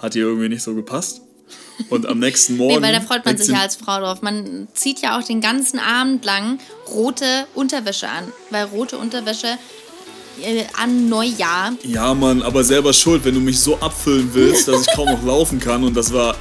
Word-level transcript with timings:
hat 0.00 0.14
ihr 0.14 0.24
irgendwie 0.24 0.48
nicht 0.48 0.62
so 0.62 0.74
gepasst. 0.74 1.22
Und 1.88 2.06
am 2.06 2.18
nächsten 2.18 2.56
Morgen. 2.58 2.74
Nee, 2.76 2.82
weil 2.82 2.92
da 2.92 3.00
freut 3.00 3.24
man 3.24 3.36
sich 3.36 3.48
ja 3.48 3.60
als 3.60 3.76
Frau 3.76 4.00
drauf. 4.00 4.22
Man 4.22 4.68
zieht 4.74 5.00
ja 5.00 5.18
auch 5.18 5.24
den 5.24 5.40
ganzen 5.40 5.78
Abend 5.78 6.24
lang 6.24 6.58
rote 6.88 7.46
Unterwäsche 7.54 8.08
an. 8.08 8.32
Weil 8.50 8.64
rote 8.66 8.98
Unterwäsche 8.98 9.56
äh, 10.42 10.64
an 10.80 11.08
Neujahr. 11.08 11.72
Ja, 11.82 12.14
Mann, 12.14 12.42
aber 12.42 12.62
selber 12.64 12.92
schuld, 12.92 13.24
wenn 13.24 13.34
du 13.34 13.40
mich 13.40 13.58
so 13.58 13.78
abfüllen 13.78 14.30
willst, 14.32 14.68
dass 14.68 14.82
ich 14.82 14.92
kaum 14.94 15.06
noch 15.06 15.24
laufen 15.24 15.58
kann. 15.58 15.82
Und 15.84 15.94
das 15.94 16.12
war 16.12 16.36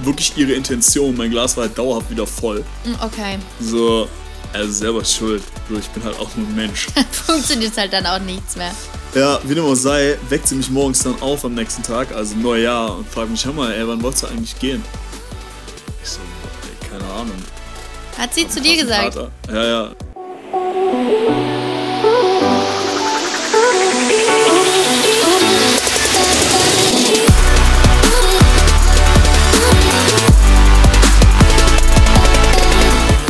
wirklich 0.00 0.32
ihre 0.36 0.52
Intention. 0.52 1.16
Mein 1.16 1.30
Glas 1.30 1.56
war 1.56 1.64
halt 1.66 1.78
dauerhaft 1.78 2.10
wieder 2.10 2.26
voll. 2.26 2.64
Mm, 2.84 2.94
Okay. 3.04 3.38
So, 3.60 4.08
also 4.52 4.72
selber 4.72 5.04
schuld. 5.04 5.42
Ich 5.70 5.88
bin 5.88 6.02
halt 6.04 6.18
auch 6.18 6.34
nur 6.36 6.46
ein 6.48 6.54
Mensch. 6.54 6.88
Funktioniert 7.26 7.76
halt 7.76 7.92
dann 7.92 8.06
auch 8.06 8.18
nichts 8.20 8.56
mehr. 8.56 8.74
Ja, 9.14 9.38
wie 9.44 9.54
dem 9.54 9.64
auch 9.64 9.76
sei, 9.76 10.18
weckt 10.28 10.48
sie 10.48 10.56
mich 10.56 10.68
morgens 10.70 11.04
dann 11.04 11.14
auf 11.22 11.44
am 11.44 11.54
nächsten 11.54 11.84
Tag, 11.84 12.12
also 12.12 12.34
Neujahr, 12.34 12.96
und 12.96 13.08
fragt 13.08 13.30
mich, 13.30 13.44
hör 13.46 13.52
mal, 13.52 13.72
ey, 13.72 13.86
wann 13.86 14.02
wolltest 14.02 14.24
du 14.24 14.26
eigentlich 14.26 14.58
gehen? 14.58 14.82
Ich 16.02 16.08
so, 16.08 16.18
ey, 16.18 16.88
keine 16.90 17.04
Ahnung. 17.12 17.36
Hat 18.18 18.34
sie 18.34 18.48
zu 18.48 18.60
dir 18.60 18.76
gesagt? 18.76 19.14
Kater. 19.14 19.30
Ja, 19.52 19.64
ja. 19.64 19.90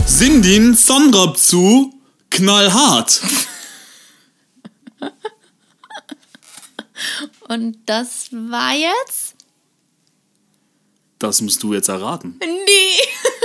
Sindin 0.07 0.75
Sonrab 0.75 1.37
zu 1.37 1.93
knallhart. 2.31 3.21
Und 7.55 7.79
das 7.87 8.29
war 8.33 8.75
jetzt? 8.75 9.37
Das 11.21 11.41
musst 11.41 11.63
du 11.63 11.73
jetzt 11.73 11.89
erraten. 11.89 12.39
Nee. 12.41 12.49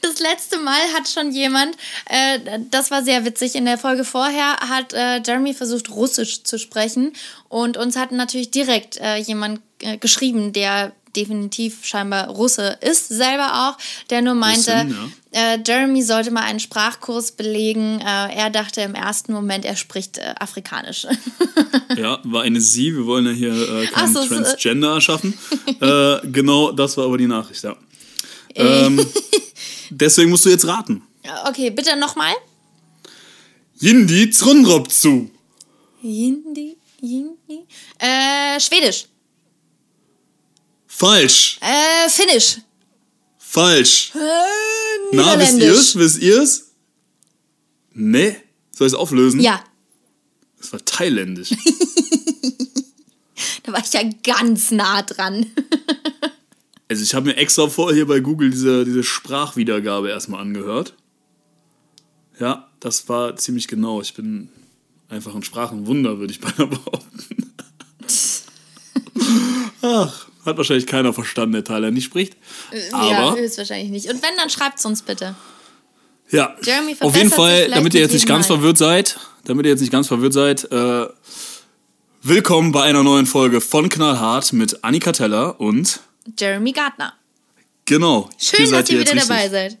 Das 0.00 0.20
letzte 0.20 0.58
Mal 0.58 0.80
hat 0.92 1.08
schon 1.08 1.32
jemand, 1.32 1.76
äh, 2.08 2.60
das 2.70 2.92
war 2.92 3.02
sehr 3.02 3.24
witzig, 3.24 3.56
in 3.56 3.64
der 3.64 3.78
Folge 3.78 4.04
vorher 4.04 4.58
hat 4.58 4.92
äh, 4.92 5.20
Jeremy 5.24 5.54
versucht, 5.54 5.90
Russisch 5.90 6.44
zu 6.44 6.58
sprechen. 6.58 7.14
Und 7.48 7.76
uns 7.76 7.96
hat 7.96 8.12
natürlich 8.12 8.50
direkt 8.50 8.98
äh, 8.98 9.16
jemand 9.16 9.60
äh, 9.80 9.96
geschrieben, 9.96 10.52
der 10.52 10.92
definitiv 11.16 11.84
scheinbar 11.84 12.28
Russe 12.28 12.78
ist, 12.80 13.08
selber 13.08 13.68
auch, 13.68 13.78
der 14.10 14.22
nur 14.22 14.34
meinte, 14.34 14.72
Russin, 14.72 15.12
äh, 15.34 15.58
Jeremy 15.66 16.02
sollte 16.02 16.30
mal 16.30 16.42
einen 16.42 16.60
Sprachkurs 16.60 17.32
belegen. 17.32 18.00
Äh, 18.00 18.34
er 18.36 18.50
dachte 18.50 18.82
im 18.82 18.94
ersten 18.94 19.32
Moment, 19.32 19.64
er 19.64 19.76
spricht 19.76 20.18
äh, 20.18 20.34
Afrikanisch. 20.38 21.06
Ja, 21.96 22.18
war 22.24 22.42
eine 22.42 22.60
Sie. 22.60 22.92
Wir 22.92 23.06
wollen 23.06 23.26
ja 23.26 23.30
hier 23.30 23.52
äh, 23.52 23.86
keinen 23.86 24.12
so, 24.12 24.20
es, 24.20 24.26
äh, 24.30 24.34
Transgender 24.34 24.94
erschaffen. 24.94 25.38
äh, 25.80 26.26
genau, 26.26 26.72
das 26.72 26.96
war 26.96 27.04
aber 27.04 27.18
die 27.18 27.26
Nachricht, 27.28 27.62
ja. 27.62 27.76
Ähm, 28.56 29.04
deswegen 29.90 30.30
musst 30.30 30.44
du 30.44 30.50
jetzt 30.50 30.66
raten. 30.66 31.02
okay, 31.46 31.70
bitte 31.70 31.94
nochmal. 31.96 32.32
Yindi 33.78 34.30
Zrunrop 34.30 34.90
zu. 34.90 35.30
Hindi, 36.00 36.76
Hindi. 37.00 37.66
Äh, 37.98 38.58
Schwedisch. 38.58 39.06
Falsch. 40.96 41.58
Äh, 41.60 42.08
Finnisch. 42.08 42.58
Falsch. 43.36 44.12
Äh, 44.14 44.18
Na, 45.12 45.36
wisst 45.40 45.58
ihr's? 45.58 45.96
Wisst 45.96 46.18
ihr's? 46.22 46.70
Nee. 47.92 48.36
Soll 48.70 48.86
ich 48.86 48.92
es 48.92 48.98
auflösen? 48.98 49.40
Ja, 49.40 49.64
Das 50.58 50.72
war 50.72 50.84
thailändisch. 50.84 51.50
da 53.64 53.72
war 53.72 53.80
ich 53.84 53.92
ja 53.92 54.02
ganz 54.22 54.70
nah 54.70 55.02
dran. 55.02 55.46
Also 56.86 57.02
ich 57.02 57.14
habe 57.14 57.26
mir 57.26 57.36
extra 57.38 57.66
vor 57.70 57.94
hier 57.94 58.06
bei 58.06 58.20
Google 58.20 58.50
diese, 58.50 58.84
diese 58.84 59.02
Sprachwiedergabe 59.02 60.10
erstmal 60.10 60.42
angehört. 60.42 60.94
Ja, 62.38 62.70
das 62.78 63.08
war 63.08 63.36
ziemlich 63.36 63.68
genau. 63.68 64.02
Ich 64.02 64.12
bin 64.12 64.50
einfach 65.08 65.34
ein 65.34 65.42
Sprachenwunder, 65.42 66.18
würde 66.18 66.34
ich 66.34 66.40
beinahe 66.40 66.66
behaupten. 66.68 67.54
Ach, 69.80 70.28
hat 70.44 70.56
wahrscheinlich 70.56 70.86
keiner 70.86 71.12
verstanden, 71.12 71.52
der 71.52 71.64
Thailändisch 71.64 72.04
spricht. 72.04 72.36
ja, 72.72 72.96
Aber, 72.98 73.36
höchstwahrscheinlich 73.38 73.90
nicht. 73.90 74.06
Und 74.06 74.22
wenn, 74.22 74.36
dann 74.36 74.50
schreibt's 74.50 74.84
uns 74.84 75.02
bitte. 75.02 75.34
ja, 76.30 76.54
Jeremy 76.62 76.96
auf 77.00 77.16
jeden 77.16 77.30
Fall, 77.30 77.68
damit 77.70 77.94
ihr 77.94 78.00
jetzt 78.00 78.12
nicht 78.14 78.26
ganz 78.26 78.48
Mal. 78.48 78.56
verwirrt 78.56 78.78
seid, 78.78 79.18
damit 79.44 79.66
ihr 79.66 79.70
jetzt 79.72 79.80
nicht 79.80 79.92
ganz 79.92 80.08
verwirrt 80.08 80.32
seid, 80.32 80.70
äh, 80.70 81.06
willkommen 82.22 82.72
bei 82.72 82.82
einer 82.82 83.02
neuen 83.02 83.26
Folge 83.26 83.60
von 83.60 83.88
Knallhart 83.88 84.52
mit 84.52 84.82
Annika 84.84 85.12
Teller 85.12 85.60
und 85.60 86.00
Jeremy 86.38 86.72
Gardner. 86.72 87.14
genau. 87.84 88.30
Schön, 88.38 88.70
dass 88.70 88.88
ihr 88.90 89.00
wieder 89.00 89.14
dabei 89.14 89.48
seid. 89.48 89.78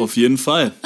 Auf 0.00 0.16
jeden 0.16 0.38
Fall. 0.38 0.72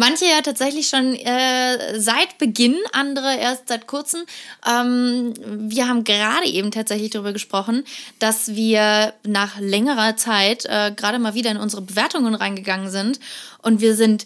Manche 0.00 0.24
ja 0.24 0.40
tatsächlich 0.40 0.88
schon 0.88 1.14
äh, 1.14 2.00
seit 2.00 2.38
Beginn, 2.38 2.74
andere 2.92 3.36
erst 3.36 3.68
seit 3.68 3.86
kurzem. 3.86 4.22
Ähm, 4.66 5.34
wir 5.44 5.88
haben 5.88 6.04
gerade 6.04 6.46
eben 6.46 6.70
tatsächlich 6.70 7.10
darüber 7.10 7.34
gesprochen, 7.34 7.84
dass 8.18 8.54
wir 8.54 9.12
nach 9.26 9.60
längerer 9.60 10.16
Zeit 10.16 10.64
äh, 10.64 10.92
gerade 10.96 11.18
mal 11.18 11.34
wieder 11.34 11.50
in 11.50 11.58
unsere 11.58 11.82
Bewertungen 11.82 12.34
reingegangen 12.34 12.88
sind 12.88 13.20
und 13.60 13.82
wir 13.82 13.94
sind 13.94 14.24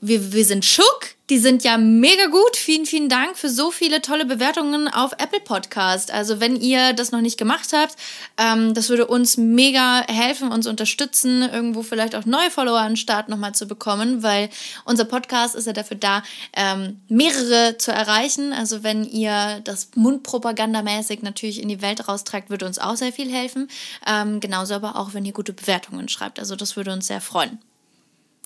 wir, 0.00 0.32
wir 0.32 0.44
sind 0.44 0.64
schock. 0.64 1.15
Die 1.28 1.38
sind 1.38 1.64
ja 1.64 1.76
mega 1.76 2.26
gut. 2.26 2.54
Vielen, 2.54 2.86
vielen 2.86 3.08
Dank 3.08 3.36
für 3.36 3.48
so 3.48 3.72
viele 3.72 4.00
tolle 4.00 4.26
Bewertungen 4.26 4.86
auf 4.86 5.10
Apple 5.18 5.40
Podcast. 5.40 6.12
Also 6.12 6.38
wenn 6.38 6.54
ihr 6.54 6.92
das 6.92 7.10
noch 7.10 7.20
nicht 7.20 7.36
gemacht 7.36 7.72
habt, 7.72 7.96
ähm, 8.36 8.74
das 8.74 8.90
würde 8.90 9.08
uns 9.08 9.36
mega 9.36 10.06
helfen, 10.06 10.52
uns 10.52 10.68
unterstützen, 10.68 11.42
irgendwo 11.42 11.82
vielleicht 11.82 12.14
auch 12.14 12.26
neue 12.26 12.48
Follower 12.48 12.78
an 12.78 12.92
den 12.92 12.96
Start 12.96 13.28
nochmal 13.28 13.56
zu 13.56 13.66
bekommen, 13.66 14.22
weil 14.22 14.50
unser 14.84 15.04
Podcast 15.04 15.56
ist 15.56 15.66
ja 15.66 15.72
dafür 15.72 15.96
da, 15.96 16.22
ähm, 16.52 17.00
mehrere 17.08 17.76
zu 17.76 17.90
erreichen. 17.90 18.52
Also 18.52 18.84
wenn 18.84 19.04
ihr 19.04 19.60
das 19.64 19.90
mundpropagandamäßig 19.96 21.22
natürlich 21.22 21.60
in 21.60 21.68
die 21.68 21.82
Welt 21.82 22.06
raustragt, 22.06 22.50
würde 22.50 22.66
uns 22.66 22.78
auch 22.78 22.94
sehr 22.94 23.12
viel 23.12 23.32
helfen. 23.32 23.66
Ähm, 24.06 24.38
genauso 24.38 24.74
aber 24.74 24.94
auch, 24.94 25.12
wenn 25.12 25.24
ihr 25.24 25.32
gute 25.32 25.52
Bewertungen 25.52 26.08
schreibt. 26.08 26.38
Also 26.38 26.54
das 26.54 26.76
würde 26.76 26.92
uns 26.92 27.08
sehr 27.08 27.20
freuen. 27.20 27.58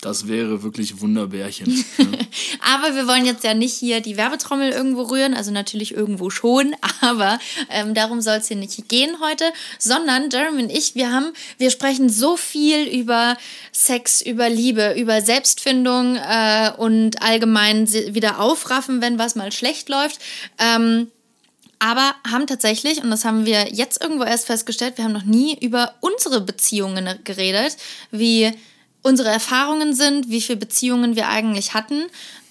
Das 0.01 0.29
wäre 0.29 0.63
wirklich 0.63 1.01
Wunderbärchen. 1.01 1.85
ne? 1.99 2.19
Aber 2.75 2.95
wir 2.95 3.07
wollen 3.07 3.27
jetzt 3.27 3.45
ja 3.45 3.53
nicht 3.53 3.75
hier 3.75 4.01
die 4.01 4.17
Werbetrommel 4.17 4.71
irgendwo 4.71 5.03
rühren, 5.03 5.35
also 5.35 5.51
natürlich 5.51 5.95
irgendwo 5.95 6.31
schon, 6.31 6.75
aber 7.01 7.39
ähm, 7.69 7.93
darum 7.93 8.21
soll 8.21 8.37
es 8.37 8.49
hier 8.49 8.57
nicht 8.57 8.89
gehen 8.89 9.17
heute, 9.21 9.45
sondern 9.79 10.31
Jeremy 10.31 10.63
und 10.63 10.71
ich, 10.71 10.95
wir 10.95 11.13
haben, 11.13 11.33
wir 11.59 11.71
sprechen 11.71 12.09
so 12.09 12.37
viel 12.37 12.87
über 12.87 13.37
Sex, 13.73 14.23
über 14.23 14.49
Liebe, 14.49 14.95
über 14.99 15.21
Selbstfindung 15.21 16.17
äh, 16.17 16.73
und 16.79 17.23
allgemein 17.23 17.91
wieder 17.93 18.41
aufraffen, 18.41 19.03
wenn 19.03 19.19
was 19.19 19.35
mal 19.35 19.53
schlecht 19.53 19.89
läuft. 19.89 20.19
Ähm, 20.59 21.09
aber 21.79 22.15
haben 22.31 22.47
tatsächlich, 22.47 23.03
und 23.03 23.11
das 23.11 23.25
haben 23.25 23.47
wir 23.47 23.73
jetzt 23.73 24.03
irgendwo 24.03 24.25
erst 24.25 24.47
festgestellt, 24.47 24.99
wir 24.99 25.05
haben 25.05 25.15
noch 25.15 25.25
nie 25.25 25.59
über 25.59 25.95
unsere 26.01 26.43
Beziehungen 26.43 27.09
geredet, 27.25 27.79
wie 28.11 28.53
unsere 29.03 29.29
Erfahrungen 29.29 29.95
sind, 29.95 30.29
wie 30.29 30.41
viele 30.41 30.59
Beziehungen 30.59 31.17
wir 31.17 31.29
eigentlich 31.29 31.75
hatten. 31.75 32.03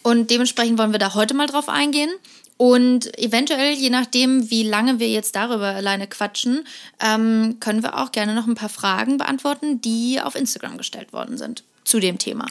Und 0.02 0.32
dementsprechend 0.32 0.78
wollen 0.78 0.92
wir 0.92 1.00
da 1.00 1.14
heute 1.14 1.34
mal 1.34 1.48
drauf 1.48 1.70
eingehen. 1.70 2.12
Und 2.58 3.18
eventuell, 3.18 3.74
je 3.74 3.90
nachdem, 3.90 4.50
wie 4.50 4.64
lange 4.64 5.00
wir 5.00 5.10
jetzt 5.10 5.36
darüber 5.36 5.68
alleine 5.68 6.08
quatschen, 6.08 6.66
ähm, 7.00 7.58
können 7.62 7.84
wir 7.84 7.98
auch 7.98 8.12
gerne 8.12 8.36
noch 8.36 8.48
ein 8.48 8.56
paar 8.56 8.70
Fragen 8.70 9.18
beantworten, 9.18 9.80
die 9.80 10.20
auf 10.22 10.36
Instagram 10.36 10.78
gestellt 10.78 11.14
worden 11.14 11.38
sind 11.38 11.64
zu 11.86 12.02
dem 12.02 12.18
Thema. 12.18 12.48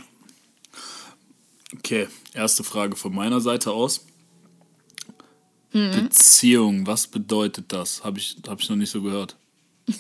Okay, 1.77 2.09
erste 2.33 2.65
Frage 2.65 2.97
von 2.97 3.15
meiner 3.15 3.43
Seite 3.43 3.73
aus. 3.73 4.07
Mhm. 5.73 5.91
Beziehung, 5.93 6.87
was 6.87 7.07
bedeutet 7.07 7.67
das? 7.69 8.03
Habe 8.03 8.19
ich, 8.19 8.37
hab 8.49 8.61
ich 8.63 8.71
noch 8.71 8.77
nicht 8.77 8.91
so 8.91 9.03
gehört. 9.03 9.37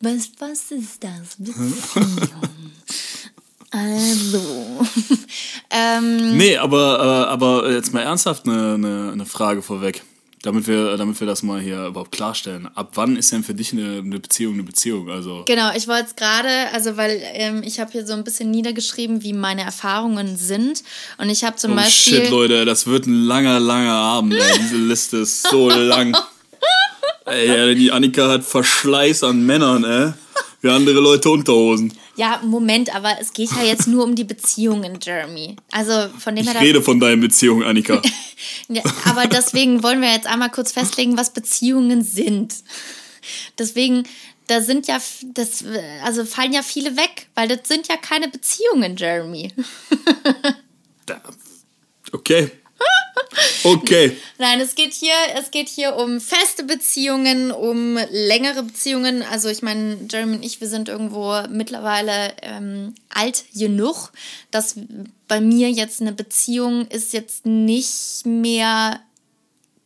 Was, 0.00 0.30
was 0.38 0.70
ist 0.70 1.02
das? 1.02 1.36
Beziehung. 1.36 1.74
also. 3.70 4.86
ähm, 5.70 6.36
Nee, 6.36 6.56
aber, 6.56 6.98
äh, 6.98 7.30
aber 7.30 7.70
jetzt 7.72 7.92
mal 7.94 8.00
ernsthaft 8.00 8.46
eine, 8.46 8.74
eine, 8.74 9.10
eine 9.12 9.26
Frage 9.26 9.62
vorweg. 9.62 10.02
Damit 10.42 10.66
wir, 10.66 10.96
damit 10.96 11.20
wir 11.20 11.26
das 11.26 11.42
mal 11.42 11.60
hier 11.60 11.84
überhaupt 11.84 12.12
klarstellen. 12.12 12.66
Ab 12.74 12.92
wann 12.94 13.14
ist 13.16 13.30
denn 13.30 13.44
für 13.44 13.52
dich 13.52 13.74
eine, 13.74 13.98
eine 13.98 14.18
Beziehung 14.20 14.54
eine 14.54 14.62
Beziehung? 14.62 15.10
Also, 15.10 15.44
Genau, 15.46 15.70
ich 15.76 15.86
wollte 15.86 16.06
es 16.06 16.16
gerade, 16.16 16.48
also 16.72 16.96
weil 16.96 17.20
ähm, 17.34 17.62
ich 17.62 17.78
habe 17.78 17.92
hier 17.92 18.06
so 18.06 18.14
ein 18.14 18.24
bisschen 18.24 18.50
niedergeschrieben, 18.50 19.22
wie 19.22 19.34
meine 19.34 19.60
Erfahrungen 19.60 20.38
sind. 20.38 20.82
Und 21.18 21.28
ich 21.28 21.44
habe 21.44 21.56
zum 21.56 21.72
oh 21.72 21.76
Beispiel. 21.76 22.22
shit, 22.22 22.30
Leute, 22.30 22.64
das 22.64 22.86
wird 22.86 23.06
ein 23.06 23.24
langer, 23.24 23.60
langer 23.60 23.92
Abend. 23.92 24.32
Ey. 24.32 24.58
Diese 24.60 24.76
Liste 24.76 25.18
ist 25.18 25.46
so 25.46 25.68
lang. 25.70 26.16
Ey, 27.26 27.74
die 27.74 27.92
Annika 27.92 28.26
hat 28.30 28.42
Verschleiß 28.42 29.24
an 29.24 29.44
Männern, 29.44 29.84
ey. 29.84 30.12
Wie 30.62 30.68
andere 30.68 31.00
Leute 31.00 31.30
Unterhosen. 31.30 31.92
Ja, 32.16 32.40
Moment, 32.44 32.94
aber 32.94 33.16
es 33.20 33.32
geht 33.32 33.50
ja 33.52 33.62
jetzt 33.64 33.86
nur 33.86 34.04
um 34.04 34.14
die 34.14 34.24
Beziehungen, 34.24 34.98
Jeremy. 35.00 35.56
Also 35.70 35.92
von 36.18 36.36
dem 36.36 36.42
Ich 36.42 36.48
her. 36.48 36.54
da- 36.54 36.60
rede 36.60 36.82
von 36.82 37.00
deinen 37.00 37.20
Beziehungen, 37.20 37.64
Annika. 37.64 38.02
Ja, 38.68 38.82
aber 39.04 39.26
deswegen 39.26 39.82
wollen 39.82 40.00
wir 40.00 40.12
jetzt 40.12 40.26
einmal 40.26 40.50
kurz 40.50 40.72
festlegen, 40.72 41.16
was 41.18 41.32
Beziehungen 41.32 42.02
sind. 42.02 42.54
Deswegen, 43.58 44.04
da 44.46 44.62
sind 44.62 44.86
ja, 44.86 44.98
das, 45.34 45.64
also 46.04 46.24
fallen 46.24 46.52
ja 46.52 46.62
viele 46.62 46.96
weg, 46.96 47.26
weil 47.34 47.48
das 47.48 47.66
sind 47.68 47.88
ja 47.88 47.96
keine 47.96 48.28
Beziehungen, 48.28 48.96
Jeremy. 48.96 49.52
okay. 52.12 52.50
Okay. 53.62 54.16
Nein, 54.38 54.60
es 54.60 54.74
geht 54.74 54.92
hier, 54.92 55.14
es 55.36 55.50
geht 55.50 55.68
hier 55.68 55.96
um 55.96 56.20
feste 56.20 56.64
Beziehungen, 56.64 57.50
um 57.50 57.98
längere 58.10 58.62
Beziehungen. 58.62 59.22
Also 59.22 59.48
ich 59.48 59.62
meine, 59.62 59.98
Jeremy 60.10 60.36
und 60.36 60.44
ich, 60.44 60.60
wir 60.60 60.68
sind 60.68 60.88
irgendwo 60.88 61.42
mittlerweile 61.48 62.34
ähm, 62.42 62.94
alt 63.08 63.44
genug, 63.54 64.12
dass 64.50 64.76
bei 65.28 65.40
mir 65.40 65.70
jetzt 65.70 66.00
eine 66.00 66.12
Beziehung 66.12 66.86
ist 66.88 67.12
jetzt 67.12 67.46
nicht 67.46 68.24
mehr 68.24 69.00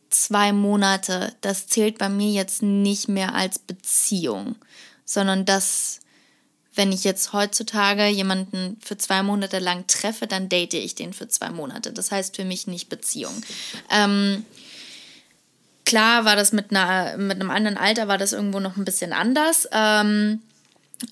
zwei 0.09 0.53
Monate. 0.53 1.33
Das 1.41 1.67
zählt 1.67 1.97
bei 1.97 2.09
mir 2.09 2.31
jetzt 2.31 2.63
nicht 2.63 3.09
mehr 3.09 3.35
als 3.35 3.59
Beziehung, 3.59 4.55
sondern 5.03 5.45
das 5.45 5.99
wenn 6.75 6.91
ich 6.91 7.03
jetzt 7.03 7.33
heutzutage 7.33 8.07
jemanden 8.07 8.77
für 8.81 8.97
zwei 8.97 9.23
Monate 9.23 9.59
lang 9.59 9.87
treffe, 9.87 10.27
dann 10.27 10.49
date 10.49 10.73
ich 10.73 10.95
den 10.95 11.13
für 11.13 11.27
zwei 11.27 11.49
Monate. 11.49 11.91
Das 11.91 12.11
heißt 12.11 12.35
für 12.35 12.45
mich 12.45 12.67
nicht 12.67 12.89
Beziehung. 12.89 13.33
Ähm, 13.89 14.45
klar 15.85 16.25
war 16.25 16.35
das 16.35 16.51
mit, 16.51 16.71
einer, 16.71 17.17
mit 17.17 17.39
einem 17.39 17.49
anderen 17.49 17.77
Alter, 17.77 18.07
war 18.07 18.17
das 18.17 18.33
irgendwo 18.33 18.59
noch 18.59 18.77
ein 18.77 18.85
bisschen 18.85 19.13
anders. 19.13 19.67
Ähm, 19.71 20.41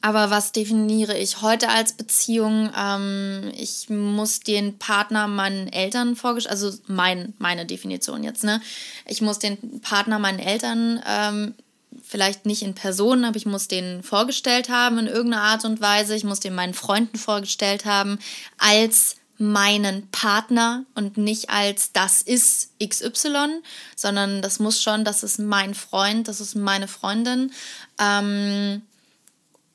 aber 0.01 0.29
was 0.29 0.53
definiere 0.53 1.17
ich 1.17 1.41
heute 1.41 1.69
als 1.69 1.93
Beziehung? 1.93 2.71
Ähm, 2.77 3.51
ich 3.57 3.89
muss 3.89 4.39
den 4.39 4.77
Partner 4.77 5.27
meinen 5.27 5.67
Eltern 5.67 6.15
vorgestellt, 6.15 6.53
also 6.53 6.77
mein, 6.87 7.33
meine 7.37 7.65
Definition 7.65 8.23
jetzt, 8.23 8.43
ne? 8.43 8.61
Ich 9.07 9.21
muss 9.21 9.39
den 9.39 9.81
Partner 9.81 10.19
meinen 10.19 10.39
Eltern 10.39 11.01
ähm, 11.05 11.53
vielleicht 12.01 12.45
nicht 12.45 12.63
in 12.63 12.75
Person, 12.75 13.25
aber 13.25 13.37
ich 13.37 13.45
muss 13.45 13.67
den 13.67 14.03
vorgestellt 14.03 14.69
haben 14.69 14.97
in 14.97 15.07
irgendeiner 15.07 15.43
Art 15.43 15.65
und 15.65 15.81
Weise. 15.81 16.15
Ich 16.15 16.23
muss 16.23 16.39
den 16.39 16.55
meinen 16.55 16.73
Freunden 16.73 17.17
vorgestellt 17.17 17.85
haben 17.85 18.19
als 18.57 19.17
meinen 19.37 20.07
Partner 20.11 20.85
und 20.95 21.17
nicht 21.17 21.49
als 21.49 21.91
das 21.91 22.21
ist 22.21 22.69
XY, 22.81 23.61
sondern 23.95 24.41
das 24.41 24.59
muss 24.59 24.81
schon, 24.81 25.03
das 25.03 25.23
ist 25.23 25.39
mein 25.39 25.73
Freund, 25.73 26.27
das 26.27 26.39
ist 26.39 26.55
meine 26.55 26.87
Freundin. 26.87 27.51
Ähm, 27.99 28.83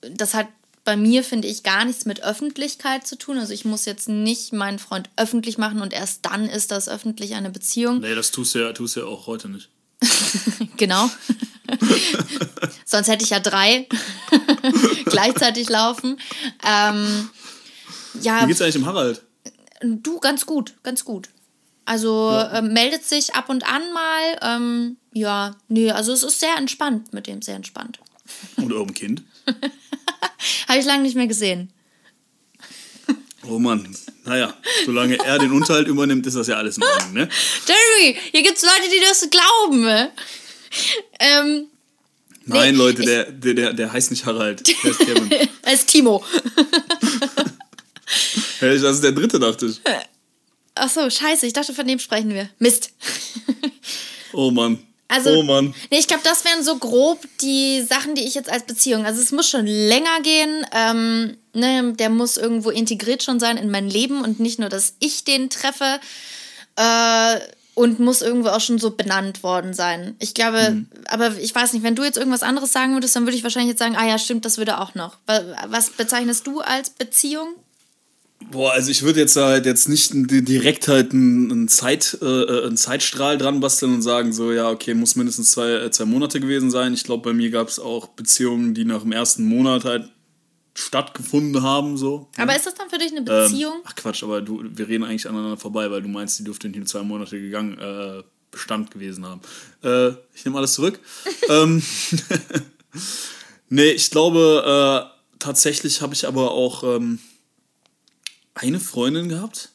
das 0.00 0.34
hat 0.34 0.46
bei 0.84 0.96
mir, 0.96 1.22
finde 1.22 1.48
ich, 1.48 1.64
gar 1.64 1.84
nichts 1.84 2.06
mit 2.06 2.22
Öffentlichkeit 2.22 3.06
zu 3.06 3.16
tun. 3.16 3.36
Also 3.36 3.52
ich 3.52 3.66
muss 3.66 3.84
jetzt 3.84 4.08
nicht 4.08 4.54
meinen 4.54 4.78
Freund 4.78 5.10
öffentlich 5.16 5.58
machen 5.58 5.82
und 5.82 5.92
erst 5.92 6.24
dann 6.24 6.48
ist 6.48 6.70
das 6.70 6.88
öffentlich 6.88 7.34
eine 7.34 7.50
Beziehung. 7.50 8.00
Nee, 8.00 8.14
das 8.14 8.30
tust 8.30 8.54
du 8.54 8.60
ja, 8.60 8.72
tust 8.72 8.96
du 8.96 9.00
ja 9.00 9.06
auch 9.06 9.26
heute 9.26 9.50
nicht. 9.50 9.68
genau. 10.76 11.10
Sonst 12.84 13.08
hätte 13.08 13.24
ich 13.24 13.30
ja 13.30 13.40
drei 13.40 13.86
gleichzeitig 15.06 15.68
laufen. 15.68 16.18
Ähm, 16.66 17.30
ja, 18.22 18.42
Wie 18.42 18.48
geht's 18.48 18.62
eigentlich 18.62 18.74
dem 18.74 18.86
Harald? 18.86 19.22
Du, 19.82 20.18
ganz 20.18 20.46
gut, 20.46 20.74
ganz 20.82 21.04
gut. 21.04 21.28
Also 21.84 22.30
ja. 22.30 22.58
äh, 22.58 22.62
meldet 22.62 23.04
sich 23.04 23.34
ab 23.34 23.48
und 23.48 23.64
an 23.66 23.82
mal. 23.92 24.38
Ähm, 24.42 24.96
ja, 25.12 25.56
nee, 25.68 25.90
also 25.90 26.12
es 26.12 26.22
ist 26.22 26.40
sehr 26.40 26.56
entspannt 26.56 27.12
mit 27.12 27.26
dem, 27.26 27.42
sehr 27.42 27.56
entspannt. 27.56 27.98
Und 28.56 28.72
eurem 28.72 28.92
Kind? 28.92 29.22
Habe 30.68 30.78
ich 30.78 30.84
lange 30.84 31.02
nicht 31.02 31.16
mehr 31.16 31.26
gesehen. 31.26 31.72
Oh 33.46 33.58
Mann, 33.58 33.96
naja, 34.24 34.52
solange 34.84 35.16
er 35.24 35.38
den 35.38 35.52
Unterhalt 35.52 35.86
übernimmt, 35.86 36.26
ist 36.26 36.34
das 36.34 36.48
ja 36.48 36.56
alles 36.56 36.76
in 36.76 36.82
Ordnung, 36.82 37.12
ne? 37.12 37.28
Jeremy, 37.66 38.18
hier 38.32 38.42
gibt 38.42 38.58
es 38.58 38.64
Leute, 38.64 38.90
die 38.90 39.00
das 39.00 39.28
glauben. 39.30 40.08
Ähm, 41.20 41.66
Nein, 42.44 42.72
nee, 42.72 42.78
Leute, 42.78 43.02
der, 43.02 43.30
der, 43.30 43.54
der, 43.54 43.72
der 43.74 43.92
heißt 43.92 44.10
nicht 44.10 44.26
Harald. 44.26 44.66
Der 44.66 44.74
heißt 44.82 44.98
Kevin. 45.00 45.30
er 45.62 45.72
ist 45.72 45.86
Timo. 45.86 46.24
hey, 48.58 48.80
das 48.80 48.96
ist 48.96 49.04
der 49.04 49.12
dritte, 49.12 49.38
dachte 49.38 49.66
ich. 49.66 49.80
Ach 50.74 50.90
so, 50.90 51.08
scheiße, 51.08 51.46
ich 51.46 51.52
dachte, 51.52 51.74
von 51.74 51.86
dem 51.86 51.98
sprechen 51.98 52.34
wir. 52.34 52.50
Mist. 52.58 52.90
oh 54.32 54.50
Mann. 54.50 54.78
Also, 55.08 55.30
oh 55.30 55.42
Mann. 55.42 55.74
Nee, 55.90 55.98
ich 55.98 56.06
glaube, 56.06 56.22
das 56.22 56.44
wären 56.44 56.62
so 56.62 56.76
grob 56.76 57.26
die 57.40 57.82
Sachen, 57.82 58.14
die 58.14 58.24
ich 58.24 58.34
jetzt 58.34 58.50
als 58.50 58.64
Beziehung. 58.64 59.06
Also 59.06 59.22
es 59.22 59.32
muss 59.32 59.48
schon 59.48 59.66
länger 59.66 60.20
gehen. 60.22 60.66
Ähm, 60.72 61.36
ne, 61.54 61.94
der 61.94 62.10
muss 62.10 62.36
irgendwo 62.36 62.70
integriert 62.70 63.22
schon 63.22 63.40
sein 63.40 63.56
in 63.56 63.70
mein 63.70 63.88
Leben 63.88 64.22
und 64.22 64.38
nicht 64.38 64.58
nur, 64.58 64.68
dass 64.68 64.94
ich 64.98 65.24
den 65.24 65.48
treffe. 65.48 65.98
Äh, 66.76 67.40
und 67.78 68.00
muss 68.00 68.22
irgendwo 68.22 68.48
auch 68.48 68.60
schon 68.60 68.80
so 68.80 68.90
benannt 68.90 69.44
worden 69.44 69.72
sein. 69.72 70.16
Ich 70.18 70.34
glaube, 70.34 70.70
mhm. 70.70 70.88
aber 71.06 71.36
ich 71.38 71.54
weiß 71.54 71.72
nicht, 71.72 71.84
wenn 71.84 71.94
du 71.94 72.02
jetzt 72.02 72.18
irgendwas 72.18 72.42
anderes 72.42 72.72
sagen 72.72 72.94
würdest, 72.94 73.14
dann 73.14 73.24
würde 73.24 73.36
ich 73.36 73.44
wahrscheinlich 73.44 73.70
jetzt 73.70 73.78
sagen, 73.78 73.94
ah 73.96 74.04
ja, 74.04 74.18
stimmt, 74.18 74.44
das 74.44 74.58
würde 74.58 74.80
auch 74.80 74.96
noch. 74.96 75.16
Was 75.68 75.90
bezeichnest 75.90 76.44
du 76.48 76.60
als 76.60 76.90
Beziehung? 76.90 77.54
Boah, 78.50 78.72
also 78.72 78.90
ich 78.90 79.02
würde 79.02 79.20
jetzt 79.20 79.36
halt 79.36 79.66
jetzt 79.66 79.88
nicht 79.88 80.10
direkt 80.14 80.88
halt 80.88 81.12
einen, 81.12 81.68
Zeit, 81.68 82.18
äh, 82.22 82.64
einen 82.64 82.76
Zeitstrahl 82.76 83.36
dran 83.36 83.60
basteln 83.60 83.94
und 83.94 84.02
sagen, 84.02 84.32
so, 84.32 84.52
ja, 84.52 84.70
okay, 84.70 84.94
muss 84.94 85.16
mindestens 85.16 85.50
zwei, 85.50 85.70
äh, 85.70 85.90
zwei 85.90 86.06
Monate 86.06 86.40
gewesen 86.40 86.70
sein. 86.70 86.94
Ich 86.94 87.04
glaube, 87.04 87.30
bei 87.30 87.34
mir 87.34 87.50
gab 87.50 87.68
es 87.68 87.78
auch 87.78 88.08
Beziehungen, 88.08 88.74
die 88.74 88.84
nach 88.84 89.02
dem 89.02 89.12
ersten 89.12 89.44
Monat 89.44 89.84
halt 89.84 90.10
stattgefunden 90.74 91.62
haben. 91.62 91.96
So. 91.96 92.28
Aber 92.36 92.56
ist 92.56 92.66
das 92.66 92.74
dann 92.74 92.88
für 92.88 92.98
dich 92.98 93.10
eine 93.10 93.22
Beziehung? 93.22 93.74
Ähm, 93.74 93.82
ach 93.84 93.94
Quatsch, 93.96 94.22
aber 94.22 94.40
du, 94.40 94.62
wir 94.64 94.88
reden 94.88 95.04
eigentlich 95.04 95.28
aneinander 95.28 95.56
vorbei, 95.56 95.90
weil 95.90 96.02
du 96.02 96.08
meinst, 96.08 96.38
die 96.38 96.44
dürfte 96.44 96.68
nicht 96.68 96.78
in 96.78 96.86
zwei 96.86 97.02
Monate 97.02 97.40
gegangen, 97.40 97.78
äh, 97.78 98.22
Bestand 98.50 98.90
gewesen 98.90 99.26
haben. 99.26 99.40
Äh, 99.82 100.16
ich 100.34 100.44
nehme 100.44 100.56
alles 100.56 100.72
zurück. 100.72 101.00
ähm, 101.48 101.82
nee, 103.68 103.90
ich 103.90 104.10
glaube, 104.10 105.10
äh, 105.12 105.38
tatsächlich 105.38 106.00
habe 106.00 106.14
ich 106.14 106.26
aber 106.26 106.52
auch 106.52 106.82
ähm, 106.84 107.18
eine 108.58 108.80
Freundin 108.80 109.28
gehabt. 109.28 109.70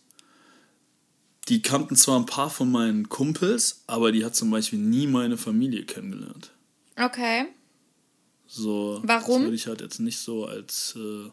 Die 1.50 1.62
kannten 1.62 1.95
zwar 1.95 2.19
ein 2.19 2.25
paar 2.25 2.50
von 2.50 2.71
meinen 2.71 3.09
Kumpels, 3.09 3.83
aber 3.88 4.12
die 4.12 4.24
hat 4.24 4.35
zum 4.35 4.50
Beispiel 4.50 4.80
nie 4.80 5.07
meine 5.07 5.38
Familie 5.38 5.83
kennengelernt. 5.83 6.51
Okay. 6.95 7.47
So, 8.47 9.01
Warum? 9.03 9.35
Das 9.35 9.44
würde 9.44 9.56
ich 9.56 9.68
halt 9.68 9.81
jetzt 9.81 10.00
nicht 10.00 10.19
so 10.19 10.45
als 10.45 10.95
äh, 10.95 11.30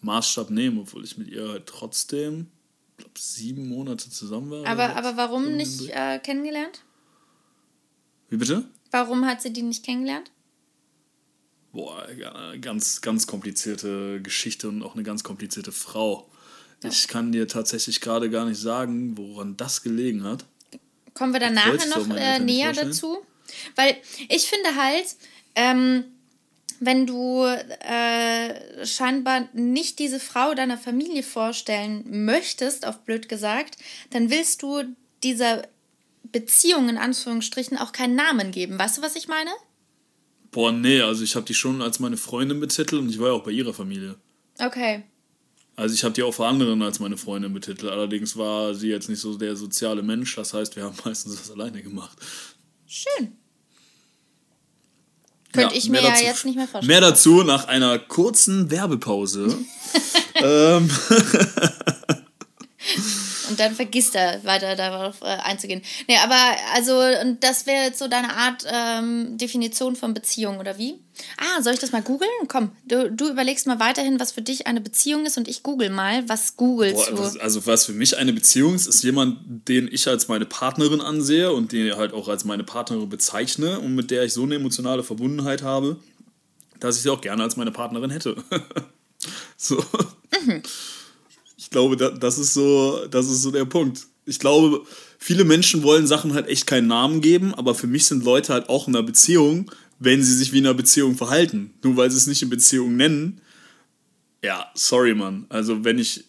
Maßstab 0.00 0.50
nehmen, 0.50 0.78
obwohl 0.78 1.04
ich 1.04 1.16
mit 1.16 1.28
ihr 1.28 1.48
halt 1.48 1.66
trotzdem, 1.66 2.48
glaube 2.96 3.18
sieben 3.18 3.68
Monate 3.68 4.10
zusammen 4.10 4.50
war. 4.50 4.66
Aber, 4.66 4.96
aber 4.96 5.16
warum 5.16 5.56
nicht 5.56 5.90
äh, 5.90 6.18
kennengelernt? 6.18 6.82
Wie 8.30 8.36
bitte? 8.36 8.64
Warum 8.90 9.26
hat 9.26 9.42
sie 9.42 9.52
die 9.52 9.62
nicht 9.62 9.84
kennengelernt? 9.84 10.30
Boah, 11.72 12.06
ganz, 12.60 13.00
ganz 13.00 13.26
komplizierte 13.26 14.20
Geschichte 14.22 14.68
und 14.68 14.82
auch 14.82 14.94
eine 14.94 15.04
ganz 15.04 15.24
komplizierte 15.24 15.72
Frau. 15.72 16.30
Ja. 16.82 16.90
Ich 16.90 17.08
kann 17.08 17.32
dir 17.32 17.46
tatsächlich 17.46 18.00
gerade 18.00 18.30
gar 18.30 18.44
nicht 18.44 18.60
sagen, 18.60 19.16
woran 19.16 19.56
das 19.56 19.82
gelegen 19.82 20.24
hat. 20.24 20.44
Kommen 21.14 21.32
wir 21.32 21.40
dann 21.40 21.54
nachher 21.54 21.86
noch 21.88 22.08
äh, 22.16 22.38
näher 22.38 22.72
dazu? 22.72 23.18
Weil 23.76 23.96
ich 24.28 24.48
finde 24.48 24.74
halt, 24.76 25.06
ähm, 25.54 26.04
wenn 26.80 27.06
du 27.06 27.44
äh, 27.44 28.84
scheinbar 28.86 29.48
nicht 29.52 29.98
diese 29.98 30.18
Frau 30.18 30.54
deiner 30.54 30.78
Familie 30.78 31.22
vorstellen 31.22 32.24
möchtest, 32.24 32.86
auf 32.86 33.00
blöd 33.04 33.28
gesagt, 33.28 33.76
dann 34.10 34.30
willst 34.30 34.62
du 34.62 34.82
dieser 35.22 35.62
Beziehung 36.24 36.88
in 36.88 36.98
Anführungsstrichen 36.98 37.78
auch 37.78 37.92
keinen 37.92 38.16
Namen 38.16 38.50
geben. 38.50 38.78
Weißt 38.78 38.98
du, 38.98 39.02
was 39.02 39.14
ich 39.14 39.28
meine? 39.28 39.50
Boah, 40.50 40.72
nee, 40.72 41.00
also 41.00 41.22
ich 41.22 41.36
habe 41.36 41.46
die 41.46 41.54
schon 41.54 41.82
als 41.82 42.00
meine 42.00 42.16
Freundin 42.16 42.58
betitelt 42.58 43.00
und 43.00 43.08
ich 43.10 43.18
war 43.18 43.28
ja 43.28 43.34
auch 43.34 43.44
bei 43.44 43.52
ihrer 43.52 43.72
Familie. 43.72 44.16
Okay. 44.58 45.04
Also 45.74 45.94
ich 45.94 46.04
habe 46.04 46.12
die 46.14 46.22
auch 46.22 46.34
vor 46.34 46.48
anderen 46.48 46.82
als 46.82 47.00
meine 47.00 47.16
Freundin 47.16 47.52
betitelt. 47.52 47.90
Allerdings 47.90 48.36
war 48.36 48.74
sie 48.74 48.88
jetzt 48.88 49.08
nicht 49.08 49.20
so 49.20 49.36
der 49.36 49.56
soziale 49.56 50.02
Mensch. 50.02 50.34
Das 50.36 50.52
heißt, 50.52 50.76
wir 50.76 50.84
haben 50.84 50.96
meistens 51.04 51.36
das 51.36 51.50
alleine 51.50 51.82
gemacht. 51.82 52.18
Schön. 52.86 53.32
Könnte 55.52 55.74
ja, 55.74 55.78
ich 55.78 55.88
mir 55.90 56.02
ja 56.02 56.14
jetzt 56.16 56.44
nicht 56.44 56.56
mehr 56.56 56.66
vorstellen. 56.66 56.86
Mehr 56.86 57.00
dazu 57.00 57.42
nach 57.42 57.66
einer 57.68 57.98
kurzen 57.98 58.70
Werbepause. 58.70 59.58
ähm. 60.36 60.90
Und 63.52 63.60
dann 63.60 63.74
vergisst 63.74 64.14
er 64.14 64.42
weiter 64.44 64.76
darauf 64.76 65.20
äh, 65.20 65.26
einzugehen. 65.26 65.82
Nee, 66.08 66.16
aber 66.24 66.38
also, 66.74 66.98
das 67.38 67.66
wäre 67.66 67.84
jetzt 67.84 67.98
so 67.98 68.08
deine 68.08 68.34
Art 68.34 68.64
ähm, 68.66 69.36
Definition 69.36 69.94
von 69.94 70.14
Beziehung, 70.14 70.58
oder 70.58 70.78
wie? 70.78 70.94
Ah, 71.36 71.60
soll 71.60 71.74
ich 71.74 71.78
das 71.78 71.92
mal 71.92 72.00
googeln? 72.00 72.30
Komm, 72.48 72.72
du, 72.86 73.10
du 73.10 73.28
überlegst 73.28 73.66
mal 73.66 73.78
weiterhin, 73.78 74.18
was 74.18 74.32
für 74.32 74.40
dich 74.40 74.66
eine 74.66 74.80
Beziehung 74.80 75.26
ist 75.26 75.36
und 75.36 75.48
ich 75.48 75.62
google 75.62 75.90
mal, 75.90 76.26
was 76.30 76.56
googelst 76.56 77.10
Boah, 77.14 77.30
du? 77.34 77.40
Also, 77.42 77.66
was 77.66 77.84
für 77.84 77.92
mich 77.92 78.16
eine 78.16 78.32
Beziehung 78.32 78.74
ist, 78.74 78.86
ist 78.86 79.04
jemand, 79.04 79.68
den 79.68 79.86
ich 79.92 80.08
als 80.08 80.28
meine 80.28 80.46
Partnerin 80.46 81.02
ansehe 81.02 81.52
und 81.52 81.72
den 81.72 81.94
halt 81.94 82.14
auch 82.14 82.28
als 82.28 82.46
meine 82.46 82.64
Partnerin 82.64 83.10
bezeichne 83.10 83.80
und 83.80 83.94
mit 83.94 84.10
der 84.10 84.22
ich 84.22 84.32
so 84.32 84.44
eine 84.44 84.54
emotionale 84.54 85.02
Verbundenheit 85.02 85.60
habe, 85.60 85.98
dass 86.80 86.96
ich 86.96 87.02
sie 87.02 87.10
auch 87.10 87.20
gerne 87.20 87.42
als 87.42 87.56
meine 87.56 87.70
Partnerin 87.70 88.08
hätte. 88.08 88.34
so. 89.58 89.84
Mhm 90.46 90.62
glaube, 91.72 91.96
das 91.96 92.38
ist 92.38 92.54
so, 92.54 93.06
das 93.10 93.26
ist 93.26 93.42
so 93.42 93.50
der 93.50 93.64
Punkt. 93.64 94.06
Ich 94.24 94.38
glaube, 94.38 94.82
viele 95.18 95.44
Menschen 95.44 95.82
wollen 95.82 96.06
Sachen 96.06 96.34
halt 96.34 96.46
echt 96.46 96.66
keinen 96.66 96.86
Namen 96.86 97.20
geben, 97.20 97.54
aber 97.54 97.74
für 97.74 97.88
mich 97.88 98.04
sind 98.06 98.24
Leute 98.24 98.52
halt 98.52 98.68
auch 98.68 98.86
in 98.86 98.94
einer 98.94 99.04
Beziehung, 99.04 99.70
wenn 99.98 100.22
sie 100.22 100.34
sich 100.34 100.52
wie 100.52 100.58
in 100.58 100.66
einer 100.66 100.74
Beziehung 100.74 101.16
verhalten. 101.16 101.74
Nur 101.82 101.96
weil 101.96 102.10
sie 102.10 102.16
es 102.18 102.26
nicht 102.28 102.42
in 102.42 102.50
Beziehung 102.50 102.94
nennen. 102.96 103.40
Ja, 104.44 104.66
sorry, 104.74 105.14
Mann. 105.14 105.46
Also 105.48 105.84
wenn 105.84 105.98
ich 105.98 106.24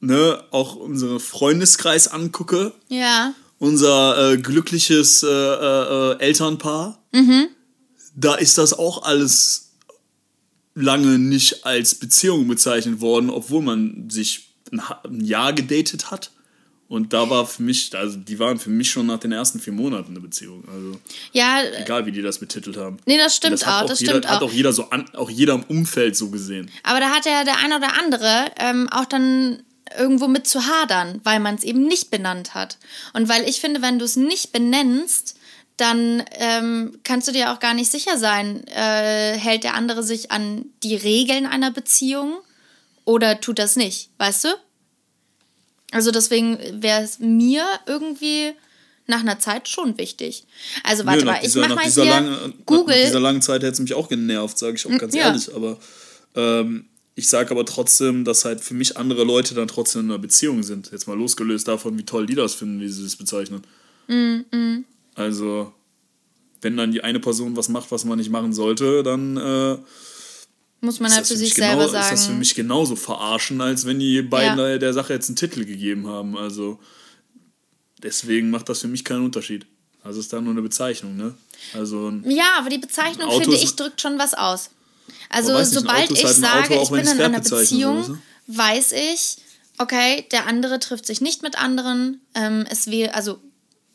ne, 0.00 0.42
auch 0.50 0.74
unseren 0.76 1.20
Freundeskreis 1.20 2.08
angucke, 2.08 2.72
Ja. 2.88 3.34
unser 3.58 4.32
äh, 4.32 4.36
glückliches 4.38 5.22
äh, 5.22 5.26
äh, 5.28 6.18
Elternpaar, 6.18 6.98
da 8.14 8.34
ist 8.34 8.58
das 8.58 8.72
auch 8.74 9.02
alles 9.04 9.72
lange 10.74 11.18
nicht 11.18 11.64
als 11.66 11.94
Beziehung 11.94 12.48
bezeichnet 12.48 13.00
worden, 13.00 13.28
obwohl 13.30 13.62
man 13.62 14.08
sich 14.10 14.51
ein, 14.72 15.24
Jahr 15.24 15.52
gedatet 15.52 16.10
hat. 16.10 16.30
Und 16.88 17.14
da 17.14 17.30
war 17.30 17.46
für 17.46 17.62
mich, 17.62 17.96
also 17.96 18.18
die 18.18 18.38
waren 18.38 18.58
für 18.58 18.68
mich 18.68 18.90
schon 18.90 19.06
nach 19.06 19.18
den 19.18 19.32
ersten 19.32 19.60
vier 19.60 19.72
Monaten 19.72 20.10
eine 20.10 20.20
Beziehung. 20.20 20.62
Also 20.68 20.98
Ja, 21.32 21.62
egal, 21.80 22.04
wie 22.04 22.12
die 22.12 22.20
das 22.20 22.38
betitelt 22.38 22.76
haben. 22.76 22.98
nee, 23.06 23.16
das 23.16 23.34
stimmt 23.34 23.54
das 23.54 23.66
hat 23.66 23.84
auch, 23.84 23.88
das 23.88 24.00
jeder, 24.00 24.12
stimmt 24.12 24.28
Hat 24.28 24.42
auch. 24.42 24.48
auch 24.48 24.52
jeder 24.52 24.72
so 24.74 24.90
an, 24.90 25.08
auch 25.14 25.30
jeder 25.30 25.54
im 25.54 25.62
Umfeld 25.62 26.16
so 26.16 26.28
gesehen. 26.28 26.70
Aber 26.82 27.00
da 27.00 27.08
hat 27.08 27.24
ja 27.24 27.44
der 27.44 27.58
eine 27.58 27.78
oder 27.78 27.98
andere 27.98 28.44
ähm, 28.58 28.90
auch 28.90 29.06
dann 29.06 29.62
irgendwo 29.98 30.28
mit 30.28 30.46
zu 30.46 30.66
hadern, 30.66 31.20
weil 31.24 31.40
man 31.40 31.54
es 31.54 31.64
eben 31.64 31.86
nicht 31.86 32.10
benannt 32.10 32.54
hat. 32.54 32.76
Und 33.14 33.28
weil 33.28 33.48
ich 33.48 33.60
finde, 33.60 33.80
wenn 33.80 33.98
du 33.98 34.04
es 34.04 34.16
nicht 34.16 34.52
benennst, 34.52 35.36
dann 35.76 36.22
ähm, 36.32 36.98
kannst 37.04 37.28
du 37.28 37.32
dir 37.32 37.52
auch 37.52 37.58
gar 37.58 37.74
nicht 37.74 37.90
sicher 37.90 38.18
sein, 38.18 38.66
äh, 38.68 39.36
hält 39.38 39.64
der 39.64 39.74
andere 39.74 40.02
sich 40.02 40.30
an 40.30 40.66
die 40.82 40.96
Regeln 40.96 41.46
einer 41.46 41.70
Beziehung 41.70 42.34
oder 43.04 43.40
tut 43.40 43.58
das 43.58 43.76
nicht, 43.76 44.10
weißt 44.18 44.44
du? 44.44 44.48
Also 45.90 46.10
deswegen 46.10 46.58
wäre 46.82 47.02
es 47.02 47.18
mir 47.18 47.64
irgendwie 47.86 48.52
nach 49.06 49.20
einer 49.20 49.38
Zeit 49.40 49.68
schon 49.68 49.98
wichtig. 49.98 50.44
Also 50.84 51.04
warte 51.04 51.20
Nö, 51.20 51.24
nach 51.26 51.32
mal, 51.34 51.38
ich 51.38 51.42
dieser- 51.44 51.60
mach 51.62 51.68
nach 51.70 51.76
mal 51.76 51.84
dieser 51.84 52.02
hier 52.04 52.12
langen- 52.12 52.30
Nach 52.30 52.50
Google. 52.66 53.04
dieser 53.04 53.20
langen 53.20 53.42
Zeit 53.42 53.62
hätte 53.62 53.72
es 53.72 53.80
mich 53.80 53.94
auch 53.94 54.08
genervt, 54.08 54.56
sage 54.58 54.76
ich 54.76 54.86
auch 54.86 54.96
ganz 54.98 55.14
ja. 55.14 55.26
ehrlich. 55.26 55.54
Aber 55.54 55.78
ähm, 56.34 56.86
ich 57.14 57.28
sage 57.28 57.50
aber 57.50 57.66
trotzdem, 57.66 58.24
dass 58.24 58.44
halt 58.46 58.60
für 58.62 58.72
mich 58.74 58.96
andere 58.96 59.24
Leute 59.24 59.54
dann 59.54 59.68
trotzdem 59.68 60.02
in 60.02 60.10
einer 60.10 60.18
Beziehung 60.18 60.62
sind. 60.62 60.90
Jetzt 60.92 61.06
mal 61.08 61.18
losgelöst 61.18 61.68
davon, 61.68 61.98
wie 61.98 62.04
toll 62.06 62.24
die 62.26 62.34
das 62.36 62.54
finden, 62.54 62.80
wie 62.80 62.88
sie 62.88 63.02
das 63.02 63.16
bezeichnen. 63.16 63.62
Mm, 64.06 64.84
Also, 65.14 65.74
wenn 66.62 66.76
dann 66.78 66.92
die 66.92 67.04
eine 67.04 67.20
Person 67.20 67.54
was 67.56 67.68
macht, 67.68 67.90
was 67.90 68.04
man 68.06 68.18
nicht 68.18 68.30
machen 68.30 68.54
sollte, 68.54 69.02
dann 69.02 69.36
äh, 69.36 69.76
muss 70.82 71.00
man 71.00 71.10
ist, 71.10 71.16
halt 71.16 71.26
für 71.26 71.36
sich 71.36 71.54
selber 71.54 71.72
genau, 71.74 71.86
ist 71.86 71.92
sagen. 71.92 72.10
das 72.10 72.26
für 72.26 72.32
mich 72.32 72.54
genauso 72.54 72.96
verarschen, 72.96 73.60
als 73.60 73.86
wenn 73.86 73.98
die 73.98 74.20
beiden 74.20 74.58
Ja. 74.58 74.76
der- 74.78 74.92
Sache 74.92 75.14
jetzt 75.14 75.28
einen 75.28 75.36
Titel 75.36 75.64
gegeben 75.64 76.06
haben. 76.08 76.36
Also, 76.36 76.78
deswegen 78.02 78.50
macht 78.50 78.68
das 78.68 78.80
für 78.80 78.88
mich 78.88 79.04
keinen 79.04 79.24
Unterschied. 79.24 79.66
Also, 80.04 80.18
es 80.18 80.26
ist 80.26 80.32
da 80.32 80.40
nur 80.40 80.52
eine 80.52 80.62
Bezeichnung, 80.62 81.16
ne? 81.16 81.34
Also, 81.74 82.12
Ja, 82.24 82.56
aber 82.58 82.68
die 82.68 82.78
Bezeichnung, 82.78 83.30
finde 83.40 83.56
ist- 83.56 83.62
ich, 83.62 83.76
drückt 83.76 84.00
schon 84.00 84.18
was 84.18 84.34
aus. 84.34 84.70
Also, 85.30 85.56
nicht, 85.58 85.70
sobald 85.70 86.10
ist 86.10 86.18
ich 86.18 86.24
halt 86.24 86.36
sage, 86.36 86.74
Auto, 86.80 86.82
ich 86.96 87.02
bin 87.04 87.12
in 87.16 87.20
einer 87.22 87.40
Beziehung, 87.40 88.04
so, 88.04 88.18
weiß 88.48 88.92
ich, 88.92 89.36
okay, 89.78 90.26
der 90.32 90.46
andere 90.46 90.78
trifft 90.80 91.06
sich 91.06 91.20
nicht 91.20 91.42
mit 91.42 91.56
anderen. 91.58 92.20
Ähm, 92.34 92.66
es 92.68 92.88
wäre, 92.88 93.14
also 93.14 93.38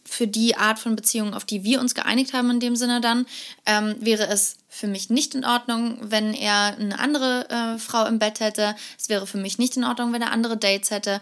für 0.07 0.27
die 0.27 0.55
Art 0.55 0.79
von 0.79 0.95
Beziehung, 0.95 1.33
auf 1.33 1.45
die 1.45 1.63
wir 1.63 1.79
uns 1.79 1.93
geeinigt 1.93 2.33
haben, 2.33 2.49
in 2.49 2.59
dem 2.59 2.75
Sinne 2.75 3.01
dann, 3.01 3.25
ähm, 3.65 3.95
wäre 3.99 4.27
es 4.27 4.55
für 4.69 4.87
mich 4.87 5.09
nicht 5.09 5.35
in 5.35 5.43
Ordnung, 5.43 5.97
wenn 6.01 6.33
er 6.33 6.77
eine 6.77 6.97
andere 6.97 7.49
äh, 7.49 7.77
Frau 7.77 8.05
im 8.05 8.19
Bett 8.19 8.39
hätte. 8.39 8.75
Es 8.97 9.09
wäre 9.09 9.27
für 9.27 9.37
mich 9.37 9.57
nicht 9.57 9.75
in 9.75 9.83
Ordnung, 9.83 10.13
wenn 10.13 10.21
er 10.21 10.31
andere 10.31 10.57
Dates 10.57 10.91
hätte. 10.91 11.19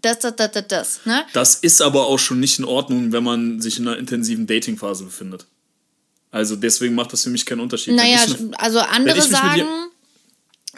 Das, 0.00 0.20
das, 0.20 0.36
das, 0.36 0.52
das, 0.52 0.64
das. 0.68 1.00
Ne? 1.04 1.24
Das 1.32 1.56
ist 1.56 1.82
aber 1.82 2.06
auch 2.06 2.18
schon 2.18 2.40
nicht 2.40 2.58
in 2.58 2.64
Ordnung, 2.64 3.12
wenn 3.12 3.24
man 3.24 3.60
sich 3.60 3.78
in 3.78 3.86
einer 3.86 3.98
intensiven 3.98 4.46
Dating-Phase 4.46 5.04
befindet. 5.04 5.46
Also 6.30 6.56
deswegen 6.56 6.94
macht 6.94 7.12
das 7.12 7.22
für 7.22 7.30
mich 7.30 7.46
keinen 7.46 7.60
Unterschied. 7.60 7.94
Naja, 7.94 8.18
ich 8.26 8.36
also 8.58 8.80
andere 8.80 9.22
sagen, 9.22 9.66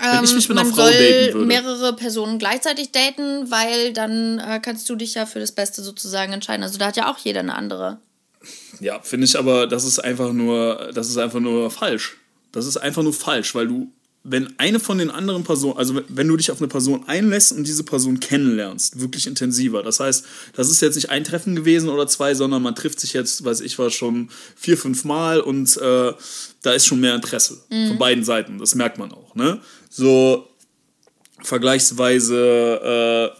wenn 0.00 0.24
ich 0.24 0.34
mich 0.34 0.48
mit 0.48 0.58
einer 0.58 0.68
Frau 0.68 0.82
soll 0.82 0.92
daten 0.92 1.34
würde. 1.34 1.46
mehrere 1.46 1.96
Personen 1.96 2.38
gleichzeitig 2.38 2.92
daten, 2.92 3.50
weil 3.50 3.92
dann 3.92 4.38
äh, 4.38 4.60
kannst 4.62 4.88
du 4.88 4.96
dich 4.96 5.14
ja 5.14 5.26
für 5.26 5.40
das 5.40 5.52
Beste 5.52 5.82
sozusagen 5.82 6.32
entscheiden. 6.32 6.62
Also 6.62 6.78
da 6.78 6.86
hat 6.86 6.96
ja 6.96 7.10
auch 7.10 7.18
jeder 7.18 7.40
eine 7.40 7.54
andere. 7.54 7.98
Ja, 8.80 9.00
finde 9.02 9.24
ich 9.26 9.38
aber, 9.38 9.66
das 9.66 9.84
ist 9.84 9.98
einfach 9.98 10.32
nur, 10.32 10.90
das 10.94 11.08
ist 11.08 11.16
einfach 11.18 11.40
nur 11.40 11.70
falsch. 11.70 12.16
Das 12.52 12.66
ist 12.66 12.76
einfach 12.76 13.02
nur 13.02 13.12
falsch, 13.12 13.54
weil 13.54 13.66
du, 13.66 13.90
wenn 14.22 14.54
eine 14.58 14.78
von 14.78 14.98
den 14.98 15.10
anderen 15.10 15.42
Personen, 15.42 15.76
also 15.76 16.00
wenn- 16.08 16.28
du 16.28 16.36
dich 16.36 16.50
auf 16.50 16.58
eine 16.58 16.68
Person 16.68 17.04
einlässt 17.08 17.52
und 17.52 17.66
diese 17.66 17.82
Person 17.82 18.20
kennenlernst, 18.20 19.00
wirklich 19.00 19.26
intensiver. 19.26 19.82
Das 19.82 20.00
heißt, 20.00 20.24
das 20.54 20.70
ist 20.70 20.80
jetzt 20.80 20.94
nicht 20.96 21.10
ein 21.10 21.24
Treffen 21.24 21.56
gewesen 21.56 21.88
oder 21.88 22.06
zwei, 22.06 22.34
sondern 22.34 22.62
man 22.62 22.74
trifft 22.74 23.00
sich 23.00 23.12
jetzt, 23.12 23.44
weiß 23.44 23.60
ich 23.60 23.78
was, 23.78 23.92
schon 23.94 24.28
vier, 24.56 24.76
fünf 24.78 25.04
Mal 25.04 25.40
und 25.40 25.76
äh, 25.78 26.12
da 26.62 26.72
ist 26.72 26.86
schon 26.86 27.00
mehr 27.00 27.14
Interesse 27.14 27.62
von 27.68 27.98
beiden 27.98 28.24
Seiten. 28.24 28.58
Das 28.58 28.74
merkt 28.74 28.98
man 28.98 29.12
auch, 29.12 29.34
ne? 29.34 29.60
So 29.88 30.48
vergleichsweise 31.42 33.32
äh, 33.34 33.38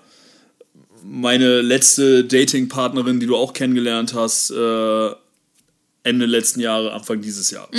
meine 1.04 1.60
letzte 1.62 2.24
Dating-Partnerin, 2.24 3.20
die 3.20 3.26
du 3.26 3.36
auch 3.36 3.52
kennengelernt 3.52 4.14
hast, 4.14 4.50
äh, 4.50 5.10
Ende 6.02 6.26
letzten 6.26 6.60
Jahre, 6.60 6.92
Anfang 6.92 7.20
dieses 7.20 7.50
Jahres. 7.50 7.70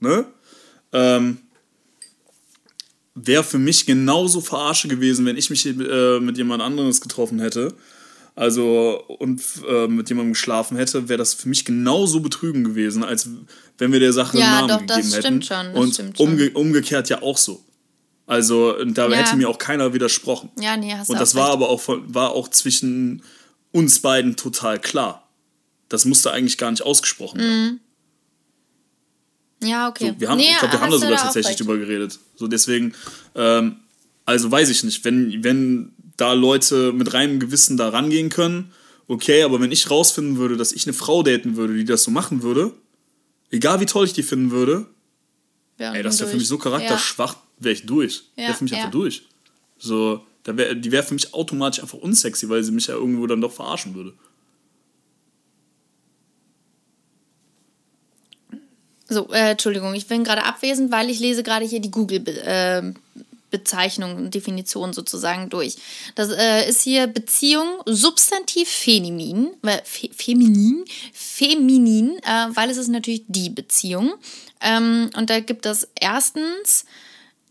Ne? 0.00 0.26
Ähm, 0.92 1.38
Wäre 3.14 3.44
für 3.44 3.58
mich 3.58 3.86
genauso 3.86 4.40
verarsche 4.42 4.88
gewesen, 4.88 5.24
wenn 5.24 5.36
ich 5.38 5.48
mich 5.48 5.64
äh, 5.66 6.20
mit 6.20 6.36
jemand 6.36 6.62
anderes 6.62 7.00
getroffen 7.00 7.40
hätte. 7.40 7.72
Also 8.34 9.02
und 9.18 9.40
äh, 9.66 9.86
mit 9.88 10.10
jemandem 10.10 10.34
geschlafen 10.34 10.76
hätte, 10.76 11.08
wäre 11.08 11.16
das 11.16 11.32
für 11.32 11.48
mich 11.48 11.64
genauso 11.64 12.20
betrügen 12.20 12.64
gewesen, 12.64 13.02
als 13.02 13.26
wenn 13.78 13.92
wir 13.92 14.00
der 14.00 14.12
Sache 14.12 14.38
Ja, 14.38 14.58
einen 14.58 14.66
Namen 14.68 14.86
doch, 14.86 14.86
das 14.86 14.96
gegeben 14.96 15.12
hätten. 15.14 15.42
stimmt 15.42 15.46
schon, 15.46 15.66
das 15.72 15.82
und 15.82 15.94
stimmt 15.94 16.16
schon. 16.18 16.26
Umge 16.28 16.50
umgekehrt 16.50 17.08
ja 17.08 17.22
auch 17.22 17.38
so. 17.38 17.64
Also 18.26 18.82
da 18.84 19.08
Ja. 19.08 19.16
hätte 19.16 19.36
mir 19.36 19.48
auch 19.48 19.58
keiner 19.58 19.92
widersprochen. 19.94 20.50
Ja, 20.60 20.76
nee, 20.76 20.92
hast 20.94 21.08
du 21.08 21.12
Und 21.12 21.16
auch 21.18 21.20
das 21.22 21.34
war 21.34 21.44
recht. 21.46 21.52
aber 21.54 21.68
auch, 21.68 21.80
von, 21.80 22.12
war 22.14 22.30
auch 22.32 22.48
zwischen 22.48 23.22
uns 23.72 24.00
beiden 24.00 24.36
total 24.36 24.80
klar. 24.80 25.28
Das 25.88 26.04
musste 26.04 26.32
eigentlich 26.32 26.58
gar 26.58 26.70
nicht 26.72 26.82
ausgesprochen 26.82 27.38
werden. 27.40 27.80
Ja, 29.62 29.88
okay. 29.88 30.08
So, 30.14 30.20
wir 30.20 30.28
haben, 30.28 30.38
Nee, 30.38 30.50
ich 30.50 30.58
glaube, 30.58 30.72
wir 30.74 30.80
haben 30.80 30.90
da 30.90 30.96
du 30.96 31.02
sogar 31.02 31.18
tatsächlich 31.18 31.50
recht. 31.52 31.60
drüber 31.60 31.78
geredet. 31.78 32.18
So 32.36 32.46
deswegen, 32.46 32.94
ähm, 33.34 33.76
also 34.24 34.50
weiß 34.50 34.68
ich 34.70 34.82
nicht, 34.84 35.04
wenn, 35.04 35.42
wenn 35.44 35.92
da 36.16 36.32
Leute 36.32 36.92
mit 36.92 37.12
reinem 37.14 37.40
Gewissen 37.40 37.76
da 37.76 37.88
rangehen 37.88 38.28
können, 38.28 38.72
okay, 39.08 39.42
aber 39.44 39.60
wenn 39.60 39.72
ich 39.72 39.90
rausfinden 39.90 40.36
würde, 40.36 40.56
dass 40.56 40.72
ich 40.72 40.84
eine 40.86 40.92
Frau 40.92 41.22
daten 41.22 41.56
würde, 41.56 41.74
die 41.74 41.84
das 41.84 42.02
so 42.02 42.10
machen 42.10 42.42
würde, 42.42 42.72
egal 43.50 43.80
wie 43.80 43.86
toll 43.86 44.04
ich 44.04 44.12
die 44.12 44.22
finden 44.24 44.50
würde, 44.50 44.86
Ja, 45.78 45.94
ey, 45.94 46.02
das 46.02 46.18
wäre 46.20 46.30
für 46.30 46.36
mich 46.36 46.48
so 46.48 46.58
charakterschwach, 46.58 47.36
wäre 47.58 47.72
ich 47.72 47.86
durch. 47.86 48.24
Ja, 48.36 48.44
wäre 48.44 48.54
für 48.54 48.64
mich 48.64 48.72
ja. 48.72 48.78
einfach 48.78 48.90
durch. 48.90 49.22
So, 49.78 50.24
da 50.44 50.56
wär, 50.56 50.74
die 50.74 50.92
wäre 50.92 51.02
für 51.02 51.14
mich 51.14 51.34
automatisch 51.34 51.82
einfach 51.82 51.98
unsexy, 51.98 52.48
weil 52.48 52.62
sie 52.62 52.72
mich 52.72 52.86
ja 52.86 52.94
irgendwo 52.94 53.26
dann 53.26 53.40
doch 53.40 53.52
verarschen 53.52 53.94
würde. 53.94 54.14
So, 59.08 59.32
äh, 59.32 59.52
Entschuldigung, 59.52 59.94
ich 59.94 60.08
bin 60.08 60.24
gerade 60.24 60.42
abwesend, 60.44 60.90
weil 60.90 61.08
ich 61.10 61.20
lese 61.20 61.44
gerade 61.44 61.64
hier 61.64 61.78
die 61.80 61.92
Google-Bezeichnung 61.92 64.16
und 64.16 64.34
Definition 64.34 64.92
sozusagen 64.92 65.48
durch. 65.48 65.76
Das 66.16 66.30
äh, 66.30 66.68
ist 66.68 66.82
hier 66.82 67.06
Beziehung 67.06 67.68
Substantiv 67.86 68.68
feminin, 68.68 69.50
fe 69.84 70.10
feminin, 70.12 70.84
feminin, 71.12 72.18
äh, 72.18 72.48
weil 72.54 72.68
es 72.70 72.78
ist 72.78 72.88
natürlich 72.88 73.22
die 73.28 73.50
Beziehung. 73.50 74.14
Ähm, 74.60 75.10
und 75.16 75.30
da 75.30 75.38
gibt 75.38 75.66
es 75.66 75.86
erstens 75.94 76.84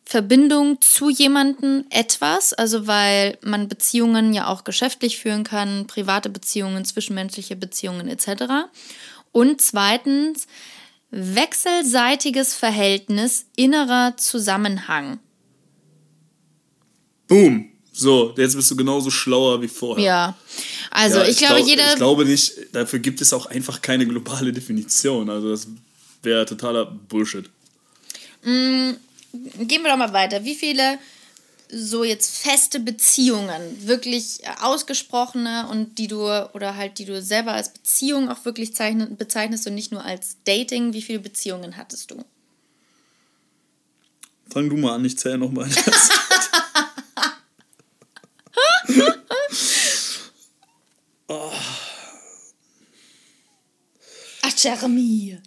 Verbindung 0.05 0.79
zu 0.81 1.09
jemandem 1.09 1.85
etwas, 1.89 2.53
also 2.53 2.85
weil 2.85 3.37
man 3.41 3.67
Beziehungen 3.67 4.33
ja 4.33 4.47
auch 4.47 4.63
geschäftlich 4.63 5.17
führen 5.17 5.43
kann, 5.43 5.87
private 5.87 6.29
Beziehungen, 6.29 6.85
zwischenmenschliche 6.85 7.55
Beziehungen 7.55 8.07
etc. 8.07 8.67
Und 9.31 9.61
zweitens 9.61 10.45
wechselseitiges 11.09 12.53
Verhältnis, 12.53 13.47
innerer 13.55 14.15
Zusammenhang. 14.17 15.19
Boom! 17.27 17.71
So, 17.91 18.33
jetzt 18.37 18.55
bist 18.55 18.69
du 18.69 18.75
genauso 18.75 19.09
schlauer 19.09 19.61
wie 19.61 19.69
vorher. 19.69 20.05
Ja, 20.05 20.37
also 20.91 21.19
Ja, 21.19 21.27
ich, 21.27 21.37
glaube, 21.37 21.55
glaub- 21.55 21.67
jeder. 21.67 21.89
Ich 21.91 21.95
glaube 21.95 22.25
nicht, 22.25 22.53
dafür 22.73 22.99
gibt 22.99 23.21
es 23.21 23.31
auch 23.31 23.45
einfach 23.45 23.81
keine 23.81 24.05
globale 24.05 24.51
Definition. 24.51 25.29
Also 25.29 25.49
das 25.49 25.67
wäre 26.21 26.45
totaler 26.45 26.85
Bullshit. 26.85 27.49
Gehen 29.59 29.83
wir 29.83 29.91
doch 29.91 29.97
mal 29.97 30.13
weiter. 30.13 30.43
Wie 30.43 30.55
viele 30.55 30.97
so 31.69 32.03
jetzt 32.03 32.37
feste 32.37 32.79
Beziehungen, 32.79 33.87
wirklich 33.87 34.41
ausgesprochene 34.61 35.67
und 35.69 35.97
die 35.97 36.07
du 36.07 36.21
oder 36.53 36.75
halt 36.75 36.99
die 36.99 37.05
du 37.05 37.21
selber 37.21 37.53
als 37.53 37.69
Beziehung 37.69 38.29
auch 38.29 38.45
wirklich 38.45 38.75
zeichne, 38.75 39.07
bezeichnest 39.07 39.65
und 39.67 39.73
nicht 39.75 39.91
nur 39.91 40.03
als 40.03 40.37
Dating, 40.45 40.93
wie 40.93 41.01
viele 41.01 41.19
Beziehungen 41.19 41.75
hattest 41.77 42.11
du? 42.11 42.23
Fang 44.49 44.69
du 44.69 44.77
mal 44.77 44.93
an, 44.95 45.05
ich 45.05 45.17
zähle 45.17 45.39
nochmal. 45.39 45.69
Ach, 54.47 54.53
Jeremy. 54.57 55.39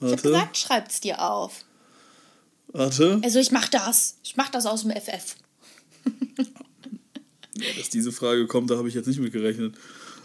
Ich 0.00 0.12
habe 0.12 0.22
gesagt, 0.22 0.56
schreib's 0.56 1.00
dir 1.00 1.22
auf. 1.22 1.64
Warte. 2.68 3.20
Also 3.22 3.38
ich 3.38 3.50
mach 3.50 3.68
das. 3.68 4.16
Ich 4.22 4.36
mach 4.36 4.48
das 4.48 4.66
aus 4.66 4.82
dem 4.82 4.92
FF. 4.92 5.36
ja, 7.56 7.66
dass 7.76 7.90
diese 7.90 8.12
Frage 8.12 8.46
kommt, 8.46 8.70
da 8.70 8.76
habe 8.76 8.88
ich 8.88 8.94
jetzt 8.94 9.06
nicht 9.06 9.20
mit 9.20 9.32
gerechnet. 9.32 9.74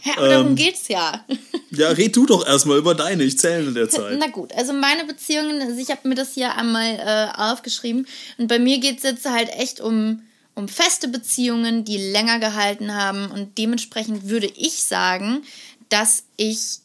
Ja, 0.04 0.18
aber 0.18 0.26
ähm, 0.26 0.32
darum 0.32 0.56
geht's 0.56 0.88
ja. 0.88 1.26
ja, 1.72 1.90
red 1.90 2.16
du 2.16 2.26
doch 2.26 2.46
erstmal 2.46 2.78
über 2.78 2.94
deine, 2.94 3.24
ich 3.24 3.40
zähle 3.40 3.68
in 3.68 3.74
der 3.74 3.90
Zeit. 3.90 4.18
Na 4.20 4.28
gut, 4.28 4.54
also 4.54 4.72
meine 4.72 5.06
Beziehungen, 5.06 5.62
also 5.62 5.80
ich 5.80 5.90
habe 5.90 6.08
mir 6.08 6.16
das 6.16 6.36
hier 6.36 6.56
einmal 6.56 7.00
äh, 7.00 7.38
aufgeschrieben 7.42 8.08
und 8.38 8.48
bei 8.48 8.60
mir 8.60 8.80
geht 8.80 8.98
es 8.98 9.04
jetzt 9.04 9.26
halt 9.26 9.50
echt 9.50 9.82
um, 9.82 10.22
um 10.54 10.68
feste 10.68 11.08
Beziehungen, 11.08 11.86
die 11.86 11.98
länger 11.98 12.40
gehalten 12.40 12.94
haben 12.94 13.32
und 13.32 13.58
dementsprechend 13.58 14.30
würde 14.30 14.48
ich 14.56 14.84
sagen, 14.84 15.42
dass 15.90 16.24
ich 16.38 16.82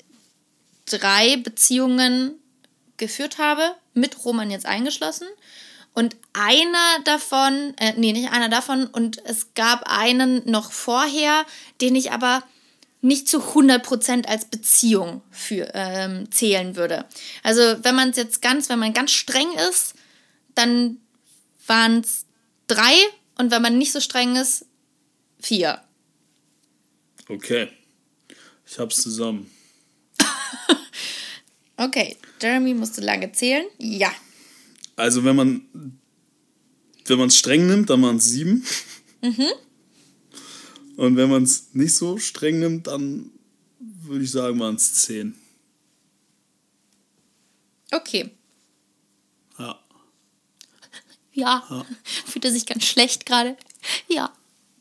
drei 0.87 1.37
Beziehungen 1.37 2.39
geführt 3.00 3.38
habe, 3.38 3.75
mit 3.95 4.25
Roman 4.25 4.50
jetzt 4.50 4.66
eingeschlossen. 4.66 5.26
Und 5.92 6.16
einer 6.33 7.02
davon, 7.04 7.75
äh, 7.78 7.95
nee, 7.97 8.12
nicht 8.12 8.30
einer 8.30 8.49
davon, 8.49 8.87
und 8.87 9.21
es 9.25 9.54
gab 9.54 9.83
einen 9.90 10.49
noch 10.49 10.71
vorher, 10.71 11.45
den 11.80 11.97
ich 11.97 12.12
aber 12.12 12.45
nicht 13.02 13.28
zu 13.28 13.40
100% 13.54 14.28
als 14.28 14.45
Beziehung 14.45 15.23
für, 15.30 15.71
ähm, 15.75 16.30
zählen 16.30 16.76
würde. 16.76 17.07
Also 17.42 17.62
wenn 17.83 17.97
man 17.97 18.11
es 18.11 18.16
jetzt 18.16 18.42
ganz, 18.42 18.69
wenn 18.69 18.78
man 18.78 18.92
ganz 18.92 19.11
streng 19.11 19.49
ist, 19.69 19.95
dann 20.54 20.99
waren 21.66 22.00
es 22.00 22.26
drei 22.66 22.95
und 23.38 23.50
wenn 23.50 23.62
man 23.62 23.78
nicht 23.78 23.92
so 23.92 24.00
streng 24.00 24.37
ist, 24.37 24.66
vier. 25.40 25.80
Okay. 27.28 27.69
Ich 28.66 28.78
hab's 28.78 29.02
zusammen. 29.02 29.50
Okay, 31.80 32.16
Jeremy 32.40 32.75
musste 32.75 33.00
lange 33.00 33.32
zählen. 33.32 33.66
Ja. 33.78 34.12
Also 34.96 35.25
wenn 35.25 35.37
man 35.37 35.62
wenn 37.06 37.18
man 37.18 37.28
es 37.28 37.37
streng 37.37 37.66
nimmt, 37.66 37.90
dann 37.90 38.02
waren 38.02 38.16
es 38.16 38.26
sieben. 38.26 38.64
Mhm. 39.22 39.49
Und 40.96 41.16
wenn 41.16 41.28
man 41.30 41.42
es 41.42 41.75
nicht 41.75 41.94
so 41.94 42.18
streng 42.18 42.60
nimmt, 42.60 42.87
dann 42.87 43.30
würde 43.78 44.25
ich 44.25 44.30
sagen, 44.30 44.60
waren 44.60 44.76
es 44.76 45.02
zehn. 45.02 45.34
Okay. 47.90 48.30
Ja. 49.58 49.80
Ja. 51.32 51.66
ja. 51.68 51.87
Fühlt 52.26 52.44
er 52.44 52.52
sich 52.52 52.66
ganz 52.66 52.84
schlecht 52.84 53.26
gerade? 53.26 53.56
Ja. 54.08 54.32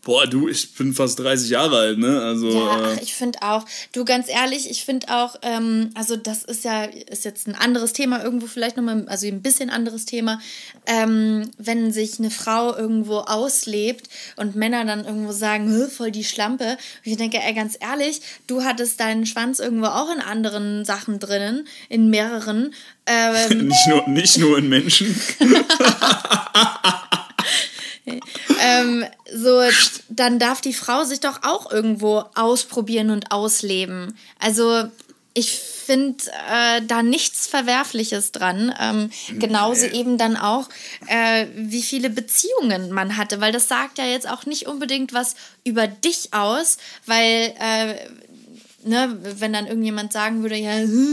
Boah, 0.10 0.26
du, 0.26 0.48
ich 0.48 0.74
bin 0.74 0.92
fast 0.92 1.20
30 1.20 1.52
Jahre 1.52 1.78
alt, 1.78 2.00
ne? 2.00 2.20
Also, 2.20 2.50
ja, 2.50 2.82
ach, 2.82 2.98
ich 3.00 3.14
finde 3.14 3.44
auch, 3.44 3.64
du 3.92 4.06
ganz 4.06 4.28
ehrlich, 4.28 4.68
ich 4.68 4.84
finde 4.84 5.08
auch, 5.10 5.36
ähm, 5.44 5.92
also 5.94 6.16
das 6.16 6.44
ist 6.44 6.64
ja, 6.64 6.86
ist 6.86 7.26
jetzt 7.26 7.48
ein 7.48 7.54
anderes 7.54 7.94
Thema, 7.94 8.24
irgendwo 8.24 8.48
vielleicht 8.48 8.76
nochmal, 8.76 9.06
also 9.08 9.28
ein 9.28 9.44
bisschen 9.44 9.70
anderes 9.70 10.06
Thema, 10.06 10.42
ähm, 10.88 11.52
wenn 11.60 11.92
sich 11.92 12.18
eine 12.18 12.32
Frau 12.32 12.76
irgendwo 12.76 13.20
auslebt 13.20 14.10
und 14.36 14.56
Männer 14.56 14.84
dann 14.84 15.06
irgendwo 15.06 15.32
sagen, 15.32 15.88
voll 15.96 16.10
die 16.10 16.24
Schlampe. 16.24 16.72
Und 16.72 17.12
ich 17.12 17.18
denke, 17.18 17.38
ey, 17.38 17.54
ganz 17.54 17.78
ehrlich, 17.80 18.22
du 18.48 18.64
hattest 18.64 19.00
deinen 19.00 19.28
Schwanz 19.28 19.60
irgendwo 19.60 19.90
auch 19.90 20.12
in 20.12 20.22
anderen 20.22 20.86
Sachen 20.86 21.20
drinnen, 21.20 21.68
in 21.88 22.10
mehreren. 22.10 22.74
Ähm, 23.12 23.68
nicht, 23.68 23.88
nur, 23.88 24.08
nicht 24.08 24.38
nur 24.38 24.58
in 24.60 24.70
Menschen. 24.70 25.20
ähm, 28.62 29.06
so, 29.34 29.62
dann 30.20 30.40
darf 30.40 30.62
die 30.62 30.74
Frau 30.74 31.04
sich 31.04 31.22
doch 31.22 31.44
auch 31.44 31.72
irgendwo 31.72 32.26
ausprobieren 32.36 33.10
und 33.10 33.32
ausleben. 33.32 34.18
Also 34.40 34.84
ich 35.34 35.52
finde 35.52 36.24
äh, 36.52 36.82
da 36.86 37.02
nichts 37.02 37.48
Verwerfliches 37.48 38.32
dran. 38.32 38.74
Ähm, 38.80 39.10
genauso 39.40 39.86
eben 39.86 40.18
dann 40.18 40.36
auch, 40.36 40.68
äh, 41.08 41.46
wie 41.56 41.82
viele 41.82 42.10
Beziehungen 42.10 42.92
man 42.92 43.16
hatte, 43.16 43.40
weil 43.40 43.52
das 43.52 43.68
sagt 43.68 43.98
ja 43.98 44.06
jetzt 44.06 44.30
auch 44.30 44.46
nicht 44.46 44.68
unbedingt 44.68 45.14
was 45.14 45.36
über 45.64 45.88
dich 45.88 46.34
aus, 46.34 46.78
weil 47.06 47.54
äh, 47.60 47.96
ne, 48.84 49.18
wenn 49.40 49.54
dann 49.54 49.68
irgendjemand 49.68 50.14
sagen 50.14 50.42
würde, 50.42 50.56
ja, 50.56 50.72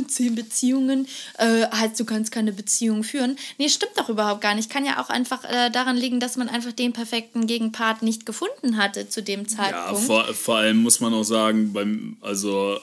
zehn 0.08 0.34
Beziehungen, 0.34 1.06
äh, 1.38 1.66
heißt 1.66 1.98
du 1.98 2.04
kannst 2.04 2.32
keine 2.32 2.52
Beziehung 2.52 3.02
führen. 3.02 3.36
Nee, 3.58 3.68
stimmt 3.68 3.92
doch 3.96 4.08
überhaupt 4.08 4.40
gar 4.40 4.54
nicht. 4.54 4.70
Kann 4.70 4.84
ja 4.84 5.02
auch 5.02 5.08
einfach 5.08 5.44
äh, 5.44 5.70
daran 5.70 5.96
liegen, 5.96 6.20
dass 6.20 6.36
man 6.36 6.48
einfach 6.48 6.72
den 6.72 6.92
perfekten 6.92 7.46
Gegenpart 7.46 8.02
nicht 8.02 8.26
gefunden 8.26 8.76
hatte 8.76 9.08
zu 9.08 9.22
dem 9.22 9.48
Zeitpunkt. 9.48 10.00
Ja, 10.00 10.06
vor, 10.06 10.24
vor 10.34 10.56
allem 10.56 10.78
muss 10.78 11.00
man 11.00 11.14
auch 11.14 11.24
sagen, 11.24 11.72
beim, 11.72 12.16
also 12.20 12.78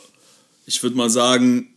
ich 0.65 0.81
würde 0.83 0.95
mal 0.95 1.09
sagen, 1.09 1.69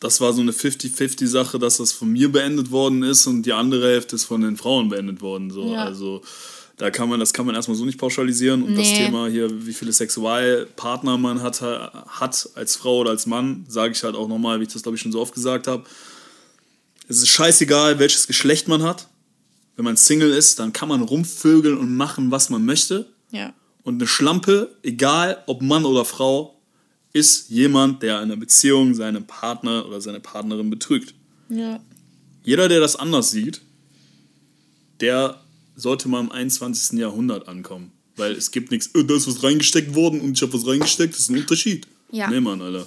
das 0.00 0.20
war 0.20 0.32
so 0.32 0.40
eine 0.40 0.52
50-50-Sache, 0.52 1.58
dass 1.58 1.76
das 1.76 1.92
von 1.92 2.10
mir 2.10 2.32
beendet 2.32 2.70
worden 2.70 3.02
ist 3.02 3.26
und 3.26 3.42
die 3.42 3.52
andere 3.52 3.86
Hälfte 3.86 4.16
ist 4.16 4.24
von 4.24 4.40
den 4.40 4.56
Frauen 4.56 4.88
beendet 4.88 5.20
worden. 5.20 5.50
So. 5.50 5.74
Ja. 5.74 5.84
Also 5.84 6.22
da 6.80 6.90
kann 6.90 7.10
man, 7.10 7.20
das 7.20 7.34
kann 7.34 7.44
man 7.44 7.54
erstmal 7.54 7.76
so 7.76 7.84
nicht 7.84 7.98
pauschalisieren. 7.98 8.62
Und 8.62 8.70
nee. 8.70 8.78
das 8.78 8.88
Thema 8.88 9.28
hier, 9.28 9.66
wie 9.66 9.74
viele 9.74 9.92
Sexualpartner 9.92 11.18
man 11.18 11.42
hat, 11.42 11.60
hat 11.60 12.48
als 12.54 12.76
Frau 12.76 13.00
oder 13.00 13.10
als 13.10 13.26
Mann, 13.26 13.66
sage 13.68 13.92
ich 13.92 14.02
halt 14.02 14.14
auch 14.14 14.28
nochmal, 14.28 14.60
wie 14.60 14.62
ich 14.62 14.72
das 14.72 14.82
glaube 14.82 14.96
ich 14.96 15.02
schon 15.02 15.12
so 15.12 15.20
oft 15.20 15.34
gesagt 15.34 15.66
habe. 15.66 15.84
Es 17.06 17.18
ist 17.18 17.28
scheißegal, 17.28 17.98
welches 17.98 18.26
Geschlecht 18.26 18.66
man 18.66 18.82
hat. 18.82 19.08
Wenn 19.76 19.84
man 19.84 19.98
Single 19.98 20.32
ist, 20.32 20.58
dann 20.58 20.72
kann 20.72 20.88
man 20.88 21.02
rumvögeln 21.02 21.76
und 21.76 21.94
machen, 21.94 22.30
was 22.30 22.48
man 22.48 22.64
möchte. 22.64 23.12
Ja. 23.30 23.52
Und 23.82 23.96
eine 23.96 24.06
Schlampe, 24.06 24.74
egal 24.82 25.42
ob 25.46 25.60
Mann 25.60 25.84
oder 25.84 26.06
Frau, 26.06 26.62
ist 27.12 27.50
jemand, 27.50 28.02
der 28.02 28.22
in 28.22 28.30
einer 28.30 28.36
Beziehung 28.36 28.94
seinen 28.94 29.26
Partner 29.26 29.84
oder 29.86 30.00
seine 30.00 30.20
Partnerin 30.20 30.70
betrügt. 30.70 31.14
Ja. 31.50 31.78
Jeder, 32.42 32.70
der 32.70 32.80
das 32.80 32.96
anders 32.96 33.32
sieht, 33.32 33.60
der 35.00 35.42
sollte 35.76 36.08
man 36.08 36.26
im 36.26 36.32
21. 36.32 36.98
Jahrhundert 36.98 37.48
ankommen. 37.48 37.92
Weil 38.16 38.32
es 38.32 38.50
gibt 38.50 38.70
nichts, 38.70 38.90
oh, 38.94 39.02
da 39.02 39.14
ist 39.14 39.26
was 39.26 39.42
reingesteckt 39.42 39.94
worden 39.94 40.20
und 40.20 40.32
ich 40.32 40.42
habe 40.42 40.52
was 40.52 40.66
reingesteckt, 40.66 41.14
das 41.14 41.20
ist 41.20 41.30
ein 41.30 41.38
Unterschied. 41.38 41.86
Ja. 42.10 42.28
Nee, 42.28 42.40
Mann, 42.40 42.60
Alter. 42.60 42.86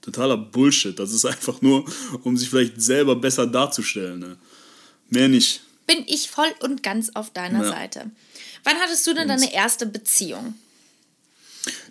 Totaler 0.00 0.36
Bullshit. 0.36 0.98
Das 0.98 1.12
ist 1.12 1.24
einfach 1.24 1.60
nur, 1.62 1.84
um 2.22 2.36
sich 2.36 2.50
vielleicht 2.50 2.80
selber 2.80 3.16
besser 3.16 3.46
darzustellen. 3.46 4.20
Ne? 4.20 4.36
Mehr 5.10 5.28
nicht. 5.28 5.62
Bin 5.86 6.04
ich 6.06 6.30
voll 6.30 6.52
und 6.60 6.82
ganz 6.82 7.10
auf 7.14 7.32
deiner 7.32 7.62
ja. 7.62 7.70
Seite. 7.70 8.10
Wann 8.64 8.76
hattest 8.76 9.06
du 9.06 9.12
denn 9.12 9.22
und 9.22 9.28
deine 9.28 9.52
erste 9.52 9.86
Beziehung? 9.86 10.54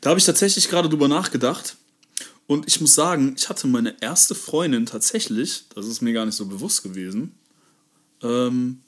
Da 0.02 0.12
habe 0.12 0.20
ich 0.20 0.26
tatsächlich 0.26 0.70
gerade 0.70 0.90
drüber 0.90 1.08
nachgedacht. 1.08 1.78
Und 2.46 2.68
ich 2.68 2.82
muss 2.82 2.94
sagen, 2.94 3.36
ich 3.38 3.50
hatte 3.50 3.68
meine 3.68 3.96
erste 4.02 4.36
Freundin 4.36 4.86
tatsächlich, 4.86 5.64
das 5.74 5.88
ist 5.88 6.02
mir 6.02 6.14
gar 6.14 6.26
nicht 6.26 6.36
so 6.36 6.46
bewusst 6.46 6.84
gewesen, 6.84 7.32
ähm, 8.22 8.83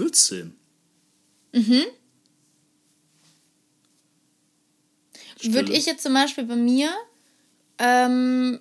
14. 0.00 0.56
Mhm. 1.52 1.84
Würde 5.42 5.72
ich 5.72 5.84
jetzt 5.84 6.02
zum 6.02 6.14
Beispiel 6.14 6.44
bei 6.44 6.56
mir, 6.56 6.90
ähm, 7.76 8.60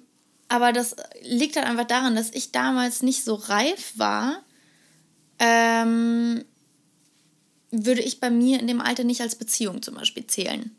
aber 0.49 0.73
das 0.73 0.97
liegt 1.21 1.55
halt 1.55 1.65
einfach 1.65 1.87
daran, 1.87 2.15
dass 2.15 2.31
ich 2.31 2.51
damals 2.51 3.03
nicht 3.03 3.23
so 3.23 3.35
reif 3.35 3.93
war, 3.95 4.43
ähm, 5.39 6.43
würde 7.71 8.01
ich 8.01 8.19
bei 8.19 8.29
mir 8.29 8.59
in 8.59 8.67
dem 8.67 8.81
Alter 8.81 9.05
nicht 9.05 9.21
als 9.21 9.35
Beziehung 9.35 9.81
zum 9.81 9.95
Beispiel 9.95 10.27
zählen. 10.27 10.75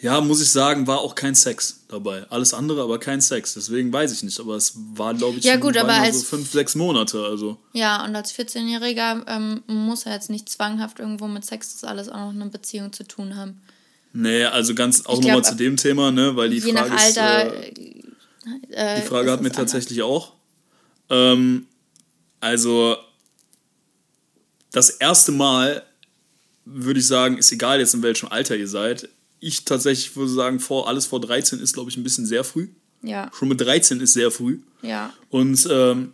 Ja, 0.00 0.20
muss 0.20 0.40
ich 0.40 0.50
sagen, 0.50 0.86
war 0.86 1.00
auch 1.00 1.14
kein 1.14 1.34
Sex 1.34 1.84
dabei. 1.88 2.24
Alles 2.30 2.54
andere, 2.54 2.82
aber 2.82 2.98
kein 2.98 3.20
Sex. 3.20 3.54
Deswegen 3.54 3.92
weiß 3.92 4.12
ich 4.12 4.22
nicht. 4.22 4.40
Aber 4.40 4.56
es 4.56 4.72
war, 4.94 5.14
glaube 5.14 5.38
ich, 5.38 5.44
ja, 5.44 5.56
gut, 5.56 5.76
aber 5.76 5.92
als, 5.92 6.20
so 6.20 6.36
fünf, 6.36 6.50
sechs 6.50 6.74
Monate. 6.74 7.22
Also. 7.24 7.58
Ja, 7.72 8.04
und 8.04 8.16
als 8.16 8.34
14-Jähriger 8.34 9.24
ähm, 9.28 9.62
muss 9.66 10.06
er 10.06 10.14
jetzt 10.14 10.30
nicht 10.30 10.48
zwanghaft 10.48 10.98
irgendwo 10.98 11.28
mit 11.28 11.44
Sex 11.44 11.74
das 11.74 11.84
alles 11.84 12.08
auch 12.08 12.16
noch 12.16 12.30
eine 12.30 12.46
Beziehung 12.46 12.92
zu 12.92 13.04
tun 13.04 13.36
haben. 13.36 13.60
Nee, 14.12 14.44
also 14.44 14.74
ganz 14.74 15.06
auch 15.06 15.20
nochmal 15.20 15.44
zu 15.44 15.54
dem 15.54 15.76
Thema, 15.76 16.10
ne? 16.10 16.34
Weil 16.34 16.50
die 16.50 16.58
je 16.58 16.72
Frage 16.72 16.90
nach 16.90 16.98
Alter, 16.98 17.54
ist, 17.54 17.78
äh, 17.78 18.02
äh, 18.70 19.00
die 19.00 19.06
Frage 19.06 19.30
hat 19.30 19.40
mir 19.40 19.52
tatsächlich 19.52 20.02
auch. 20.02 20.32
Ähm, 21.10 21.66
also 22.40 22.96
das 24.72 24.90
erste 24.90 25.32
Mal 25.32 25.84
würde 26.64 27.00
ich 27.00 27.06
sagen, 27.06 27.38
ist 27.38 27.52
egal 27.52 27.80
jetzt 27.80 27.94
in 27.94 28.02
welchem 28.02 28.28
Alter 28.28 28.56
ihr 28.56 28.68
seid 28.68 29.08
ich 29.40 29.64
tatsächlich 29.64 30.14
würde 30.16 30.30
sagen, 30.30 30.60
vor, 30.60 30.86
alles 30.88 31.06
vor 31.06 31.20
13 31.20 31.60
ist, 31.60 31.72
glaube 31.72 31.90
ich, 31.90 31.96
ein 31.96 32.02
bisschen 32.02 32.26
sehr 32.26 32.44
früh. 32.44 32.68
Ja. 33.02 33.30
Schon 33.34 33.48
mit 33.48 33.60
13 33.60 34.00
ist 34.00 34.12
sehr 34.12 34.30
früh. 34.30 34.58
Ja. 34.82 35.12
Und 35.30 35.66
ähm, 35.70 36.12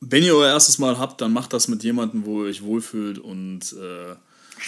wenn 0.00 0.22
ihr 0.22 0.34
euer 0.34 0.52
erstes 0.52 0.78
Mal 0.78 0.98
habt, 0.98 1.20
dann 1.20 1.32
macht 1.32 1.52
das 1.52 1.68
mit 1.68 1.82
jemandem, 1.82 2.24
wo 2.24 2.42
ihr 2.42 2.50
euch 2.50 2.62
wohlfühlt 2.62 3.18
und 3.18 3.60
äh, 3.72 4.14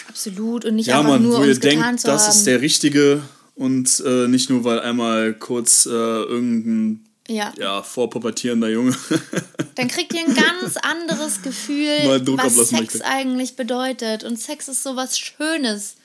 absolut 0.09 0.65
und 0.65 0.77
nicht 0.77 0.89
ja, 0.89 0.99
einfach 0.99 1.13
Mann, 1.13 1.23
nur 1.23 1.39
wo 1.39 1.45
ihr 1.45 1.59
denkt, 1.59 2.05
das 2.05 2.25
haben. 2.25 2.31
ist 2.31 2.45
der 2.45 2.61
richtige 2.61 3.23
und 3.55 4.03
äh, 4.05 4.29
nicht 4.29 4.51
nur 4.51 4.65
weil 4.65 4.81
einmal 4.81 5.35
kurz 5.35 5.87
äh, 5.87 5.91
irgendein 5.91 7.05
ja. 7.29 7.53
ja 7.59 7.83
vorpubertierender 7.83 8.69
Junge 8.69 8.97
dann 9.77 9.89
kriegt 9.89 10.13
ihr 10.13 10.21
ein 10.21 10.35
ganz 10.35 10.77
anderes 10.77 11.43
Gefühl, 11.43 11.97
was 12.37 12.69
Sex 12.69 13.01
eigentlich 13.01 13.57
bedeutet 13.57 14.25
und 14.25 14.39
Sex 14.39 14.69
ist 14.69 14.83
so 14.83 14.97
was 14.97 15.19
Schönes. 15.19 15.97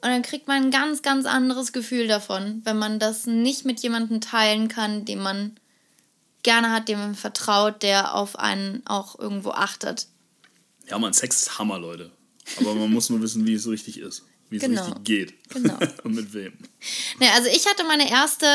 Und 0.00 0.10
dann 0.10 0.22
kriegt 0.22 0.46
man 0.46 0.64
ein 0.64 0.70
ganz, 0.70 1.02
ganz 1.02 1.26
anderes 1.26 1.72
Gefühl 1.72 2.06
davon, 2.06 2.60
wenn 2.64 2.78
man 2.78 2.98
das 2.98 3.26
nicht 3.26 3.64
mit 3.64 3.80
jemandem 3.80 4.20
teilen 4.20 4.68
kann, 4.68 5.04
dem 5.04 5.20
man 5.20 5.58
gerne 6.42 6.70
hat, 6.70 6.88
dem 6.88 6.98
man 7.00 7.14
vertraut, 7.14 7.82
der 7.82 8.14
auf 8.14 8.38
einen 8.38 8.82
auch 8.86 9.18
irgendwo 9.18 9.50
achtet. 9.50 10.06
Ja, 10.88 10.98
man, 10.98 11.12
Sex 11.12 11.42
ist 11.42 11.58
Hammer, 11.58 11.78
Leute. 11.78 12.12
Aber 12.58 12.74
man 12.74 12.90
muss 12.92 13.10
nur 13.10 13.20
wissen, 13.20 13.46
wie 13.46 13.54
es 13.54 13.66
richtig 13.68 13.98
ist. 13.98 14.24
Wie 14.50 14.56
es 14.56 14.62
Genau. 14.62 14.82
richtig 14.84 15.04
geht. 15.04 15.34
Genau. 15.50 15.78
Und 16.04 16.14
mit 16.14 16.32
wem. 16.32 16.52
Ne, 17.18 17.26
also 17.34 17.48
ich 17.48 17.66
hatte 17.66 17.84
meine 17.84 18.08
erste, 18.10 18.46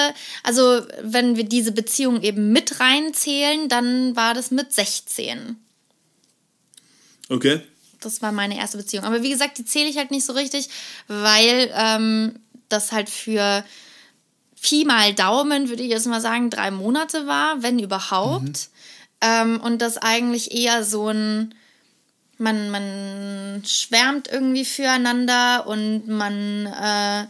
also 0.43 0.82
wenn 1.01 1.36
wir 1.36 1.43
diese 1.43 1.71
Beziehung 1.71 2.21
eben 2.23 2.51
mit 2.51 2.79
reinzählen, 2.79 3.69
dann 3.69 4.15
war 4.15 4.34
das 4.34 4.49
mit 4.49 4.71
16. 4.73 5.58
Okay? 7.29 7.62
Das 8.05 8.21
war 8.21 8.31
meine 8.31 8.57
erste 8.57 8.77
Beziehung. 8.77 9.05
Aber 9.05 9.23
wie 9.23 9.29
gesagt, 9.29 9.57
die 9.57 9.65
zähle 9.65 9.89
ich 9.89 9.97
halt 9.97 10.11
nicht 10.11 10.25
so 10.25 10.33
richtig, 10.33 10.69
weil 11.07 11.71
ähm, 11.75 12.39
das 12.69 12.91
halt 12.91 13.09
für 13.09 13.63
Pi 14.61 14.85
mal 14.85 15.13
Daumen, 15.13 15.69
würde 15.69 15.83
ich 15.83 15.89
jetzt 15.89 16.07
mal 16.07 16.21
sagen, 16.21 16.49
drei 16.49 16.71
Monate 16.71 17.27
war, 17.27 17.61
wenn 17.61 17.79
überhaupt. 17.79 18.69
Ähm, 19.21 19.59
und 19.61 19.81
das 19.81 19.97
eigentlich 19.97 20.51
eher 20.53 20.83
so 20.83 21.09
ein, 21.09 21.53
man, 22.37 22.69
man 22.69 23.63
schwärmt 23.65 24.29
irgendwie 24.31 24.65
füreinander 24.65 25.67
und 25.67 26.07
man 26.07 26.65
äh, 26.65 27.25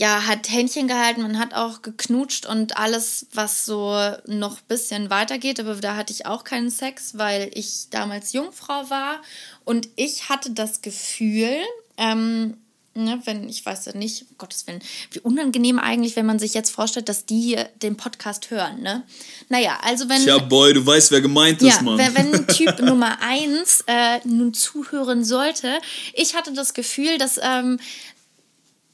ja, 0.00 0.26
hat 0.26 0.48
Händchen 0.50 0.88
gehalten, 0.88 1.20
man 1.20 1.38
hat 1.38 1.52
auch 1.52 1.82
geknutscht 1.82 2.46
und 2.46 2.78
alles, 2.78 3.26
was 3.34 3.66
so 3.66 3.92
noch 4.26 4.56
ein 4.56 4.66
bisschen 4.66 5.10
weitergeht. 5.10 5.60
Aber 5.60 5.74
da 5.74 5.94
hatte 5.94 6.10
ich 6.10 6.24
auch 6.24 6.42
keinen 6.42 6.70
Sex, 6.70 7.18
weil 7.18 7.50
ich 7.52 7.90
damals 7.90 8.32
Jungfrau 8.32 8.88
war. 8.88 9.20
Und 9.66 9.90
ich 9.96 10.30
hatte 10.30 10.52
das 10.52 10.80
Gefühl, 10.80 11.50
ähm, 11.98 12.56
ne, 12.94 13.20
wenn, 13.26 13.46
ich 13.46 13.66
weiß 13.66 13.84
ja 13.84 13.92
nicht, 13.94 14.22
um 14.22 14.38
Gottes 14.38 14.66
Willen, 14.66 14.80
wie 15.10 15.20
unangenehm 15.20 15.78
eigentlich, 15.78 16.16
wenn 16.16 16.24
man 16.24 16.38
sich 16.38 16.54
jetzt 16.54 16.70
vorstellt, 16.70 17.10
dass 17.10 17.26
die 17.26 17.58
den 17.82 17.98
Podcast 17.98 18.50
hören, 18.50 18.80
ne? 18.80 19.02
Naja, 19.50 19.80
also 19.82 20.08
wenn. 20.08 20.22
Tja, 20.22 20.38
Boy, 20.38 20.72
du 20.72 20.86
weißt, 20.86 21.10
wer 21.10 21.20
gemeint 21.20 21.60
Ja, 21.60 21.68
ist, 21.74 21.82
Mann. 21.82 21.98
wenn, 21.98 22.46
Typ 22.46 22.78
Nummer 22.80 23.18
eins 23.20 23.84
äh, 23.86 24.20
nun 24.24 24.54
zuhören 24.54 25.24
sollte, 25.26 25.78
ich 26.14 26.34
hatte 26.34 26.54
das 26.54 26.72
Gefühl, 26.72 27.18
dass 27.18 27.38
ähm, 27.42 27.78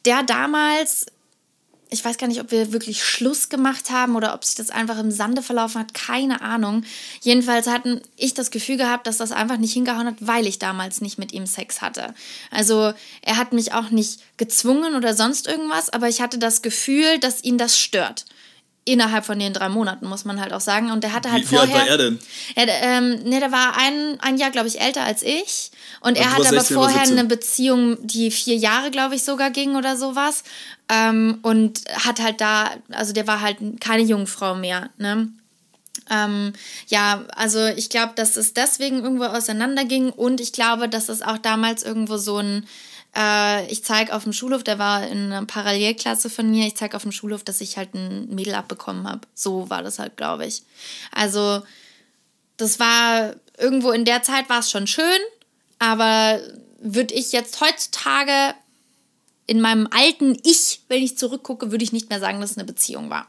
der 0.07 0.23
damals, 0.23 1.07
ich 1.91 2.05
weiß 2.05 2.19
gar 2.19 2.27
nicht, 2.27 2.41
ob 2.41 2.51
wir 2.51 2.73
wirklich 2.73 3.05
Schluss 3.05 3.49
gemacht 3.49 3.91
haben 3.91 4.17
oder 4.17 4.35
ob 4.35 4.45
sich 4.45 4.55
das 4.55 4.71
einfach 4.71 4.99
im 4.99 5.11
Sande 5.11 5.43
verlaufen 5.43 5.81
hat, 5.81 5.95
keine 5.95 6.41
Ahnung. 6.41 6.85
Jedenfalls 7.21 7.67
hatten 7.67 8.01
ich 8.17 8.35
das 8.35 8.51
Gefühl 8.51 8.77
gehabt, 8.77 9.07
dass 9.07 9.19
das 9.19 9.33
einfach 9.33 9.59
nicht 9.59 9.73
hingehauen 9.73 10.07
hat, 10.07 10.17
weil 10.21 10.47
ich 10.47 10.59
damals 10.59 11.01
nicht 11.01 11.19
mit 11.19 11.33
ihm 11.33 11.47
Sex 11.47 11.83
hatte. 11.83 12.15
Also 12.51 12.93
er 13.23 13.37
hat 13.37 13.53
mich 13.53 13.73
auch 13.73 13.91
nicht 13.91 14.21
gezwungen 14.37 14.95
oder 14.95 15.15
sonst 15.15 15.47
irgendwas, 15.47 15.91
aber 15.91 16.09
ich 16.09 16.21
hatte 16.21 16.39
das 16.39 16.63
Gefühl, 16.63 17.19
dass 17.19 17.45
ihn 17.45 17.59
das 17.59 17.79
stört. 17.79 18.25
Innerhalb 18.89 19.27
von 19.27 19.39
den 19.39 19.53
drei 19.53 19.69
Monaten, 19.69 20.07
muss 20.07 20.25
man 20.25 20.41
halt 20.41 20.53
auch 20.53 20.61
sagen. 20.61 20.93
Und 20.93 21.03
der 21.03 21.13
hatte 21.13 21.33
halt 21.33 21.45
wie, 21.45 21.51
wie 21.53 21.59
alt 21.59 21.71
vorher. 21.71 21.87
war 21.87 21.91
er 21.91 21.99
denn? 21.99 22.21
Der, 22.57 22.83
ähm, 22.83 23.19
ne, 23.25 23.41
der 23.41 23.51
war 23.51 23.77
ein, 23.77 24.19
ein 24.21 24.39
Jahr, 24.39 24.51
glaube 24.51 24.69
ich, 24.69 24.81
älter 24.81 25.03
als 25.03 25.23
ich. 25.23 25.73
Und 26.01 26.17
er 26.17 26.25
du 26.25 26.31
hat 26.31 26.39
warst 26.39 26.53
aber 26.53 26.61
16 26.61 26.77
oder 26.77 26.87
vorher 26.87 27.07
17? 27.07 27.19
eine 27.19 27.29
Beziehung, 27.29 28.07
die 28.07 28.31
vier 28.31 28.57
Jahre, 28.57 28.91
glaube 28.91 29.17
ich, 29.17 29.25
sogar 29.25 29.51
ging 29.51 29.75
oder 29.75 29.97
sowas. 29.97 30.45
Ähm, 30.89 31.41
und 31.43 31.81
hat 32.07 32.23
halt 32.23 32.41
da, 32.41 32.71
also 32.93 33.13
der 33.13 33.27
war 33.27 33.41
halt 33.41 33.59
keine 33.81 34.03
Jungfrau 34.03 34.55
mehr, 34.55 34.91
ne? 34.99 35.29
Ähm, 36.09 36.53
ja, 36.87 37.25
also 37.35 37.67
ich 37.67 37.89
glaube, 37.91 38.13
dass 38.15 38.37
es 38.37 38.55
deswegen 38.55 39.03
irgendwo 39.03 39.25
auseinanderging 39.25 40.11
und 40.11 40.41
ich 40.41 40.53
glaube, 40.53 40.89
dass 40.89 41.09
es 41.09 41.23
auch 41.23 41.39
damals 41.39 41.83
irgendwo 41.83 42.17
so 42.17 42.39
ein, 42.39 42.67
äh, 43.17 43.67
ich 43.71 43.83
zeige 43.83 44.15
auf 44.15 44.25
dem 44.25 44.33
Schulhof, 44.33 44.63
der 44.63 44.79
war 44.79 45.07
in 45.07 45.33
einer 45.33 45.47
Parallelklasse 45.47 46.29
von 46.29 46.51
mir, 46.51 46.67
ich 46.67 46.77
zeige 46.77 46.97
auf 46.97 47.03
dem 47.03 47.13
Schulhof, 47.13 47.43
dass 47.43 47.61
ich 47.61 47.77
halt 47.77 47.95
ein 47.95 48.35
Mädel 48.35 48.55
abbekommen 48.55 49.09
habe. 49.09 49.23
So 49.35 49.71
war 49.71 49.83
das 49.83 49.99
halt, 49.99 50.17
glaube 50.17 50.47
ich. 50.47 50.63
Also 51.13 51.63
das 52.57 52.79
war 52.79 53.35
irgendwo 53.59 53.91
in 53.91 54.05
der 54.05 54.23
Zeit 54.23 54.49
war 54.49 54.61
es 54.61 54.71
schon 54.71 54.87
schön, 54.87 55.21
aber 55.79 56.41
würde 56.79 57.15
ich 57.15 57.33
jetzt 57.33 57.61
heutzutage 57.61 58.55
in 59.47 59.61
meinem 59.61 59.89
alten 59.91 60.39
Ich, 60.45 60.83
wenn 60.89 61.03
ich 61.03 61.17
zurückgucke, 61.17 61.71
würde 61.71 61.85
ich 61.85 61.93
nicht 61.93 62.11
mehr 62.11 62.21
sagen, 62.21 62.41
dass 62.41 62.53
es 62.53 62.59
eine 62.59 62.67
Beziehung 62.67 63.11
war. 63.11 63.27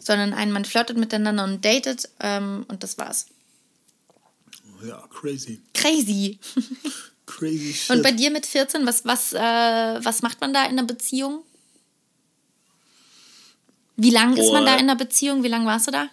Sondern 0.00 0.34
ein, 0.34 0.52
man 0.52 0.64
flirtet 0.64 0.98
miteinander 0.98 1.44
und 1.44 1.64
datet 1.64 2.08
ähm, 2.20 2.64
und 2.68 2.82
das 2.82 2.98
war's. 2.98 3.26
Ja, 4.84 5.02
crazy. 5.08 5.60
Crazy. 5.74 6.38
Crazy 7.26 7.72
shit. 7.72 7.90
Und 7.96 8.02
bei 8.02 8.12
dir 8.12 8.30
mit 8.30 8.46
14, 8.46 8.84
was, 8.86 9.04
was, 9.04 9.32
äh, 9.32 9.38
was 9.38 10.22
macht 10.22 10.40
man 10.40 10.52
da 10.52 10.64
in 10.64 10.72
einer 10.72 10.84
Beziehung? 10.84 11.42
Wie 13.96 14.10
lang 14.10 14.36
ist 14.36 14.50
man 14.50 14.64
da 14.64 14.74
in 14.74 14.80
einer 14.80 14.96
Beziehung? 14.96 15.42
Wie 15.42 15.48
lange 15.48 15.66
warst 15.66 15.86
du 15.86 15.92
da? 15.92 16.08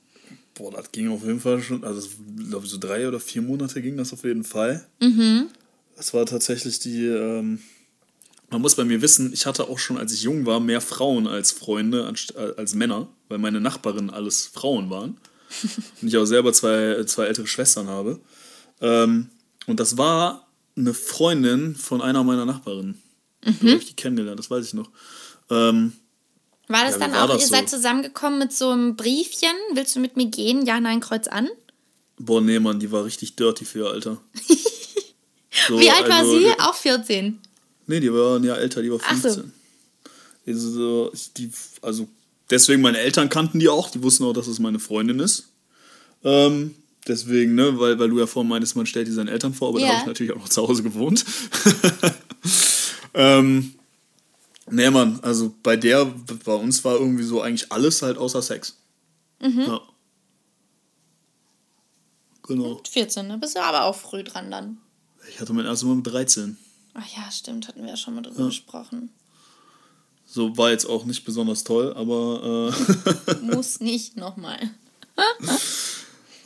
Boah, 0.54 0.72
das 0.72 0.90
ging 0.90 1.08
auf 1.08 1.22
jeden 1.22 1.40
Fall 1.40 1.62
schon, 1.62 1.84
also 1.84 2.06
ich 2.06 2.48
glaube 2.50 2.66
so 2.66 2.78
drei 2.78 3.06
oder 3.06 3.20
vier 3.20 3.42
Monate 3.42 3.80
ging 3.80 3.96
das 3.96 4.12
auf 4.12 4.24
jeden 4.24 4.42
Fall. 4.42 4.84
Mhm. 5.00 5.48
Das 5.96 6.12
war 6.14 6.26
tatsächlich 6.26 6.80
die, 6.80 7.06
ähm, 7.06 7.60
man 8.50 8.60
muss 8.60 8.74
bei 8.74 8.84
mir 8.84 9.00
wissen, 9.00 9.32
ich 9.32 9.46
hatte 9.46 9.68
auch 9.68 9.78
schon, 9.78 9.98
als 9.98 10.12
ich 10.12 10.22
jung 10.22 10.46
war, 10.46 10.58
mehr 10.58 10.80
Frauen 10.80 11.28
als 11.28 11.52
Freunde, 11.52 12.06
anst- 12.08 12.34
äh, 12.34 12.54
als 12.56 12.74
Männer, 12.74 13.08
weil 13.28 13.38
meine 13.38 13.60
Nachbarinnen 13.60 14.10
alles 14.10 14.46
Frauen 14.46 14.90
waren. 14.90 15.16
Und 16.02 16.08
ich 16.08 16.16
auch 16.16 16.24
selber 16.24 16.52
zwei, 16.52 17.04
zwei 17.04 17.26
ältere 17.26 17.46
Schwestern 17.46 17.86
habe. 17.86 18.20
Ähm, 18.80 19.30
und 19.66 19.80
das 19.80 19.96
war 19.96 20.47
eine 20.78 20.94
Freundin 20.94 21.74
von 21.76 22.00
einer 22.00 22.22
meiner 22.24 22.44
Nachbarinnen. 22.46 23.02
Mhm. 23.44 23.52
Habe 23.60 23.76
ich 23.78 23.86
die 23.86 23.94
kennengelernt, 23.96 24.38
das 24.38 24.50
weiß 24.50 24.66
ich 24.66 24.74
noch. 24.74 24.90
Ähm, 25.50 25.92
War 26.68 26.84
das 26.84 26.94
Ja, 26.94 26.98
dann 27.00 27.12
war 27.12 27.24
auch, 27.24 27.28
das 27.34 27.42
ihr 27.42 27.46
so? 27.48 27.54
seid 27.54 27.68
zusammengekommen 27.70 28.38
mit 28.38 28.52
so 28.52 28.70
einem 28.70 28.96
Briefchen? 28.96 29.50
Willst 29.74 29.96
du 29.96 30.00
mit 30.00 30.16
mir 30.16 30.26
gehen? 30.26 30.66
Ja, 30.66 30.80
nein, 30.80 31.00
Kreuz 31.00 31.26
an. 31.28 31.48
boah, 32.18 32.40
nee, 32.40 32.58
Mann, 32.58 32.80
die 32.80 32.90
war 32.92 33.04
richtig 33.04 33.36
dirty 33.36 33.64
für 33.64 33.80
ihr 33.80 33.86
Alter. 33.90 34.18
So, 35.66 35.78
Wie 35.78 35.90
alt 35.90 36.08
war 36.08 36.18
also, 36.18 36.38
sie? 36.38 36.46
Auch 36.60 36.74
14. 36.74 37.38
Nee, 37.88 38.00
die 38.00 38.12
war 38.12 38.36
ein 38.38 38.44
Jahr 38.44 38.58
älter, 38.58 38.80
die 38.80 38.92
war 38.92 39.00
Ach 39.02 39.16
so. 39.16 39.28
15. 39.28 39.52
Also, 40.46 41.12
die, 41.36 41.50
also 41.82 42.08
deswegen, 42.48 42.80
meine 42.80 42.98
Eltern 42.98 43.28
kannten 43.28 43.58
die 43.58 43.68
auch, 43.68 43.90
die 43.90 44.02
wussten 44.02 44.24
auch, 44.24 44.32
dass 44.32 44.46
es 44.46 44.60
meine 44.60 44.78
Freundin 44.78 45.18
ist. 45.18 45.48
Ähm, 46.22 46.74
deswegen, 47.08 47.54
ne, 47.54 47.78
weil, 47.78 47.98
weil 47.98 48.08
du 48.08 48.18
ja 48.18 48.26
vorhin 48.26 48.48
meintest, 48.48 48.76
man 48.76 48.86
stellt 48.86 49.06
die 49.08 49.12
seinen 49.12 49.28
Eltern 49.28 49.54
vor, 49.54 49.68
aber 49.68 49.80
da 49.80 49.86
Ja. 49.86 49.90
habe 49.92 50.00
ich 50.02 50.06
natürlich 50.06 50.32
auch 50.32 50.38
noch 50.40 50.48
zu 50.48 50.66
Hause 50.66 50.82
gewohnt. 50.82 51.24
ähm, 53.14 53.74
nee, 54.70 54.90
Mann, 54.90 55.18
also 55.22 55.54
bei 55.62 55.76
der, 55.76 56.04
bei 56.44 56.54
uns 56.54 56.84
war 56.84 56.94
irgendwie 56.94 57.24
so 57.24 57.40
eigentlich 57.40 57.70
alles 57.72 58.02
halt 58.02 58.18
außer 58.18 58.42
Sex. 58.42 58.76
Mhm. 59.40 59.60
Ja. 59.60 59.80
Genau. 62.42 62.80
14, 62.90 63.26
ne? 63.26 63.38
Bist 63.38 63.56
du 63.56 63.62
aber 63.62 63.84
auch 63.84 63.94
früh 63.96 64.22
dran 64.24 64.50
dann. 64.50 64.78
Ich 65.30 65.40
hatte 65.40 65.52
mein 65.52 65.66
erstes 65.66 65.86
Mal 65.86 65.96
mit 65.96 66.06
13. 66.06 66.56
Ach 66.94 67.06
ja, 67.16 67.30
stimmt, 67.30 67.68
hatten 67.68 67.82
wir 67.82 67.90
ja 67.90 67.96
schon 67.96 68.14
mal 68.14 68.22
drüber 68.22 68.46
gesprochen. 68.46 69.10
So 70.24 70.56
war 70.56 70.70
jetzt 70.70 70.86
auch 70.86 71.04
nicht 71.04 71.24
besonders 71.24 71.64
toll, 71.64 71.92
aber 71.94 72.72
äh, 72.72 73.34
Muss 73.54 73.80
nicht 73.80 74.16
nochmal. 74.16 74.58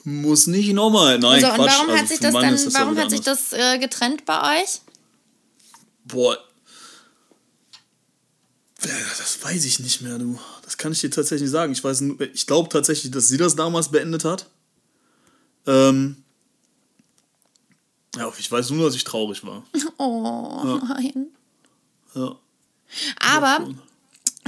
muss 0.04 0.46
nicht 0.46 0.72
nochmal. 0.72 1.18
Nein, 1.18 1.40
So, 1.40 1.48
und 1.48 1.54
Quatsch. 1.54 1.70
warum 1.70 1.90
also 1.90 2.00
hat 2.02 2.08
sich 2.08 2.18
das 2.20 2.32
Mann 2.32 2.42
dann, 2.42 2.52
das 2.52 2.64
ja 2.64 2.80
warum 2.80 2.96
hat 2.98 3.10
sich 3.10 3.20
anders. 3.20 3.50
das 3.50 3.58
äh, 3.58 3.78
getrennt 3.78 4.24
bei 4.24 4.60
euch? 4.60 4.80
Boah. 6.04 6.36
Ja, 8.84 8.90
Das 9.18 9.38
weiß 9.42 9.64
ich 9.64 9.78
nicht 9.78 10.00
mehr, 10.02 10.18
du. 10.18 10.38
Das 10.64 10.76
kann 10.76 10.92
ich 10.92 11.00
dir 11.00 11.10
tatsächlich 11.10 11.42
nicht 11.42 11.50
sagen. 11.52 11.72
Ich 11.72 11.84
weiß, 11.84 12.02
ich 12.34 12.46
glaube 12.46 12.68
tatsächlich, 12.68 13.12
dass 13.12 13.28
sie 13.28 13.36
das 13.36 13.54
damals 13.54 13.90
beendet 13.90 14.24
hat. 14.24 14.46
Ähm. 15.66 16.16
Ja, 18.16 18.30
ich 18.36 18.50
weiß 18.50 18.70
nur, 18.70 18.86
dass 18.86 18.94
ich 18.94 19.04
traurig 19.04 19.44
war. 19.44 19.64
Oh, 19.98 20.80
nein. 20.88 21.28
Ja. 22.14 22.36
Aber. 23.20 23.68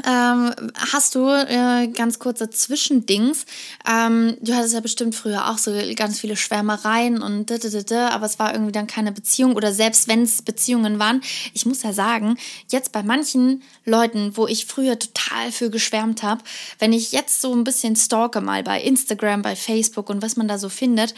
Ähm, 0.02 0.52
hast 0.90 1.14
du 1.14 1.28
äh, 1.28 1.86
ganz 1.86 2.18
kurze 2.18 2.50
Zwischendings. 2.50 3.46
Ähm, 3.88 4.36
du 4.40 4.52
hattest 4.52 4.74
ja 4.74 4.80
bestimmt 4.80 5.14
früher 5.14 5.48
auch 5.48 5.58
so 5.58 5.72
ganz 5.94 6.18
viele 6.18 6.36
Schwärmereien 6.36 7.22
und 7.22 7.48
da, 7.48 7.58
da, 7.58 7.68
da, 7.68 7.80
da, 7.82 8.08
aber 8.08 8.26
es 8.26 8.40
war 8.40 8.52
irgendwie 8.52 8.72
dann 8.72 8.88
keine 8.88 9.12
Beziehung 9.12 9.54
oder 9.54 9.72
selbst 9.72 10.08
wenn 10.08 10.22
es 10.22 10.42
Beziehungen 10.42 10.98
waren. 10.98 11.22
Ich 11.52 11.64
muss 11.64 11.84
ja 11.84 11.92
sagen, 11.92 12.36
jetzt 12.70 12.90
bei 12.90 13.04
manchen 13.04 13.62
Leuten, 13.84 14.36
wo 14.36 14.48
ich 14.48 14.66
früher 14.66 14.98
total 14.98 15.52
für 15.52 15.70
geschwärmt 15.70 16.24
habe, 16.24 16.42
wenn 16.80 16.92
ich 16.92 17.12
jetzt 17.12 17.40
so 17.40 17.54
ein 17.54 17.62
bisschen 17.62 17.94
stalke 17.94 18.40
mal 18.40 18.64
bei 18.64 18.82
Instagram, 18.82 19.42
bei 19.42 19.54
Facebook 19.54 20.10
und 20.10 20.22
was 20.22 20.36
man 20.36 20.48
da 20.48 20.58
so 20.58 20.68
findet, 20.68 21.14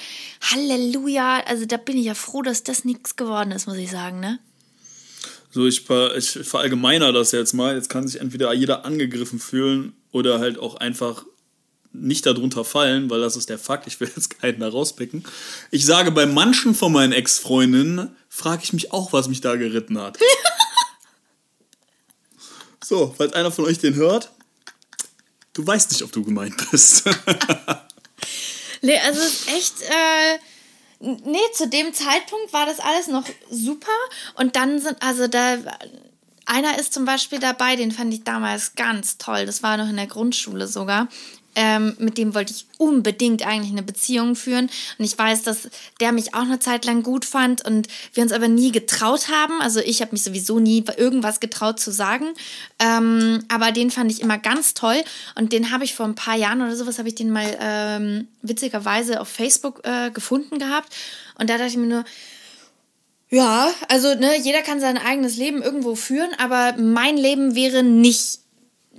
Halleluja, 0.52 1.42
also 1.46 1.64
da 1.64 1.78
bin 1.78 1.96
ich 1.96 2.04
ja 2.04 2.14
froh, 2.14 2.42
dass 2.42 2.62
das 2.62 2.84
nichts 2.84 3.16
geworden 3.16 3.52
ist, 3.52 3.66
muss 3.66 3.78
ich 3.78 3.90
sagen, 3.90 4.20
ne? 4.20 4.38
So, 5.56 5.66
ich, 5.66 5.88
ich 5.88 6.46
verallgemeiner 6.46 7.14
das 7.14 7.32
jetzt 7.32 7.54
mal. 7.54 7.76
Jetzt 7.76 7.88
kann 7.88 8.06
sich 8.06 8.20
entweder 8.20 8.52
jeder 8.52 8.84
angegriffen 8.84 9.38
fühlen 9.38 9.96
oder 10.12 10.38
halt 10.38 10.58
auch 10.58 10.74
einfach 10.74 11.24
nicht 11.94 12.26
darunter 12.26 12.62
fallen, 12.62 13.08
weil 13.08 13.22
das 13.22 13.36
ist 13.36 13.48
der 13.48 13.58
Fakt. 13.58 13.86
Ich 13.86 13.98
will 13.98 14.10
jetzt 14.14 14.38
keinen 14.38 14.60
da 14.60 14.68
rauspicken. 14.68 15.24
Ich 15.70 15.86
sage, 15.86 16.10
bei 16.10 16.26
manchen 16.26 16.74
von 16.74 16.92
meinen 16.92 17.14
Ex-Freundinnen 17.14 18.14
frage 18.28 18.64
ich 18.64 18.74
mich 18.74 18.92
auch, 18.92 19.14
was 19.14 19.28
mich 19.28 19.40
da 19.40 19.56
geritten 19.56 19.98
hat. 19.98 20.18
so, 22.84 23.14
falls 23.16 23.32
einer 23.32 23.50
von 23.50 23.64
euch 23.64 23.78
den 23.78 23.94
hört, 23.94 24.32
du 25.54 25.66
weißt 25.66 25.90
nicht, 25.90 26.02
ob 26.02 26.12
du 26.12 26.22
gemeint 26.22 26.54
bist. 26.70 27.04
nee, 28.82 28.98
also 28.98 29.22
echt. 29.56 29.80
Äh, 29.80 30.38
nee, 31.00 31.38
zu 31.54 31.68
dem 31.68 31.92
Zeitpunkt 31.92 32.52
war 32.52 32.66
das 32.66 32.80
alles 32.80 33.08
noch 33.08 33.24
super. 33.50 33.86
Und 34.34 34.56
dann 34.56 34.80
sind, 34.80 35.02
also 35.02 35.26
da. 35.26 35.56
Einer 36.48 36.78
ist 36.78 36.94
zum 36.94 37.04
Beispiel 37.04 37.40
dabei, 37.40 37.74
den 37.74 37.90
fand 37.90 38.14
ich 38.14 38.22
damals 38.22 38.76
ganz 38.76 39.18
toll. 39.18 39.46
Das 39.46 39.64
war 39.64 39.76
noch 39.76 39.88
in 39.88 39.96
der 39.96 40.06
Grundschule 40.06 40.68
sogar. 40.68 41.08
Ähm, 41.56 41.96
mit 41.98 42.18
dem 42.18 42.34
wollte 42.34 42.52
ich 42.52 42.66
unbedingt 42.78 43.44
eigentlich 43.46 43.72
eine 43.72 43.82
Beziehung 43.82 44.36
führen. 44.36 44.70
Und 44.98 45.04
ich 45.04 45.18
weiß, 45.18 45.42
dass 45.42 45.68
der 46.00 46.12
mich 46.12 46.34
auch 46.34 46.42
eine 46.42 46.58
Zeit 46.58 46.84
lang 46.84 47.02
gut 47.02 47.24
fand 47.24 47.64
und 47.64 47.88
wir 48.12 48.22
uns 48.22 48.32
aber 48.32 48.46
nie 48.46 48.70
getraut 48.70 49.28
haben. 49.28 49.60
Also 49.60 49.80
ich 49.80 50.02
habe 50.02 50.12
mich 50.12 50.22
sowieso 50.22 50.58
nie 50.58 50.84
irgendwas 50.96 51.40
getraut 51.40 51.80
zu 51.80 51.90
sagen. 51.90 52.26
Ähm, 52.78 53.44
aber 53.48 53.72
den 53.72 53.90
fand 53.90 54.12
ich 54.12 54.20
immer 54.20 54.38
ganz 54.38 54.74
toll. 54.74 55.02
Und 55.34 55.52
den 55.52 55.72
habe 55.72 55.84
ich 55.84 55.94
vor 55.94 56.06
ein 56.06 56.14
paar 56.14 56.36
Jahren 56.36 56.60
oder 56.60 56.76
sowas, 56.76 56.98
habe 56.98 57.08
ich 57.08 57.14
den 57.14 57.30
mal 57.30 57.56
ähm, 57.60 58.28
witzigerweise 58.42 59.20
auf 59.20 59.28
Facebook 59.28 59.80
äh, 59.84 60.10
gefunden 60.10 60.58
gehabt. 60.58 60.94
Und 61.38 61.50
da 61.50 61.54
dachte 61.54 61.70
ich 61.70 61.76
mir 61.76 61.86
nur, 61.86 62.04
ja, 63.28 63.72
also 63.88 64.14
ne, 64.14 64.38
jeder 64.40 64.62
kann 64.62 64.80
sein 64.80 64.98
eigenes 64.98 65.36
Leben 65.36 65.62
irgendwo 65.62 65.94
führen, 65.96 66.30
aber 66.38 66.74
mein 66.78 67.16
Leben 67.16 67.54
wäre 67.54 67.82
nicht 67.82 68.40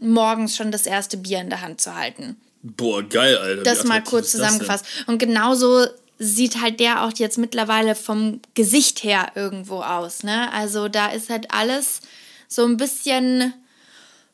morgens 0.01 0.55
schon 0.55 0.71
das 0.71 0.85
erste 0.85 1.17
Bier 1.17 1.39
in 1.39 1.49
der 1.49 1.61
Hand 1.61 1.81
zu 1.81 1.95
halten. 1.95 2.35
Boah, 2.63 3.03
geil, 3.03 3.37
Alter. 3.37 3.63
Das 3.63 3.83
mal 3.83 4.03
kurz 4.03 4.31
zusammengefasst. 4.31 4.85
Und 5.05 5.19
genauso 5.19 5.85
sieht 6.19 6.61
halt 6.61 6.79
der 6.79 7.03
auch 7.03 7.11
jetzt 7.15 7.37
mittlerweile 7.37 7.95
vom 7.95 8.41
Gesicht 8.55 9.03
her 9.03 9.31
irgendwo 9.35 9.81
aus. 9.81 10.23
Ne? 10.23 10.51
Also 10.51 10.87
da 10.87 11.07
ist 11.07 11.29
halt 11.29 11.47
alles 11.51 12.01
so 12.47 12.65
ein 12.65 12.77
bisschen, 12.77 13.53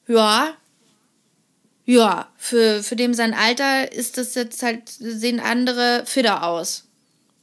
ja, 0.07 0.53
ja, 1.85 2.29
für, 2.37 2.81
für 2.81 2.95
dem 2.95 3.13
sein 3.13 3.33
Alter 3.33 3.91
ist 3.91 4.17
das 4.17 4.35
jetzt 4.35 4.63
halt, 4.63 4.83
sehen 4.87 5.41
andere 5.41 6.03
fitter 6.05 6.43
aus. 6.43 6.85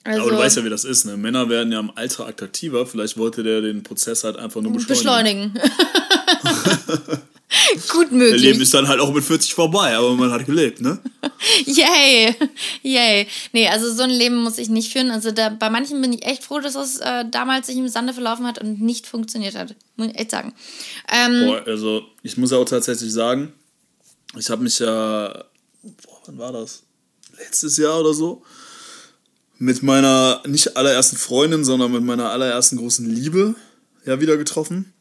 Also, 0.02 0.22
Aber 0.22 0.30
du 0.30 0.38
weißt 0.38 0.56
ja, 0.56 0.64
wie 0.64 0.70
das 0.70 0.84
ist, 0.84 1.04
ne? 1.04 1.18
Männer 1.18 1.50
werden 1.50 1.72
ja 1.72 1.78
im 1.78 1.90
Alter 1.94 2.26
attraktiver. 2.26 2.86
Vielleicht 2.86 3.18
wollte 3.18 3.42
der 3.42 3.60
den 3.60 3.82
Prozess 3.82 4.24
halt 4.24 4.38
einfach 4.38 4.62
nur 4.62 4.72
beschleunigen. 4.72 5.52
Beschleunigen. 5.52 7.20
Gut 7.88 8.12
möglich. 8.12 8.32
Das 8.32 8.42
Leben 8.42 8.60
ist 8.60 8.72
dann 8.74 8.86
halt 8.86 9.00
auch 9.00 9.12
mit 9.12 9.24
40 9.24 9.54
vorbei, 9.54 9.96
aber 9.96 10.14
man 10.14 10.30
hat 10.30 10.46
gelebt, 10.46 10.80
ne? 10.80 10.98
Yay! 11.66 12.34
Yay! 12.82 13.26
Nee, 13.52 13.68
also 13.68 13.92
so 13.92 14.04
ein 14.04 14.10
Leben 14.10 14.36
muss 14.36 14.58
ich 14.58 14.68
nicht 14.68 14.92
führen. 14.92 15.10
Also 15.10 15.32
da, 15.32 15.48
bei 15.48 15.68
manchen 15.68 16.00
bin 16.00 16.12
ich 16.12 16.24
echt 16.24 16.44
froh, 16.44 16.60
dass 16.60 16.74
das 16.74 16.98
äh, 16.98 17.24
damals 17.28 17.66
sich 17.66 17.76
im 17.76 17.88
Sande 17.88 18.12
verlaufen 18.12 18.46
hat 18.46 18.60
und 18.60 18.80
nicht 18.80 19.06
funktioniert 19.06 19.56
hat. 19.56 19.74
Muss 19.96 20.08
ich 20.08 20.18
echt 20.18 20.30
sagen. 20.30 20.54
Ähm, 21.12 21.46
boah, 21.46 21.62
also 21.66 22.02
ich 22.22 22.36
muss 22.36 22.52
auch 22.52 22.64
tatsächlich 22.64 23.12
sagen, 23.12 23.52
ich 24.38 24.48
habe 24.48 24.62
mich 24.62 24.78
ja, 24.78 25.44
boah, 25.82 26.20
wann 26.26 26.38
war 26.38 26.52
das? 26.52 26.84
Letztes 27.36 27.76
Jahr 27.78 27.98
oder 28.00 28.14
so? 28.14 28.44
Mit 29.58 29.82
meiner 29.82 30.40
nicht 30.46 30.76
allerersten 30.76 31.16
Freundin, 31.16 31.64
sondern 31.64 31.90
mit 31.90 32.04
meiner 32.04 32.30
allerersten 32.30 32.76
großen 32.76 33.10
Liebe 33.10 33.56
ja 34.06 34.20
wieder 34.20 34.36
getroffen. 34.36 34.92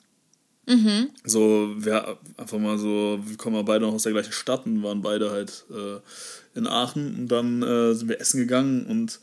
Mhm. 0.70 1.10
So, 1.24 1.74
wir 1.78 2.20
einfach 2.38 2.60
mal 2.60 2.78
so, 2.78 3.20
wir 3.24 3.38
kommen 3.38 3.56
ja 3.56 3.64
beide 3.64 3.86
noch 3.86 3.94
aus 3.94 4.04
der 4.04 4.12
gleichen 4.12 4.32
Stadt 4.32 4.68
und 4.68 4.84
waren 4.84 5.02
beide 5.02 5.32
halt 5.32 5.66
äh, 5.72 6.00
in 6.58 6.68
Aachen 6.68 7.16
und 7.16 7.28
dann 7.28 7.64
äh, 7.64 7.96
sind 7.96 8.08
wir 8.08 8.22
essen 8.22 8.40
gegangen 8.40 8.86
und 8.86 9.20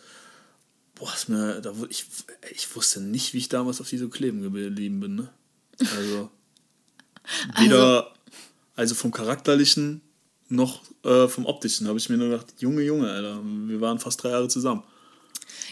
boah, 0.97 1.13
ist 1.15 1.29
mir, 1.29 1.61
da, 1.61 1.73
ich, 1.89 2.07
ich 2.53 2.75
wusste 2.75 3.01
nicht, 3.01 3.33
wie 3.33 3.39
ich 3.39 3.49
damals 3.49 3.81
auf 3.81 3.89
die 3.89 3.99
so 3.99 4.09
kleben 4.09 4.43
geblieben 4.43 4.99
bin, 4.99 5.15
ne? 5.15 5.29
Also, 5.97 6.31
weder, 7.61 8.07
also, 8.07 8.11
also 8.75 8.95
vom 8.97 9.13
Charakterlichen 9.13 10.01
noch 10.49 10.83
äh, 11.05 11.29
vom 11.29 11.47
Optischen 11.47 11.87
habe 11.87 11.99
ich 11.99 12.09
mir 12.09 12.17
nur 12.17 12.31
gedacht, 12.31 12.55
Junge, 12.59 12.83
Junge, 12.83 13.09
Alter, 13.09 13.41
wir 13.45 13.81
waren 13.81 14.01
fast 14.01 14.21
drei 14.21 14.31
Jahre 14.31 14.49
zusammen. 14.49 14.83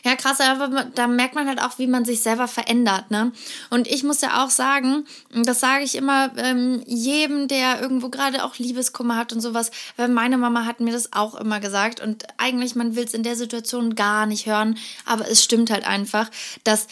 Ja, 0.05 0.17
krass, 0.17 0.39
aber 0.39 0.85
da 0.95 1.07
merkt 1.07 1.35
man 1.35 1.49
halt 1.49 1.63
auch, 1.63 1.79
wie 1.79 1.87
man 1.87 2.05
sich 2.05 2.23
selber 2.23 2.47
verändert, 2.47 3.11
ne? 3.11 3.33
Und 3.71 3.89
ich 3.89 4.03
muss 4.03 4.21
ja 4.21 4.45
auch 4.45 4.51
sagen, 4.51 5.07
das 5.33 5.61
sage 5.61 5.83
ich 5.83 5.95
immer 5.95 6.31
ähm, 6.37 6.83
jedem, 6.87 7.49
der 7.49 7.81
irgendwo 7.81 8.11
gerade 8.11 8.45
auch 8.45 8.59
Liebeskummer 8.59 9.17
hat 9.17 9.33
und 9.33 9.41
sowas, 9.41 9.71
weil 9.97 10.09
meine 10.09 10.37
Mama 10.37 10.67
hat 10.67 10.81
mir 10.81 10.93
das 10.93 11.15
auch 11.15 11.35
immer 11.35 11.59
gesagt 11.59 12.01
und 12.01 12.25
eigentlich, 12.37 12.75
man 12.75 12.97
will 12.97 13.05
es 13.05 13.15
in 13.15 13.23
der 13.23 13.35
Situation 13.35 13.95
gar 13.95 14.27
nicht 14.27 14.45
hören, 14.45 14.77
aber 15.07 15.27
es 15.27 15.43
stimmt 15.43 15.71
halt 15.71 15.87
einfach, 15.87 16.31
dass 16.65 16.87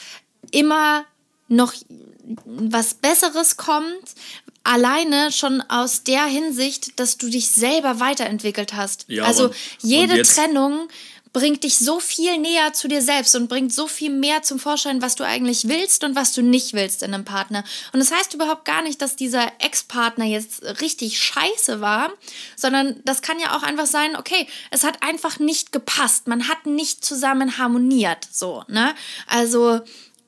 immer 0.50 1.04
noch 1.48 1.74
was 2.46 2.94
Besseres 2.94 3.58
kommt, 3.58 4.14
alleine 4.64 5.32
schon 5.32 5.60
aus 5.60 6.02
der 6.04 6.24
Hinsicht, 6.24 6.98
dass 6.98 7.18
du 7.18 7.28
dich 7.28 7.50
selber 7.50 8.00
weiterentwickelt 8.00 8.74
hast. 8.74 9.04
Ja, 9.08 9.24
also 9.24 9.50
jede 9.80 10.22
Trennung 10.22 10.88
bringt 11.32 11.64
dich 11.64 11.78
so 11.78 11.98
viel 11.98 12.38
näher 12.38 12.72
zu 12.72 12.88
dir 12.88 13.00
selbst 13.00 13.34
und 13.34 13.48
bringt 13.48 13.72
so 13.72 13.86
viel 13.86 14.10
mehr 14.10 14.42
zum 14.42 14.58
Vorschein, 14.58 15.00
was 15.00 15.14
du 15.14 15.24
eigentlich 15.24 15.66
willst 15.68 16.04
und 16.04 16.14
was 16.14 16.32
du 16.32 16.42
nicht 16.42 16.74
willst 16.74 17.02
in 17.02 17.14
einem 17.14 17.24
Partner. 17.24 17.64
Und 17.92 18.00
das 18.00 18.12
heißt 18.12 18.34
überhaupt 18.34 18.64
gar 18.64 18.82
nicht, 18.82 19.00
dass 19.00 19.16
dieser 19.16 19.50
Ex-Partner 19.58 20.26
jetzt 20.26 20.62
richtig 20.80 21.18
scheiße 21.18 21.80
war, 21.80 22.12
sondern 22.56 23.00
das 23.04 23.22
kann 23.22 23.40
ja 23.40 23.56
auch 23.56 23.62
einfach 23.62 23.86
sein, 23.86 24.14
okay, 24.16 24.46
es 24.70 24.84
hat 24.84 25.02
einfach 25.02 25.38
nicht 25.38 25.72
gepasst, 25.72 26.28
man 26.28 26.48
hat 26.48 26.66
nicht 26.66 27.04
zusammen 27.04 27.56
harmoniert, 27.56 28.28
so, 28.30 28.64
ne? 28.68 28.94
Also, 29.26 29.80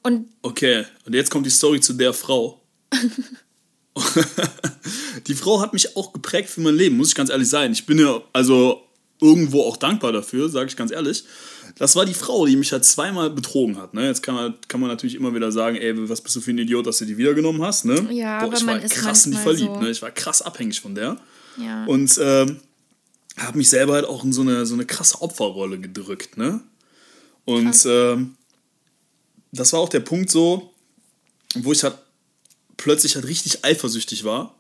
und. 0.03 0.29
Okay, 0.43 0.85
und 1.05 1.14
jetzt 1.14 1.31
kommt 1.31 1.47
die 1.47 1.51
Story 1.51 1.81
zu 1.81 1.93
der 1.93 2.14
Frau. 2.14 2.62
die 5.27 5.35
Frau 5.35 5.61
hat 5.61 5.73
mich 5.73 5.97
auch 5.97 6.12
geprägt 6.12 6.49
für 6.49 6.61
mein 6.61 6.75
Leben, 6.75 6.97
muss 6.97 7.09
ich 7.09 7.14
ganz 7.14 7.31
ehrlich 7.31 7.49
sein. 7.49 7.73
Ich 7.73 7.87
bin 7.87 7.99
ja, 7.99 8.21
also 8.33 8.84
irgendwo 9.25 9.63
auch 9.63 9.77
dankbar 9.77 10.13
dafür, 10.13 10.49
sage 10.49 10.69
ich 10.69 10.77
ganz 10.77 10.93
ehrlich. 10.93 11.25
Das 11.79 11.97
war 11.97 12.05
die 12.05 12.15
Frau, 12.15 12.45
die 12.47 12.57
mich 12.57 12.73
halt 12.73 12.85
zweimal 12.85 13.31
betrogen 13.31 13.79
hat. 13.79 13.95
Ne? 13.95 14.07
Jetzt 14.07 14.23
kann 14.23 14.35
man, 14.35 14.55
kann 14.69 14.81
man 14.81 14.91
natürlich 14.91 15.15
immer 15.15 15.35
wieder 15.35 15.51
sagen, 15.51 15.77
ey, 15.77 16.09
was 16.09 16.21
bist 16.21 16.37
du 16.37 16.41
für 16.41 16.51
ein 16.51 16.59
Idiot, 16.59 16.87
dass 16.87 16.99
du 16.99 17.07
die 17.07 17.17
wiedergenommen 17.17 17.63
hast. 17.63 17.87
Ne? 17.87 18.07
Ja, 18.13 18.41
Boah, 18.41 18.47
aber 18.47 18.57
ich 18.57 18.67
war 18.67 18.79
krass 18.81 19.27
in 19.27 19.33
die 19.33 19.39
verliebt. 19.39 19.75
So. 19.75 19.81
Ne? 19.81 19.91
Ich 19.91 20.03
war 20.03 20.11
krass 20.11 20.43
abhängig 20.43 20.81
von 20.81 20.95
der. 20.95 21.17
Ja. 21.57 21.85
Und 21.87 22.19
ähm, 22.23 22.61
habe 23.39 23.59
mich 23.59 23.69
selber 23.69 23.95
halt 23.95 24.05
auch 24.05 24.25
in 24.25 24.33
so 24.33 24.43
eine, 24.43 24.67
so 24.67 24.75
eine 24.75 24.85
krasse 24.85 25.21
Opferrolle 25.23 25.79
gedrückt. 25.79 26.37
Ne? 26.37 26.61
Und 27.45 27.87
ähm, 27.87 28.35
das 29.53 29.73
war 29.73 29.81
auch 29.81 29.89
der 29.89 30.01
Punkt 30.01 30.31
so, 30.31 30.71
wo 31.55 31.73
ich 31.73 31.83
halt 31.83 31.97
plötzlich 32.77 33.15
halt 33.15 33.27
richtig 33.27 33.65
eifersüchtig 33.65 34.25
war. 34.25 34.55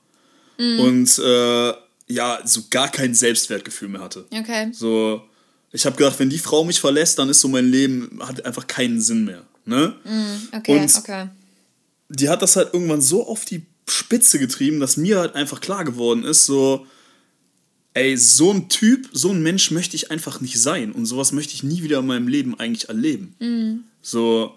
Mhm. 0.58 0.80
Und 0.80 1.18
äh, 1.18 1.72
ja, 2.08 2.40
so 2.44 2.62
gar 2.70 2.90
kein 2.90 3.14
Selbstwertgefühl 3.14 3.88
mehr 3.88 4.02
hatte. 4.02 4.26
Okay. 4.30 4.68
So, 4.72 5.22
ich 5.72 5.86
habe 5.86 5.96
gedacht, 5.96 6.18
wenn 6.18 6.30
die 6.30 6.38
Frau 6.38 6.64
mich 6.64 6.80
verlässt, 6.80 7.18
dann 7.18 7.28
ist 7.28 7.40
so 7.40 7.48
mein 7.48 7.70
Leben, 7.70 8.20
hat 8.22 8.44
einfach 8.44 8.66
keinen 8.66 9.00
Sinn 9.00 9.24
mehr. 9.24 9.44
Ne? 9.64 9.94
Mm, 10.04 10.56
okay, 10.56 10.78
Und 10.78 10.96
okay. 10.96 11.28
Die 12.10 12.28
hat 12.28 12.42
das 12.42 12.56
halt 12.56 12.74
irgendwann 12.74 13.00
so 13.00 13.26
auf 13.26 13.44
die 13.44 13.62
Spitze 13.88 14.38
getrieben, 14.38 14.80
dass 14.80 14.96
mir 14.96 15.18
halt 15.18 15.34
einfach 15.34 15.60
klar 15.60 15.84
geworden 15.84 16.24
ist, 16.24 16.46
so, 16.46 16.86
ey, 17.94 18.16
so 18.16 18.52
ein 18.52 18.68
Typ, 18.68 19.08
so 19.12 19.30
ein 19.30 19.42
Mensch 19.42 19.70
möchte 19.70 19.96
ich 19.96 20.10
einfach 20.10 20.40
nicht 20.40 20.60
sein. 20.60 20.92
Und 20.92 21.06
sowas 21.06 21.32
möchte 21.32 21.54
ich 21.54 21.62
nie 21.62 21.82
wieder 21.82 22.00
in 22.00 22.06
meinem 22.06 22.28
Leben 22.28 22.58
eigentlich 22.58 22.88
erleben. 22.88 23.34
Mm. 23.40 23.84
So, 24.02 24.54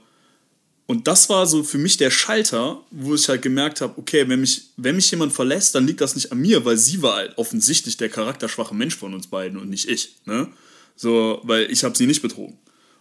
und 0.88 1.06
das 1.06 1.28
war 1.30 1.46
so 1.46 1.64
für 1.64 1.78
mich 1.78 1.98
der 1.98 2.10
Schalter, 2.10 2.82
wo 2.92 3.14
ich 3.14 3.28
halt 3.28 3.42
gemerkt 3.42 3.82
habe, 3.82 3.94
okay, 3.98 4.28
wenn 4.30 4.40
mich, 4.40 4.70
wenn 4.78 4.96
mich 4.96 5.12
jemand 5.12 5.34
verlässt, 5.34 5.76
dann 5.76 5.86
liegt 5.86 6.00
das 6.00 6.16
nicht 6.16 6.32
an 6.32 6.40
mir, 6.40 6.64
weil 6.64 6.78
sie 6.78 7.02
war 7.02 7.18
halt 7.18 7.38
offensichtlich 7.38 7.98
der 7.98 8.08
charakterschwache 8.08 8.74
Mensch 8.74 8.96
von 8.96 9.14
uns 9.14 9.28
beiden 9.28 9.60
und 9.60 9.70
nicht 9.70 9.90
ich. 9.90 10.16
Ne? 10.26 10.48
So, 10.96 11.42
weil 11.44 11.70
ich 11.70 11.84
habe 11.84 11.98
sie 11.98 12.08
nicht 12.08 12.22
betrogen 12.22 12.58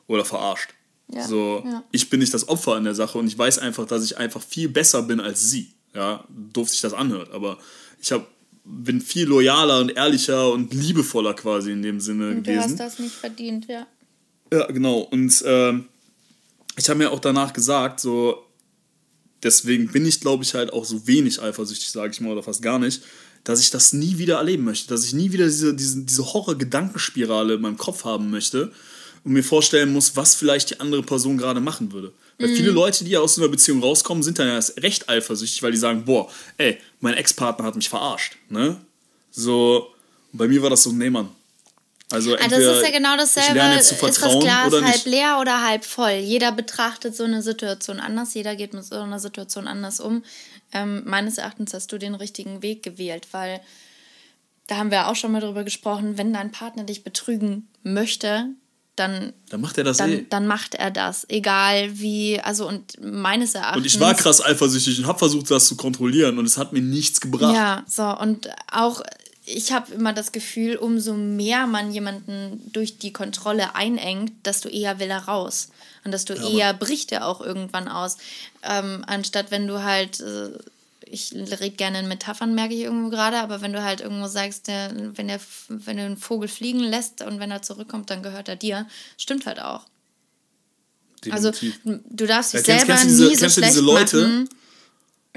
oder 0.08 0.24
verarscht. 0.24 0.70
Ja, 1.12 1.26
so, 1.26 1.62
ja. 1.64 1.84
ich 1.92 2.10
bin 2.10 2.18
nicht 2.18 2.34
das 2.34 2.48
Opfer 2.48 2.76
in 2.76 2.82
der 2.82 2.96
Sache 2.96 3.18
und 3.18 3.28
ich 3.28 3.38
weiß 3.38 3.60
einfach, 3.60 3.86
dass 3.86 4.04
ich 4.04 4.18
einfach 4.18 4.42
viel 4.42 4.68
besser 4.68 5.02
bin 5.04 5.20
als 5.20 5.48
sie. 5.48 5.70
Ja, 5.94 6.24
doof 6.28 6.68
sich 6.68 6.80
das 6.80 6.92
anhört, 6.92 7.30
aber 7.30 7.58
ich 8.02 8.10
hab, 8.10 8.26
bin 8.64 9.00
viel 9.00 9.26
loyaler 9.26 9.80
und 9.80 9.90
ehrlicher 9.90 10.50
und 10.50 10.74
liebevoller 10.74 11.34
quasi 11.34 11.70
in 11.70 11.82
dem 11.82 12.00
Sinne 12.00 12.30
und 12.30 12.42
gewesen. 12.42 12.76
Du 12.76 12.82
hast 12.82 12.94
das 12.94 12.98
nicht 12.98 13.14
verdient, 13.14 13.68
ja. 13.68 13.86
Ja, 14.52 14.66
genau. 14.66 14.98
Und 14.98 15.42
ähm, 15.46 15.86
ich 16.76 16.88
habe 16.88 16.98
mir 16.98 17.10
auch 17.10 17.20
danach 17.20 17.52
gesagt, 17.52 18.00
so, 18.00 18.44
deswegen 19.42 19.88
bin 19.88 20.06
ich, 20.06 20.20
glaube 20.20 20.44
ich, 20.44 20.54
halt 20.54 20.72
auch 20.72 20.84
so 20.84 21.06
wenig 21.06 21.40
eifersüchtig, 21.40 21.90
sage 21.90 22.12
ich 22.12 22.20
mal, 22.20 22.32
oder 22.32 22.42
fast 22.42 22.62
gar 22.62 22.78
nicht, 22.78 23.02
dass 23.44 23.60
ich 23.60 23.70
das 23.70 23.92
nie 23.92 24.18
wieder 24.18 24.36
erleben 24.36 24.64
möchte, 24.64 24.88
dass 24.88 25.04
ich 25.04 25.12
nie 25.12 25.32
wieder 25.32 25.46
diese, 25.46 25.74
diese, 25.74 26.02
diese 26.02 26.32
Horror-Gedankenspirale 26.32 27.54
in 27.54 27.60
meinem 27.60 27.76
Kopf 27.76 28.04
haben 28.04 28.30
möchte 28.30 28.72
und 29.24 29.32
mir 29.32 29.44
vorstellen 29.44 29.92
muss, 29.92 30.16
was 30.16 30.34
vielleicht 30.34 30.70
die 30.70 30.80
andere 30.80 31.02
Person 31.02 31.38
gerade 31.38 31.60
machen 31.60 31.92
würde. 31.92 32.12
Weil 32.38 32.48
mhm. 32.48 32.56
viele 32.56 32.70
Leute, 32.70 33.04
die 33.04 33.12
ja 33.12 33.20
aus 33.20 33.36
so 33.36 33.42
einer 33.42 33.50
Beziehung 33.50 33.82
rauskommen, 33.82 34.22
sind 34.22 34.38
dann 34.38 34.48
ja 34.48 34.54
erst 34.54 34.82
recht 34.82 35.08
eifersüchtig, 35.08 35.62
weil 35.62 35.72
die 35.72 35.78
sagen, 35.78 36.04
boah, 36.04 36.30
ey, 36.58 36.78
mein 37.00 37.14
Ex-Partner 37.14 37.64
hat 37.64 37.76
mich 37.76 37.88
verarscht, 37.88 38.36
ne? 38.50 38.80
So, 39.30 39.88
bei 40.32 40.48
mir 40.48 40.62
war 40.62 40.70
das 40.70 40.82
so, 40.82 40.92
nee, 40.92 41.10
Mann, 41.10 41.28
also, 42.12 42.36
also 42.36 42.48
das 42.50 42.76
ist 42.76 42.84
ja 42.84 42.90
genau 42.90 43.16
dasselbe. 43.16 43.58
Ist 43.78 44.00
das 44.00 44.18
Glas 44.20 44.72
halb 44.72 44.82
nicht? 44.82 45.06
leer 45.06 45.38
oder 45.40 45.62
halb 45.66 45.84
voll? 45.84 46.12
Jeder 46.12 46.52
betrachtet 46.52 47.16
so 47.16 47.24
eine 47.24 47.42
Situation 47.42 47.98
anders, 47.98 48.34
jeder 48.34 48.54
geht 48.54 48.74
mit 48.74 48.84
so 48.84 48.96
einer 48.96 49.18
Situation 49.18 49.66
anders 49.66 49.98
um. 49.98 50.22
Ähm, 50.72 51.02
meines 51.04 51.38
Erachtens 51.38 51.74
hast 51.74 51.90
du 51.92 51.98
den 51.98 52.14
richtigen 52.14 52.62
Weg 52.62 52.82
gewählt, 52.82 53.28
weil 53.32 53.60
da 54.68 54.76
haben 54.76 54.90
wir 54.90 55.08
auch 55.08 55.16
schon 55.16 55.32
mal 55.32 55.40
drüber 55.40 55.64
gesprochen, 55.64 56.16
wenn 56.16 56.32
dein 56.32 56.52
Partner 56.52 56.84
dich 56.84 57.02
betrügen 57.02 57.68
möchte, 57.82 58.50
dann, 58.96 59.32
dann 59.50 59.60
macht 59.60 59.78
er 59.78 59.84
das 59.84 59.98
dann, 59.98 60.12
eh. 60.12 60.26
dann 60.28 60.46
macht 60.46 60.74
er 60.74 60.90
das. 60.90 61.26
Egal 61.28 61.98
wie, 61.98 62.40
also 62.40 62.66
und 62.66 63.00
meines 63.00 63.54
Erachtens. 63.54 63.76
Und 63.76 63.86
ich 63.86 64.00
war 64.00 64.14
krass 64.14 64.42
eifersüchtig 64.42 64.98
und 64.98 65.06
habe 65.06 65.18
versucht, 65.18 65.50
das 65.50 65.66
zu 65.66 65.76
kontrollieren 65.76 66.38
und 66.38 66.46
es 66.46 66.56
hat 66.56 66.72
mir 66.72 66.80
nichts 66.80 67.20
gebracht. 67.20 67.54
Ja, 67.54 67.84
so 67.86 68.04
und 68.18 68.48
auch 68.72 69.02
ich 69.46 69.72
habe 69.72 69.94
immer 69.94 70.12
das 70.12 70.32
Gefühl, 70.32 70.76
umso 70.76 71.14
mehr 71.14 71.68
man 71.68 71.92
jemanden 71.92 72.60
durch 72.72 72.98
die 72.98 73.12
Kontrolle 73.12 73.76
einengt, 73.76 74.32
desto 74.44 74.68
eher 74.68 74.98
will 74.98 75.08
er 75.08 75.24
raus. 75.24 75.68
Und 76.04 76.10
desto 76.10 76.34
ja, 76.34 76.48
eher 76.48 76.74
bricht 76.74 77.12
er 77.12 77.26
auch 77.26 77.40
irgendwann 77.40 77.86
aus. 77.88 78.16
Ähm, 78.64 79.04
anstatt 79.06 79.52
wenn 79.52 79.68
du 79.68 79.84
halt, 79.84 80.20
äh, 80.20 80.50
ich 81.06 81.32
rede 81.32 81.70
gerne 81.70 82.00
in 82.00 82.08
Metaphern, 82.08 82.56
merke 82.56 82.74
ich 82.74 82.80
irgendwo 82.80 83.08
gerade, 83.08 83.38
aber 83.38 83.60
wenn 83.60 83.72
du 83.72 83.82
halt 83.82 84.00
irgendwo 84.00 84.26
sagst, 84.26 84.66
der, 84.66 84.90
wenn, 85.16 85.28
der, 85.28 85.38
wenn 85.68 85.96
du 85.96 86.02
einen 86.02 86.16
Vogel 86.16 86.48
fliegen 86.48 86.80
lässt 86.80 87.22
und 87.22 87.38
wenn 87.38 87.52
er 87.52 87.62
zurückkommt, 87.62 88.10
dann 88.10 88.24
gehört 88.24 88.48
er 88.48 88.56
dir, 88.56 88.86
stimmt 89.16 89.46
halt 89.46 89.60
auch. 89.60 89.84
Definitiv. 91.24 91.80
Also 91.84 92.00
du 92.10 92.26
darfst 92.26 92.52
dich 92.52 92.66
ja, 92.66 92.78
selber 92.78 92.94
kennst, 92.94 93.02
kennst 93.04 93.20
nie 93.20 93.28
diese, 93.28 93.48
so 93.48 93.60
schlecht 93.60 93.72
diese 93.72 93.84
Leute, 93.84 94.16
machen 94.16 94.48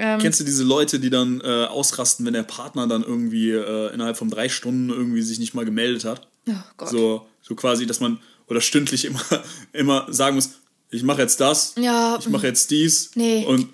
ähm, 0.00 0.18
Kennst 0.18 0.40
du 0.40 0.44
diese 0.44 0.64
Leute, 0.64 0.98
die 0.98 1.10
dann 1.10 1.42
äh, 1.42 1.66
ausrasten, 1.66 2.24
wenn 2.24 2.32
der 2.32 2.42
Partner 2.42 2.86
dann 2.86 3.02
irgendwie 3.02 3.50
äh, 3.50 3.92
innerhalb 3.92 4.16
von 4.16 4.30
drei 4.30 4.48
Stunden 4.48 4.88
irgendwie 4.88 5.20
sich 5.20 5.38
nicht 5.38 5.52
mal 5.52 5.66
gemeldet 5.66 6.06
hat? 6.06 6.26
Oh 6.48 6.54
Gott. 6.78 6.88
So, 6.88 7.26
so 7.42 7.54
quasi, 7.54 7.86
dass 7.86 8.00
man 8.00 8.18
oder 8.48 8.62
stündlich 8.62 9.04
immer, 9.04 9.20
immer 9.74 10.06
sagen 10.10 10.36
muss, 10.36 10.52
ich 10.88 11.02
mache 11.02 11.20
jetzt 11.20 11.38
das, 11.40 11.74
ja, 11.78 12.16
ich 12.18 12.30
mache 12.30 12.46
jetzt 12.46 12.70
dies 12.70 13.10
nee. 13.14 13.44
und 13.44 13.68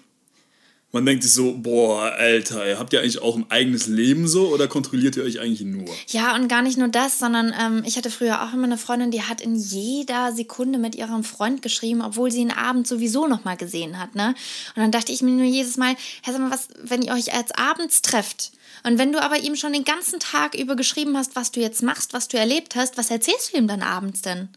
man 0.97 1.05
denkt 1.05 1.25
sich 1.25 1.35
so, 1.35 1.53
boah, 1.53 2.05
Alter, 2.05 2.67
ihr 2.67 2.79
habt 2.79 2.91
ja 2.95 3.01
eigentlich 3.01 3.21
auch 3.21 3.37
ein 3.37 3.45
eigenes 3.51 3.87
Leben 3.87 4.27
so 4.27 4.49
oder 4.49 4.67
kontrolliert 4.67 5.15
ihr 5.17 5.25
euch 5.25 5.41
eigentlich 5.41 5.61
nur? 5.61 5.85
Ja, 6.09 6.35
und 6.35 6.49
gar 6.49 6.63
nicht 6.63 6.79
nur 6.79 6.89
das, 6.89 7.19
sondern 7.19 7.53
ähm, 7.61 7.83
ich 7.85 7.99
hatte 7.99 8.09
früher 8.09 8.43
auch 8.43 8.55
immer 8.55 8.65
eine 8.65 8.79
Freundin, 8.79 9.11
die 9.11 9.21
hat 9.21 9.43
in 9.43 9.57
jeder 9.57 10.33
Sekunde 10.33 10.79
mit 10.79 10.95
ihrem 10.95 11.23
Freund 11.23 11.61
geschrieben, 11.61 12.01
obwohl 12.01 12.31
sie 12.31 12.41
ihn 12.41 12.51
abends 12.51 12.89
sowieso 12.89 13.27
nochmal 13.27 13.59
gesehen 13.59 14.01
hat. 14.01 14.15
Ne? 14.15 14.29
Und 14.75 14.83
dann 14.83 14.91
dachte 14.91 15.13
ich 15.13 15.21
mir 15.21 15.33
nur 15.33 15.45
jedes 15.45 15.77
Mal, 15.77 15.97
Herr, 16.23 16.33
sag 16.33 16.41
mal, 16.41 16.51
was, 16.51 16.69
wenn 16.83 17.03
ihr 17.03 17.13
euch 17.13 17.35
als 17.35 17.53
abends 17.53 18.01
trefft 18.01 18.53
und 18.83 18.97
wenn 18.97 19.13
du 19.13 19.21
aber 19.21 19.37
ihm 19.37 19.55
schon 19.55 19.75
den 19.75 19.85
ganzen 19.85 20.19
Tag 20.19 20.55
über 20.55 20.77
geschrieben 20.77 21.15
hast, 21.15 21.37
was 21.37 21.53
du 21.53 21.61
jetzt 21.61 21.83
machst, 21.83 22.15
was 22.15 22.29
du 22.29 22.39
erlebt 22.39 22.75
hast, 22.75 22.97
was 22.97 23.11
erzählst 23.11 23.53
du 23.53 23.59
ihm 23.59 23.69
dann 23.69 23.83
abends 23.83 24.23
denn? 24.23 24.49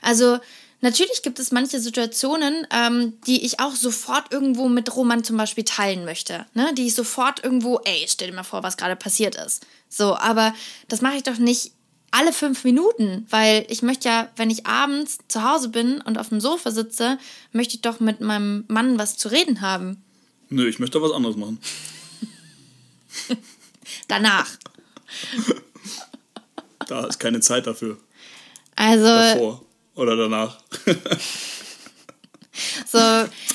Also, 0.00 0.38
Natürlich 0.80 1.22
gibt 1.22 1.40
es 1.40 1.50
manche 1.50 1.80
Situationen, 1.80 2.66
ähm, 2.70 3.14
die 3.26 3.44
ich 3.44 3.58
auch 3.58 3.74
sofort 3.74 4.32
irgendwo 4.32 4.68
mit 4.68 4.94
Roman 4.94 5.24
zum 5.24 5.36
Beispiel 5.36 5.64
teilen 5.64 6.04
möchte. 6.04 6.46
Ne? 6.54 6.72
Die 6.74 6.86
ich 6.86 6.94
sofort 6.94 7.42
irgendwo, 7.42 7.80
ey, 7.84 8.06
stell 8.08 8.28
dir 8.28 8.34
mal 8.34 8.44
vor, 8.44 8.62
was 8.62 8.76
gerade 8.76 8.94
passiert 8.94 9.34
ist. 9.34 9.66
So, 9.88 10.16
aber 10.16 10.54
das 10.86 11.00
mache 11.00 11.16
ich 11.16 11.24
doch 11.24 11.38
nicht 11.38 11.72
alle 12.10 12.32
fünf 12.32 12.64
Minuten, 12.64 13.26
weil 13.28 13.66
ich 13.68 13.82
möchte 13.82 14.08
ja, 14.08 14.30
wenn 14.36 14.50
ich 14.50 14.66
abends 14.66 15.18
zu 15.26 15.42
Hause 15.42 15.68
bin 15.68 16.00
und 16.00 16.16
auf 16.16 16.28
dem 16.28 16.40
Sofa 16.40 16.70
sitze, 16.70 17.18
möchte 17.52 17.74
ich 17.74 17.82
doch 17.82 17.98
mit 18.00 18.20
meinem 18.20 18.64
Mann 18.68 18.98
was 18.98 19.16
zu 19.16 19.28
reden 19.28 19.60
haben. 19.60 20.02
Nö, 20.48 20.68
ich 20.68 20.78
möchte 20.78 21.02
was 21.02 21.12
anderes 21.12 21.36
machen. 21.36 21.58
Danach. 24.08 24.48
Da 26.86 27.04
ist 27.06 27.18
keine 27.18 27.40
Zeit 27.40 27.66
dafür. 27.66 27.98
Also. 28.74 29.04
Davor. 29.04 29.67
Oder 29.98 30.16
danach. 30.16 30.58
so, 32.86 32.98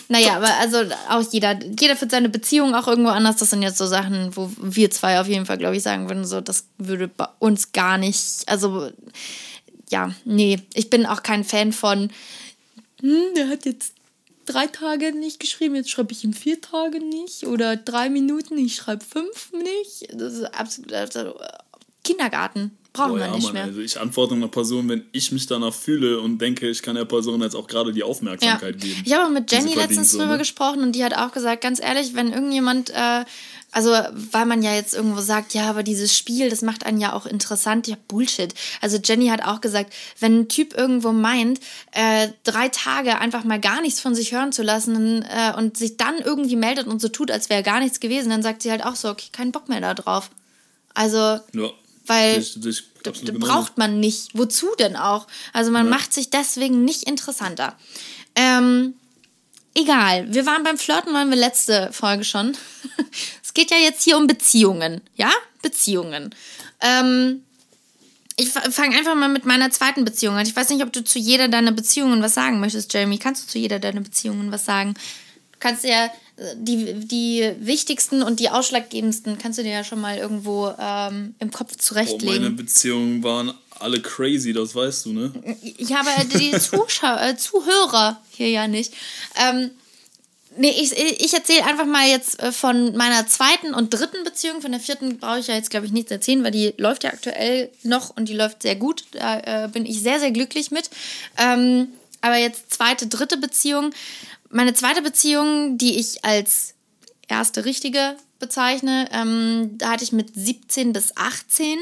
naja, 0.09 0.35
aber 0.35 0.53
also 0.59 0.83
auch 1.09 1.23
jeder, 1.31 1.57
jeder 1.79 1.95
führt 1.95 2.11
seine 2.11 2.27
Beziehung 2.27 2.75
auch 2.75 2.87
irgendwo 2.87 3.11
anders. 3.11 3.37
Das 3.37 3.49
sind 3.49 3.61
jetzt 3.61 3.77
so 3.77 3.87
Sachen, 3.87 4.35
wo 4.35 4.51
wir 4.57 4.91
zwei 4.91 5.21
auf 5.21 5.27
jeden 5.27 5.45
Fall, 5.45 5.57
glaube 5.57 5.77
ich, 5.77 5.83
sagen 5.83 6.09
würden, 6.09 6.25
so, 6.25 6.41
das 6.41 6.67
würde 6.77 7.07
bei 7.07 7.27
uns 7.39 7.71
gar 7.71 7.97
nicht, 7.97 8.43
also 8.47 8.91
ja, 9.89 10.13
nee, 10.25 10.59
ich 10.73 10.89
bin 10.89 11.05
auch 11.05 11.23
kein 11.23 11.45
Fan 11.45 11.71
von, 11.71 12.11
hm, 12.99 13.35
der 13.37 13.47
hat 13.47 13.65
jetzt 13.65 13.93
drei 14.45 14.67
Tage 14.67 15.13
nicht 15.13 15.39
geschrieben, 15.39 15.75
jetzt 15.75 15.91
schreibe 15.91 16.11
ich 16.11 16.25
ihm 16.25 16.33
vier 16.33 16.59
Tage 16.59 16.99
nicht 16.99 17.45
oder 17.45 17.77
drei 17.77 18.09
Minuten, 18.09 18.57
ich 18.57 18.75
schreibe 18.75 19.05
fünf 19.05 19.53
nicht. 19.53 20.09
Das 20.13 20.33
ist 20.33 20.43
absolut 20.43 20.91
also, 20.91 21.39
Kindergarten. 22.03 22.77
Brauchen 22.93 23.15
wir 23.15 23.25
ja, 23.25 23.35
nicht 23.35 23.45
Mann, 23.45 23.53
mehr. 23.53 23.63
Also 23.63 23.81
ich 23.81 23.99
antworte 23.99 24.35
einer 24.35 24.47
Person, 24.47 24.87
wenn 24.87 25.03
ich 25.11 25.31
mich 25.31 25.47
danach 25.47 25.73
fühle 25.73 26.21
und 26.21 26.37
denke, 26.37 26.69
ich 26.69 26.83
kann 26.83 26.95
der 26.95 27.05
Person 27.05 27.41
jetzt 27.41 27.55
auch 27.55 27.65
gerade 27.65 27.91
die 27.91 28.03
Aufmerksamkeit 28.03 28.75
ja. 28.75 28.81
geben. 28.81 29.01
Ich 29.03 29.13
habe 29.13 29.33
mit 29.33 29.51
Jenny 29.51 29.73
letztens 29.73 30.11
so, 30.11 30.19
drüber 30.19 30.33
ne? 30.33 30.37
gesprochen 30.37 30.83
und 30.83 30.91
die 30.91 31.03
hat 31.03 31.15
auch 31.15 31.31
gesagt, 31.31 31.63
ganz 31.63 31.81
ehrlich, 31.81 32.13
wenn 32.13 32.31
irgendjemand, 32.31 32.91
äh, 32.91 33.25
also 33.71 33.89
weil 34.13 34.45
man 34.45 34.61
ja 34.61 34.75
jetzt 34.75 34.93
irgendwo 34.93 35.21
sagt, 35.21 35.55
ja, 35.55 35.67
aber 35.71 35.81
dieses 35.81 36.15
Spiel, 36.15 36.51
das 36.51 36.61
macht 36.61 36.85
einen 36.85 37.01
ja 37.01 37.13
auch 37.13 37.25
interessant, 37.25 37.87
ja, 37.87 37.95
Bullshit. 38.07 38.53
Also 38.79 38.99
Jenny 39.03 39.29
hat 39.29 39.43
auch 39.43 39.59
gesagt, 39.59 39.91
wenn 40.19 40.41
ein 40.41 40.47
Typ 40.47 40.77
irgendwo 40.77 41.13
meint, 41.13 41.61
äh, 41.93 42.27
drei 42.43 42.69
Tage 42.69 43.17
einfach 43.17 43.43
mal 43.43 43.59
gar 43.59 43.81
nichts 43.81 44.01
von 44.01 44.13
sich 44.13 44.33
hören 44.33 44.51
zu 44.51 44.61
lassen 44.61 45.23
äh, 45.23 45.57
und 45.57 45.77
sich 45.77 45.97
dann 45.97 46.19
irgendwie 46.19 46.55
meldet 46.55 46.85
und 46.85 47.01
so 47.01 47.07
tut, 47.07 47.31
als 47.31 47.49
wäre 47.49 47.63
gar 47.63 47.79
nichts 47.79 47.99
gewesen, 47.99 48.29
dann 48.29 48.43
sagt 48.43 48.61
sie 48.61 48.69
halt 48.69 48.85
auch 48.85 48.95
so, 48.95 49.09
okay, 49.09 49.29
keinen 49.31 49.51
Bock 49.51 49.67
mehr 49.67 49.81
da 49.81 49.95
drauf. 49.95 50.29
Also 50.93 51.17
ja. 51.17 51.71
Weil 52.05 52.35
das, 52.35 52.55
das, 52.57 52.83
das 53.03 53.21
braucht 53.39 53.77
man 53.77 53.99
nicht. 53.99 54.29
Wozu 54.33 54.67
denn 54.77 54.95
auch? 54.95 55.27
Also 55.53 55.71
man 55.71 55.85
ja. 55.85 55.91
macht 55.91 56.13
sich 56.13 56.29
deswegen 56.29 56.83
nicht 56.83 57.03
interessanter. 57.03 57.77
Ähm, 58.35 58.95
egal. 59.73 60.33
Wir 60.33 60.45
waren 60.45 60.63
beim 60.63 60.77
Flirten, 60.77 61.13
waren 61.13 61.29
wir 61.29 61.37
letzte 61.37 61.91
Folge 61.93 62.23
schon. 62.23 62.57
es 63.43 63.53
geht 63.53 63.71
ja 63.71 63.77
jetzt 63.77 64.03
hier 64.03 64.17
um 64.17 64.27
Beziehungen. 64.27 65.01
Ja? 65.15 65.31
Beziehungen. 65.61 66.35
Ähm, 66.81 67.43
ich 68.35 68.49
fange 68.49 68.97
einfach 68.97 69.15
mal 69.15 69.29
mit 69.29 69.45
meiner 69.45 69.69
zweiten 69.69 70.05
Beziehung 70.05 70.35
an. 70.35 70.45
Ich 70.45 70.55
weiß 70.55 70.69
nicht, 70.69 70.83
ob 70.83 70.91
du 70.91 71.03
zu 71.03 71.19
jeder 71.19 71.47
deiner 71.47 71.71
Beziehungen 71.71 72.21
was 72.21 72.33
sagen 72.33 72.59
möchtest, 72.59 72.93
Jeremy. 72.93 73.17
Kannst 73.17 73.43
du 73.43 73.47
zu 73.47 73.59
jeder 73.59 73.79
deiner 73.79 74.01
Beziehungen 74.01 74.51
was 74.51 74.65
sagen? 74.65 74.95
Du 75.51 75.59
kannst 75.59 75.83
ja 75.83 76.09
die, 76.55 76.93
die 77.05 77.51
wichtigsten 77.59 78.23
und 78.23 78.39
die 78.39 78.49
ausschlaggebendsten 78.49 79.37
kannst 79.37 79.59
du 79.59 79.63
dir 79.63 79.71
ja 79.71 79.83
schon 79.83 80.01
mal 80.01 80.17
irgendwo 80.17 80.73
ähm, 80.79 81.35
im 81.39 81.51
Kopf 81.51 81.77
zurechtlegen. 81.77 82.27
Oh, 82.27 82.31
meine 82.41 82.49
Beziehungen 82.51 83.23
waren 83.23 83.53
alle 83.79 84.01
crazy, 84.01 84.53
das 84.53 84.73
weißt 84.73 85.05
du, 85.05 85.13
ne? 85.13 85.31
Ich 85.77 85.93
habe 85.93 86.09
die 86.37 86.51
Zuschauer, 86.59 87.21
äh, 87.21 87.37
Zuhörer 87.37 88.19
hier 88.31 88.49
ja 88.49 88.67
nicht. 88.67 88.93
Ähm, 89.35 89.71
nee, 90.57 90.71
ich, 90.71 90.97
ich 90.97 91.33
erzähle 91.33 91.65
einfach 91.65 91.85
mal 91.85 92.07
jetzt 92.07 92.41
äh, 92.41 92.51
von 92.51 92.95
meiner 92.95 93.27
zweiten 93.27 93.73
und 93.73 93.93
dritten 93.93 94.23
Beziehung. 94.23 94.61
Von 94.61 94.71
der 94.71 94.79
vierten 94.79 95.19
brauche 95.19 95.39
ich 95.39 95.47
ja 95.47 95.55
jetzt, 95.55 95.69
glaube 95.69 95.85
ich, 95.85 95.91
nichts 95.91 96.11
erzählen, 96.11 96.43
weil 96.43 96.51
die 96.51 96.73
läuft 96.77 97.03
ja 97.03 97.11
aktuell 97.11 97.69
noch 97.83 98.15
und 98.15 98.27
die 98.29 98.35
läuft 98.35 98.63
sehr 98.63 98.75
gut. 98.75 99.03
Da 99.11 99.65
äh, 99.65 99.67
bin 99.67 99.85
ich 99.85 100.01
sehr, 100.01 100.19
sehr 100.19 100.31
glücklich 100.31 100.71
mit. 100.71 100.89
Ähm, 101.37 101.89
aber 102.21 102.37
jetzt 102.37 102.73
zweite, 102.73 103.07
dritte 103.07 103.37
Beziehung 103.37 103.91
meine 104.53 104.73
zweite 104.73 105.01
Beziehung, 105.01 105.77
die 105.77 105.99
ich 105.99 106.23
als 106.23 106.75
erste 107.27 107.65
richtige 107.65 108.15
bezeichne, 108.39 109.09
ähm, 109.11 109.77
da 109.77 109.91
hatte 109.91 110.03
ich 110.03 110.11
mit 110.11 110.33
17 110.35 110.93
bis 110.93 111.15
18. 111.17 111.77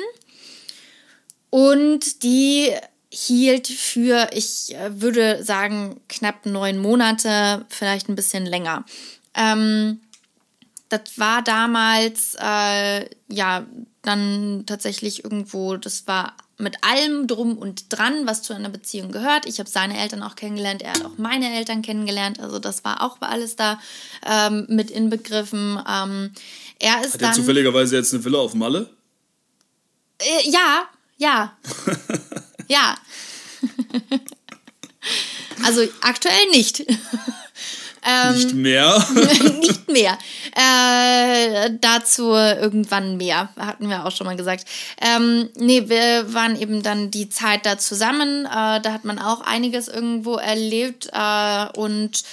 Und 1.49 2.23
die 2.23 2.71
hielt 3.10 3.67
für, 3.67 4.29
ich 4.34 4.73
äh, 4.75 5.01
würde 5.01 5.43
sagen, 5.43 5.99
knapp 6.07 6.45
neun 6.45 6.77
Monate, 6.77 7.65
vielleicht 7.67 8.07
ein 8.07 8.15
bisschen 8.15 8.45
länger. 8.45 8.86
Ähm, 9.34 9.99
das 10.88 11.17
war 11.17 11.41
damals, 11.41 12.36
äh, 12.39 13.05
ja, 13.27 13.65
dann 14.01 14.63
tatsächlich 14.65 15.23
irgendwo, 15.23 15.75
das 15.75 16.07
war 16.07 16.36
mit 16.62 16.84
allem 16.84 17.28
drum 17.28 17.58
und 17.58 17.86
dran, 17.89 18.26
was 18.26 18.43
zu 18.43 18.54
einer 18.54 18.69
Beziehung 18.69 19.12
gehört. 19.12 19.45
Ich 19.45 19.60
habe 19.60 19.69
seine 19.69 20.00
Eltern 20.00 20.24
auch 20.24 20.36
kennengelernt, 20.36 20.82
er 20.82 20.91
hat 20.91 21.06
auch 21.06 21.17
meine 21.17 21.54
Eltern 21.56 21.82
kennengelernt. 21.82 22.39
Also 22.39 22.60
das 22.60 22.84
war 22.84 23.02
auch 23.02 23.17
alles 23.21 23.56
da 23.56 23.80
ähm, 24.26 24.65
mit 24.69 24.91
inbegriffen. 24.91 25.80
Ähm, 25.88 26.32
er 26.80 27.03
ist 27.03 27.16
hat 27.16 27.22
er 27.22 27.34
zufälligerweise 27.34 27.97
jetzt 27.97 28.14
eine 28.14 28.24
Villa 28.24 28.39
auf 28.39 28.53
Malle? 28.53 28.89
Äh, 30.20 30.49
ja, 30.49 30.86
ja, 31.18 31.57
ja. 32.68 32.95
also 35.64 35.82
aktuell 36.01 36.49
nicht. 36.51 36.86
Ähm, 38.04 38.36
nicht 38.36 38.54
mehr. 38.54 39.08
nicht 39.62 39.88
mehr. 39.91 40.18
Äh, 40.56 41.72
dazu 41.80 42.32
irgendwann 42.32 43.18
mehr, 43.18 43.49
hatten 43.58 43.89
wir 43.89 44.06
auch 44.06 44.12
schon 44.12 44.26
mal 44.26 44.36
gesagt. 44.36 44.66
Ähm, 44.99 45.49
nee, 45.56 45.88
wir 45.88 46.34
waren 46.34 46.60
eben 46.60 46.82
dann 46.82 47.12
die 47.12 47.30
Zeit 47.30 47.66
da 47.66 47.78
zusammen. 47.78 48.45
Äh, 48.45 48.82
da 48.82 48.93
hat 48.93 49.06
man 49.06 49.20
auch 49.20 49.41
einiges 49.41 49.88
irgendwo 49.88 50.36
erlebt. 50.36 51.10
Äh, 51.14 51.68
und 51.78 52.24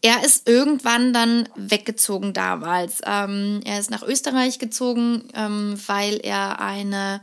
er 0.00 0.24
ist 0.24 0.48
irgendwann 0.48 1.12
dann 1.12 1.48
weggezogen 1.56 2.32
damals. 2.32 3.00
Ähm, 3.04 3.60
er 3.64 3.80
ist 3.80 3.90
nach 3.90 4.02
Österreich 4.02 4.58
gezogen, 4.58 5.24
ähm, 5.34 5.78
weil 5.86 6.20
er 6.22 6.60
eine, 6.60 7.20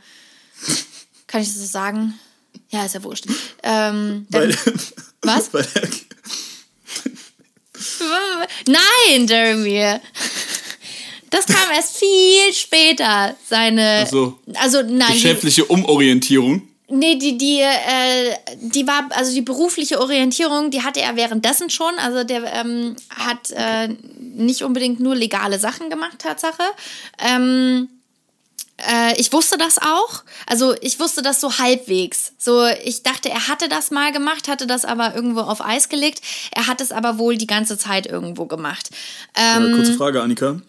kann 1.27 1.41
ich 1.41 1.47
das 1.47 1.57
so 1.57 1.65
sagen? 1.65 2.19
Ja, 2.69 2.85
ist 2.85 2.95
ja 2.95 3.03
wurscht. 3.03 3.27
Ähm, 3.63 4.27
weil, 4.29 4.55
was? 5.21 5.53
Weil 5.53 5.65
er 5.73 5.87
Nein, 8.67 9.27
Jeremy. 9.27 9.99
Das 11.29 11.45
kam 11.45 11.71
erst 11.73 11.97
viel 11.97 12.53
später, 12.53 13.35
seine. 13.47 14.07
so. 14.09 14.39
Also, 14.55 14.81
nein. 14.83 15.07
die- 15.09 15.13
Geschäftliche 15.21 15.65
Umorientierung. 15.65 16.61
Nee, 16.87 17.15
die, 17.15 17.35
die, 17.37 17.61
äh, 17.61 18.35
die 18.61 18.85
war, 18.85 19.09
also 19.09 19.33
die 19.33 19.41
berufliche 19.41 19.99
Orientierung, 19.99 20.69
die 20.69 20.83
hatte 20.83 21.01
er 21.01 21.15
währenddessen 21.15 21.71
schon. 21.71 21.97
Also 21.97 22.23
der 22.23 22.43
ähm, 22.53 22.95
hat 23.09 23.49
äh, 23.51 23.87
nicht 24.19 24.61
unbedingt 24.61 24.99
nur 24.99 25.15
legale 25.15 25.57
Sachen 25.57 25.89
gemacht, 25.89 26.19
Tatsache. 26.19 26.61
Ähm, 27.17 27.89
äh, 28.77 29.19
ich 29.19 29.31
wusste 29.31 29.57
das 29.57 29.77
auch. 29.77 30.23
Also 30.47 30.75
ich 30.81 30.99
wusste 30.99 31.21
das 31.21 31.39
so 31.39 31.57
halbwegs. 31.57 32.33
So, 32.37 32.65
ich 32.83 33.03
dachte, 33.03 33.29
er 33.29 33.47
hatte 33.47 33.69
das 33.69 33.91
mal 33.91 34.11
gemacht, 34.11 34.47
hatte 34.47 34.67
das 34.67 34.83
aber 34.85 35.15
irgendwo 35.15 35.41
auf 35.41 35.63
Eis 35.63 35.89
gelegt. 35.89 36.21
Er 36.51 36.67
hat 36.67 36.81
es 36.81 36.91
aber 36.91 37.17
wohl 37.17 37.37
die 37.37 37.47
ganze 37.47 37.77
Zeit 37.77 38.05
irgendwo 38.05 38.45
gemacht. 38.45 38.89
Ähm, 39.35 39.73
Äh, 39.73 39.75
kurze 39.75 39.93
Frage, 39.95 40.21
Annika. 40.21 40.61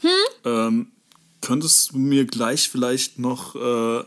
Ähm, 0.45 0.93
könntest 1.41 1.93
du 1.93 1.99
mir 1.99 2.25
gleich 2.27 2.69
vielleicht 2.69 3.19
noch 3.19 3.55
äh, 3.57 4.05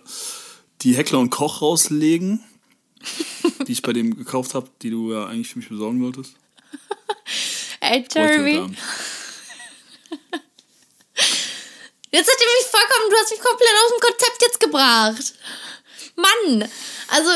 die 0.82 0.96
Heckler 0.96 1.20
und 1.20 1.30
Koch 1.30 1.62
rauslegen, 1.62 2.44
die 3.68 3.74
ich 3.74 3.82
bei 3.82 3.92
dem 3.94 4.16
gekauft 4.16 4.54
habe, 4.54 4.70
die 4.82 4.90
du 4.92 5.12
ja 5.12 5.26
eigentlich 5.26 5.50
für 5.50 5.60
mich 5.60 5.70
besorgen 5.70 6.02
wolltest? 6.02 6.36
ey, 7.82 8.06
Jeremy. 8.14 8.76
Jetzt 12.12 12.30
hat 12.30 12.38
er 12.40 12.48
mich 12.58 12.72
vollkommen, 12.72 13.10
du 13.10 13.16
hast 13.18 13.32
mich 13.32 13.40
komplett 13.40 13.70
aus 13.86 13.92
dem 13.92 14.02
Konzept 14.02 14.42
jetzt 14.42 14.60
gebracht. 14.60 15.34
Mann, 16.16 16.70
also 17.10 17.30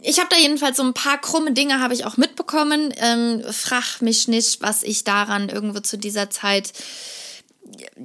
ich 0.00 0.18
habe 0.18 0.28
da 0.30 0.36
jedenfalls 0.36 0.76
so 0.76 0.82
ein 0.82 0.94
paar 0.94 1.18
krumme 1.20 1.52
Dinge 1.52 1.80
habe 1.80 1.94
ich 1.94 2.04
auch 2.04 2.16
mitbekommen. 2.16 2.92
Ähm, 2.98 3.42
frag 3.50 4.02
mich 4.02 4.28
nicht, 4.28 4.60
was 4.60 4.82
ich 4.82 5.04
daran 5.04 5.48
irgendwo 5.48 5.80
zu 5.80 5.96
dieser 5.96 6.30
Zeit, 6.30 6.72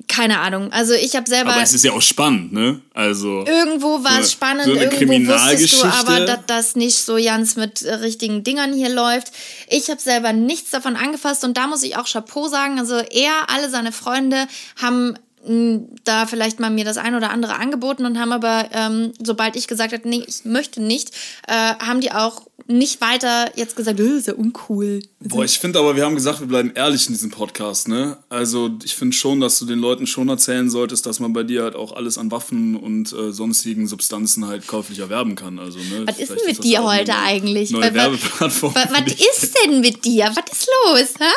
keine 0.07 0.39
Ahnung. 0.39 0.72
Also 0.72 0.93
ich 0.93 1.16
habe 1.16 1.30
selber 1.30 1.51
Aber 1.51 1.62
es 1.62 1.74
ist 1.74 1.84
ja 1.84 1.91
auch 1.91 2.01
spannend, 2.01 2.53
ne? 2.53 2.82
Also. 2.93 3.45
irgendwo 3.45 4.03
war 4.03 4.16
so 4.16 4.22
es 4.22 4.32
spannend, 4.32 4.66
so 4.66 4.72
eine 4.72 4.84
irgendwo 4.86 5.34
wusstest 5.34 5.82
du 5.82 5.82
Kriminalgeschichte. 5.82 5.93
aber, 5.93 6.20
dass 6.22 6.39
das 6.47 6.76
nicht 6.76 6.97
so 6.99 7.16
ganz 7.18 7.57
mit 7.57 7.82
äh, 7.82 7.95
richtigen 7.95 8.43
Dingern 8.43 8.74
hier 8.74 8.89
läuft. 8.89 9.32
Ich 9.68 9.89
habe 9.89 9.99
selber 9.99 10.32
nichts 10.32 10.72
davon 10.72 10.95
angefasst 10.95 11.43
und 11.43 11.57
da 11.57 11.68
muss 11.68 11.84
ich 11.84 11.97
auch 11.97 12.07
Chapeau 12.07 12.47
sagen. 12.47 12.80
Also 12.80 12.95
er, 12.95 13.49
alle 13.49 13.70
seine 13.70 13.91
Freunde 13.91 14.47
haben 14.82 15.16
da 16.04 16.26
vielleicht 16.26 16.60
mal 16.60 16.70
mir 16.70 16.84
das 16.86 16.98
ein 16.98 17.16
oder 17.16 17.30
andere 17.32 17.56
angeboten 17.56 18.06
und 18.06 18.20
haben 18.20 18.32
aber, 18.34 18.70
ähm, 18.74 19.14
sobald 19.24 19.56
ich 19.56 19.68
gesagt 19.68 19.94
habe, 19.94 20.08
nee, 20.08 20.24
ich 20.28 20.44
möchte 20.46 20.82
nicht, 20.82 21.12
äh, 21.48 21.54
haben 21.54 22.02
die 22.02 22.12
auch 22.12 22.44
nicht 22.68 23.02
weiter 23.02 23.50
jetzt 23.56 23.76
gesagt, 23.76 24.00
äh, 24.00 24.04
ist 24.18 24.28
ja 24.28 24.34
uncool. 24.36 25.02
Boah, 25.22 25.44
ich 25.44 25.58
finde 25.58 25.80
aber, 25.80 25.96
wir 25.96 26.06
haben 26.06 26.14
gesagt, 26.14 26.40
wir 26.42 26.48
bleiben 26.48 26.72
ehrlich 26.76 27.08
in 27.08 27.14
diesem 27.14 27.32
Podcast, 27.32 27.88
ne? 27.88 28.18
Also, 28.30 28.70
ich 28.84 28.96
finde 28.96 29.16
schon, 29.16 29.40
dass 29.40 29.58
du 29.58 29.66
den 29.66 29.80
Leuten 29.80 30.06
schon 30.06 30.30
erzählen 30.30 30.70
solltest, 30.70 31.06
dass 31.08 31.20
man 31.20 31.34
bei 31.34 31.42
dir 31.44 31.64
halt 31.64 31.76
auch 31.76 31.94
alles 31.94 32.18
an 32.20 32.30
Waffen 32.30 32.76
und 32.76 33.12
äh, 33.14 33.32
sonstigen 33.32 33.88
Substanzen 33.88 34.46
halt 34.46 34.68
käuflich 34.68 35.00
erwerben 35.00 35.36
kann. 35.36 35.58
Also, 35.58 35.80
ne? 35.80 36.04
Was 36.06 36.20
ist 36.20 36.30
denn 36.30 36.38
mit 36.46 36.60
das 36.60 36.66
dir 36.66 36.84
heute 36.84 37.16
eigentlich? 37.16 37.72
Neue 37.72 37.86
Wa- 37.86 37.88
wa- 37.90 37.94
Werbeplattform. 37.96 38.76
wa- 38.76 38.82
für 38.82 38.94
Was 38.94 39.06
dich. 39.06 39.22
ist 39.22 39.56
denn 39.66 39.80
mit 39.82 40.06
dir? 40.06 40.26
Was 40.26 40.52
ist 40.60 40.68
los? 40.86 41.14
Hä? 41.20 41.34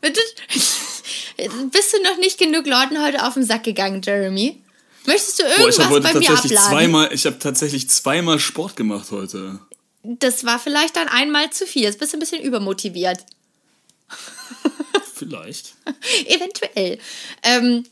Bitte- 0.00 0.20
Bist 1.36 1.94
du 1.94 2.02
noch 2.02 2.18
nicht 2.18 2.38
genug 2.38 2.66
Leuten 2.66 3.02
heute 3.02 3.26
auf 3.26 3.34
den 3.34 3.44
Sack 3.44 3.64
gegangen, 3.64 4.00
Jeremy? 4.02 4.62
Möchtest 5.06 5.40
du 5.40 5.42
Boah, 5.42 5.50
ich 5.50 5.58
irgendwas 5.58 5.78
habe 5.84 5.94
heute 5.94 6.02
bei 6.12 6.18
mir 6.18 6.26
tatsächlich 6.26 6.58
abladen? 6.58 6.78
zweimal, 6.78 7.12
ich 7.12 7.26
habe 7.26 7.38
tatsächlich 7.38 7.90
zweimal 7.90 8.38
Sport 8.38 8.76
gemacht 8.76 9.10
heute. 9.10 9.58
Das 10.02 10.44
war 10.44 10.58
vielleicht 10.58 10.96
dann 10.96 11.08
einmal 11.08 11.50
zu 11.50 11.66
viel. 11.66 11.82
Jetzt 11.82 11.98
bist 11.98 12.12
du 12.12 12.16
ein 12.16 12.20
bisschen 12.20 12.42
übermotiviert. 12.42 13.24
Vielleicht. 15.14 15.74
Eventuell. 16.26 16.98
Ähm, 17.42 17.84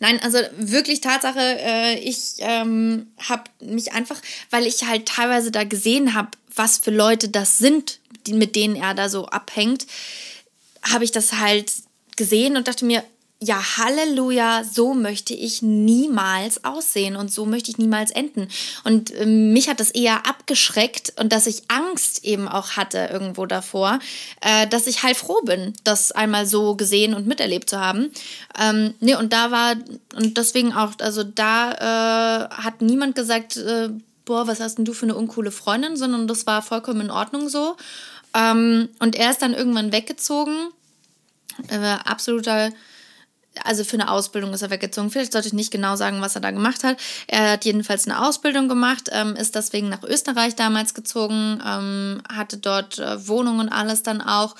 nein, 0.00 0.20
also 0.22 0.38
wirklich 0.56 1.00
Tatsache, 1.00 1.40
äh, 1.40 1.98
ich 2.00 2.36
ähm, 2.38 3.08
habe 3.28 3.44
mich 3.60 3.92
einfach, 3.92 4.20
weil 4.50 4.66
ich 4.66 4.84
halt 4.84 5.06
teilweise 5.06 5.50
da 5.50 5.64
gesehen 5.64 6.14
habe, 6.14 6.30
was 6.54 6.78
für 6.78 6.90
Leute 6.90 7.28
das 7.28 7.58
sind, 7.58 8.00
die, 8.26 8.32
mit 8.32 8.56
denen 8.56 8.74
er 8.74 8.94
da 8.94 9.08
so 9.08 9.26
abhängt, 9.26 9.86
habe 10.82 11.04
ich 11.04 11.12
das 11.12 11.34
halt 11.34 11.72
gesehen 12.18 12.58
und 12.58 12.68
dachte 12.68 12.84
mir, 12.84 13.02
ja, 13.40 13.62
Halleluja, 13.76 14.64
so 14.64 14.94
möchte 14.94 15.32
ich 15.32 15.62
niemals 15.62 16.64
aussehen 16.64 17.14
und 17.14 17.32
so 17.32 17.46
möchte 17.46 17.70
ich 17.70 17.78
niemals 17.78 18.10
enden. 18.10 18.48
Und 18.82 19.14
ähm, 19.14 19.52
mich 19.52 19.68
hat 19.68 19.78
das 19.78 19.92
eher 19.92 20.26
abgeschreckt 20.26 21.12
und 21.20 21.32
dass 21.32 21.46
ich 21.46 21.62
Angst 21.68 22.24
eben 22.24 22.48
auch 22.48 22.70
hatte 22.70 23.08
irgendwo 23.12 23.46
davor, 23.46 24.00
äh, 24.40 24.66
dass 24.66 24.88
ich 24.88 25.04
heilfroh 25.04 25.40
bin, 25.44 25.72
das 25.84 26.10
einmal 26.10 26.46
so 26.46 26.74
gesehen 26.74 27.14
und 27.14 27.28
miterlebt 27.28 27.70
zu 27.70 27.78
haben. 27.78 28.10
Ähm, 28.60 28.94
nee, 28.98 29.14
und 29.14 29.32
da 29.32 29.52
war, 29.52 29.76
und 30.16 30.36
deswegen 30.36 30.72
auch, 30.72 30.94
also 30.98 31.22
da 31.22 31.70
äh, 31.70 32.48
hat 32.50 32.82
niemand 32.82 33.14
gesagt, 33.14 33.56
äh, 33.56 33.90
boah, 34.24 34.48
was 34.48 34.58
hast 34.58 34.78
denn 34.78 34.84
du 34.84 34.92
für 34.92 35.06
eine 35.06 35.14
uncoole 35.14 35.52
Freundin, 35.52 35.96
sondern 35.96 36.26
das 36.26 36.44
war 36.48 36.60
vollkommen 36.60 37.02
in 37.02 37.10
Ordnung 37.12 37.48
so. 37.48 37.76
Ähm, 38.34 38.88
und 38.98 39.14
er 39.14 39.30
ist 39.30 39.42
dann 39.42 39.54
irgendwann 39.54 39.92
weggezogen. 39.92 40.70
Äh, 41.68 41.78
absoluter 42.04 42.70
also 43.64 43.84
für 43.84 43.94
eine 43.94 44.10
Ausbildung 44.10 44.52
ist 44.52 44.62
er 44.62 44.70
weggezogen. 44.70 45.10
Vielleicht 45.10 45.32
sollte 45.32 45.48
ich 45.48 45.54
nicht 45.54 45.70
genau 45.70 45.96
sagen, 45.96 46.20
was 46.20 46.34
er 46.34 46.40
da 46.40 46.50
gemacht 46.50 46.84
hat. 46.84 46.98
Er 47.26 47.52
hat 47.52 47.64
jedenfalls 47.64 48.06
eine 48.06 48.24
Ausbildung 48.24 48.68
gemacht, 48.68 49.08
ähm, 49.12 49.36
ist 49.36 49.54
deswegen 49.54 49.88
nach 49.88 50.02
Österreich 50.02 50.54
damals 50.54 50.94
gezogen, 50.94 51.60
ähm, 51.66 52.22
hatte 52.32 52.58
dort 52.58 52.98
äh, 52.98 53.26
Wohnung 53.26 53.58
und 53.58 53.68
alles 53.68 54.02
dann 54.02 54.20
auch. 54.20 54.54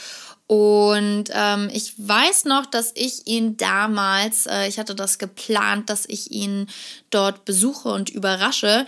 Und 0.47 1.25
ähm, 1.33 1.69
ich 1.71 1.93
weiß 1.99 2.47
noch, 2.47 2.65
dass 2.65 2.93
ich 2.95 3.27
ihn 3.27 3.59
damals, 3.59 4.47
äh, 4.47 4.67
ich 4.67 4.79
hatte 4.79 4.95
das 4.95 5.19
geplant, 5.19 5.91
dass 5.91 6.07
ich 6.07 6.31
ihn 6.31 6.69
dort 7.11 7.45
besuche 7.45 7.91
und 7.91 8.09
überrasche. 8.09 8.87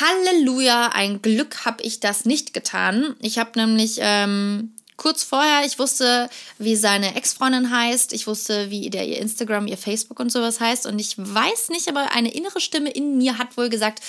Halleluja, 0.00 0.90
ein 0.94 1.20
Glück 1.20 1.64
habe 1.64 1.82
ich 1.82 1.98
das 1.98 2.26
nicht 2.26 2.54
getan. 2.54 3.16
Ich 3.18 3.38
habe 3.38 3.58
nämlich 3.58 3.98
ähm, 4.00 4.72
kurz 5.00 5.22
vorher, 5.22 5.64
ich 5.64 5.78
wusste, 5.78 6.28
wie 6.58 6.76
seine 6.76 7.16
Ex-Freundin 7.16 7.70
heißt, 7.70 8.12
ich 8.12 8.26
wusste, 8.26 8.70
wie 8.70 8.90
der 8.90 9.08
ihr 9.08 9.16
Instagram, 9.16 9.66
ihr 9.66 9.78
Facebook 9.78 10.20
und 10.20 10.30
sowas 10.30 10.60
heißt 10.60 10.84
und 10.86 10.98
ich 10.98 11.14
weiß 11.16 11.70
nicht, 11.70 11.88
aber 11.88 12.12
eine 12.12 12.32
innere 12.32 12.60
Stimme 12.60 12.90
in 12.90 13.16
mir 13.16 13.38
hat 13.38 13.56
wohl 13.56 13.70
gesagt, 13.70 14.02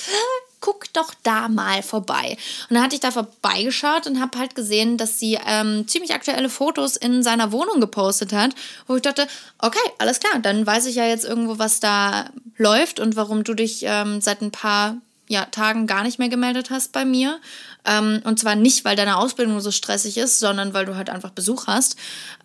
guck 0.60 0.92
doch 0.92 1.14
da 1.24 1.48
mal 1.48 1.82
vorbei. 1.82 2.38
Und 2.70 2.76
dann 2.76 2.84
hatte 2.84 2.96
ich 2.96 3.02
da 3.02 3.10
vorbeigeschaut 3.10 4.06
und 4.06 4.20
habe 4.20 4.38
halt 4.38 4.54
gesehen, 4.54 4.98
dass 4.98 5.18
sie 5.18 5.40
ähm, 5.48 5.88
ziemlich 5.88 6.14
aktuelle 6.14 6.50
Fotos 6.50 6.98
in 6.98 7.24
seiner 7.24 7.54
Wohnung 7.54 7.80
gepostet 7.80 8.34
hat, 8.34 8.52
wo 8.86 8.98
ich 8.98 9.02
dachte, 9.02 9.28
okay, 9.60 9.80
alles 9.98 10.20
klar, 10.20 10.40
dann 10.42 10.68
weiß 10.68 10.88
ich 10.88 10.96
ja 10.96 11.06
jetzt 11.06 11.24
irgendwo, 11.24 11.58
was 11.58 11.80
da 11.80 12.30
läuft 12.58 13.00
und 13.00 13.16
warum 13.16 13.46
du 13.46 13.54
dich 13.54 13.84
ähm, 13.84 14.20
seit 14.20 14.42
ein 14.42 14.52
paar 14.52 14.98
ja, 15.32 15.46
Tagen 15.46 15.88
gar 15.88 16.04
nicht 16.04 16.20
mehr 16.20 16.28
gemeldet 16.28 16.70
hast 16.72 16.92
bei 16.92 17.06
mir. 17.06 17.40
Ähm, 17.86 18.22
und 18.26 18.38
zwar 18.38 18.56
nicht, 18.56 18.84
weil 18.84 18.98
deine 18.98 19.16
Ausbildung 19.16 19.62
so 19.62 19.72
stressig 19.72 20.18
ist, 20.18 20.40
sondern 20.40 20.74
weil 20.74 20.86
du 20.86 20.98
halt 20.98 21.10
einfach 21.10 21.32
Besuch 21.32 21.68
hast. 21.68 21.96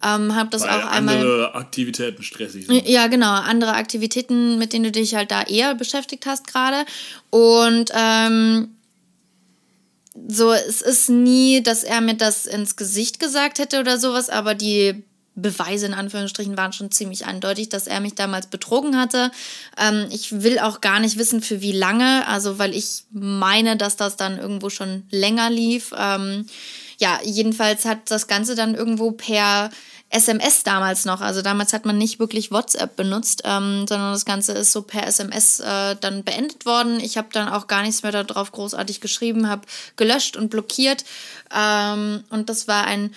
Ähm, 0.04 0.36
hab 0.36 0.52
das 0.52 0.62
Weil 0.62 0.70
auch 0.70 0.86
einmal. 0.86 1.16
andere 1.16 1.54
Aktivitäten 1.56 2.22
stressig 2.22 2.68
sind. 2.68 2.88
Ja, 2.88 3.08
genau. 3.08 3.32
Andere 3.32 3.72
Aktivitäten, 3.72 4.56
mit 4.58 4.72
denen 4.72 4.84
du 4.84 4.92
dich 4.92 5.16
halt 5.16 5.32
da 5.32 5.42
eher 5.42 5.74
beschäftigt 5.74 6.26
hast 6.26 6.46
gerade. 6.46 6.84
Und 7.30 7.90
ähm, 7.92 8.68
so, 10.28 10.52
es 10.52 10.80
ist 10.80 11.10
nie, 11.10 11.62
dass 11.64 11.82
er 11.82 12.00
mir 12.00 12.14
das 12.14 12.46
ins 12.46 12.76
Gesicht 12.76 13.18
gesagt 13.18 13.58
hätte 13.58 13.80
oder 13.80 13.98
sowas, 13.98 14.30
aber 14.30 14.54
die 14.54 15.02
Beweise 15.36 15.86
in 15.86 15.94
Anführungsstrichen 15.94 16.56
waren 16.56 16.72
schon 16.72 16.90
ziemlich 16.90 17.26
eindeutig, 17.26 17.68
dass 17.68 17.86
er 17.86 18.00
mich 18.00 18.14
damals 18.14 18.48
betrogen 18.48 18.98
hatte. 18.98 19.30
Ähm, 19.78 20.06
ich 20.10 20.42
will 20.42 20.58
auch 20.58 20.80
gar 20.80 20.98
nicht 20.98 21.18
wissen, 21.18 21.42
für 21.42 21.60
wie 21.60 21.72
lange, 21.72 22.26
also 22.26 22.58
weil 22.58 22.74
ich 22.74 23.04
meine, 23.10 23.76
dass 23.76 23.96
das 23.96 24.16
dann 24.16 24.38
irgendwo 24.38 24.70
schon 24.70 25.04
länger 25.10 25.50
lief. 25.50 25.92
Ähm, 25.96 26.46
ja, 26.98 27.20
jedenfalls 27.22 27.84
hat 27.84 28.10
das 28.10 28.26
Ganze 28.26 28.54
dann 28.54 28.74
irgendwo 28.74 29.12
per 29.12 29.70
SMS 30.08 30.62
damals 30.62 31.04
noch. 31.04 31.20
Also 31.20 31.42
damals 31.42 31.72
hat 31.72 31.84
man 31.84 31.98
nicht 31.98 32.20
wirklich 32.20 32.52
WhatsApp 32.52 32.96
benutzt, 32.96 33.42
ähm, 33.44 33.86
sondern 33.88 34.12
das 34.12 34.24
Ganze 34.24 34.52
ist 34.52 34.72
so 34.72 34.82
per 34.82 35.06
SMS 35.06 35.60
äh, 35.60 35.96
dann 36.00 36.22
beendet 36.22 36.64
worden. 36.64 37.00
Ich 37.00 37.18
habe 37.18 37.28
dann 37.32 37.48
auch 37.48 37.66
gar 37.66 37.82
nichts 37.82 38.02
mehr 38.02 38.12
darauf 38.12 38.52
großartig 38.52 39.00
geschrieben, 39.00 39.48
habe 39.48 39.62
gelöscht 39.96 40.36
und 40.36 40.48
blockiert. 40.48 41.04
Ähm, 41.54 42.22
und 42.30 42.48
das 42.48 42.68
war 42.68 42.86
ein 42.86 43.14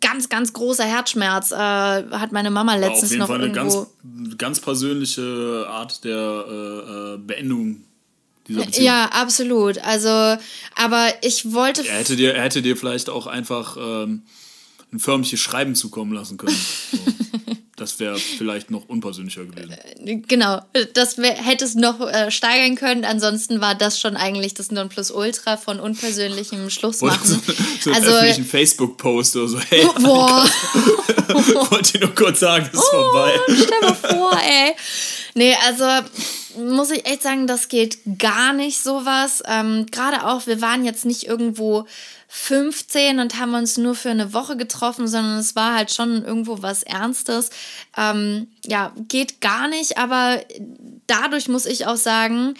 ganz, 0.00 0.28
ganz 0.28 0.52
großer 0.52 0.84
Herzschmerz. 0.84 1.52
Äh, 1.52 1.56
hat 1.56 2.32
meine 2.32 2.50
Mama 2.50 2.74
letztens 2.76 3.04
auf 3.04 3.10
jeden 3.10 3.18
noch 3.20 3.28
Fall 3.28 3.36
eine 3.42 3.46
irgendwo. 3.46 3.86
ganz, 4.02 4.38
ganz 4.38 4.60
persönliche 4.60 5.66
Art 5.68 6.04
der 6.04 6.44
äh, 6.48 7.14
äh, 7.14 7.18
Beendung 7.18 7.82
dieser 8.48 8.64
Beziehung. 8.64 8.86
Ja, 8.86 9.06
absolut. 9.06 9.78
Also, 9.78 10.08
aber 10.74 11.08
ich 11.22 11.52
wollte. 11.52 11.86
Er 11.86 11.98
hätte 11.98 12.16
dir, 12.16 12.34
er 12.34 12.44
hätte 12.44 12.62
dir 12.62 12.76
vielleicht 12.76 13.08
auch 13.10 13.26
einfach 13.26 13.76
ähm, 13.78 14.22
ein 14.92 14.98
förmliches 14.98 15.40
Schreiben 15.40 15.74
zukommen 15.74 16.12
lassen 16.12 16.36
können. 16.36 16.56
So. 16.92 16.98
Das 17.76 18.00
wäre 18.00 18.18
vielleicht 18.18 18.70
noch 18.70 18.88
unpersönlicher 18.88 19.44
gewesen. 19.44 19.76
Genau, 20.26 20.62
das 20.94 21.18
wär, 21.18 21.34
hätte 21.34 21.66
es 21.66 21.74
noch 21.74 22.00
äh, 22.00 22.30
steigern 22.30 22.74
können. 22.74 23.04
Ansonsten 23.04 23.60
war 23.60 23.74
das 23.74 24.00
schon 24.00 24.16
eigentlich 24.16 24.54
das 24.54 24.70
Nonplusultra 24.70 25.58
von 25.58 25.78
unpersönlichem 25.78 26.70
Schlussmachen. 26.70 27.26
so, 27.26 27.52
so 27.80 27.92
also, 27.92 28.12
öffentlichen 28.12 28.46
Facebook-Post 28.46 29.36
oder 29.36 29.48
so. 29.48 29.60
Hey, 29.60 29.86
boah, 30.00 30.48
wollte 31.70 31.98
dir 31.98 32.06
nur 32.06 32.14
kurz 32.14 32.40
sagen, 32.40 32.66
es 32.72 32.78
ist 32.78 32.88
vorbei. 32.88 33.32
stell 33.46 33.80
mal 33.82 33.94
vor, 33.94 34.32
ey. 34.32 34.74
Nee, 35.34 35.54
also 35.66 35.84
muss 36.58 36.90
ich 36.90 37.04
echt 37.04 37.22
sagen, 37.22 37.46
das 37.46 37.68
geht 37.68 37.98
gar 38.18 38.54
nicht 38.54 38.82
sowas. 38.82 39.42
Ähm, 39.46 39.84
Gerade 39.90 40.26
auch, 40.26 40.46
wir 40.46 40.62
waren 40.62 40.86
jetzt 40.86 41.04
nicht 41.04 41.26
irgendwo 41.26 41.86
15 42.38 43.18
und 43.18 43.40
haben 43.40 43.54
uns 43.54 43.78
nur 43.78 43.94
für 43.94 44.10
eine 44.10 44.34
Woche 44.34 44.58
getroffen, 44.58 45.08
sondern 45.08 45.38
es 45.38 45.56
war 45.56 45.74
halt 45.74 45.90
schon 45.90 46.22
irgendwo 46.22 46.60
was 46.60 46.82
Ernstes. 46.82 47.48
Ähm, 47.96 48.48
ja, 48.64 48.92
geht 49.08 49.40
gar 49.40 49.68
nicht, 49.68 49.96
aber 49.96 50.42
dadurch 51.06 51.48
muss 51.48 51.64
ich 51.64 51.86
auch 51.86 51.96
sagen, 51.96 52.54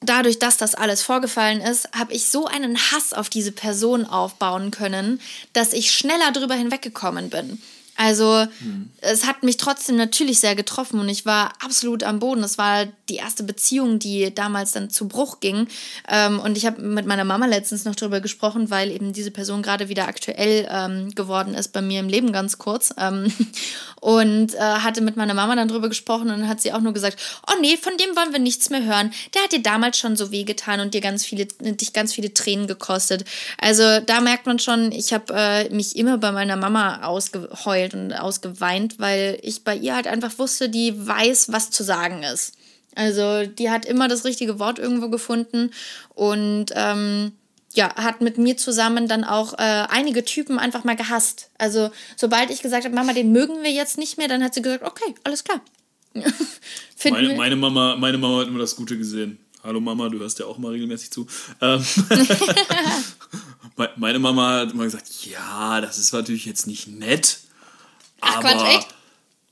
dadurch, 0.00 0.38
dass 0.38 0.56
das 0.56 0.76
alles 0.76 1.02
vorgefallen 1.02 1.60
ist, 1.60 1.88
habe 1.92 2.12
ich 2.12 2.28
so 2.28 2.46
einen 2.46 2.78
Hass 2.78 3.12
auf 3.12 3.28
diese 3.28 3.52
Person 3.52 4.06
aufbauen 4.06 4.70
können, 4.70 5.20
dass 5.52 5.72
ich 5.72 5.90
schneller 5.90 6.30
drüber 6.32 6.54
hinweggekommen 6.54 7.28
bin. 7.28 7.60
Also 7.96 8.46
mhm. 8.60 8.90
es 9.00 9.26
hat 9.26 9.42
mich 9.42 9.58
trotzdem 9.58 9.96
natürlich 9.96 10.40
sehr 10.40 10.54
getroffen 10.54 10.98
und 10.98 11.08
ich 11.08 11.26
war 11.26 11.52
absolut 11.62 12.02
am 12.02 12.18
Boden. 12.20 12.42
Es 12.42 12.56
war 12.56 12.86
die 13.08 13.16
erste 13.16 13.42
Beziehung, 13.42 13.98
die 13.98 14.34
damals 14.34 14.72
dann 14.72 14.88
zu 14.88 15.08
Bruch 15.08 15.40
ging. 15.40 15.68
Ähm, 16.08 16.40
und 16.40 16.56
ich 16.56 16.64
habe 16.64 16.80
mit 16.80 17.06
meiner 17.06 17.24
Mama 17.24 17.46
letztens 17.46 17.84
noch 17.84 17.94
darüber 17.94 18.20
gesprochen, 18.20 18.70
weil 18.70 18.90
eben 18.90 19.12
diese 19.12 19.30
Person 19.30 19.62
gerade 19.62 19.88
wieder 19.88 20.08
aktuell 20.08 20.66
ähm, 20.70 21.10
geworden 21.14 21.54
ist 21.54 21.72
bei 21.72 21.82
mir 21.82 22.00
im 22.00 22.08
Leben 22.08 22.32
ganz 22.32 22.56
kurz. 22.56 22.94
Ähm, 22.96 23.30
und 24.00 24.54
äh, 24.54 24.58
hatte 24.58 25.02
mit 25.02 25.16
meiner 25.16 25.34
Mama 25.34 25.54
dann 25.54 25.68
drüber 25.68 25.88
gesprochen 25.88 26.30
und 26.30 26.48
hat 26.48 26.60
sie 26.60 26.72
auch 26.72 26.80
nur 26.80 26.94
gesagt, 26.94 27.18
oh 27.46 27.60
nee, 27.60 27.76
von 27.76 27.96
dem 27.98 28.16
wollen 28.16 28.32
wir 28.32 28.40
nichts 28.40 28.70
mehr 28.70 28.84
hören. 28.84 29.12
Der 29.34 29.42
hat 29.42 29.52
dir 29.52 29.62
damals 29.62 29.98
schon 29.98 30.16
so 30.16 30.32
wehgetan 30.32 30.80
und 30.80 30.94
dir 30.94 31.02
ganz 31.02 31.24
viele, 31.24 31.46
dich 31.46 31.92
ganz 31.92 32.14
viele 32.14 32.32
Tränen 32.32 32.66
gekostet. 32.66 33.24
Also 33.58 34.00
da 34.00 34.20
merkt 34.20 34.46
man 34.46 34.58
schon, 34.58 34.92
ich 34.92 35.12
habe 35.12 35.32
äh, 35.34 35.68
mich 35.68 35.94
immer 35.96 36.16
bei 36.18 36.32
meiner 36.32 36.56
Mama 36.56 37.02
ausgeheult 37.02 37.81
und 37.90 38.12
ausgeweint, 38.12 38.98
weil 38.98 39.38
ich 39.42 39.64
bei 39.64 39.76
ihr 39.76 39.94
halt 39.94 40.06
einfach 40.06 40.38
wusste, 40.38 40.68
die 40.68 40.94
weiß, 41.06 41.52
was 41.52 41.70
zu 41.70 41.82
sagen 41.82 42.22
ist. 42.22 42.54
Also 42.94 43.46
die 43.46 43.70
hat 43.70 43.84
immer 43.84 44.08
das 44.08 44.24
richtige 44.24 44.58
Wort 44.58 44.78
irgendwo 44.78 45.08
gefunden 45.08 45.70
und 46.14 46.66
ähm, 46.74 47.32
ja, 47.74 47.94
hat 47.96 48.20
mit 48.20 48.38
mir 48.38 48.56
zusammen 48.56 49.08
dann 49.08 49.24
auch 49.24 49.54
äh, 49.54 49.86
einige 49.88 50.24
Typen 50.24 50.58
einfach 50.58 50.84
mal 50.84 50.96
gehasst. 50.96 51.50
Also, 51.56 51.90
sobald 52.16 52.50
ich 52.50 52.60
gesagt 52.60 52.84
habe, 52.84 52.94
Mama, 52.94 53.14
den 53.14 53.32
mögen 53.32 53.62
wir 53.62 53.70
jetzt 53.70 53.96
nicht 53.96 54.18
mehr, 54.18 54.28
dann 54.28 54.44
hat 54.44 54.52
sie 54.52 54.60
gesagt, 54.60 54.84
okay, 54.84 55.14
alles 55.24 55.42
klar. 55.42 55.60
meine, 57.10 57.34
meine, 57.34 57.56
Mama, 57.56 57.96
meine 57.96 58.18
Mama 58.18 58.40
hat 58.40 58.48
immer 58.48 58.58
das 58.58 58.76
Gute 58.76 58.98
gesehen. 58.98 59.38
Hallo 59.64 59.80
Mama, 59.80 60.08
du 60.08 60.18
hörst 60.18 60.38
ja 60.40 60.46
auch 60.46 60.58
mal 60.58 60.72
regelmäßig 60.72 61.10
zu. 61.12 61.26
Ähm 61.60 61.82
meine 63.96 64.18
Mama 64.18 64.60
hat 64.60 64.72
immer 64.72 64.84
gesagt, 64.84 65.08
ja, 65.24 65.80
das 65.80 65.98
ist 65.98 66.12
natürlich 66.12 66.44
jetzt 66.44 66.66
nicht 66.66 66.88
nett. 66.88 67.38
Ach, 68.22 68.36
aber, 68.36 68.48
Quatsch, 68.48 68.76
echt? 68.76 68.88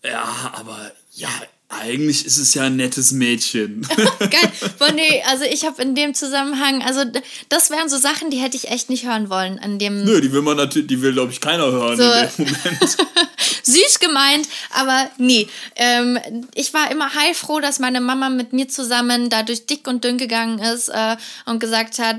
Ja, 0.03 0.53
aber 0.55 0.91
ja, 1.13 1.29
eigentlich 1.69 2.27
ist 2.27 2.39
es 2.39 2.55
ja 2.55 2.65
ein 2.65 2.77
nettes 2.77 3.13
Mädchen. 3.13 3.87
Geil. 4.19 4.53
Boah, 4.79 4.91
nee, 4.93 5.23
also 5.29 5.45
ich 5.45 5.65
habe 5.65 5.81
in 5.83 5.95
dem 5.95 6.15
Zusammenhang, 6.15 6.83
also 6.83 7.03
das 7.49 7.71
wären 7.71 7.89
so 7.89 7.97
Sachen, 7.97 8.31
die 8.31 8.39
hätte 8.39 8.57
ich 8.57 8.71
echt 8.71 8.91
nicht 8.91 9.07
hören 9.07 9.31
wollen 9.31 9.59
an 9.59 9.79
dem. 9.79 10.05
Nö, 10.05 10.21
die 10.21 10.33
will 10.33 10.43
man 10.43 10.57
natürlich, 10.57 10.89
die 10.89 11.01
will, 11.01 11.13
glaube 11.13 11.31
ich, 11.31 11.41
keiner 11.41 11.71
hören 11.71 11.97
so. 11.97 12.03
in 12.03 12.11
dem 12.11 12.55
Moment. 12.55 12.97
Süß 13.63 14.01
gemeint, 14.01 14.49
aber 14.71 15.11
nee. 15.19 15.49
Ähm, 15.77 16.19
ich 16.55 16.75
war 16.75 16.91
immer 16.91 17.15
heilfroh, 17.15 17.61
dass 17.61 17.79
meine 17.79 18.01
Mama 18.01 18.31
mit 18.31 18.53
mir 18.53 18.69
zusammen 18.69 19.31
da 19.31 19.45
durch 19.45 19.67
dick 19.67 19.87
und 19.87 20.03
dünn 20.03 20.19
gegangen 20.19 20.59
ist 20.59 20.89
äh, 20.89 21.17
und 21.47 21.61
gesagt 21.61 22.01
hat, 22.01 22.19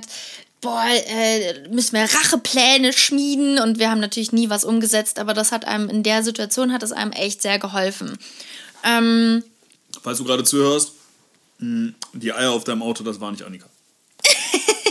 boah, 0.62 0.86
äh, 1.08 1.68
müssen 1.70 1.94
wir 1.94 2.04
Rachepläne 2.04 2.94
schmieden 2.94 3.60
und 3.60 3.80
wir 3.80 3.90
haben 3.90 4.00
natürlich 4.00 4.32
nie 4.32 4.50
was 4.50 4.64
umgesetzt, 4.64 5.20
aber 5.20 5.34
das 5.34 5.52
hat 5.52 5.66
einem 5.66 5.90
in 5.90 6.04
der 6.04 6.24
Situation 6.24 6.72
hat 6.72 6.84
es 6.84 6.92
einem 6.92 7.12
echt 7.12 7.42
sehr 7.42 7.60
geholfen. 7.60 8.18
Ähm, 8.84 9.44
Falls 10.02 10.20
du 10.20 10.24
gerade 10.24 10.44
zuhörst, 10.44 10.94
hm, 11.60 11.96
die 12.14 12.32
Eier 12.32 12.52
auf 12.52 12.64
deinem 12.64 12.84
Auto, 12.84 13.04
das 13.04 13.20
war 13.20 13.32
nicht 13.32 13.44
Annika. 13.44 13.66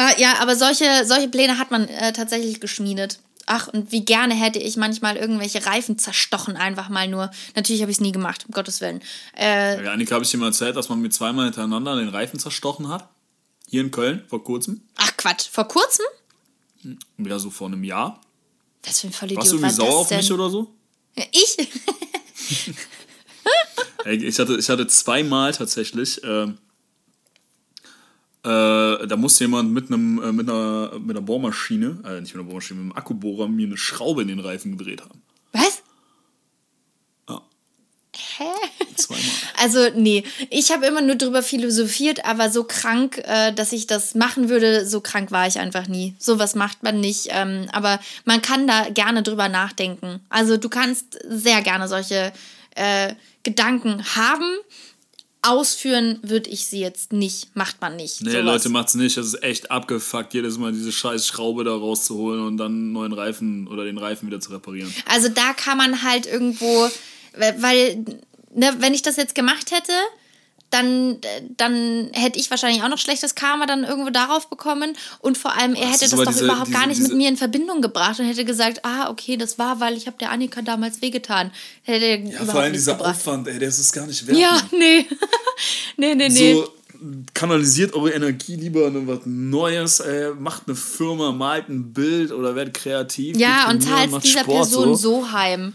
Ah, 0.00 0.12
ja, 0.16 0.34
aber 0.38 0.54
solche, 0.54 1.04
solche 1.04 1.26
Pläne 1.26 1.58
hat 1.58 1.72
man 1.72 1.88
äh, 1.88 2.12
tatsächlich 2.12 2.60
geschmiedet. 2.60 3.18
Ach, 3.46 3.66
und 3.66 3.90
wie 3.90 4.04
gerne 4.04 4.32
hätte 4.32 4.60
ich 4.60 4.76
manchmal 4.76 5.16
irgendwelche 5.16 5.66
Reifen 5.66 5.98
zerstochen, 5.98 6.56
einfach 6.56 6.88
mal 6.88 7.08
nur. 7.08 7.32
Natürlich 7.56 7.82
habe 7.82 7.90
ich 7.90 7.96
es 7.96 8.00
nie 8.00 8.12
gemacht, 8.12 8.44
um 8.46 8.52
Gottes 8.52 8.80
Willen. 8.80 9.02
Äh, 9.36 9.82
ja, 9.84 9.90
Annika 9.90 10.14
habe 10.14 10.24
ich 10.24 10.30
dir 10.30 10.36
mal 10.36 10.46
erzählt, 10.46 10.76
dass 10.76 10.88
man 10.88 11.00
mir 11.00 11.10
zweimal 11.10 11.46
hintereinander 11.46 11.96
den 11.96 12.10
Reifen 12.10 12.38
zerstochen 12.38 12.88
hat. 12.88 13.08
Hier 13.70 13.82
in 13.82 13.90
Köln, 13.90 14.22
vor 14.28 14.42
kurzem. 14.42 14.80
Ach 14.96 15.14
Quatsch, 15.18 15.48
vor 15.50 15.68
kurzem? 15.68 16.06
Ja, 17.18 17.38
so 17.38 17.50
vor 17.50 17.66
einem 17.66 17.84
Jahr. 17.84 18.18
Was 18.82 19.00
für 19.00 19.08
ein 19.08 19.12
Vollidiot 19.12 19.40
Warst 19.40 19.52
du 19.52 19.56
irgendwie 19.56 19.74
sauer 19.74 19.96
auf 19.96 20.10
mich 20.10 20.32
oder 20.32 20.48
so? 20.48 20.74
Ich? 21.32 21.56
ich, 24.06 24.38
hatte, 24.38 24.56
ich 24.56 24.68
hatte 24.70 24.86
zweimal 24.86 25.52
tatsächlich. 25.52 26.22
Äh, 26.24 26.44
äh, 28.44 29.06
da 29.06 29.16
musste 29.16 29.44
jemand 29.44 29.72
mit, 29.72 29.88
einem, 29.88 30.22
äh, 30.22 30.32
mit, 30.32 30.48
einer, 30.48 30.98
mit 30.98 31.16
einer 31.16 31.26
Bohrmaschine, 31.26 32.00
äh, 32.04 32.20
nicht 32.22 32.34
mit 32.34 32.40
einer 32.40 32.44
Bohrmaschine, 32.44 32.80
mit 32.80 32.90
einem 32.90 32.96
Akkubohrer 32.96 33.48
mir 33.48 33.66
eine 33.66 33.76
Schraube 33.76 34.22
in 34.22 34.28
den 34.28 34.40
Reifen 34.40 34.78
gedreht 34.78 35.02
haben. 35.02 35.20
Was? 35.52 35.82
Ja. 37.28 37.42
Hä? 38.38 38.44
Zweimal. 38.94 39.24
Also, 39.56 39.88
nee, 39.96 40.22
ich 40.50 40.70
habe 40.70 40.86
immer 40.86 41.00
nur 41.00 41.16
drüber 41.16 41.42
philosophiert, 41.42 42.24
aber 42.24 42.50
so 42.50 42.62
krank, 42.62 43.18
äh, 43.24 43.52
dass 43.52 43.72
ich 43.72 43.88
das 43.88 44.14
machen 44.14 44.48
würde, 44.48 44.86
so 44.86 45.00
krank 45.00 45.32
war 45.32 45.48
ich 45.48 45.58
einfach 45.58 45.88
nie. 45.88 46.14
Sowas 46.20 46.54
macht 46.54 46.84
man 46.84 47.00
nicht. 47.00 47.26
Ähm, 47.30 47.66
aber 47.72 47.98
man 48.24 48.40
kann 48.40 48.68
da 48.68 48.90
gerne 48.90 49.24
drüber 49.24 49.48
nachdenken. 49.48 50.20
Also, 50.28 50.56
du 50.56 50.68
kannst 50.68 51.18
sehr 51.28 51.62
gerne 51.62 51.88
solche 51.88 52.32
äh, 52.76 53.14
Gedanken 53.42 54.04
haben. 54.14 54.44
Ausführen 55.42 56.18
würde 56.22 56.50
ich 56.50 56.66
sie 56.66 56.80
jetzt 56.80 57.12
nicht, 57.12 57.54
macht 57.54 57.80
man 57.80 57.96
nicht. 57.96 58.22
Nee, 58.22 58.30
sowas. 58.30 58.44
Leute, 58.44 58.68
macht's 58.70 58.94
nicht. 58.94 59.16
Das 59.16 59.26
ist 59.26 59.42
echt 59.42 59.70
abgefuckt, 59.70 60.34
jedes 60.34 60.58
Mal 60.58 60.72
diese 60.72 60.92
scheiß 60.92 61.26
Schraube 61.26 61.64
da 61.64 61.72
rauszuholen 61.72 62.44
und 62.44 62.56
dann 62.56 62.72
einen 62.72 62.92
neuen 62.92 63.12
Reifen 63.12 63.66
oder 63.68 63.84
den 63.84 63.98
Reifen 63.98 64.26
wieder 64.26 64.40
zu 64.40 64.50
reparieren. 64.50 64.92
Also 65.06 65.28
da 65.28 65.52
kann 65.54 65.78
man 65.78 66.02
halt 66.02 66.26
irgendwo, 66.26 66.90
weil, 67.36 68.04
ne, 68.54 68.76
wenn 68.78 68.94
ich 68.94 69.02
das 69.02 69.16
jetzt 69.16 69.34
gemacht 69.34 69.70
hätte, 69.70 69.92
dann, 70.70 71.16
dann 71.56 72.10
hätte 72.12 72.38
ich 72.38 72.50
wahrscheinlich 72.50 72.82
auch 72.82 72.88
noch 72.88 72.98
schlechtes 72.98 73.34
Karma 73.34 73.64
dann 73.66 73.84
irgendwo 73.84 74.10
darauf 74.10 74.50
bekommen. 74.50 74.96
Und 75.20 75.38
vor 75.38 75.56
allem, 75.56 75.74
er 75.74 75.86
hätte 75.86 76.00
das, 76.00 76.10
das 76.10 76.20
doch 76.20 76.32
diese, 76.32 76.44
überhaupt 76.44 76.68
diese, 76.68 76.78
gar 76.78 76.86
nicht 76.86 76.98
diese, 76.98 77.08
mit 77.08 77.16
mir 77.16 77.28
in 77.28 77.36
Verbindung 77.38 77.80
gebracht 77.80 78.20
und 78.20 78.26
hätte 78.26 78.44
gesagt, 78.44 78.84
ah, 78.84 79.08
okay, 79.08 79.36
das 79.38 79.58
war, 79.58 79.80
weil 79.80 79.96
ich 79.96 80.06
habe 80.06 80.18
der 80.18 80.30
Annika 80.30 80.60
damals 80.60 81.00
wehgetan. 81.00 81.52
Hätte 81.82 82.30
ja, 82.30 82.44
vor 82.44 82.60
allem 82.60 82.74
dieser 82.74 82.92
gebracht. 82.92 83.16
Aufwand, 83.16 83.48
ey, 83.48 83.58
der 83.58 83.68
ist 83.68 83.78
es 83.78 83.92
gar 83.92 84.06
nicht 84.06 84.26
wert. 84.26 84.36
Ja, 84.36 84.60
nee. 84.72 85.06
nee, 85.96 86.14
nee, 86.14 86.28
nee. 86.28 86.54
So, 86.54 86.68
kanalisiert 87.32 87.94
eure 87.94 88.10
Energie 88.10 88.56
lieber 88.56 88.88
in 88.88 89.06
was 89.06 89.20
Neues, 89.24 90.00
ey, 90.00 90.34
macht 90.34 90.64
eine 90.66 90.76
Firma, 90.76 91.32
malt 91.32 91.70
ein 91.70 91.94
Bild 91.94 92.30
oder 92.30 92.54
werdet 92.54 92.74
kreativ. 92.74 93.38
Ja, 93.38 93.70
und 93.70 93.88
teilt 93.88 94.22
dieser 94.22 94.40
Sport, 94.40 94.56
Person 94.56 94.96
so. 94.96 95.20
so 95.20 95.32
heim. 95.32 95.72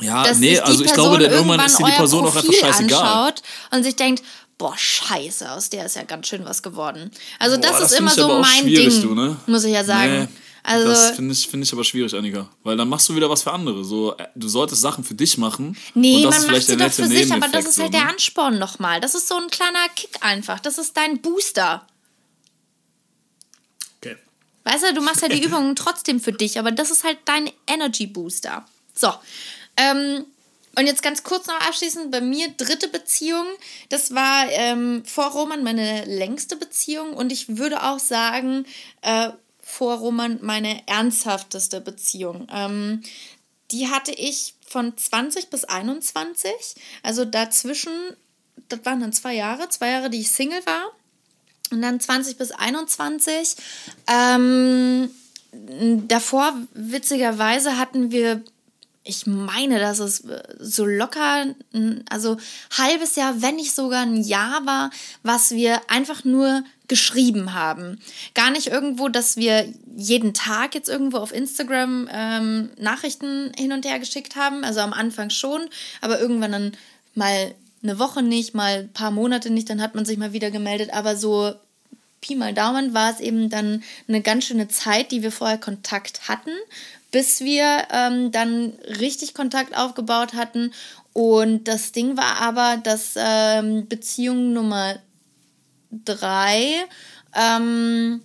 Ja, 0.00 0.24
dass 0.24 0.38
nee, 0.38 0.58
also 0.58 0.84
ich 0.84 0.92
glaube, 0.92 1.18
dann 1.18 1.30
irgendwann 1.30 1.60
ist 1.60 1.78
dir 1.78 1.86
die 1.86 1.92
Person 1.92 2.24
auch 2.24 2.34
einfach 2.34 2.52
scheißegal. 2.52 3.00
Anschaut 3.00 3.42
und 3.70 3.82
sich 3.82 3.96
denkt, 3.96 4.22
boah, 4.58 4.76
scheiße, 4.76 5.50
aus 5.50 5.70
der 5.70 5.86
ist 5.86 5.96
ja 5.96 6.02
ganz 6.02 6.28
schön 6.28 6.44
was 6.44 6.62
geworden. 6.62 7.10
Also 7.38 7.56
boah, 7.56 7.62
das, 7.62 7.80
das 7.80 7.92
ist 7.92 7.98
immer 7.98 8.10
so 8.10 8.40
mein 8.40 8.66
Ding, 8.66 9.02
du, 9.02 9.14
ne? 9.14 9.36
muss 9.46 9.64
ich 9.64 9.72
ja 9.72 9.84
sagen. 9.84 10.20
Nee. 10.20 10.28
Also, 10.62 10.88
das 10.88 11.10
finde 11.12 11.32
ich, 11.32 11.48
find 11.48 11.64
ich 11.64 11.72
aber 11.72 11.84
schwierig, 11.84 12.14
Annika. 12.14 12.48
Weil 12.62 12.76
dann 12.76 12.88
machst 12.88 13.08
du 13.08 13.16
wieder 13.16 13.30
was 13.30 13.42
für 13.42 13.52
andere. 13.52 13.82
So, 13.84 14.14
äh, 14.16 14.26
du 14.34 14.48
solltest 14.48 14.82
Sachen 14.82 15.04
für 15.04 15.14
dich 15.14 15.38
machen. 15.38 15.76
Nee, 15.94 16.16
und 16.16 16.24
das 16.24 16.34
man 16.34 16.44
ist 16.44 16.50
macht 16.50 16.66
sie 16.66 16.76
doch 16.76 16.92
für 16.92 17.06
sich, 17.06 17.32
aber 17.32 17.48
das 17.48 17.64
ist 17.64 17.78
halt 17.78 17.92
so, 17.92 17.98
der 17.98 18.04
ne? 18.04 18.10
Ansporn 18.10 18.58
nochmal. 18.58 19.00
Das 19.00 19.14
ist 19.14 19.26
so 19.26 19.36
ein 19.36 19.48
kleiner 19.48 19.88
Kick 19.96 20.10
einfach. 20.20 20.60
Das 20.60 20.76
ist 20.76 20.96
dein 20.96 21.22
Booster. 21.22 21.86
Okay. 24.00 24.16
Weißt 24.64 24.84
du, 24.84 24.94
du 24.94 25.00
machst 25.00 25.22
ja 25.22 25.28
die 25.28 25.42
Übungen 25.42 25.74
trotzdem 25.76 26.20
für 26.20 26.32
dich, 26.32 26.58
aber 26.58 26.72
das 26.72 26.90
ist 26.90 27.04
halt 27.04 27.18
dein 27.24 27.50
Energy 27.66 28.06
Booster. 28.06 28.66
So, 28.94 29.12
ähm, 29.76 30.24
und 30.76 30.86
jetzt 30.86 31.02
ganz 31.02 31.24
kurz 31.24 31.46
noch 31.46 31.60
abschließend, 31.60 32.10
bei 32.10 32.20
mir 32.20 32.48
dritte 32.50 32.88
Beziehung. 32.88 33.46
Das 33.88 34.14
war 34.14 34.46
ähm, 34.50 35.04
vor 35.04 35.26
Roman 35.32 35.64
meine 35.64 36.04
längste 36.04 36.56
Beziehung 36.56 37.12
und 37.12 37.32
ich 37.32 37.56
würde 37.56 37.82
auch 37.82 37.98
sagen, 37.98 38.66
äh, 39.02 39.30
vor 39.60 39.98
Roman 39.98 40.38
meine 40.42 40.86
ernsthafteste 40.86 41.80
Beziehung. 41.80 42.46
Ähm, 42.52 43.02
die 43.70 43.88
hatte 43.88 44.12
ich 44.12 44.54
von 44.66 44.96
20 44.96 45.50
bis 45.50 45.64
21. 45.64 46.52
Also 47.02 47.24
dazwischen, 47.24 47.92
das 48.68 48.84
waren 48.84 49.00
dann 49.00 49.12
zwei 49.12 49.34
Jahre, 49.34 49.68
zwei 49.68 49.90
Jahre, 49.90 50.10
die 50.10 50.20
ich 50.20 50.30
Single 50.30 50.64
war. 50.66 50.92
Und 51.70 51.82
dann 51.82 52.00
20 52.00 52.36
bis 52.36 52.50
21. 52.50 53.56
Ähm, 54.08 55.10
davor, 56.08 56.56
witzigerweise, 56.72 57.78
hatten 57.78 58.10
wir 58.10 58.42
ich 59.10 59.26
meine, 59.26 59.78
dass 59.78 59.98
es 59.98 60.20
äh, 60.20 60.42
so 60.58 60.86
locker, 60.86 61.54
also 62.08 62.36
halbes 62.76 63.16
Jahr, 63.16 63.42
wenn 63.42 63.56
nicht 63.56 63.74
sogar 63.74 64.02
ein 64.02 64.22
Jahr 64.22 64.64
war, 64.64 64.90
was 65.22 65.50
wir 65.50 65.80
einfach 65.90 66.24
nur 66.24 66.62
geschrieben 66.88 67.52
haben. 67.52 68.00
Gar 68.34 68.50
nicht 68.52 68.68
irgendwo, 68.68 69.08
dass 69.08 69.36
wir 69.36 69.66
jeden 69.96 70.32
Tag 70.32 70.74
jetzt 70.74 70.88
irgendwo 70.88 71.18
auf 71.18 71.32
Instagram 71.32 72.08
ähm, 72.12 72.70
Nachrichten 72.78 73.52
hin 73.56 73.72
und 73.72 73.84
her 73.84 73.98
geschickt 73.98 74.36
haben. 74.36 74.64
Also 74.64 74.80
am 74.80 74.92
Anfang 74.92 75.30
schon, 75.30 75.68
aber 76.00 76.20
irgendwann 76.20 76.52
dann 76.52 76.72
mal 77.14 77.54
eine 77.82 77.98
Woche 77.98 78.22
nicht, 78.22 78.54
mal 78.54 78.80
ein 78.80 78.92
paar 78.92 79.10
Monate 79.10 79.50
nicht, 79.50 79.68
dann 79.70 79.82
hat 79.82 79.94
man 79.94 80.04
sich 80.04 80.18
mal 80.18 80.32
wieder 80.32 80.50
gemeldet, 80.50 80.92
aber 80.92 81.16
so 81.16 81.54
Pi 82.20 82.34
mal 82.34 82.52
Daumen 82.52 82.92
war 82.92 83.10
es 83.10 83.20
eben 83.20 83.48
dann 83.48 83.82
eine 84.06 84.20
ganz 84.20 84.44
schöne 84.44 84.68
Zeit, 84.68 85.10
die 85.10 85.22
wir 85.22 85.32
vorher 85.32 85.58
Kontakt 85.58 86.28
hatten, 86.28 86.50
bis 87.10 87.40
wir 87.40 87.86
ähm, 87.90 88.30
dann 88.30 88.72
richtig 89.00 89.34
Kontakt 89.34 89.76
aufgebaut 89.76 90.34
hatten. 90.34 90.72
Und 91.12 91.64
das 91.64 91.92
Ding 91.92 92.16
war 92.16 92.40
aber, 92.40 92.76
dass 92.82 93.14
ähm, 93.16 93.88
Beziehung 93.88 94.52
Nummer 94.52 94.96
drei, 95.90 96.86
ähm, 97.34 98.20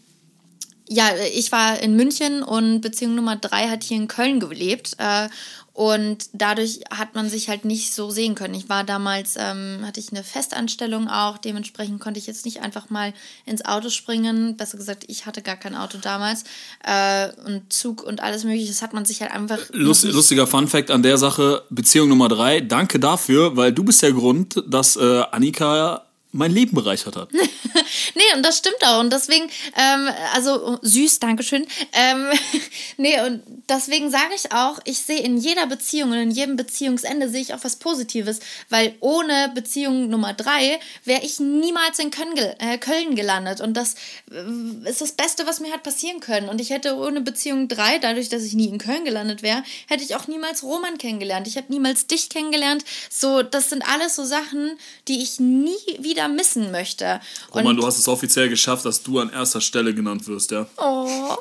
ja, 0.88 1.10
ich 1.34 1.52
war 1.52 1.80
in 1.80 1.96
München 1.96 2.44
und 2.44 2.82
Beziehung 2.82 3.16
Nummer 3.16 3.38
drei 3.38 3.70
hat 3.70 3.84
hier 3.84 3.98
in 3.98 4.08
Köln 4.08 4.40
gelebt. 4.40 4.96
Äh, 5.00 5.30
und 5.76 6.30
dadurch 6.32 6.80
hat 6.90 7.16
man 7.16 7.30
sich 7.30 7.50
halt 7.50 7.66
nicht 7.66 7.94
so 7.94 8.10
sehen 8.10 8.34
können. 8.34 8.54
Ich 8.54 8.70
war 8.70 8.86
damals, 8.86 9.36
ähm, 9.38 9.82
hatte 9.86 10.00
ich 10.00 10.10
eine 10.10 10.24
Festanstellung 10.24 11.10
auch, 11.10 11.38
dementsprechend 11.38 12.00
konnte 12.00 12.18
ich 12.18 12.28
jetzt 12.28 12.46
nicht 12.46 12.62
einfach 12.62 12.90
mal 12.90 13.14
ins 13.46 13.66
Auto 13.66 13.90
springen. 13.90 14.56
Besser 14.56 14.78
gesagt, 14.78 15.04
ich 15.10 15.26
hatte 15.26 15.42
gar 15.42 15.58
kein 15.58 15.76
Auto 15.76 15.98
damals. 15.98 16.46
Äh, 16.82 17.28
und 17.46 17.74
Zug 17.74 18.04
und 18.04 18.24
alles 18.24 18.46
mögliche, 18.46 18.70
das 18.70 18.82
hat 18.82 18.94
man 18.94 19.04
sich 19.04 19.22
halt 19.22 19.34
einfach. 19.34 19.60
Lust, 19.74 20.06
lustiger 20.06 20.48
Fun 20.48 20.70
Fact 20.70 20.92
an 20.92 21.04
der 21.04 21.18
Sache, 21.18 21.64
Beziehung 21.70 22.08
Nummer 22.08 22.30
drei, 22.30 22.62
danke 22.62 22.98
dafür, 22.98 23.58
weil 23.58 23.74
du 23.74 23.84
bist 23.84 24.02
der 24.02 24.14
Grund, 24.14 24.64
dass 24.66 24.96
äh, 24.96 25.24
Annika 25.32 26.05
mein 26.36 26.52
Leben 26.52 26.76
bereichert 26.76 27.16
hat. 27.16 27.32
nee, 28.16 28.36
und 28.36 28.44
das 28.44 28.58
stimmt 28.58 28.84
auch. 28.86 29.00
Und 29.00 29.12
deswegen, 29.12 29.46
ähm, 29.76 30.10
also 30.34 30.78
süß, 30.82 31.20
Dankeschön. 31.20 31.66
Ähm, 31.94 32.28
nee, 32.98 33.20
und 33.22 33.42
deswegen 33.70 34.12
sage 34.12 34.34
ich 34.36 34.52
auch, 34.52 34.80
ich 34.84 35.00
sehe 35.00 35.20
in 35.20 35.38
jeder 35.38 35.66
Beziehung 35.66 36.12
und 36.12 36.18
in 36.18 36.32
jedem 36.32 36.58
Beziehungsende 36.58 37.30
sehe 37.30 37.42
ich 37.42 37.54
auch 37.54 37.64
was 37.64 37.78
Positives, 37.78 38.40
weil 38.70 38.96
ohne 39.00 39.52
Beziehung 39.56 40.10
Nummer 40.10 40.34
drei 40.34 40.80
wäre 41.06 41.24
ich 41.24 41.40
niemals 41.40 42.00
in 42.00 42.12
Köln, 42.12 42.36
äh, 42.38 42.78
Köln 42.78 43.16
gelandet. 43.16 43.62
Und 43.62 43.76
das 43.76 43.96
äh, 44.30 44.90
ist 44.90 45.02
das 45.02 45.14
Beste, 45.14 45.48
was 45.48 45.62
mir 45.62 45.72
hat 45.72 45.84
passieren 45.84 46.20
können. 46.20 46.50
Und 46.50 46.60
ich 46.60 46.70
hätte 46.70 46.98
ohne 46.98 47.22
Beziehung 47.22 47.70
drei, 47.70 47.98
dadurch, 47.98 48.28
dass 48.28 48.44
ich 48.44 48.54
nie 48.54 48.68
in 48.68 48.78
Köln 48.78 49.06
gelandet 49.06 49.42
wäre, 49.42 49.64
hätte 49.88 50.04
ich 50.04 50.16
auch 50.16 50.28
niemals 50.28 50.64
Roman 50.64 50.98
kennengelernt. 50.98 51.48
Ich 51.48 51.56
hätte 51.56 51.72
niemals 51.72 52.08
dich 52.08 52.30
kennengelernt. 52.30 52.84
So, 53.10 53.42
das 53.42 53.70
sind 53.70 53.88
alles 53.88 54.16
so 54.16 54.26
Sachen, 54.26 54.78
die 55.08 55.24
ich 55.24 55.40
nie 55.40 55.76
wieder 56.00 56.25
wieder 56.26 56.34
missen 56.34 56.72
möchte. 56.72 57.20
Und 57.52 57.62
Roman, 57.62 57.78
du 57.78 57.86
hast 57.86 57.98
es 57.98 58.08
offiziell 58.08 58.50
geschafft, 58.50 58.86
dass 58.86 59.04
du 59.04 59.20
an 59.20 59.30
erster 59.30 59.62
Stelle 59.62 59.94
genannt 59.94 60.28
wirst, 60.28 60.52
ja? 60.52 60.68
Oh. 60.78 61.38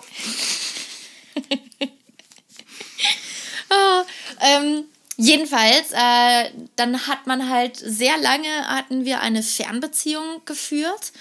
oh 3.70 4.02
ähm, 4.40 4.84
jedenfalls, 5.16 5.92
äh, 5.92 6.50
dann 6.76 7.06
hat 7.06 7.26
man 7.26 7.48
halt 7.48 7.76
sehr 7.76 8.16
lange 8.18 8.48
hatten 8.66 9.04
wir 9.04 9.20
eine 9.20 9.42
Fernbeziehung 9.42 10.42
geführt. 10.44 11.12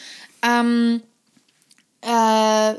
Ähm, 0.41 1.01
äh, 2.05 2.75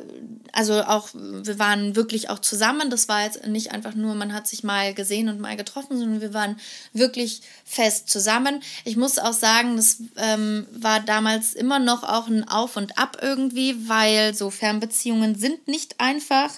also 0.53 0.83
auch, 0.83 1.09
wir 1.15 1.59
waren 1.59 1.97
wirklich 1.97 2.31
auch 2.31 2.39
zusammen. 2.39 2.91
Das 2.91 3.09
war 3.09 3.25
jetzt 3.25 3.47
nicht 3.47 3.73
einfach 3.73 3.95
nur, 3.95 4.15
man 4.15 4.33
hat 4.33 4.47
sich 4.47 4.63
mal 4.63 4.95
gesehen 4.95 5.29
und 5.29 5.41
mal 5.41 5.57
getroffen, 5.57 5.99
sondern 5.99 6.21
wir 6.21 6.33
waren 6.33 6.61
wirklich 6.93 7.43
fest 7.65 8.09
zusammen. 8.09 8.63
Ich 8.85 8.97
muss 8.97 9.19
auch 9.19 9.33
sagen, 9.33 9.77
das 9.77 9.99
ähm, 10.17 10.67
war 10.73 11.01
damals 11.01 11.55
immer 11.55 11.79
noch 11.79 12.05
auch 12.05 12.29
ein 12.29 12.47
Auf 12.49 12.77
und 12.77 12.99
Ab 12.99 13.17
irgendwie, 13.21 13.89
weil 13.89 14.35
so 14.35 14.51
Fernbeziehungen 14.51 15.35
sind 15.35 15.67
nicht 15.67 15.99
einfach. 15.99 16.51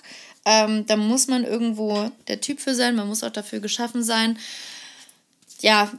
Ähm, 0.44 0.84
da 0.86 0.96
muss 0.96 1.26
man 1.26 1.44
irgendwo 1.44 2.10
der 2.28 2.40
Typ 2.40 2.60
für 2.60 2.74
sein, 2.74 2.96
man 2.96 3.08
muss 3.08 3.24
auch 3.24 3.30
dafür 3.30 3.60
geschaffen 3.60 4.02
sein. 4.02 4.38
Ja, 5.60 5.90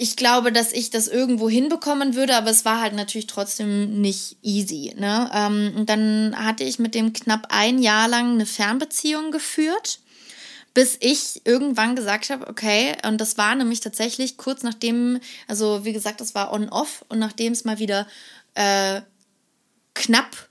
ich 0.00 0.14
glaube, 0.14 0.52
dass 0.52 0.72
ich 0.72 0.90
das 0.90 1.08
irgendwo 1.08 1.50
hinbekommen 1.50 2.14
würde, 2.14 2.36
aber 2.36 2.50
es 2.50 2.64
war 2.64 2.80
halt 2.80 2.94
natürlich 2.94 3.26
trotzdem 3.26 4.00
nicht 4.00 4.36
easy. 4.42 4.94
Ne? 4.96 5.28
Ähm, 5.34 5.72
und 5.76 5.90
dann 5.90 6.36
hatte 6.36 6.62
ich 6.62 6.78
mit 6.78 6.94
dem 6.94 7.12
knapp 7.12 7.48
ein 7.50 7.82
Jahr 7.82 8.06
lang 8.06 8.34
eine 8.34 8.46
Fernbeziehung 8.46 9.32
geführt, 9.32 9.98
bis 10.72 10.96
ich 11.00 11.42
irgendwann 11.44 11.96
gesagt 11.96 12.30
habe, 12.30 12.46
okay, 12.46 12.96
und 13.04 13.20
das 13.20 13.38
war 13.38 13.56
nämlich 13.56 13.80
tatsächlich 13.80 14.36
kurz 14.36 14.62
nachdem, 14.62 15.18
also 15.48 15.84
wie 15.84 15.92
gesagt, 15.92 16.20
das 16.20 16.32
war 16.36 16.52
on-off 16.52 17.04
und 17.08 17.18
nachdem 17.18 17.52
es 17.52 17.64
mal 17.64 17.80
wieder 17.80 18.06
äh, 18.54 19.00
knapp 19.94 20.48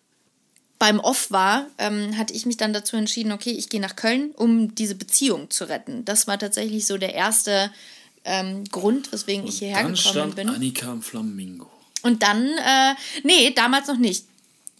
beim 0.77 0.99
Off 0.99 1.31
war, 1.31 1.67
ähm, 1.77 2.17
hatte 2.17 2.33
ich 2.33 2.45
mich 2.45 2.57
dann 2.57 2.73
dazu 2.73 2.97
entschieden, 2.97 3.31
okay, 3.31 3.51
ich 3.51 3.69
gehe 3.69 3.79
nach 3.79 3.95
Köln, 3.95 4.31
um 4.35 4.75
diese 4.75 4.95
Beziehung 4.95 5.49
zu 5.49 5.69
retten. 5.69 6.03
Das 6.03 6.27
war 6.27 6.37
tatsächlich 6.37 6.85
so 6.85 6.97
der 6.97 7.15
erste 7.15 7.71
ähm, 8.27 8.65
Grund, 8.65 9.11
weswegen 9.11 9.43
und 9.43 9.49
ich 9.49 9.59
hierher 9.59 9.83
dann 9.83 9.95
gekommen 9.95 10.13
stand 10.13 10.35
bin. 10.35 10.49
Annika 10.49 10.91
im 10.91 11.01
Flamingo. 11.01 11.71
Und 12.03 12.21
dann, 12.21 12.45
äh, 12.45 12.93
nee, 13.23 13.51
damals 13.51 13.87
noch 13.87 13.97
nicht. 13.97 14.25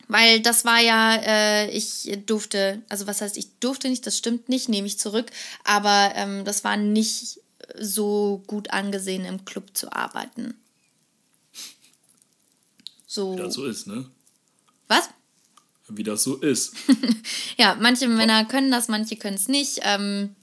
Weil 0.10 0.40
das 0.42 0.64
war 0.64 0.80
ja, 0.80 1.16
äh, 1.16 1.70
ich 1.72 2.18
durfte, 2.26 2.82
also 2.88 3.08
was 3.08 3.22
heißt, 3.22 3.36
ich 3.38 3.60
durfte 3.60 3.90
nicht, 3.90 4.06
das 4.06 4.18
stimmt 4.18 4.48
nicht, 4.48 4.70
nehme 4.70 4.88
ich 4.88 5.00
zurück, 5.00 5.32
aber 5.64 6.12
ähm, 6.16 6.46
das 6.46 6.64
war 6.64 6.78
nicht 6.78 7.42
so 7.78 8.44
gut 8.48 8.72
angesehen, 8.72 9.26
im 9.26 9.44
Club 9.44 9.76
zu 9.76 9.92
arbeiten. 9.92 10.54
So. 13.06 13.34
Wie 13.34 13.42
das 13.42 13.54
so 13.54 13.66
ist, 13.66 13.88
ne? 13.88 14.10
Was? 14.88 15.10
Wie 15.90 16.04
das 16.04 16.24
so 16.24 16.36
ist. 16.38 16.74
ja, 17.58 17.76
manche 17.80 18.08
Männer 18.08 18.46
können 18.46 18.72
das, 18.72 18.88
manche 18.90 19.16
können 19.16 19.36
es 19.36 19.48
nicht. 19.48 19.80
Ähm, 19.84 20.36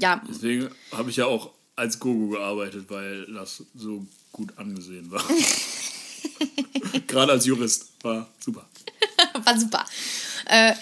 ja. 0.00 0.22
Deswegen 0.28 0.70
habe 0.92 1.10
ich 1.10 1.16
ja 1.16 1.26
auch 1.26 1.53
als 1.76 1.98
Gogo 1.98 2.28
gearbeitet, 2.28 2.86
weil 2.88 3.26
das 3.26 3.62
so 3.74 4.06
gut 4.32 4.52
angesehen 4.56 5.10
war. 5.10 5.24
Gerade 7.06 7.32
als 7.32 7.46
Jurist 7.46 7.88
war 8.02 8.28
super. 8.38 8.66
war 9.44 9.58
super. 9.58 9.84
Äh, 10.46 10.74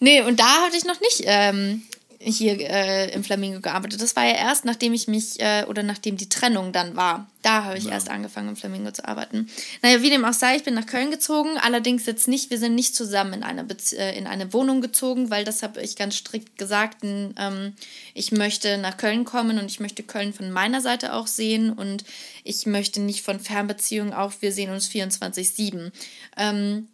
nee, 0.00 0.20
und 0.22 0.38
da 0.38 0.62
hatte 0.64 0.76
ich 0.76 0.84
noch 0.84 1.00
nicht 1.00 1.22
ähm, 1.24 1.82
hier 2.24 2.58
äh, 2.58 3.12
im 3.12 3.22
Flamingo 3.22 3.60
gearbeitet. 3.60 4.00
Das 4.00 4.16
war 4.16 4.24
ja 4.24 4.34
erst, 4.34 4.64
nachdem 4.64 4.94
ich 4.94 5.08
mich, 5.08 5.40
äh, 5.40 5.64
oder 5.68 5.82
nachdem 5.82 6.16
die 6.16 6.28
Trennung 6.28 6.72
dann 6.72 6.96
war. 6.96 7.28
Da 7.42 7.64
habe 7.64 7.76
ich 7.76 7.84
ja. 7.84 7.90
erst 7.90 8.08
angefangen, 8.08 8.48
im 8.48 8.56
Flamingo 8.56 8.90
zu 8.90 9.06
arbeiten. 9.06 9.50
Naja, 9.82 10.00
wie 10.00 10.08
dem 10.08 10.24
auch 10.24 10.32
sei, 10.32 10.56
ich 10.56 10.64
bin 10.64 10.72
nach 10.74 10.86
Köln 10.86 11.10
gezogen. 11.10 11.58
Allerdings 11.58 12.06
jetzt 12.06 12.26
nicht, 12.26 12.50
wir 12.50 12.58
sind 12.58 12.74
nicht 12.74 12.96
zusammen 12.96 13.34
in 13.34 13.42
eine, 13.42 13.64
Bezie 13.64 13.96
äh, 13.96 14.16
in 14.16 14.26
eine 14.26 14.52
Wohnung 14.52 14.80
gezogen, 14.80 15.30
weil 15.30 15.44
das 15.44 15.62
habe 15.62 15.82
ich 15.82 15.96
ganz 15.96 16.16
strikt 16.16 16.56
gesagt. 16.56 16.98
Ähm, 17.02 17.74
ich 18.14 18.32
möchte 18.32 18.78
nach 18.78 18.96
Köln 18.96 19.24
kommen 19.24 19.58
und 19.58 19.66
ich 19.66 19.80
möchte 19.80 20.02
Köln 20.02 20.32
von 20.32 20.50
meiner 20.50 20.80
Seite 20.80 21.12
auch 21.12 21.26
sehen 21.26 21.70
und 21.70 22.04
ich 22.42 22.64
möchte 22.64 23.00
nicht 23.00 23.22
von 23.22 23.40
Fernbeziehungen 23.40 24.14
auch, 24.14 24.32
wir 24.40 24.52
sehen 24.52 24.70
uns 24.70 24.88
24-7. 24.88 25.92
Ähm, 26.36 26.88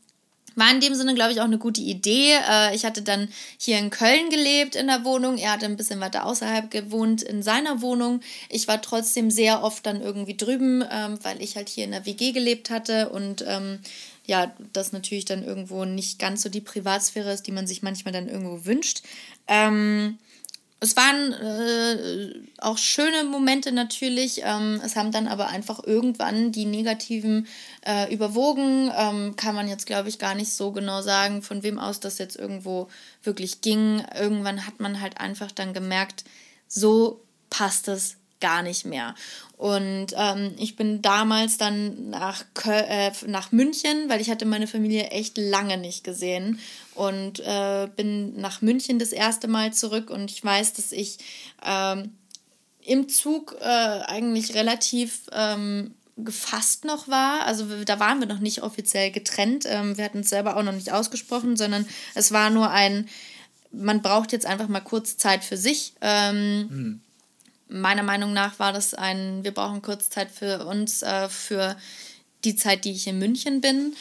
war 0.55 0.71
in 0.71 0.81
dem 0.81 0.95
Sinne, 0.95 1.15
glaube 1.15 1.33
ich, 1.33 1.41
auch 1.41 1.45
eine 1.45 1.59
gute 1.59 1.81
Idee. 1.81 2.35
Äh, 2.49 2.75
ich 2.75 2.85
hatte 2.85 3.03
dann 3.03 3.29
hier 3.59 3.79
in 3.79 3.91
Köln 3.91 4.31
gelebt 4.31 4.77
in 4.77 4.87
der 4.87 5.05
Wohnung. 5.05 5.39
Er 5.39 5.53
hatte 5.53 5.67
ein 5.67 5.77
bisschen 5.77 6.01
weiter 6.01 6.27
außerhalb 6.27 6.71
gewohnt 6.71 7.23
in 7.23 7.43
seiner 7.43 7.83
Wohnung. 7.83 8.21
Ich 8.49 8.69
war 8.69 8.81
trotzdem 8.83 9.31
sehr 9.31 9.63
oft 9.63 9.87
dann 9.87 10.01
irgendwie 10.01 10.37
drüben, 10.37 10.85
ähm, 10.91 11.19
weil 11.23 11.43
ich 11.43 11.57
halt 11.57 11.69
hier 11.69 11.85
in 11.85 11.93
der 11.93 12.07
WG 12.07 12.33
gelebt 12.33 12.71
hatte 12.71 13.11
und 13.11 13.45
ähm, 13.47 13.81
ja, 14.27 14.53
das 14.73 14.93
natürlich 14.93 15.25
dann 15.25 15.45
irgendwo 15.45 15.85
nicht 15.85 16.19
ganz 16.19 16.43
so 16.43 16.49
die 16.49 16.61
Privatsphäre 16.61 17.33
ist, 17.33 17.47
die 17.47 17.53
man 17.53 17.67
sich 17.67 17.83
manchmal 17.83 18.13
dann 18.13 18.29
irgendwo 18.29 18.65
wünscht. 18.65 19.03
Ähm, 19.49 20.19
es 20.83 20.97
waren 20.97 21.33
äh, 21.35 22.33
auch 22.59 22.79
schöne 22.79 23.25
Momente 23.25 23.71
natürlich. 23.71 24.41
Ähm, 24.43 24.81
es 24.83 24.97
haben 24.97 25.13
dann 25.13 25.29
aber 25.29 25.49
einfach 25.49 25.85
irgendwann 25.85 26.53
die 26.53 26.65
negativen 26.65 27.47
äh, 27.87 28.13
überwogen. 28.13 28.91
Ähm, 28.97 29.37
kann 29.37 29.55
man 29.55 29.69
jetzt, 29.69 29.85
glaube 29.85 30.09
ich, 30.09 30.19
gar 30.19 30.35
nicht 30.35 30.53
so 30.53 30.73
genau 30.73 31.03
sagen, 31.03 31.43
von 31.43 31.63
wem 31.63 31.79
aus 31.79 32.01
das 32.01 32.17
jetzt 32.17 32.37
irgendwo 32.37 32.89
wirklich 33.23 33.61
ging. 33.61 34.03
Irgendwann 34.19 34.67
hat 34.67 34.81
man 34.81 35.03
halt 35.03 35.21
einfach 35.21 35.53
dann 35.53 35.75
gemerkt, 35.75 36.25
so 36.67 37.21
passt 37.51 37.89
es 37.89 38.17
gar 38.41 38.63
nicht 38.63 38.85
mehr. 38.85 39.15
Und 39.61 40.15
ähm, 40.17 40.55
ich 40.57 40.75
bin 40.75 41.03
damals 41.03 41.59
dann 41.59 42.09
nach, 42.09 42.45
Köl 42.55 42.83
äh, 42.89 43.13
nach 43.27 43.53
München, 43.53 44.09
weil 44.09 44.21
ich 44.21 44.31
hatte 44.31 44.47
meine 44.47 44.67
Familie 44.67 45.09
echt 45.09 45.37
lange 45.37 45.77
nicht 45.77 46.03
gesehen 46.03 46.59
und 46.95 47.41
äh, 47.41 47.87
bin 47.95 48.41
nach 48.41 48.63
München 48.63 48.99
das 48.99 49.13
erste 49.13 49.49
Mal 49.49 49.75
zurück 49.75 50.09
und 50.09 50.31
ich 50.31 50.43
weiß, 50.43 50.73
dass 50.73 50.93
ich 50.93 51.19
ähm, 51.63 52.15
im 52.83 53.11
Zug 53.11 53.55
äh, 53.61 53.65
eigentlich 53.65 54.55
relativ 54.55 55.27
ähm, 55.33 55.95
gefasst 56.17 56.87
noch 56.87 57.09
war. 57.09 57.45
Also 57.45 57.67
da 57.85 58.01
waren 58.01 58.21
wir 58.21 58.27
noch 58.27 58.41
nicht 58.41 58.63
offiziell 58.63 59.11
getrennt. 59.11 59.67
Ähm, 59.69 59.99
wir 59.99 60.07
hatten 60.07 60.21
es 60.21 60.31
selber 60.31 60.57
auch 60.57 60.63
noch 60.63 60.73
nicht 60.73 60.91
ausgesprochen, 60.91 61.59
sondern 61.59 61.87
es 62.15 62.33
war 62.33 62.49
nur 62.49 62.71
ein, 62.71 63.11
man 63.73 64.01
braucht 64.01 64.33
jetzt 64.33 64.47
einfach 64.47 64.69
mal 64.69 64.81
kurz 64.81 65.19
Zeit 65.19 65.45
für 65.45 65.59
sich. 65.59 65.93
Mhm 66.01 67.03
meiner 67.71 68.03
Meinung 68.03 68.33
nach 68.33 68.59
war 68.59 68.73
das 68.73 68.95
ein, 68.95 69.45
wir 69.45 69.53
brauchen 69.53 69.83
kurz 69.83 70.11
Zeit 70.11 70.31
für 70.31 70.67
uns, 70.67 71.03
äh, 71.03 71.29
für 71.29 71.77
die 72.45 72.57
Zeit, 72.57 72.85
die 72.85 72.93
ich 72.93 73.07
in 73.07 73.19
München 73.19 73.61
bin. 73.61 73.95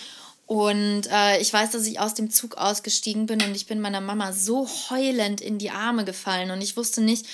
Und 0.46 1.04
äh, 1.12 1.40
ich 1.40 1.54
weiß, 1.54 1.72
dass 1.72 1.86
ich 1.86 2.00
aus 2.00 2.16
dem 2.16 2.32
Zug 2.32 2.58
ausgestiegen 2.58 3.28
bin 3.28 3.40
und 3.44 3.56
ich 3.56 3.68
bin 3.68 3.80
meiner 3.80 4.02
Mama 4.02 4.34
so 4.34 4.68
heulend 4.90 5.42
in 5.42 5.60
die 5.60 5.70
Arme 5.70 6.06
gefallen 6.06 6.50
und 6.50 6.62
ich 6.62 6.76
wusste 6.76 7.02
nicht, 7.02 7.28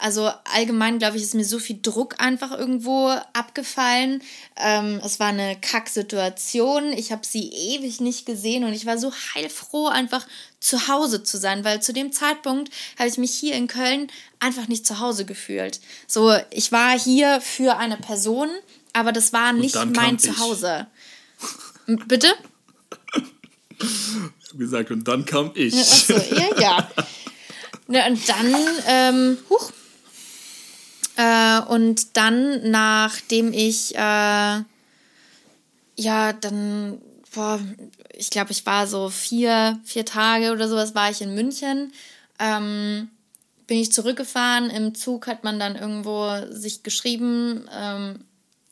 also 0.00 0.30
allgemein, 0.52 0.98
glaube 0.98 1.16
ich, 1.16 1.22
ist 1.22 1.34
mir 1.34 1.44
so 1.44 1.58
viel 1.58 1.78
Druck 1.80 2.20
einfach 2.20 2.50
irgendwo 2.50 3.08
abgefallen. 3.32 4.22
Ähm, 4.56 5.00
es 5.04 5.20
war 5.20 5.28
eine 5.28 5.56
Kacksituation. 5.60 6.92
Ich 6.92 7.12
habe 7.12 7.24
sie 7.24 7.50
ewig 7.50 8.00
nicht 8.00 8.26
gesehen 8.26 8.64
und 8.64 8.72
ich 8.72 8.84
war 8.84 8.98
so 8.98 9.12
heilfroh, 9.34 9.86
einfach 9.86 10.26
zu 10.60 10.88
Hause 10.88 11.22
zu 11.22 11.38
sein, 11.38 11.64
weil 11.64 11.82
zu 11.82 11.92
dem 11.92 12.12
Zeitpunkt 12.12 12.72
habe 12.98 13.08
ich 13.08 13.18
mich 13.18 13.32
hier 13.32 13.54
in 13.54 13.68
Köln 13.68 14.08
einfach 14.40 14.66
nicht 14.66 14.86
zu 14.86 14.98
Hause 14.98 15.24
gefühlt. 15.24 15.80
So, 16.06 16.34
ich 16.50 16.72
war 16.72 16.98
hier 16.98 17.40
für 17.40 17.76
eine 17.76 17.96
Person, 17.96 18.48
aber 18.92 19.12
das 19.12 19.32
war 19.32 19.52
nicht 19.52 19.76
mein 19.94 20.18
Zuhause. 20.18 20.88
Bitte? 21.86 22.28
Ich 23.78 24.48
habe 24.48 24.58
gesagt, 24.58 24.90
und 24.90 25.06
dann 25.06 25.24
kam 25.24 25.52
ich. 25.54 25.74
Achso, 25.74 26.14
ja, 26.14 26.60
ja. 26.60 26.90
ja 27.88 28.06
und 28.06 28.28
dann, 28.28 28.54
ähm, 28.86 29.38
huch. 29.48 29.72
Äh, 31.16 31.60
und 31.68 32.16
dann, 32.16 32.70
nachdem 32.70 33.52
ich, 33.52 33.94
äh, 33.94 33.98
ja, 35.98 36.32
dann, 36.40 37.00
boah, 37.34 37.60
ich 38.12 38.30
glaube, 38.30 38.52
ich 38.52 38.64
war 38.66 38.86
so 38.86 39.08
vier, 39.08 39.80
vier 39.84 40.04
Tage 40.04 40.52
oder 40.52 40.68
sowas, 40.68 40.94
war 40.94 41.10
ich 41.10 41.22
in 41.22 41.34
München. 41.34 41.92
Ähm, 42.38 43.10
bin 43.66 43.78
ich 43.78 43.92
zurückgefahren. 43.92 44.70
Im 44.70 44.94
Zug 44.94 45.26
hat 45.26 45.44
man 45.44 45.58
dann 45.58 45.76
irgendwo 45.76 46.30
sich 46.50 46.82
geschrieben, 46.82 47.68
ähm, 47.74 48.24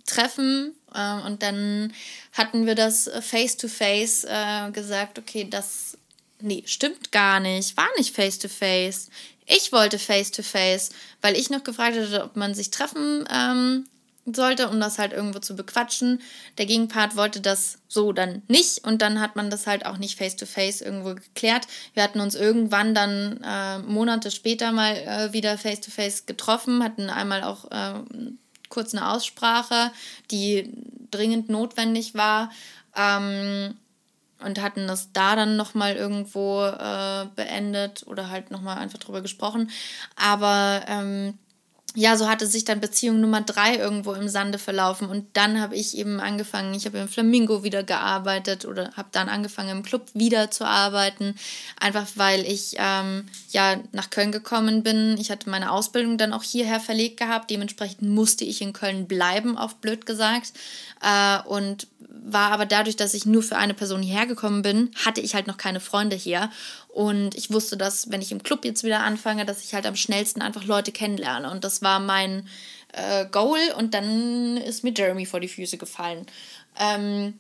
treffen. 0.07 0.75
Äh, 0.95 1.27
und 1.27 1.43
dann 1.43 1.93
hatten 2.33 2.67
wir 2.67 2.75
das 2.75 3.11
face-to-face 3.21 4.27
-face, 4.27 4.69
äh, 4.69 4.71
gesagt, 4.71 5.19
okay, 5.19 5.47
das, 5.49 5.99
nee, 6.41 6.63
stimmt 6.67 7.13
gar 7.13 7.41
nicht, 7.41 7.77
war 7.77 7.89
nicht 7.97 8.15
face-to-face. 8.15 9.09
-face. 9.09 9.11
Ich 9.47 9.73
wollte 9.73 9.99
face-to-face, 9.99 10.91
-face, 10.91 10.95
weil 11.21 11.37
ich 11.37 11.51
noch 11.51 11.65
gefragt 11.65 11.97
hatte, 11.97 12.25
ob 12.25 12.37
man 12.37 12.55
sich 12.55 12.71
treffen 12.71 13.27
ähm, 13.31 13.87
sollte, 14.27 14.71
um 14.71 14.81
das 14.81 14.99
halt 14.99 15.13
irgendwo 15.13 15.39
zu 15.39 15.55
bequatschen. 15.55 16.23
Der 16.57 16.65
Gegenpart 16.67 17.17
wollte 17.17 17.41
das 17.41 17.79
so 17.89 18.13
dann 18.13 18.43
nicht 18.49 18.85
und 18.85 19.03
dann 19.03 19.21
hat 19.21 19.37
man 19.37 19.51
das 19.51 19.67
halt 19.67 19.85
auch 19.85 19.99
nicht 19.99 20.17
face-to-face 20.17 20.81
-face 20.81 20.85
irgendwo 20.85 21.15
geklärt. 21.15 21.67
Wir 21.93 22.03
hatten 22.03 22.21
uns 22.21 22.35
irgendwann 22.35 22.95
dann 22.95 23.41
äh, 23.45 23.79
Monate 23.81 24.31
später 24.31 24.73
mal 24.73 24.97
äh, 24.97 25.33
wieder 25.33 25.59
face-to-face 25.59 26.23
-face 26.23 26.27
getroffen, 26.27 26.83
hatten 26.83 27.11
einmal 27.11 27.43
auch 27.43 27.71
äh, 27.71 28.01
kurz 28.71 28.95
eine 28.95 29.11
Aussprache, 29.11 29.93
die 30.31 30.73
dringend 31.11 31.49
notwendig 31.49 32.15
war. 32.15 32.51
Ähm, 32.97 33.77
und 34.41 34.61
hatten 34.61 34.87
das 34.87 35.13
da 35.13 35.37
dann 35.37 35.57
nochmal 35.57 35.97
irgendwo 35.97 36.65
äh, 36.65 37.27
beendet 37.37 38.07
oder 38.07 38.31
halt 38.31 38.51
nochmal 38.51 38.79
einfach 38.79 38.99
drüber 38.99 39.23
gesprochen. 39.23 39.71
Aber 40.17 40.83
ähm, 40.87 41.39
ja, 41.97 42.17
so 42.17 42.29
hatte 42.29 42.47
sich 42.49 42.65
dann 42.65 42.81
Beziehung 42.81 43.21
Nummer 43.21 43.41
drei 43.41 43.77
irgendwo 43.77 44.15
im 44.15 44.29
Sande 44.29 44.59
verlaufen. 44.59 45.09
Und 45.09 45.27
dann 45.35 45.61
habe 45.61 45.77
ich 45.77 45.97
eben 45.97 46.19
angefangen, 46.19 46.75
ich 46.75 46.87
habe 46.87 46.99
im 46.99 47.09
Flamingo 47.09 47.63
wieder 47.63 47.85
gearbeitet 47.85 48.65
oder 48.65 48.91
habe 48.97 49.11
dann 49.13 49.29
angefangen 49.29 49.71
im 49.71 49.83
Club 49.85 50.07
wieder 50.13 50.51
zu 50.51 50.67
arbeiten. 50.67 51.37
Einfach 51.79 52.07
weil 52.17 52.45
ich 52.47 52.75
ähm, 52.79 53.27
ja 53.51 53.77
nach 53.93 54.11
Köln 54.11 54.33
gekommen 54.33 54.83
bin. 54.83 55.17
Ich 55.21 55.31
hatte 55.31 55.49
meine 55.49 55.71
Ausbildung 55.71 56.19
dann 56.19 56.33
auch 56.33 56.43
hierher 56.43 56.81
verlegt 56.81 57.19
gehabt. 57.19 57.49
Dementsprechend 57.51 58.03
musste 58.03 58.45
ich 58.45 58.61
in 58.61 58.73
Köln 58.73 59.07
bleiben, 59.07 59.57
auf 59.57 59.77
blöd 59.77 60.05
gesagt. 60.05 60.53
Äh, 61.01 61.47
und 61.47 61.87
war 62.09 62.51
aber 62.53 62.67
dadurch, 62.67 62.97
dass 62.97 63.15
ich 63.15 63.27
nur 63.27 63.43
für 63.43 63.57
eine 63.57 63.75
Person 63.75 64.03
hierher 64.03 64.27
gekommen 64.27 64.63
bin, 64.63 64.91
hatte 65.05 65.21
ich 65.21 65.35
halt 65.35 65.47
noch 65.47 65.59
keine 65.59 65.81
Freunde 65.81 66.17
hier. 66.17 66.51
Und 66.95 67.35
ich 67.35 67.53
wusste, 67.53 67.77
dass, 67.77 68.13
wenn 68.13 68.23
ich 68.23 68.31
im 68.31 68.45
Club 68.45 68.65
jetzt 68.65 68.85
wieder 68.85 69.01
anfange, 69.01 69.45
dass 69.45 69.65
ich 69.65 69.75
halt 69.75 69.85
am 69.85 69.97
schnellsten 69.97 70.41
einfach 70.41 70.63
Leute 70.65 70.93
kennenlerne. 70.93 71.51
Und 71.51 71.65
das 71.65 71.83
war 71.83 71.99
mein 71.99 72.49
äh, 72.93 73.27
Goal. 73.27 73.59
Und 73.77 73.95
dann 73.95 74.59
ist 74.59 74.85
mir 74.85 74.95
Jeremy 74.97 75.27
vor 75.27 75.41
die 75.41 75.49
Füße 75.49 75.77
gefallen. 75.77 76.25
Ähm, 76.79 77.35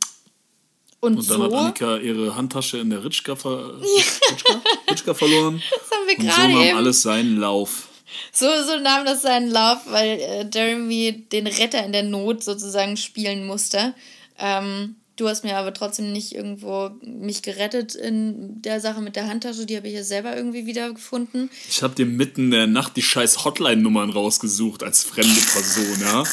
und, 0.99 1.19
und, 1.19 1.31
dann 1.31 1.37
so, 1.39 1.45
hat 1.45 1.53
Annika 1.53 1.99
ihre 1.99 2.35
Handtasche 2.35 2.79
in 2.79 2.91
der 2.91 3.05
Ritschka, 3.05 3.37
ver 3.37 3.81
Ritschka? 3.81 4.61
Ritschka 4.91 5.15
verloren. 5.15 5.63
Das 5.71 5.99
haben 5.99 6.09
wir 6.09 6.17
gerade. 6.17 6.53
So 6.53 6.59
nahm 6.59 6.77
alles 6.77 7.03
seinen 7.03 7.37
Lauf. 7.37 7.87
So, 8.33 8.47
so 8.67 8.81
nahm 8.81 9.07
das 9.07 9.23
seinen 9.23 9.53
Lauf, 9.53 9.83
weil 9.87 10.19
äh, 10.19 10.51
Jeremy 10.53 11.27
den 11.31 11.47
Retter 11.47 11.85
in 11.85 11.93
der 11.93 12.03
Not 12.03 12.43
sozusagen 12.43 12.97
spielen 12.97 13.47
musste. 13.47 13.95
Ähm, 14.37 14.97
Du 15.17 15.29
hast 15.29 15.45
mir 15.45 15.57
aber 15.57 15.73
trotzdem 15.73 16.13
nicht 16.13 16.35
irgendwo 16.35 16.91
mich 17.03 17.43
gerettet 17.43 17.95
in 17.95 18.61
der 18.63 18.81
Sache 18.81 19.01
mit 19.01 19.15
der 19.15 19.29
Handtasche. 19.29 19.65
Die 19.65 19.77
habe 19.77 19.87
ich 19.87 19.95
ja 19.95 20.03
selber 20.03 20.37
irgendwie 20.37 20.67
wiedergefunden. 20.67 21.51
Ich 21.69 21.83
habe 21.85 21.95
dir 21.95 22.07
mitten 22.07 22.47
in 22.47 22.51
der 22.51 22.67
Nacht 22.67 22.97
die 22.97 23.03
scheiß 23.03 23.45
Hotline-Nummern 23.45 24.11
rausgesucht 24.11 24.83
als 24.83 25.05
fremde 25.05 25.41
Person, 25.41 26.01
ja? 26.01 26.25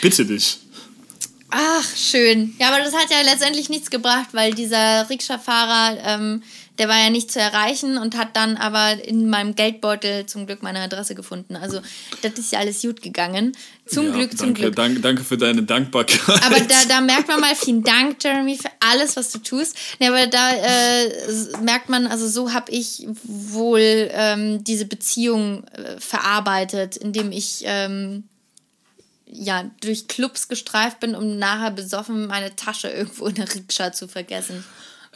Bitte 0.00 0.24
dich. 0.24 0.58
Ach, 1.50 1.96
schön. 1.96 2.54
Ja, 2.58 2.68
aber 2.68 2.82
das 2.82 2.94
hat 2.94 3.10
ja 3.10 3.20
letztendlich 3.22 3.68
nichts 3.68 3.90
gebracht, 3.90 4.28
weil 4.32 4.54
dieser 4.54 5.08
Rikscha-Fahrer 5.08 5.98
ähm, 6.02 6.42
der 6.78 6.88
war 6.88 6.98
ja 6.98 7.10
nicht 7.10 7.30
zu 7.30 7.40
erreichen 7.40 7.98
und 7.98 8.16
hat 8.16 8.36
dann 8.36 8.56
aber 8.56 9.02
in 9.04 9.28
meinem 9.28 9.54
Geldbeutel 9.54 10.26
zum 10.26 10.46
Glück 10.46 10.62
meine 10.62 10.80
Adresse 10.80 11.14
gefunden. 11.14 11.56
Also 11.56 11.80
das 12.22 12.32
ist 12.34 12.52
ja 12.52 12.58
alles 12.58 12.82
gut 12.82 13.02
gegangen. 13.02 13.52
Zum 13.86 14.06
ja, 14.06 14.12
Glück, 14.12 14.30
danke, 14.30 14.36
zum 14.36 14.54
Glück. 14.54 14.76
Danke, 14.76 15.00
danke 15.00 15.24
für 15.24 15.38
deine 15.38 15.62
Dankbarkeit. 15.62 16.20
Aber 16.44 16.60
da, 16.60 16.84
da 16.88 17.00
merkt 17.00 17.28
man 17.28 17.40
mal, 17.40 17.54
vielen 17.54 17.82
Dank, 17.82 18.22
Jeremy, 18.22 18.56
für 18.56 18.70
alles, 18.80 19.16
was 19.16 19.30
du 19.30 19.38
tust. 19.38 19.76
Nee, 19.98 20.08
aber 20.08 20.26
da 20.26 20.50
äh, 20.52 21.10
merkt 21.62 21.88
man, 21.88 22.06
also 22.06 22.28
so 22.28 22.52
habe 22.52 22.70
ich 22.72 23.06
wohl 23.24 24.10
ähm, 24.12 24.64
diese 24.64 24.86
Beziehung 24.86 25.64
äh, 25.68 25.98
verarbeitet, 25.98 26.96
indem 26.96 27.32
ich 27.32 27.62
ähm, 27.64 28.24
ja, 29.26 29.70
durch 29.80 30.08
Clubs 30.08 30.48
gestreift 30.48 31.00
bin, 31.00 31.14
um 31.14 31.38
nachher 31.38 31.70
besoffen 31.70 32.26
meine 32.26 32.54
Tasche 32.54 32.88
irgendwo 32.88 33.26
in 33.26 33.34
der 33.34 33.52
Rikscha 33.52 33.92
zu 33.92 34.08
vergessen. 34.08 34.64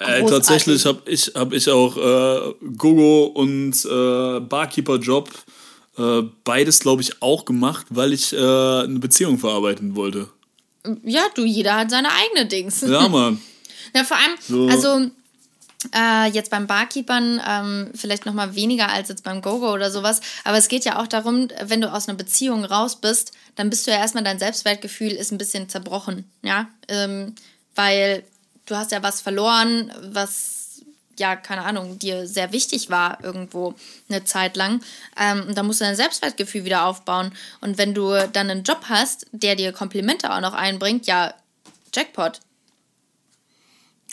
Äh, 0.01 0.25
tatsächlich 0.25 0.87
habe 0.87 1.03
ich, 1.05 1.33
hab 1.35 1.53
ich 1.53 1.69
auch 1.69 1.97
äh, 1.97 2.55
Gogo 2.77 3.25
und 3.27 3.85
äh, 3.85 4.41
Barkeeper-Job 4.41 5.29
äh, 5.99 6.23
beides, 6.43 6.81
glaube 6.81 7.03
ich, 7.03 7.21
auch 7.23 7.45
gemacht, 7.45 7.87
weil 7.91 8.15
ich 8.15 8.33
äh, 8.33 8.37
eine 8.37 8.99
Beziehung 8.99 9.39
verarbeiten 9.39 9.95
wollte. 9.95 10.29
Ja, 11.05 11.27
du, 11.35 11.45
jeder 11.45 11.77
hat 11.77 11.91
seine 11.91 12.09
eigene 12.13 12.47
Dings. 12.47 12.81
Ja, 12.81 13.09
Mann. 13.11 13.41
Na, 13.93 14.05
vor 14.05 14.17
allem, 14.17 14.37
so. 14.41 14.67
also 14.69 15.11
äh, 15.95 16.31
jetzt 16.31 16.51
beim 16.51 16.67
Barkeepern 16.67 17.41
ähm, 17.47 17.91
vielleicht 17.95 18.25
noch 18.25 18.33
mal 18.33 18.55
weniger 18.55 18.89
als 18.89 19.11
jetzt 19.11 19.25
beim 19.25 19.43
Gogo 19.43 19.73
oder 19.73 19.91
sowas, 19.91 20.21
aber 20.45 20.57
es 20.57 20.69
geht 20.69 20.87
ja 20.87 21.01
auch 21.01 21.07
darum, 21.07 21.49
wenn 21.65 21.81
du 21.81 21.93
aus 21.93 22.09
einer 22.09 22.17
Beziehung 22.17 22.65
raus 22.65 22.97
bist, 22.97 23.33
dann 23.57 23.69
bist 23.69 23.87
du 23.87 23.91
ja 23.91 23.99
erstmal, 23.99 24.25
dein 24.25 24.39
Selbstwertgefühl 24.39 25.13
ist 25.13 25.33
ein 25.33 25.39
bisschen 25.39 25.69
zerbrochen, 25.69 26.25
ja, 26.43 26.69
ähm, 26.89 27.35
weil 27.75 28.25
du 28.71 28.77
hast 28.77 28.93
ja 28.93 29.03
was 29.03 29.21
verloren, 29.21 29.93
was 30.13 30.61
ja, 31.19 31.37
keine 31.37 31.63
Ahnung, 31.63 31.99
dir 31.99 32.27
sehr 32.27 32.51
wichtig 32.51 32.89
war 32.89 33.23
irgendwo 33.23 33.75
eine 34.09 34.25
Zeit 34.25 34.57
lang. 34.57 34.81
Ähm, 35.21 35.45
und 35.49 35.59
da 35.59 35.63
musst 35.63 35.81
du 35.81 35.85
dein 35.85 35.95
Selbstwertgefühl 35.95 36.65
wieder 36.65 36.87
aufbauen. 36.87 37.33
Und 37.61 37.77
wenn 37.77 37.95
du 37.95 38.11
dann 38.33 38.51
einen 38.51 38.65
Job 38.65 38.87
hast, 38.89 39.27
der 39.31 39.55
dir 39.55 39.73
Komplimente 39.73 40.33
auch 40.33 40.41
noch 40.41 40.55
einbringt, 40.55 41.07
ja, 41.07 41.35
Jackpot. 41.95 42.41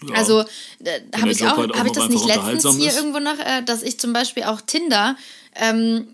Ja. 0.03 0.15
Also 0.15 0.41
äh, 0.83 1.01
habe 1.15 1.31
ich, 1.31 1.45
auch, 1.45 1.57
halt 1.57 1.71
auch 1.71 1.79
hab 1.79 1.85
ich 1.85 1.93
das 1.93 2.09
nicht 2.09 2.25
letztens 2.25 2.75
hier 2.75 2.89
ist. 2.89 2.97
irgendwo 2.97 3.19
noch, 3.19 3.39
äh, 3.39 3.63
dass 3.63 3.81
ich 3.81 3.99
zum 3.99 4.11
Beispiel 4.13 4.43
auch 4.43 4.61
Tinder, 4.61 5.15
ähm, 5.55 6.13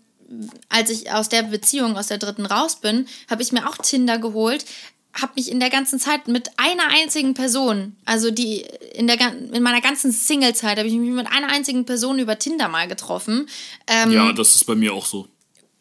als 0.70 0.90
ich 0.90 1.12
aus 1.12 1.30
der 1.30 1.44
Beziehung, 1.44 1.98
aus 1.98 2.08
der 2.08 2.18
dritten 2.18 2.46
raus 2.46 2.78
bin, 2.78 3.08
habe 3.30 3.42
ich 3.42 3.52
mir 3.52 3.68
auch 3.68 3.78
Tinder 3.78 4.20
geholt, 4.20 4.66
habe 5.14 5.34
mich 5.36 5.52
in 5.52 5.60
der 5.60 5.70
ganzen 5.70 6.00
Zeit 6.00 6.28
mit 6.28 6.50
einer 6.58 6.88
einzigen 6.90 7.34
Person, 7.34 7.96
also 8.04 8.32
die 8.32 8.62
in, 8.94 9.08
der, 9.08 9.20
in 9.52 9.62
meiner 9.62 9.82
ganzen 9.82 10.12
Single-Zeit, 10.12 10.78
habe 10.78 10.88
ich 10.88 10.94
mich 10.94 11.12
mit 11.12 11.28
einer 11.28 11.50
einzigen 11.50 11.86
Person 11.86 12.18
über 12.20 12.40
Tinder 12.40 12.68
mal 12.68 12.88
getroffen. 12.88 13.48
Ähm, 13.88 14.12
ja, 14.12 14.34
das 14.34 14.56
ist 14.56 14.66
bei 14.66 14.76
mir 14.76 14.94
auch 14.94 15.06
so. 15.06 15.28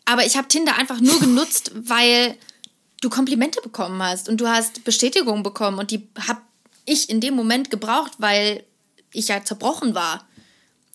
Aber 0.04 0.26
ich 0.26 0.36
habe 0.36 0.48
Tinder 0.48 0.76
einfach 0.76 1.00
nur 1.00 1.18
genutzt, 1.18 1.72
weil 1.74 2.36
du 3.00 3.08
Komplimente 3.08 3.60
bekommen 3.62 4.02
hast 4.02 4.28
und 4.28 4.40
du 4.40 4.48
hast 4.48 4.84
Bestätigung 4.84 5.42
bekommen 5.42 5.78
und 5.78 5.90
die 5.90 6.06
habe 6.28 6.40
ich 6.84 7.08
in 7.08 7.20
dem 7.20 7.34
Moment 7.34 7.70
gebraucht, 7.70 8.12
weil 8.18 8.64
ich 9.12 9.28
ja 9.28 9.42
zerbrochen 9.42 9.94
war. 9.94 10.26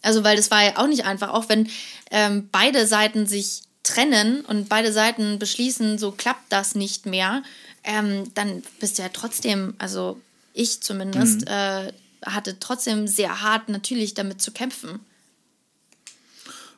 Also, 0.04 0.24
weil 0.24 0.38
das 0.38 0.52
war 0.52 0.64
ja 0.64 0.78
auch 0.78 0.88
nicht 0.88 1.06
einfach, 1.06 1.30
auch 1.30 1.50
wenn 1.50 1.70
ähm, 2.12 2.50
beide 2.52 2.86
Seiten 2.86 3.26
sich 3.26 3.64
trennen 3.84 4.42
und 4.42 4.70
beide 4.70 4.92
Seiten 4.92 5.40
beschließen, 5.40 5.98
so 5.98 6.12
klappt 6.12 6.52
das 6.52 6.76
nicht 6.76 7.06
mehr 7.06 7.42
ähm, 7.88 8.32
dann 8.36 8.62
bist 8.80 8.98
du 8.98 9.02
ja 9.02 9.10
trotzdem, 9.12 9.74
also 9.80 10.22
ich 10.54 10.82
zumindest, 10.82 11.42
mhm. 11.42 11.48
äh, 11.48 11.94
hatte 12.26 12.60
trotzdem 12.60 13.08
sehr 13.08 13.42
hart 13.42 13.70
natürlich 13.70 14.14
damit 14.14 14.42
zu 14.42 14.52
kämpfen. 14.52 15.00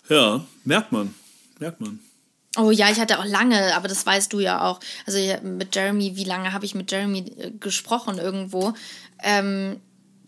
Ja, 0.07 0.45
merkt 0.63 0.91
man. 0.91 1.13
Merkt 1.59 1.81
man. 1.81 1.99
Oh 2.57 2.71
ja, 2.71 2.89
ich 2.89 2.99
hatte 2.99 3.19
auch 3.19 3.25
lange, 3.25 3.75
aber 3.75 3.87
das 3.87 4.05
weißt 4.05 4.31
du 4.33 4.39
ja 4.39 4.67
auch. 4.67 4.79
Also 5.05 5.19
mit 5.43 5.75
Jeremy, 5.75 6.15
wie 6.15 6.23
lange 6.23 6.53
habe 6.53 6.65
ich 6.65 6.75
mit 6.75 6.91
Jeremy 6.91 7.19
äh, 7.37 7.51
gesprochen 7.51 8.17
irgendwo? 8.17 8.73
Ähm, 9.23 9.79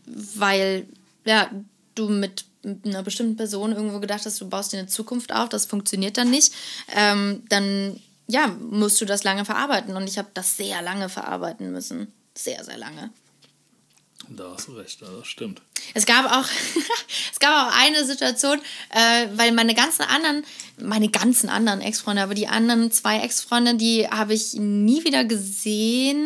weil, 0.05 0.87
ja, 1.25 1.49
du 1.95 2.09
mit 2.09 2.45
einer 2.85 3.03
bestimmten 3.03 3.37
Person 3.37 3.71
irgendwo 3.71 3.99
gedacht 3.99 4.25
hast, 4.25 4.39
du 4.39 4.49
baust 4.49 4.71
dir 4.73 4.79
eine 4.79 4.87
Zukunft 4.87 5.33
auf, 5.33 5.49
das 5.49 5.65
funktioniert 5.65 6.17
dann 6.17 6.29
nicht, 6.29 6.53
ähm, 6.95 7.43
dann 7.49 7.99
ja, 8.31 8.47
musst 8.47 8.99
du 9.01 9.05
das 9.05 9.23
lange 9.23 9.45
verarbeiten. 9.45 9.95
Und 9.95 10.07
ich 10.07 10.17
habe 10.17 10.29
das 10.33 10.57
sehr 10.57 10.81
lange 10.81 11.09
verarbeiten 11.09 11.71
müssen. 11.71 12.11
Sehr, 12.33 12.63
sehr 12.63 12.77
lange. 12.77 13.11
Da 14.29 14.53
hast 14.53 14.67
du 14.67 14.73
recht, 14.73 15.01
das 15.01 15.27
stimmt. 15.27 15.61
Es 15.93 16.05
gab 16.05 16.25
auch, 16.25 16.47
es 17.33 17.39
gab 17.39 17.67
auch 17.67 17.77
eine 17.77 18.05
Situation, 18.05 18.59
äh, 18.91 19.27
weil 19.33 19.51
meine 19.51 19.73
ganzen 19.73 20.03
anderen, 20.03 20.45
meine 20.79 21.09
ganzen 21.09 21.49
anderen 21.49 21.81
Ex-Freunde, 21.81 22.21
aber 22.21 22.33
die 22.33 22.47
anderen 22.47 22.91
zwei 22.91 23.19
Ex-Freunde, 23.19 23.75
die 23.75 24.07
habe 24.07 24.33
ich 24.33 24.53
nie 24.53 25.03
wieder 25.03 25.25
gesehen. 25.25 26.25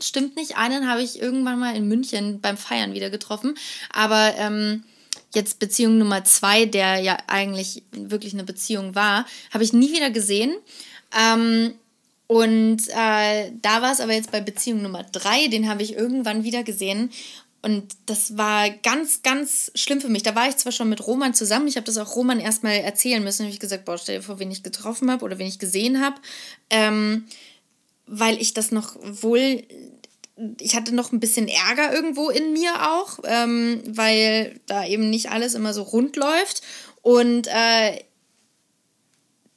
Stimmt 0.00 0.36
nicht. 0.36 0.56
Einen 0.56 0.88
habe 0.88 1.02
ich 1.02 1.20
irgendwann 1.20 1.60
mal 1.60 1.76
in 1.76 1.86
München 1.86 2.40
beim 2.40 2.56
Feiern 2.56 2.94
wieder 2.94 3.10
getroffen. 3.10 3.56
Aber 3.92 4.34
ähm, 4.36 4.82
jetzt 5.34 5.58
Beziehung 5.58 5.98
Nummer 5.98 6.24
zwei, 6.24 6.64
der 6.64 6.98
ja 6.98 7.18
eigentlich 7.28 7.82
wirklich 7.92 8.32
eine 8.32 8.44
Beziehung 8.44 8.94
war, 8.94 9.26
habe 9.52 9.64
ich 9.64 9.72
nie 9.72 9.92
wieder 9.92 10.10
gesehen. 10.10 10.54
Ähm, 11.18 11.74
und 12.26 12.88
äh, 12.88 13.52
da 13.60 13.82
war 13.82 13.92
es 13.92 14.00
aber 14.00 14.14
jetzt 14.14 14.32
bei 14.32 14.40
Beziehung 14.40 14.82
Nummer 14.82 15.04
drei, 15.04 15.48
den 15.48 15.68
habe 15.68 15.82
ich 15.82 15.94
irgendwann 15.94 16.44
wieder 16.44 16.62
gesehen. 16.62 17.10
Und 17.62 17.96
das 18.06 18.36
war 18.36 18.68
ganz, 18.68 19.22
ganz 19.22 19.72
schlimm 19.74 20.00
für 20.00 20.08
mich. 20.08 20.22
Da 20.22 20.34
war 20.34 20.48
ich 20.48 20.56
zwar 20.56 20.72
schon 20.72 20.88
mit 20.88 21.06
Roman 21.06 21.32
zusammen, 21.32 21.66
ich 21.66 21.76
habe 21.76 21.86
das 21.86 21.96
auch 21.96 22.14
Roman 22.14 22.40
erstmal 22.40 22.74
erzählen 22.74 23.24
müssen. 23.24 23.38
Da 23.38 23.44
habe 23.44 23.54
ich 23.54 23.60
gesagt, 23.60 23.84
boah, 23.84 23.96
stell 23.96 24.16
dir 24.18 24.22
vor, 24.22 24.38
wen 24.38 24.50
ich 24.50 24.62
getroffen 24.62 25.10
habe 25.10 25.24
oder 25.24 25.38
wen 25.38 25.46
ich 25.46 25.58
gesehen 25.58 26.02
habe. 26.02 26.16
Ähm, 26.70 27.24
weil 28.06 28.40
ich 28.40 28.52
das 28.52 28.70
noch 28.70 28.96
wohl 29.02 29.62
ich 30.60 30.74
hatte 30.74 30.94
noch 30.94 31.12
ein 31.12 31.20
bisschen 31.20 31.48
Ärger 31.48 31.92
irgendwo 31.92 32.28
in 32.28 32.52
mir 32.52 32.90
auch, 32.90 33.20
ähm, 33.24 33.82
weil 33.86 34.60
da 34.66 34.84
eben 34.84 35.08
nicht 35.08 35.30
alles 35.30 35.54
immer 35.54 35.72
so 35.72 35.82
rund 35.82 36.16
läuft. 36.16 36.62
Und 37.02 37.46
äh, 37.46 38.00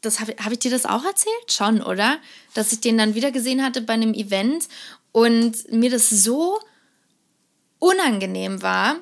das 0.02 0.20
habe 0.20 0.36
hab 0.44 0.52
ich 0.52 0.60
dir 0.60 0.72
das 0.72 0.86
auch 0.86 1.04
erzählt? 1.04 1.52
Schon, 1.52 1.82
oder? 1.82 2.18
Dass 2.54 2.72
ich 2.72 2.80
den 2.82 2.98
dann 2.98 3.16
wieder 3.16 3.32
gesehen 3.32 3.64
hatte 3.64 3.82
bei 3.82 3.94
einem 3.94 4.14
Event 4.14 4.68
und 5.12 5.72
mir 5.72 5.90
das 5.90 6.10
so 6.10 6.60
unangenehm 7.80 8.62
war. 8.62 8.98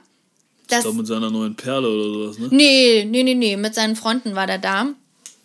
Dass, 0.68 0.80
ich 0.80 0.84
glaube, 0.84 0.98
mit 0.98 1.08
seiner 1.08 1.30
neuen 1.30 1.56
Perle 1.56 1.88
oder 1.88 2.14
sowas, 2.14 2.40
ne? 2.40 2.48
Nee, 2.52 3.06
nee, 3.06 3.24
nee, 3.24 3.36
nee. 3.36 3.58
Mit 3.58 3.76
seinen 3.76 3.96
Freunden 3.96 4.36
war 4.36 4.48
der 4.48 4.58
da. 4.58 4.88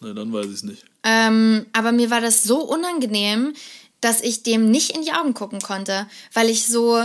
Na, 0.00 0.12
dann 0.14 0.32
weiß 0.32 0.46
ich 0.46 0.52
es 0.52 0.62
nicht. 0.62 0.84
Ähm, 1.02 1.66
aber 1.72 1.92
mir 1.92 2.10
war 2.10 2.20
das 2.20 2.42
so 2.42 2.62
unangenehm, 2.62 3.54
dass 4.00 4.22
ich 4.22 4.42
dem 4.42 4.70
nicht 4.70 4.96
in 4.96 5.02
die 5.02 5.12
Augen 5.12 5.34
gucken 5.34 5.60
konnte, 5.60 6.06
weil 6.32 6.48
ich 6.48 6.66
so 6.66 7.04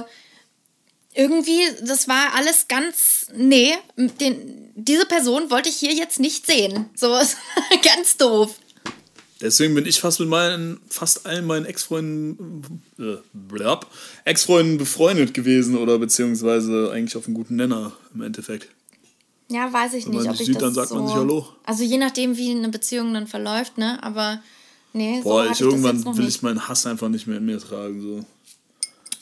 irgendwie, 1.13 1.61
das 1.81 2.07
war 2.07 2.35
alles 2.35 2.67
ganz, 2.67 3.27
nee, 3.35 3.73
den, 3.95 4.64
diese 4.75 5.05
Person 5.05 5.49
wollte 5.49 5.69
ich 5.69 5.77
hier 5.77 5.93
jetzt 5.93 6.19
nicht 6.19 6.45
sehen. 6.45 6.89
So, 6.95 7.07
ganz 7.83 8.17
doof. 8.17 8.55
Deswegen 9.41 9.75
bin 9.75 9.85
ich 9.85 9.99
fast 9.99 10.19
mit 10.19 10.29
meinen, 10.29 10.79
fast 10.89 11.25
allen 11.25 11.45
meinen 11.45 11.65
Ex-Freunden, 11.65 12.81
äh, 12.99 13.77
Ex-Freunden 14.23 14.77
befreundet 14.77 15.33
gewesen 15.33 15.77
oder 15.77 15.99
beziehungsweise 15.99 16.91
eigentlich 16.91 17.17
auf 17.17 17.25
einem 17.25 17.35
guten 17.35 17.55
Nenner 17.55 17.93
im 18.13 18.21
Endeffekt. 18.21 18.69
Ja, 19.49 19.71
weiß 19.71 19.93
ich 19.93 20.05
Wenn 20.05 20.13
nicht, 20.13 20.27
ob 20.27 20.33
ich 20.33 20.45
sieht, 20.45 20.55
das 20.55 20.63
dann 20.63 20.73
sagt 20.73 20.89
so, 20.89 20.95
man 20.95 21.07
sich 21.07 21.15
Hallo. 21.15 21.47
Also 21.63 21.83
je 21.83 21.97
nachdem, 21.97 22.37
wie 22.37 22.51
eine 22.51 22.69
Beziehung 22.69 23.13
dann 23.13 23.27
verläuft, 23.27 23.77
ne, 23.77 24.01
aber 24.01 24.41
nee, 24.93 25.21
Boah, 25.21 25.45
so 25.45 25.51
ich 25.51 25.61
irgendwann 25.61 25.99
ich 25.99 26.17
will 26.17 26.27
ich 26.27 26.41
meinen 26.41 26.67
Hass 26.67 26.85
einfach 26.85 27.09
nicht 27.09 27.27
mehr 27.27 27.37
in 27.37 27.45
mir 27.45 27.59
tragen, 27.59 28.01
so. 28.01 28.25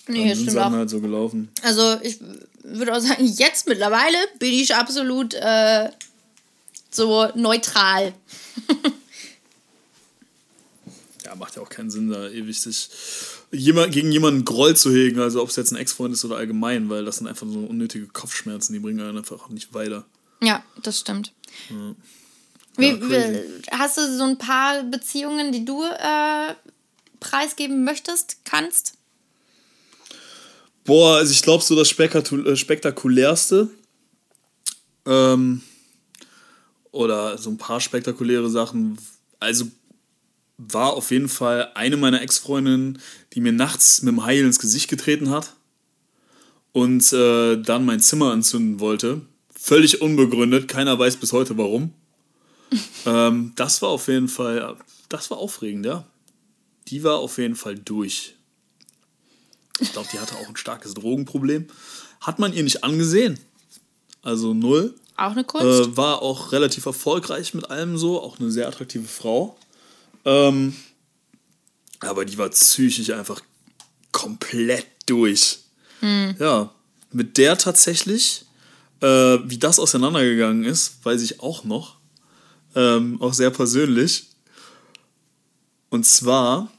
Nee, 0.08 0.30
dann 0.30 0.38
sind 0.38 0.51
Sachen 0.51 0.74
auch. 0.74 0.78
halt 0.78 0.89
so 0.89 1.01
gelaufen. 1.01 1.49
Also 1.64 1.97
ich 2.01 2.20
würde 2.64 2.95
auch 2.95 2.99
sagen, 2.99 3.26
jetzt 3.26 3.68
mittlerweile 3.68 4.18
bin 4.39 4.53
ich 4.53 4.76
absolut 4.76 5.34
äh, 5.34 5.89
so 6.89 7.28
neutral. 7.36 8.14
ja, 11.26 11.36
macht 11.36 11.55
ja 11.55 11.61
auch 11.61 11.70
keinen 11.70 11.91
Sinn, 11.91 12.09
da 12.09 12.30
ewig 12.30 12.59
sich 12.59 12.89
jemand, 13.51 13.93
gegen 13.93 14.11
jemanden 14.11 14.45
Groll 14.45 14.76
zu 14.76 14.91
hegen, 14.91 15.20
also 15.20 15.41
ob 15.41 15.49
es 15.49 15.55
jetzt 15.55 15.72
ein 15.72 15.78
Ex-Freund 15.78 16.14
ist 16.14 16.26
oder 16.26 16.38
allgemein, 16.38 16.89
weil 16.89 17.05
das 17.05 17.18
sind 17.18 17.28
einfach 17.28 17.47
so 17.47 17.59
unnötige 17.59 18.07
Kopfschmerzen, 18.07 18.74
die 18.74 18.80
bringen 18.80 19.01
einen 19.01 19.18
einfach 19.18 19.49
nicht 19.49 19.74
weiter. 19.74 20.05
Ja, 20.41 20.64
das 20.82 20.99
stimmt. 20.99 21.32
Ja. 21.70 21.95
Wie, 22.76 22.88
ja, 22.88 23.78
hast 23.78 23.97
du 23.97 24.18
so 24.18 24.24
ein 24.24 24.38
paar 24.38 24.84
Beziehungen, 24.84 25.51
die 25.51 25.64
du 25.64 25.84
äh, 25.84 26.55
preisgeben 27.20 27.84
möchtest, 27.84 28.38
kannst? 28.45 28.95
Boah, 30.86 31.18
also 31.18 31.32
ich 31.32 31.42
glaube 31.42 31.64
so 31.64 31.76
das 31.76 31.92
äh, 31.98 32.56
spektakulärste 32.56 33.70
ähm, 35.06 35.62
oder 36.92 37.38
so 37.38 37.50
ein 37.50 37.58
paar 37.58 37.80
spektakuläre 37.80 38.50
Sachen. 38.50 38.98
Also 39.40 39.66
war 40.58 40.94
auf 40.94 41.12
jeden 41.12 41.30
Fall 41.30 41.72
eine 41.74 41.98
meiner 41.98 42.22
Ex-Freundinnen, 42.22 43.00
die 43.34 43.42
mir 43.42 43.54
nachts 43.54 44.02
mit 44.02 44.14
dem 44.14 44.26
Heil 44.26 44.46
ins 44.46 44.60
Gesicht 44.60 44.90
getreten 44.90 45.30
hat 45.30 45.56
und 46.72 47.12
äh, 47.14 47.58
dann 47.58 47.86
mein 47.86 48.00
Zimmer 48.00 48.32
anzünden 48.32 48.80
wollte. 48.80 49.22
Völlig 49.56 50.02
unbegründet, 50.02 50.68
keiner 50.68 51.00
weiß 51.00 51.18
bis 51.18 51.32
heute 51.32 51.58
warum. 51.58 51.94
ähm, 53.06 53.54
das 53.56 53.82
war 53.82 53.90
auf 53.90 54.08
jeden 54.08 54.28
Fall, 54.28 54.76
das 55.10 55.32
war 55.32 55.38
aufregend, 55.38 55.86
ja. 55.86 56.06
Die 56.88 57.04
war 57.04 57.18
auf 57.20 57.38
jeden 57.38 57.56
Fall 57.56 57.76
durch. 57.76 58.36
Ich 59.80 59.91
glaube, 59.91 60.07
die 60.11 60.19
hatte 60.19 60.36
auch 60.36 60.47
ein 60.47 60.55
starkes 60.55 60.93
Drogenproblem. 60.93 61.67
Hat 62.21 62.39
man 62.39 62.53
ihr 62.53 62.63
nicht 62.63 62.84
angesehen. 62.84 63.39
Also 64.21 64.53
null. 64.53 64.95
Auch 65.17 65.32
eine 65.32 65.43
Kunst. 65.43 65.65
Äh, 65.65 65.97
war 65.97 66.21
auch 66.21 66.51
relativ 66.51 66.86
erfolgreich 66.86 67.53
mit 67.53 67.69
allem 67.69 67.97
so. 67.97 68.21
Auch 68.21 68.39
eine 68.39 68.51
sehr 68.51 68.67
attraktive 68.67 69.07
Frau. 69.07 69.57
Ähm, 70.26 70.76
aber 71.99 72.26
die 72.26 72.38
war 72.38 72.49
psychisch 72.49 73.09
einfach 73.11 73.41
komplett 74.11 74.88
durch. 75.05 75.59
Mhm. 76.01 76.36
Ja, 76.39 76.74
mit 77.11 77.38
der 77.38 77.57
tatsächlich, 77.57 78.45
äh, 79.01 79.07
wie 79.43 79.57
das 79.57 79.80
auseinandergegangen 79.80 80.63
ist, 80.63 81.03
weiß 81.05 81.21
ich 81.21 81.41
auch 81.41 81.63
noch. 81.63 81.97
Ähm, 82.76 83.21
auch 83.21 83.34
sehr 83.34 83.51
persönlich. 83.51 84.30
Und 85.89 86.05
zwar 86.05 86.71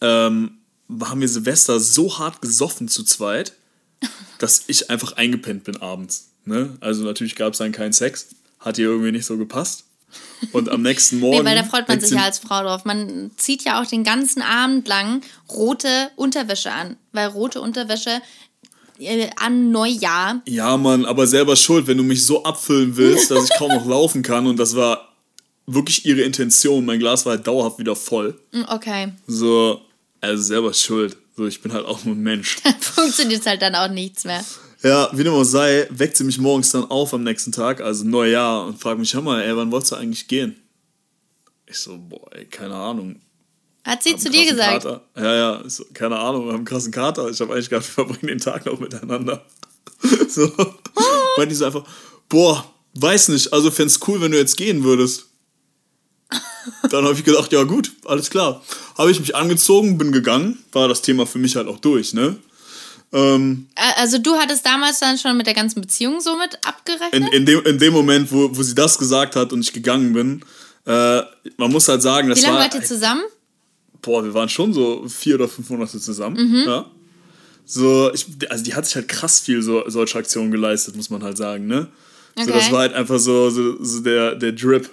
ähm, 0.00 0.58
haben 1.04 1.20
wir 1.20 1.28
Silvester 1.28 1.80
so 1.80 2.18
hart 2.18 2.40
gesoffen 2.40 2.88
zu 2.88 3.04
zweit, 3.04 3.52
dass 4.38 4.64
ich 4.66 4.90
einfach 4.90 5.12
eingepennt 5.12 5.64
bin 5.64 5.76
abends. 5.76 6.30
Ne? 6.44 6.76
Also 6.80 7.04
natürlich 7.04 7.36
gab 7.36 7.52
es 7.52 7.58
dann 7.58 7.72
keinen 7.72 7.92
Sex. 7.92 8.28
Hat 8.58 8.78
ihr 8.78 8.86
irgendwie 8.86 9.12
nicht 9.12 9.26
so 9.26 9.36
gepasst. 9.38 9.84
Und 10.52 10.68
am 10.68 10.82
nächsten 10.82 11.18
Morgen. 11.20 11.38
nee, 11.38 11.44
weil 11.44 11.56
da 11.56 11.64
freut 11.64 11.88
man 11.88 12.00
sich 12.00 12.10
ja 12.10 12.24
als 12.24 12.38
Frau 12.38 12.62
drauf. 12.62 12.84
Man 12.84 13.30
zieht 13.36 13.64
ja 13.64 13.80
auch 13.80 13.86
den 13.86 14.04
ganzen 14.04 14.42
Abend 14.42 14.86
lang 14.88 15.22
rote 15.48 16.10
Unterwäsche 16.16 16.72
an. 16.72 16.96
Weil 17.12 17.28
rote 17.28 17.60
Unterwäsche 17.60 18.20
äh, 18.98 19.30
an 19.36 19.70
Neujahr. 19.70 20.42
Ja, 20.46 20.76
Mann, 20.76 21.04
aber 21.04 21.26
selber 21.26 21.56
schuld, 21.56 21.86
wenn 21.86 21.96
du 21.96 22.04
mich 22.04 22.26
so 22.26 22.44
abfüllen 22.44 22.96
willst, 22.96 23.30
dass 23.30 23.44
ich 23.44 23.56
kaum 23.56 23.70
noch 23.70 23.86
laufen 23.86 24.22
kann. 24.22 24.46
Und 24.46 24.58
das 24.58 24.76
war 24.76 25.12
wirklich 25.66 26.04
ihre 26.04 26.22
Intention. 26.22 26.84
Mein 26.84 26.98
Glas 26.98 27.24
war 27.24 27.36
halt 27.36 27.46
dauerhaft 27.46 27.78
wieder 27.78 27.96
voll. 27.96 28.38
Mm, 28.52 28.62
okay. 28.68 29.12
So, 29.26 29.80
also 30.22 30.42
selber 30.42 30.72
schuld. 30.72 31.16
So, 31.36 31.46
ich 31.46 31.60
bin 31.60 31.72
halt 31.72 31.84
auch 31.84 32.04
nur 32.04 32.14
ein 32.14 32.22
Mensch. 32.22 32.56
Funktioniert 32.80 33.44
halt 33.46 33.60
dann 33.60 33.74
auch 33.74 33.88
nichts 33.88 34.24
mehr. 34.24 34.44
Ja, 34.82 35.10
wie 35.12 35.22
dem 35.22 35.32
auch 35.32 35.44
sei, 35.44 35.86
weckt 35.90 36.16
sie 36.16 36.24
mich 36.24 36.38
morgens 36.38 36.70
dann 36.70 36.84
auf 36.90 37.14
am 37.14 37.22
nächsten 37.22 37.52
Tag, 37.52 37.80
also 37.80 38.04
Neujahr, 38.04 38.66
und 38.66 38.80
fragt 38.80 38.98
mich, 38.98 39.14
hör 39.14 39.22
mal, 39.22 39.42
ey, 39.42 39.56
wann 39.56 39.70
wolltest 39.70 39.92
du 39.92 39.96
eigentlich 39.96 40.26
gehen? 40.26 40.56
Ich 41.66 41.78
so, 41.78 41.96
boah, 41.96 42.34
ey, 42.34 42.46
keine 42.46 42.74
Ahnung. 42.74 43.20
Hat 43.84 44.02
sie 44.02 44.16
zu 44.16 44.30
dir 44.30 44.44
gesagt? 44.44 44.84
Kater. 44.84 45.02
Ja, 45.16 45.34
ja, 45.34 45.62
so, 45.68 45.84
keine 45.92 46.18
Ahnung, 46.18 46.44
wir 46.44 46.52
haben 46.52 46.58
einen 46.58 46.64
krassen 46.64 46.92
Kater. 46.92 47.28
Ich 47.28 47.40
habe 47.40 47.52
eigentlich 47.52 47.70
gedacht, 47.70 47.86
wir 47.86 48.04
verbringen 48.04 48.28
den 48.28 48.38
Tag 48.38 48.66
noch 48.66 48.78
miteinander. 48.78 49.44
so. 50.28 50.52
Meinte 51.36 51.52
ich 51.52 51.58
so 51.58 51.64
einfach, 51.64 51.84
boah, 52.28 52.72
weiß 52.94 53.28
nicht, 53.28 53.52
also 53.52 53.70
fände 53.70 53.88
es 53.88 54.00
cool, 54.06 54.20
wenn 54.20 54.32
du 54.32 54.38
jetzt 54.38 54.56
gehen 54.56 54.84
würdest. 54.84 55.26
Dann 56.90 57.04
habe 57.04 57.14
ich 57.14 57.24
gedacht, 57.24 57.52
ja 57.52 57.62
gut, 57.64 57.92
alles 58.04 58.30
klar. 58.30 58.62
Habe 58.96 59.10
ich 59.10 59.20
mich 59.20 59.34
angezogen, 59.34 59.98
bin 59.98 60.12
gegangen, 60.12 60.58
war 60.72 60.88
das 60.88 61.02
Thema 61.02 61.26
für 61.26 61.38
mich 61.38 61.56
halt 61.56 61.68
auch 61.68 61.78
durch, 61.78 62.14
ne? 62.14 62.36
Ähm, 63.12 63.66
also 63.96 64.18
du 64.18 64.36
hattest 64.36 64.64
damals 64.64 64.98
dann 65.00 65.18
schon 65.18 65.36
mit 65.36 65.46
der 65.46 65.54
ganzen 65.54 65.80
Beziehung 65.80 66.20
somit 66.20 66.58
abgerechnet? 66.66 67.12
In, 67.12 67.26
in, 67.28 67.46
dem, 67.46 67.62
in 67.66 67.78
dem 67.78 67.92
Moment, 67.92 68.32
wo, 68.32 68.56
wo 68.56 68.62
sie 68.62 68.74
das 68.74 68.96
gesagt 68.98 69.36
hat 69.36 69.52
und 69.52 69.60
ich 69.60 69.72
gegangen 69.72 70.12
bin, 70.12 70.42
äh, 70.86 71.22
man 71.56 71.70
muss 71.70 71.88
halt 71.88 72.02
sagen, 72.02 72.28
das 72.28 72.38
Wie 72.38 72.42
lange 72.42 72.56
war... 72.56 72.64
wart 72.64 72.74
ihr 72.74 72.82
zusammen? 72.82 73.22
Boah, 74.00 74.24
wir 74.24 74.34
waren 74.34 74.48
schon 74.48 74.72
so 74.72 75.06
vier 75.08 75.36
oder 75.36 75.48
fünf 75.48 75.68
Monate 75.70 76.00
zusammen, 76.00 76.36
mhm. 76.36 76.64
ja. 76.66 76.86
So, 77.64 78.12
ich, 78.12 78.26
also 78.48 78.64
die 78.64 78.74
hat 78.74 78.86
sich 78.86 78.96
halt 78.96 79.08
krass 79.08 79.40
viel 79.40 79.62
so, 79.62 79.88
solche 79.88 80.18
Aktionen 80.18 80.50
geleistet, 80.50 80.96
muss 80.96 81.10
man 81.10 81.22
halt 81.22 81.36
sagen, 81.36 81.66
ne? 81.66 81.88
Okay. 82.34 82.46
So, 82.46 82.52
das 82.52 82.72
war 82.72 82.80
halt 82.80 82.94
einfach 82.94 83.18
so, 83.18 83.50
so, 83.50 83.82
so 83.84 84.00
der, 84.00 84.34
der 84.34 84.52
Drip, 84.52 84.88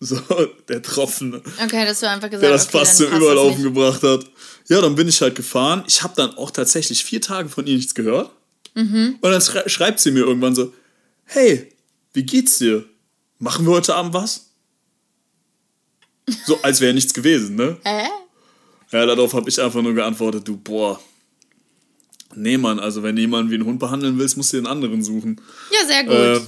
so 0.00 0.20
der 0.68 0.82
Tropfen. 0.82 1.34
Okay, 1.34 1.84
dass 1.84 2.00
du 2.00 2.08
einfach 2.08 2.30
gesagt 2.30 2.42
Der 2.42 2.50
das 2.50 2.68
okay, 2.68 2.78
fast 2.78 2.96
zum 2.98 3.12
Überlaufen 3.12 3.62
gebracht 3.62 4.02
hat. 4.02 4.24
Ja, 4.68 4.80
dann 4.80 4.94
bin 4.94 5.08
ich 5.08 5.20
halt 5.20 5.34
gefahren. 5.34 5.84
Ich 5.86 6.02
habe 6.02 6.14
dann 6.16 6.36
auch 6.36 6.50
tatsächlich 6.50 7.02
vier 7.04 7.20
Tage 7.20 7.48
von 7.48 7.66
ihr 7.66 7.76
nichts 7.76 7.94
gehört. 7.94 8.30
Mhm. 8.74 9.18
Und 9.20 9.30
dann 9.30 9.40
schreibt 9.40 9.98
sie 10.00 10.10
mir 10.10 10.20
irgendwann 10.20 10.54
so, 10.54 10.72
hey, 11.24 11.72
wie 12.12 12.22
geht's 12.22 12.58
dir? 12.58 12.84
Machen 13.38 13.66
wir 13.66 13.72
heute 13.72 13.94
Abend 13.94 14.14
was? 14.14 14.50
So, 16.46 16.60
als 16.62 16.80
wäre 16.80 16.94
nichts 16.94 17.14
gewesen, 17.14 17.56
ne? 17.56 17.78
Hä? 17.84 18.08
Ja, 18.90 19.06
darauf 19.06 19.34
habe 19.34 19.48
ich 19.48 19.60
einfach 19.60 19.82
nur 19.82 19.94
geantwortet, 19.94 20.46
du, 20.46 20.56
boah. 20.56 21.00
Nee, 22.34 22.58
Mann, 22.58 22.78
also 22.78 23.02
wenn 23.02 23.16
du 23.16 23.22
jemanden 23.22 23.50
wie 23.50 23.54
einen 23.54 23.64
Hund 23.64 23.78
behandeln 23.78 24.18
willst, 24.18 24.36
musst 24.36 24.52
du 24.52 24.58
den 24.58 24.66
anderen 24.66 25.02
suchen. 25.02 25.40
Ja, 25.72 25.86
sehr 25.86 26.04
gut. 26.04 26.12
Äh, 26.12 26.40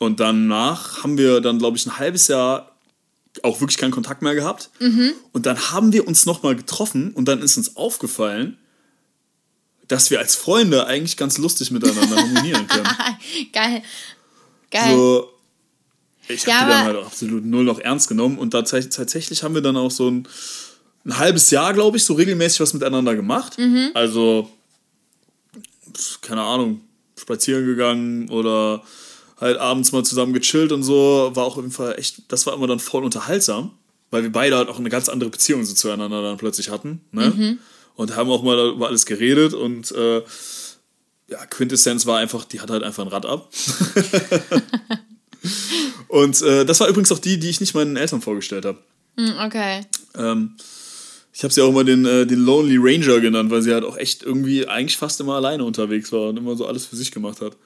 und 0.00 0.18
danach 0.18 1.02
haben 1.02 1.18
wir 1.18 1.42
dann, 1.42 1.58
glaube 1.58 1.76
ich, 1.76 1.84
ein 1.84 1.98
halbes 1.98 2.26
Jahr 2.28 2.74
auch 3.42 3.60
wirklich 3.60 3.76
keinen 3.76 3.90
Kontakt 3.90 4.22
mehr 4.22 4.34
gehabt. 4.34 4.70
Mhm. 4.80 5.12
Und 5.32 5.44
dann 5.44 5.58
haben 5.72 5.92
wir 5.92 6.08
uns 6.08 6.24
nochmal 6.24 6.56
getroffen 6.56 7.12
und 7.12 7.26
dann 7.26 7.42
ist 7.42 7.58
uns 7.58 7.76
aufgefallen, 7.76 8.56
dass 9.88 10.10
wir 10.10 10.18
als 10.18 10.36
Freunde 10.36 10.86
eigentlich 10.86 11.18
ganz 11.18 11.36
lustig 11.36 11.70
miteinander 11.70 12.16
harmonieren 12.16 12.66
können. 12.66 12.88
Geil. 13.52 13.82
Geil. 14.70 14.96
So, 14.96 15.30
ich 16.28 16.46
habe 16.46 16.50
Ja, 16.50 16.64
die 16.64 16.70
dann 16.70 16.84
halt 16.84 17.06
absolut 17.06 17.44
null 17.44 17.64
noch 17.64 17.78
ernst 17.78 18.08
genommen 18.08 18.38
und 18.38 18.52
tatsächlich, 18.52 18.96
tatsächlich 18.96 19.42
haben 19.42 19.54
wir 19.54 19.60
dann 19.60 19.76
auch 19.76 19.90
so 19.90 20.10
ein, 20.10 20.26
ein 21.04 21.18
halbes 21.18 21.50
Jahr, 21.50 21.74
glaube 21.74 21.98
ich, 21.98 22.04
so 22.04 22.14
regelmäßig 22.14 22.60
was 22.60 22.72
miteinander 22.72 23.14
gemacht. 23.14 23.58
Mhm. 23.58 23.90
Also, 23.92 24.50
keine 26.22 26.40
Ahnung, 26.40 26.80
spazieren 27.18 27.66
gegangen 27.66 28.30
oder 28.30 28.82
halt 29.40 29.58
abends 29.58 29.92
mal 29.92 30.04
zusammen 30.04 30.32
gechillt 30.32 30.72
und 30.72 30.82
so. 30.82 31.30
War 31.34 31.44
auch 31.44 31.56
auf 31.56 31.62
jeden 31.62 31.72
Fall 31.72 31.98
echt, 31.98 32.22
das 32.28 32.46
war 32.46 32.54
immer 32.54 32.66
dann 32.66 32.78
voll 32.78 33.04
unterhaltsam, 33.04 33.72
weil 34.10 34.22
wir 34.22 34.32
beide 34.32 34.56
halt 34.56 34.68
auch 34.68 34.78
eine 34.78 34.90
ganz 34.90 35.08
andere 35.08 35.30
Beziehung 35.30 35.64
so 35.64 35.74
zueinander 35.74 36.22
dann 36.22 36.36
plötzlich 36.36 36.70
hatten. 36.70 37.00
Ne? 37.12 37.32
Mhm. 37.34 37.58
Und 37.96 38.16
haben 38.16 38.30
auch 38.30 38.42
mal 38.42 38.70
über 38.70 38.88
alles 38.88 39.06
geredet 39.06 39.52
und 39.52 39.90
äh, 39.92 40.22
ja, 41.28 41.46
Quintessenz 41.46 42.06
war 42.06 42.18
einfach, 42.18 42.44
die 42.44 42.60
hat 42.60 42.70
halt 42.70 42.82
einfach 42.82 43.04
ein 43.04 43.08
Rad 43.08 43.26
ab. 43.26 43.50
und 46.08 46.42
äh, 46.42 46.64
das 46.64 46.80
war 46.80 46.88
übrigens 46.88 47.12
auch 47.12 47.18
die, 47.18 47.38
die 47.38 47.50
ich 47.50 47.60
nicht 47.60 47.74
meinen 47.74 47.96
Eltern 47.96 48.20
vorgestellt 48.20 48.64
habe. 48.64 48.78
Hm, 49.16 49.34
okay. 49.44 49.82
Ähm, 50.16 50.56
ich 51.32 51.44
habe 51.44 51.54
sie 51.54 51.62
auch 51.62 51.68
immer 51.68 51.84
den, 51.84 52.04
äh, 52.04 52.26
den 52.26 52.40
Lonely 52.40 52.78
Ranger 52.78 53.20
genannt, 53.20 53.50
weil 53.50 53.62
sie 53.62 53.72
halt 53.72 53.84
auch 53.84 53.96
echt 53.96 54.22
irgendwie 54.22 54.66
eigentlich 54.66 54.96
fast 54.96 55.20
immer 55.20 55.36
alleine 55.36 55.64
unterwegs 55.64 56.10
war 56.10 56.30
und 56.30 56.36
immer 56.36 56.56
so 56.56 56.66
alles 56.66 56.86
für 56.86 56.96
sich 56.96 57.12
gemacht 57.12 57.40
hat. 57.40 57.56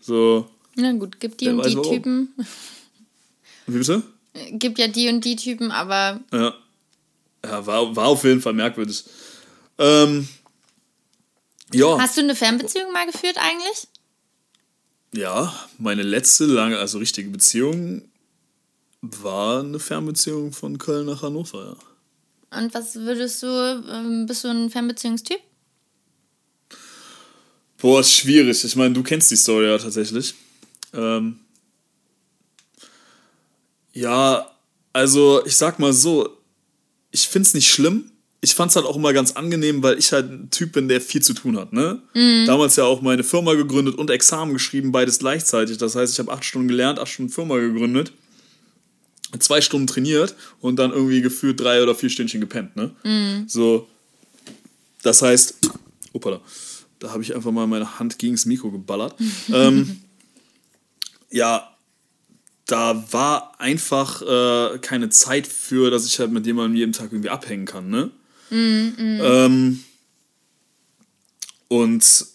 So, 0.00 0.48
Na 0.76 0.92
gut, 0.92 1.20
gibt 1.20 1.40
die 1.40 1.46
Wer 1.46 1.54
und 1.54 1.66
die 1.66 1.76
warum. 1.76 1.92
Typen. 1.92 2.34
wie 3.66 3.78
bitte? 3.78 4.02
Gibt 4.52 4.78
ja 4.78 4.88
die 4.88 5.08
und 5.08 5.24
die 5.24 5.36
Typen, 5.36 5.70
aber 5.70 6.20
Ja, 6.32 6.54
ja 7.44 7.66
war, 7.66 7.94
war 7.94 8.06
auf 8.08 8.24
jeden 8.24 8.40
Fall 8.40 8.54
merkwürdig. 8.54 9.04
Ähm, 9.78 10.28
ja, 11.74 11.98
hast 11.98 12.16
du 12.16 12.22
eine 12.22 12.34
Fernbeziehung 12.34 12.92
mal 12.92 13.06
geführt 13.06 13.36
eigentlich? 13.38 13.88
ja, 15.14 15.52
meine 15.78 16.02
letzte 16.02 16.46
lange, 16.46 16.78
also 16.78 16.98
richtige 16.98 17.28
Beziehung 17.28 18.02
war 19.02 19.60
eine 19.60 19.78
Fernbeziehung 19.78 20.52
von 20.52 20.78
Köln 20.78 21.06
nach 21.06 21.22
Hannover, 21.22 21.76
ja. 21.76 22.58
Und 22.58 22.72
was 22.74 22.94
würdest 22.96 23.42
du, 23.42 23.46
ähm, 23.46 24.26
bist 24.26 24.44
du 24.44 24.48
ein 24.48 24.70
Fernbeziehungstyp? 24.70 25.38
Boah, 27.78 28.00
ist 28.00 28.12
schwierig. 28.12 28.62
Ich 28.62 28.76
meine, 28.76 28.94
du 28.94 29.02
kennst 29.02 29.30
die 29.30 29.36
Story 29.36 29.66
ja 29.66 29.78
tatsächlich. 29.78 30.34
Ähm, 30.94 31.40
ja, 33.92 34.50
also 34.92 35.44
ich 35.44 35.56
sag 35.56 35.78
mal 35.78 35.92
so, 35.92 36.36
ich 37.10 37.28
find's 37.28 37.54
nicht 37.54 37.70
schlimm. 37.70 38.10
Ich 38.40 38.54
fand's 38.54 38.74
halt 38.74 38.86
auch 38.86 38.96
immer 38.96 39.12
ganz 39.12 39.32
angenehm, 39.32 39.84
weil 39.84 39.98
ich 39.98 40.12
halt 40.12 40.30
ein 40.30 40.50
Typ 40.50 40.72
bin, 40.72 40.88
der 40.88 41.00
viel 41.00 41.22
zu 41.22 41.32
tun 41.32 41.56
hat. 41.56 41.72
Ne? 41.72 42.02
Damals 42.46 42.74
ja 42.74 42.84
auch 42.84 43.00
meine 43.00 43.22
Firma 43.22 43.54
gegründet 43.54 43.94
und 43.94 44.10
Examen 44.10 44.52
geschrieben, 44.52 44.90
beides 44.90 45.20
gleichzeitig. 45.20 45.78
Das 45.78 45.94
heißt, 45.94 46.12
ich 46.12 46.18
habe 46.18 46.32
acht 46.32 46.44
Stunden 46.44 46.66
gelernt, 46.66 46.98
acht 46.98 47.08
Stunden 47.08 47.30
Firma 47.30 47.56
gegründet, 47.58 48.12
zwei 49.38 49.60
Stunden 49.60 49.86
trainiert 49.86 50.34
und 50.60 50.76
dann 50.76 50.90
irgendwie 50.90 51.20
gefühlt 51.20 51.60
drei 51.60 51.84
oder 51.84 51.94
vier 51.94 52.10
Stündchen 52.10 52.40
gepennt. 52.40 52.74
Ne? 52.74 52.90
So, 53.46 53.86
das 55.02 55.22
heißt, 55.22 55.58
opala, 56.12 56.40
da 56.98 57.12
habe 57.12 57.22
ich 57.22 57.34
einfach 57.34 57.52
mal 57.52 57.68
meine 57.68 58.00
Hand 58.00 58.18
gegen 58.18 58.34
das 58.34 58.46
Mikro 58.46 58.72
geballert. 58.72 59.14
ähm, 59.52 60.00
ja, 61.32 61.76
da 62.66 63.04
war 63.12 63.60
einfach 63.60 64.22
äh, 64.22 64.78
keine 64.78 65.10
Zeit 65.10 65.46
für, 65.46 65.90
dass 65.90 66.06
ich 66.06 66.18
halt 66.20 66.30
mit 66.30 66.46
jemandem 66.46 66.76
jeden 66.76 66.92
Tag 66.92 67.10
irgendwie 67.12 67.30
abhängen 67.30 67.66
kann, 67.66 67.90
ne? 67.90 68.10
Ähm, 69.20 69.84
und 71.68 72.26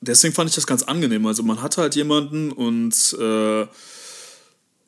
deswegen 0.00 0.34
fand 0.34 0.50
ich 0.50 0.56
das 0.56 0.66
ganz 0.66 0.82
angenehm. 0.82 1.24
Also 1.26 1.42
man 1.42 1.62
hatte 1.62 1.80
halt 1.80 1.94
jemanden 1.94 2.52
und 2.52 3.16
äh, 3.18 3.66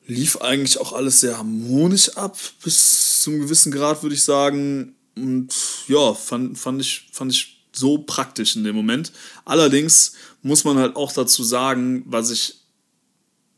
lief 0.07 0.39
eigentlich 0.41 0.79
auch 0.79 0.93
alles 0.93 1.21
sehr 1.21 1.39
harmonisch 1.39 2.17
ab, 2.17 2.37
bis 2.65 3.23
zu 3.23 3.31
einem 3.31 3.41
gewissen 3.43 3.71
Grad, 3.71 4.03
würde 4.03 4.15
ich 4.15 4.23
sagen. 4.23 4.97
Und 5.17 5.55
ja, 5.87 6.15
fand, 6.15 6.59
fand, 6.59 6.81
ich, 6.81 7.09
fand 7.13 7.33
ich 7.33 7.67
so 7.73 7.99
praktisch 7.99 8.57
in 8.57 8.65
dem 8.65 8.75
Moment. 8.75 9.13
Allerdings 9.45 10.13
muss 10.43 10.65
man 10.65 10.79
halt 10.79 10.97
auch 10.97 11.13
dazu 11.13 11.45
sagen, 11.45 12.03
was 12.07 12.31
ich 12.31 12.57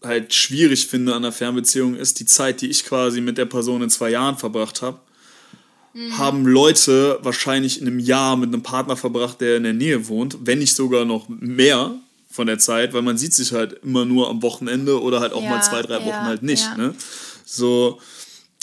halt 0.02 0.32
schwierig 0.34 0.86
finde 0.86 1.14
an 1.14 1.22
der 1.22 1.32
Fernbeziehung, 1.32 1.94
ist 1.94 2.20
die 2.20 2.26
Zeit, 2.26 2.60
die 2.60 2.68
ich 2.68 2.84
quasi 2.84 3.20
mit 3.20 3.38
der 3.38 3.44
Person 3.46 3.82
in 3.82 3.90
zwei 3.90 4.10
Jahren 4.10 4.38
verbracht 4.38 4.82
habe. 4.82 4.98
Haben 6.12 6.46
Leute 6.46 7.18
wahrscheinlich 7.22 7.80
in 7.80 7.86
einem 7.88 7.98
Jahr 7.98 8.36
mit 8.36 8.52
einem 8.52 8.62
Partner 8.62 8.96
verbracht, 8.96 9.40
der 9.40 9.56
in 9.56 9.64
der 9.64 9.72
Nähe 9.72 10.06
wohnt, 10.06 10.38
wenn 10.44 10.60
nicht 10.60 10.74
sogar 10.74 11.04
noch 11.04 11.28
mehr 11.28 11.92
von 12.30 12.46
der 12.46 12.60
Zeit, 12.60 12.92
weil 12.92 13.02
man 13.02 13.18
sieht 13.18 13.34
sich 13.34 13.52
halt 13.52 13.80
immer 13.82 14.04
nur 14.04 14.30
am 14.30 14.40
Wochenende 14.40 15.02
oder 15.02 15.18
halt 15.18 15.32
auch 15.32 15.42
Ja, 15.42 15.50
mal 15.50 15.62
zwei, 15.62 15.82
drei 15.82 15.98
Wochen 15.98 16.08
ja, 16.08 16.22
halt 16.22 16.44
nicht. 16.44 16.62
ja. 16.62 16.76
Ne? 16.76 16.94
So, 17.44 17.98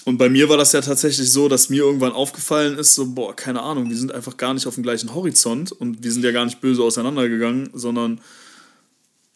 und 0.06 0.18
bei 0.18 0.30
mir 0.30 0.48
war 0.48 0.56
das 0.56 0.72
ja 0.72 0.80
tatsächlich 0.80 1.30
so, 1.30 1.50
dass 1.50 1.70
mir 1.70 1.84
irgendwann 1.84 2.14
aufgefallen 2.14 2.78
ist, 2.78 2.96
so, 2.96 3.08
boah, 3.08 3.36
keine 3.36 3.62
Ahnung, 3.62 3.90
wir 3.90 3.98
sind 3.98 4.14
einfach 4.14 4.38
gar 4.38 4.54
nicht 4.54 4.66
auf 4.66 4.76
dem 4.76 4.84
gleichen 4.84 5.14
Horizont 5.14 5.74
und 5.74 6.02
wir 6.02 6.14
sind 6.14 6.24
ja 6.24 6.32
gar 6.32 6.46
nicht 6.46 6.62
böse 6.62 6.82
auseinandergegangen, 6.82 7.72
sondern 7.74 8.22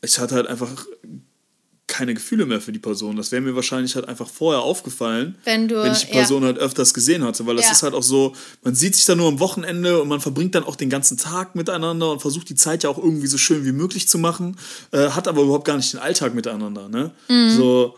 ich 0.01 0.17
hatte 0.17 0.35
halt 0.35 0.47
einfach 0.47 0.85
keine 1.91 2.13
Gefühle 2.13 2.45
mehr 2.45 2.61
für 2.61 2.71
die 2.71 2.79
Person. 2.79 3.17
Das 3.17 3.31
wäre 3.31 3.41
mir 3.41 3.55
wahrscheinlich 3.55 3.95
halt 3.95 4.07
einfach 4.07 4.27
vorher 4.29 4.61
aufgefallen, 4.61 5.35
Wenn 5.43 5.67
du- 5.67 5.83
wenn 5.83 5.91
ich 5.91 6.05
die 6.05 6.07
ja. 6.07 6.13
Person 6.13 6.43
halt 6.45 6.57
öfters 6.57 6.93
gesehen 6.93 7.23
hatte. 7.23 7.45
Weil 7.45 7.57
das 7.57 7.65
Ja. 7.65 7.71
ist 7.73 7.83
halt 7.83 7.93
auch 7.93 8.01
so, 8.03 8.33
man 8.63 8.73
sieht 8.75 8.95
sich 8.95 9.05
dann 9.05 9.17
nur 9.17 9.27
am 9.27 9.39
Wochenende 9.39 10.01
und 10.01 10.07
man 10.07 10.21
verbringt 10.21 10.55
dann 10.55 10.63
auch 10.63 10.75
den 10.77 10.89
ganzen 10.89 11.17
Tag 11.17 11.53
miteinander 11.55 12.11
und 12.11 12.21
versucht 12.21 12.49
die 12.49 12.55
Zeit 12.55 12.83
ja 12.83 12.89
auch 12.89 12.97
irgendwie 12.97 13.27
so 13.27 13.37
schön 13.37 13.65
wie 13.65 13.71
möglich 13.73 14.07
zu 14.07 14.17
machen, 14.17 14.57
äh, 14.91 15.09
hat 15.09 15.27
aber 15.27 15.41
überhaupt 15.43 15.65
gar 15.65 15.77
nicht 15.77 15.91
den 15.93 15.99
Alltag 15.99 16.33
miteinander. 16.33 16.87
Ne? 16.89 17.11
Mhm. 17.29 17.49
So, 17.57 17.95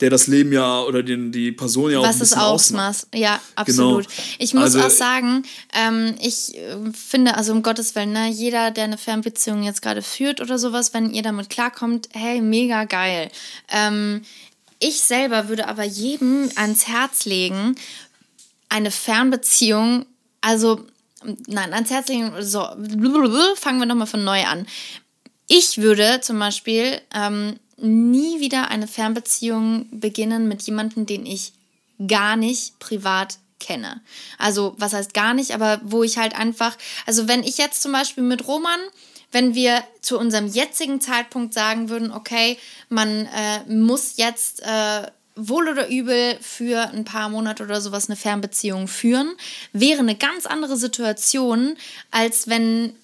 der 0.00 0.10
das 0.10 0.26
Leben 0.26 0.52
ja 0.52 0.82
oder 0.82 1.02
den, 1.02 1.30
die 1.30 1.52
Person 1.52 1.90
ja 1.90 1.98
auch 2.00 2.02
ein 2.02 2.08
Was 2.08 2.16
es 2.16 2.30
bisschen 2.30 2.38
ausmacht. 2.40 2.96
ausmacht. 3.04 3.14
Ja, 3.14 3.40
absolut. 3.54 4.08
Genau. 4.08 4.18
Ich 4.38 4.52
muss 4.54 4.64
Also- 4.64 4.80
auch 4.82 4.90
sagen, 4.90 5.44
ähm, 5.72 6.16
ich 6.20 6.56
äh, 6.56 6.76
finde, 6.92 7.36
also 7.36 7.52
um 7.52 7.62
Gottes 7.62 7.94
Willen, 7.94 8.12
ne, 8.12 8.28
jeder, 8.28 8.70
der 8.72 8.84
eine 8.84 8.98
Fernbeziehung 8.98 9.62
jetzt 9.62 9.82
gerade 9.82 10.02
führt 10.02 10.40
oder 10.40 10.58
sowas, 10.58 10.92
wenn 10.94 11.10
ihr 11.12 11.22
damit 11.22 11.48
klarkommt, 11.48 12.08
hey, 12.12 12.40
mega 12.40 12.84
geil. 12.84 13.30
Ähm, 13.70 14.22
ich 14.80 15.00
selber 15.00 15.48
würde 15.48 15.68
aber 15.68 15.84
jedem 15.84 16.50
ans 16.56 16.88
Herz 16.88 17.24
legen, 17.24 17.76
eine 18.68 18.90
Fernbeziehung, 18.90 20.06
also 20.40 20.84
nein, 21.46 21.72
ans 21.72 21.90
Herz 21.90 22.08
legen, 22.08 22.32
so, 22.40 22.60
fangen 23.56 23.78
wir 23.78 23.86
nochmal 23.86 24.08
von 24.08 24.24
neu 24.24 24.42
an. 24.44 24.66
Ich 25.46 25.78
würde 25.78 26.20
zum 26.22 26.38
Beispiel 26.38 27.00
ähm, 27.14 27.58
nie 27.84 28.40
wieder 28.40 28.68
eine 28.68 28.86
Fernbeziehung 28.86 29.86
beginnen 29.92 30.48
mit 30.48 30.62
jemandem, 30.62 31.06
den 31.06 31.26
ich 31.26 31.52
gar 32.08 32.36
nicht 32.36 32.78
privat 32.78 33.38
kenne. 33.60 34.02
Also, 34.38 34.74
was 34.78 34.92
heißt 34.92 35.14
gar 35.14 35.34
nicht, 35.34 35.52
aber 35.52 35.80
wo 35.84 36.02
ich 36.02 36.18
halt 36.18 36.36
einfach, 36.36 36.76
also 37.06 37.28
wenn 37.28 37.42
ich 37.42 37.58
jetzt 37.58 37.82
zum 37.82 37.92
Beispiel 37.92 38.24
mit 38.24 38.46
Roman, 38.46 38.80
wenn 39.32 39.54
wir 39.54 39.82
zu 40.00 40.18
unserem 40.18 40.46
jetzigen 40.46 41.00
Zeitpunkt 41.00 41.54
sagen 41.54 41.88
würden, 41.88 42.12
okay, 42.12 42.58
man 42.88 43.26
äh, 43.26 43.64
muss 43.68 44.16
jetzt 44.16 44.62
äh, 44.62 45.06
wohl 45.36 45.68
oder 45.68 45.88
übel 45.88 46.38
für 46.40 46.88
ein 46.90 47.04
paar 47.04 47.28
Monate 47.28 47.64
oder 47.64 47.80
sowas 47.80 48.08
eine 48.08 48.16
Fernbeziehung 48.16 48.86
führen, 48.86 49.34
wäre 49.72 50.00
eine 50.00 50.14
ganz 50.14 50.46
andere 50.46 50.76
Situation, 50.76 51.76
als 52.12 52.48
wenn 52.48 52.94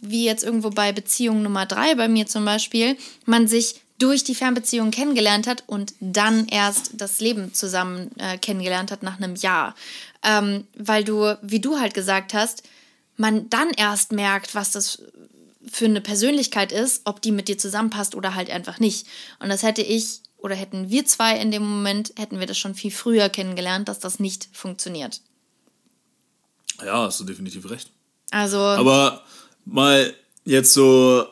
wie 0.00 0.24
jetzt 0.24 0.44
irgendwo 0.44 0.70
bei 0.70 0.92
Beziehung 0.92 1.42
Nummer 1.42 1.66
drei 1.66 1.94
bei 1.94 2.08
mir 2.08 2.26
zum 2.26 2.44
Beispiel, 2.44 2.96
man 3.26 3.48
sich 3.48 3.80
durch 3.98 4.24
die 4.24 4.34
Fernbeziehung 4.34 4.90
kennengelernt 4.90 5.46
hat 5.46 5.62
und 5.66 5.94
dann 6.00 6.46
erst 6.48 6.92
das 6.94 7.20
Leben 7.20 7.52
zusammen 7.52 8.10
äh, 8.18 8.38
kennengelernt 8.38 8.90
hat 8.90 9.02
nach 9.02 9.18
einem 9.18 9.36
Jahr. 9.36 9.74
Ähm, 10.22 10.66
weil 10.76 11.04
du, 11.04 11.38
wie 11.42 11.60
du 11.60 11.78
halt 11.78 11.92
gesagt 11.92 12.32
hast, 12.32 12.62
man 13.16 13.50
dann 13.50 13.70
erst 13.70 14.12
merkt, 14.12 14.54
was 14.54 14.70
das 14.70 15.02
für 15.70 15.84
eine 15.84 16.00
Persönlichkeit 16.00 16.72
ist, 16.72 17.02
ob 17.04 17.20
die 17.20 17.32
mit 17.32 17.48
dir 17.48 17.58
zusammenpasst 17.58 18.14
oder 18.14 18.34
halt 18.34 18.50
einfach 18.50 18.78
nicht. 18.80 19.06
Und 19.38 19.50
das 19.50 19.62
hätte 19.62 19.82
ich 19.82 20.20
oder 20.38 20.54
hätten 20.54 20.88
wir 20.88 21.04
zwei 21.04 21.38
in 21.38 21.50
dem 21.50 21.62
Moment, 21.62 22.14
hätten 22.16 22.40
wir 22.40 22.46
das 22.46 22.56
schon 22.56 22.74
viel 22.74 22.90
früher 22.90 23.28
kennengelernt, 23.28 23.88
dass 23.88 23.98
das 23.98 24.18
nicht 24.18 24.48
funktioniert. 24.52 25.20
Ja, 26.82 27.02
hast 27.04 27.20
du 27.20 27.24
definitiv 27.24 27.68
recht. 27.68 27.90
Also, 28.30 28.58
Aber 28.58 29.22
mal 29.70 30.14
jetzt 30.44 30.74
so 30.74 31.26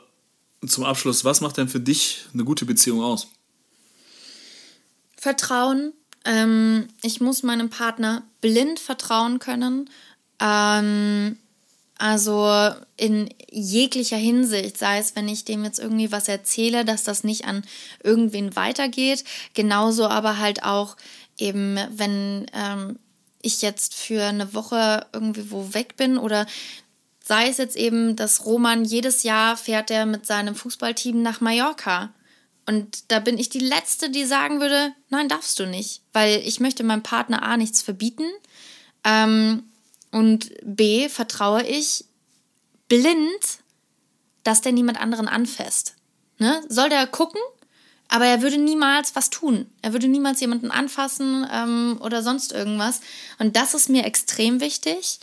zum 0.67 0.85
Abschluss, 0.85 1.25
was 1.25 1.41
macht 1.41 1.57
denn 1.57 1.69
für 1.69 1.81
dich 1.81 2.25
eine 2.33 2.45
gute 2.45 2.65
Beziehung 2.65 3.03
aus? 3.03 3.29
Vertrauen. 5.17 5.93
Ähm, 6.25 6.89
ich 7.03 7.21
muss 7.21 7.43
meinem 7.43 7.71
Partner 7.71 8.23
blind 8.41 8.79
vertrauen 8.79 9.39
können. 9.39 9.91
Ähm, 10.41 11.37
also 11.99 12.73
in 12.97 13.29
jeglicher 13.51 14.17
Hinsicht, 14.17 14.79
sei 14.79 14.99
es, 14.99 15.17
wenn 15.17 15.29
ich 15.29 15.45
dem 15.45 15.65
jetzt 15.65 15.81
irgendwie 15.81 16.13
was 16.13 16.29
erzähle, 16.29 16.85
dass 16.85 17.03
das 17.03 17.25
nicht 17.25 17.45
an 17.45 17.65
irgendwen 18.03 18.55
weitergeht. 18.55 19.25
Genauso 19.55 20.07
aber 20.07 20.39
halt 20.39 20.63
auch 20.63 20.97
eben, 21.39 21.79
wenn 21.91 22.47
ähm, 22.53 22.99
ich 23.43 23.63
jetzt 23.63 23.95
für 23.95 24.25
eine 24.25 24.55
Woche 24.55 25.07
irgendwie 25.13 25.51
wo 25.51 25.73
weg 25.75 25.97
bin 25.97 26.19
oder 26.19 26.47
sei 27.29 27.49
es 27.49 27.59
jetzt 27.59 27.77
eben, 27.77 28.17
dass 28.17 28.47
Roman 28.47 28.87
jedes 28.87 29.23
Jahr 29.23 29.59
fährt 29.59 29.91
er 29.91 30.07
mit 30.07 30.25
seinem 30.25 30.55
Fußballteam 30.55 31.21
nach 31.21 31.43
Mallorca. 31.43 32.15
Und 32.65 33.13
da 33.13 33.21
bin 33.21 33.37
ich 33.37 33.51
die 33.51 33.59
Letzte, 33.59 34.09
die 34.09 34.25
sagen 34.25 34.61
würde, 34.61 34.95
nein, 35.11 35.29
darfst 35.29 35.59
du 35.59 35.67
nicht, 35.67 36.01
weil 36.15 36.41
ich 36.47 36.59
möchte 36.59 36.85
meinem 36.85 37.03
Partner 37.03 37.43
A 37.43 37.59
nichts 37.59 37.83
verbieten 37.83 38.25
ähm, 39.05 39.63
und 40.11 40.53
B 40.63 41.11
vertraue 41.11 41.63
ich 41.65 42.07
blind, 42.89 43.59
dass 44.43 44.63
der 44.63 44.73
niemand 44.73 44.99
anderen 44.99 45.29
anfasst. 45.29 45.97
Ne? 46.39 46.63
Soll 46.71 46.89
der 46.89 47.07
gucken, 47.07 47.43
aber 48.09 48.25
er 48.25 48.41
würde 48.41 48.57
niemals 48.57 49.15
was 49.17 49.29
tun. 49.29 49.67
Er 49.83 49.93
würde 49.93 50.09
niemals 50.09 50.41
jemanden 50.41 50.71
anfassen 50.71 51.47
ähm, 51.53 51.99
oder 52.01 52.23
sonst 52.23 52.53
irgendwas. 52.53 53.03
Und 53.39 53.55
das 53.55 53.75
ist 53.75 53.91
mir 53.91 54.07
extrem 54.07 54.63
wichtig. 54.63 55.21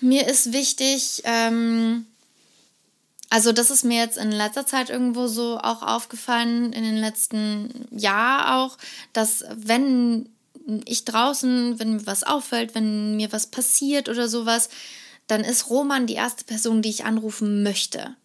Mir 0.00 0.28
ist 0.28 0.52
wichtig, 0.52 1.22
ähm, 1.24 2.06
also 3.30 3.52
das 3.52 3.70
ist 3.70 3.84
mir 3.84 3.98
jetzt 3.98 4.18
in 4.18 4.32
letzter 4.32 4.66
Zeit 4.66 4.90
irgendwo 4.90 5.28
so 5.28 5.58
auch 5.58 5.82
aufgefallen, 5.82 6.72
in 6.72 6.82
den 6.82 6.96
letzten 6.96 7.86
Jahren 7.90 8.54
auch, 8.54 8.76
dass 9.12 9.44
wenn 9.54 10.28
ich 10.84 11.04
draußen, 11.04 11.78
wenn 11.78 11.96
mir 11.96 12.06
was 12.06 12.24
auffällt, 12.24 12.74
wenn 12.74 13.16
mir 13.16 13.32
was 13.32 13.46
passiert 13.46 14.08
oder 14.08 14.28
sowas, 14.28 14.68
dann 15.26 15.42
ist 15.42 15.70
Roman 15.70 16.06
die 16.06 16.14
erste 16.14 16.44
Person, 16.44 16.82
die 16.82 16.90
ich 16.90 17.04
anrufen 17.04 17.62
möchte. 17.62 18.16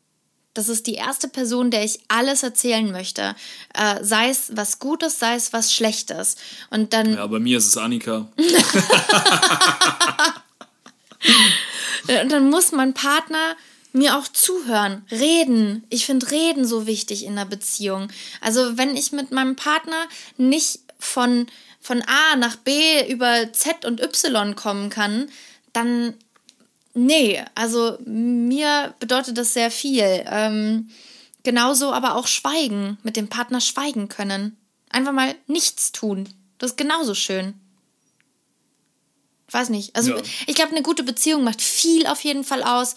Das 0.56 0.70
ist 0.70 0.88
die 0.88 0.96
erste 0.96 1.28
Person, 1.28 1.70
der 1.70 1.84
ich 1.84 2.00
alles 2.08 2.42
erzählen 2.42 2.92
möchte. 2.92 3.36
Äh, 3.74 4.04
sei 4.04 4.30
es 4.30 4.56
was 4.56 4.80
Gutes, 4.80 5.20
sei 5.20 5.36
es 5.36 5.54
was 5.54 5.74
Schlechtes. 5.74 6.38
Und 6.72 6.94
dann. 6.94 7.14
Ja, 7.14 7.28
bei 7.28 7.40
mir 7.40 7.58
ist 7.58 7.68
es 7.68 7.78
Annika. 7.78 8.28
Und 12.22 12.32
dann 12.32 12.50
muss 12.50 12.72
mein 12.72 12.94
Partner 12.94 13.56
mir 13.94 14.18
auch 14.18 14.28
zuhören, 14.28 15.06
reden. 15.10 15.86
Ich 15.90 16.06
finde 16.06 16.30
Reden 16.30 16.66
so 16.66 16.86
wichtig 16.86 17.24
in 17.24 17.34
einer 17.34 17.46
Beziehung. 17.46 18.10
Also 18.42 18.78
wenn 18.78 18.96
ich 18.96 19.12
mit 19.12 19.32
meinem 19.32 19.56
Partner 19.56 20.08
nicht 20.38 20.80
von, 21.00 21.48
von 21.80 22.02
A 22.02 22.36
nach 22.36 22.58
B 22.58 23.10
über 23.10 23.54
Z 23.54 23.86
und 23.86 24.02
Y 24.02 24.56
kommen 24.56 24.90
kann, 24.90 25.30
dann 25.72 26.16
Nee, 26.98 27.44
also 27.56 27.98
mir 28.06 28.96
bedeutet 29.00 29.38
das 29.38 29.54
sehr 29.54 29.70
viel. 29.70 30.24
Ähm, 30.28 30.90
genauso 31.44 31.92
aber 31.92 32.16
auch 32.16 32.26
schweigen, 32.26 32.98
mit 33.04 33.18
dem 33.18 33.28
Partner 33.28 33.60
schweigen 33.60 34.08
können. 34.08 34.58
Einfach 34.90 35.12
mal 35.12 35.36
nichts 35.46 35.92
tun. 35.92 36.30
Das 36.58 36.72
ist 36.72 36.78
genauso 36.78 37.14
schön. 37.14 37.54
Ich 39.48 39.54
weiß 39.54 39.70
nicht. 39.70 39.96
Also 39.96 40.16
ja. 40.16 40.22
ich 40.48 40.56
glaube, 40.56 40.72
eine 40.72 40.82
gute 40.82 41.04
Beziehung 41.04 41.44
macht 41.44 41.62
viel 41.62 42.08
auf 42.08 42.24
jeden 42.24 42.44
Fall 42.44 42.64
aus. 42.64 42.96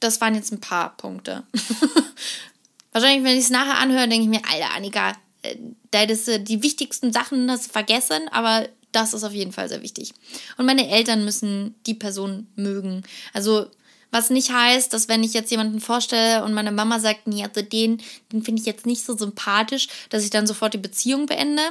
Das 0.00 0.20
waren 0.20 0.34
jetzt 0.34 0.52
ein 0.52 0.60
paar 0.60 0.96
Punkte. 0.96 1.44
Wahrscheinlich, 2.92 3.24
wenn 3.24 3.38
ich 3.38 3.44
es 3.44 3.50
nachher 3.50 3.78
anhöre, 3.78 4.08
denke 4.08 4.24
ich 4.24 4.28
mir, 4.28 4.42
Alter, 4.50 4.74
Annika, 4.74 5.12
äh, 5.42 5.56
das, 5.90 6.28
äh, 6.28 6.40
die 6.40 6.62
wichtigsten 6.62 7.12
Sachen 7.12 7.46
du 7.46 7.58
vergessen, 7.58 8.28
aber 8.30 8.68
das 8.92 9.14
ist 9.14 9.24
auf 9.24 9.32
jeden 9.32 9.52
Fall 9.52 9.68
sehr 9.68 9.82
wichtig. 9.82 10.12
Und 10.56 10.66
meine 10.66 10.88
Eltern 10.88 11.24
müssen 11.24 11.74
die 11.86 11.94
Person 11.94 12.46
mögen. 12.54 13.02
Also, 13.32 13.66
was 14.10 14.30
nicht 14.30 14.52
heißt, 14.52 14.92
dass 14.92 15.08
wenn 15.08 15.24
ich 15.24 15.34
jetzt 15.34 15.50
jemanden 15.50 15.80
vorstelle 15.80 16.44
und 16.44 16.54
meine 16.54 16.70
Mama 16.70 17.00
sagt, 17.00 17.26
nee, 17.26 17.42
also 17.42 17.62
den, 17.62 18.00
den 18.30 18.44
finde 18.44 18.60
ich 18.60 18.66
jetzt 18.66 18.86
nicht 18.86 19.04
so 19.04 19.16
sympathisch, 19.16 19.88
dass 20.10 20.22
ich 20.22 20.30
dann 20.30 20.46
sofort 20.46 20.72
die 20.72 20.78
Beziehung 20.78 21.26
beende. 21.26 21.62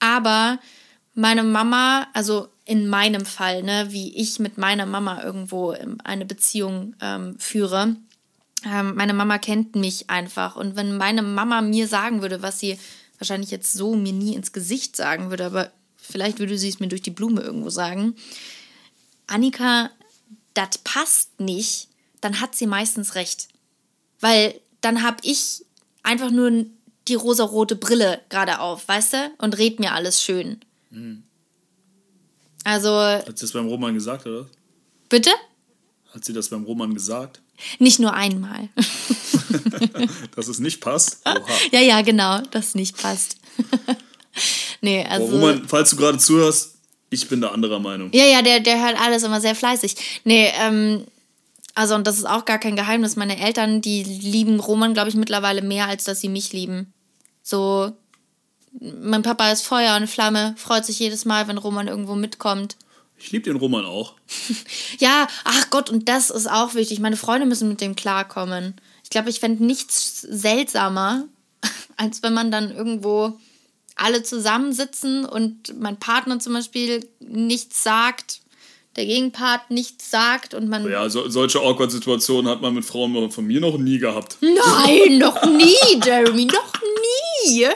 Aber 0.00 0.58
meine 1.14 1.44
Mama, 1.44 2.08
also 2.12 2.48
in 2.66 2.88
meinem 2.88 3.24
Fall, 3.24 3.62
ne, 3.62 3.86
wie 3.90 4.14
ich 4.16 4.38
mit 4.40 4.58
meiner 4.58 4.86
Mama 4.86 5.22
irgendwo 5.22 5.74
eine 6.04 6.26
Beziehung 6.26 6.94
ähm, 7.00 7.38
führe, 7.38 7.96
ähm, 8.64 8.96
meine 8.96 9.14
Mama 9.14 9.38
kennt 9.38 9.76
mich 9.76 10.10
einfach. 10.10 10.56
Und 10.56 10.74
wenn 10.76 10.96
meine 10.96 11.22
Mama 11.22 11.62
mir 11.62 11.86
sagen 11.86 12.22
würde, 12.22 12.42
was 12.42 12.58
sie 12.58 12.76
wahrscheinlich 13.18 13.52
jetzt 13.52 13.72
so 13.72 13.94
mir 13.94 14.12
nie 14.12 14.34
ins 14.34 14.52
Gesicht 14.52 14.96
sagen 14.96 15.30
würde, 15.30 15.46
aber 15.46 15.70
vielleicht 15.96 16.40
würde 16.40 16.58
sie 16.58 16.68
es 16.68 16.80
mir 16.80 16.88
durch 16.88 17.02
die 17.02 17.10
Blume 17.10 17.40
irgendwo 17.40 17.70
sagen, 17.70 18.16
Annika, 19.28 19.90
das 20.54 20.78
passt 20.78 21.38
nicht, 21.40 21.88
dann 22.20 22.40
hat 22.40 22.56
sie 22.56 22.66
meistens 22.66 23.14
recht. 23.14 23.48
Weil 24.20 24.60
dann 24.80 25.02
habe 25.04 25.18
ich 25.22 25.64
einfach 26.02 26.32
nur 26.32 26.66
die 27.06 27.14
rosarote 27.14 27.76
Brille 27.76 28.22
gerade 28.28 28.58
auf, 28.58 28.88
weißt 28.88 29.12
du? 29.12 29.30
Und 29.38 29.56
red 29.56 29.78
mir 29.78 29.92
alles 29.92 30.20
schön. 30.20 30.60
Mhm. 30.90 31.22
Also. 32.66 32.90
Hat 32.90 33.38
sie 33.38 33.44
das 33.44 33.52
beim 33.52 33.68
Roman 33.68 33.94
gesagt, 33.94 34.26
oder? 34.26 34.46
Bitte? 35.08 35.30
Hat 36.12 36.24
sie 36.24 36.32
das 36.32 36.48
beim 36.48 36.64
Roman 36.64 36.92
gesagt? 36.94 37.40
Nicht 37.78 38.00
nur 38.00 38.12
einmal. 38.12 38.70
dass 40.34 40.48
es 40.48 40.58
nicht 40.58 40.80
passt? 40.80 41.20
Oha. 41.24 41.38
Ja, 41.70 41.80
ja, 41.80 42.02
genau, 42.02 42.40
dass 42.50 42.68
es 42.68 42.74
nicht 42.74 43.00
passt. 43.00 43.36
nee, 44.80 45.04
also. 45.04 45.28
Boah, 45.28 45.34
Roman, 45.34 45.68
falls 45.68 45.90
du 45.90 45.96
gerade 45.96 46.18
zuhörst, 46.18 46.74
ich 47.08 47.28
bin 47.28 47.40
da 47.40 47.50
anderer 47.50 47.78
Meinung. 47.78 48.10
Ja, 48.12 48.24
ja, 48.24 48.42
der, 48.42 48.58
der 48.58 48.84
hört 48.84 49.00
alles 49.00 49.22
immer 49.22 49.40
sehr 49.40 49.54
fleißig. 49.54 50.22
Nee, 50.24 50.50
ähm, 50.58 51.04
also, 51.76 51.94
und 51.94 52.04
das 52.04 52.18
ist 52.18 52.26
auch 52.28 52.46
gar 52.46 52.58
kein 52.58 52.74
Geheimnis. 52.74 53.14
Meine 53.14 53.38
Eltern, 53.38 53.80
die 53.80 54.02
lieben 54.02 54.58
Roman, 54.58 54.92
glaube 54.92 55.08
ich, 55.08 55.14
mittlerweile 55.14 55.62
mehr, 55.62 55.86
als 55.86 56.02
dass 56.02 56.20
sie 56.20 56.28
mich 56.28 56.52
lieben. 56.52 56.92
So, 57.44 57.92
mein 58.80 59.22
Papa 59.22 59.50
ist 59.50 59.62
Feuer 59.62 59.96
und 59.96 60.06
Flamme, 60.06 60.54
freut 60.58 60.84
sich 60.84 60.98
jedes 60.98 61.24
Mal, 61.24 61.48
wenn 61.48 61.58
Roman 61.58 61.88
irgendwo 61.88 62.14
mitkommt. 62.14 62.76
Ich 63.18 63.32
liebe 63.32 63.44
den 63.44 63.56
Roman 63.56 63.86
auch. 63.86 64.14
ja, 64.98 65.26
ach 65.44 65.70
Gott, 65.70 65.90
und 65.90 66.08
das 66.08 66.30
ist 66.30 66.50
auch 66.50 66.74
wichtig. 66.74 67.00
Meine 67.00 67.16
Freunde 67.16 67.46
müssen 67.46 67.68
mit 67.68 67.80
dem 67.80 67.96
klarkommen. 67.96 68.74
Ich 69.04 69.10
glaube, 69.10 69.30
ich 69.30 69.40
fände 69.40 69.64
nichts 69.64 70.20
seltsamer, 70.20 71.24
als 71.96 72.22
wenn 72.22 72.34
man 72.34 72.50
dann 72.50 72.74
irgendwo 72.74 73.38
alle 73.94 74.22
zusammensitzen 74.22 75.24
und 75.24 75.80
mein 75.80 75.98
Partner 75.98 76.38
zum 76.38 76.52
Beispiel 76.52 77.08
nichts 77.20 77.82
sagt, 77.82 78.40
der 78.96 79.06
Gegenpart 79.06 79.70
nichts 79.70 80.10
sagt 80.10 80.52
und 80.54 80.68
man. 80.68 80.88
Ja, 80.90 81.08
so, 81.08 81.28
solche 81.28 81.60
awkward 81.60 81.90
Situationen 81.90 82.50
hat 82.50 82.60
man 82.60 82.74
mit 82.74 82.84
Frauen 82.84 83.30
von 83.30 83.46
mir 83.46 83.60
noch 83.60 83.78
nie 83.78 83.98
gehabt. 83.98 84.36
Nein, 84.40 85.18
noch 85.18 85.44
nie, 85.44 86.00
Jeremy, 86.04 86.46
noch 86.46 86.72
nie. 87.44 87.68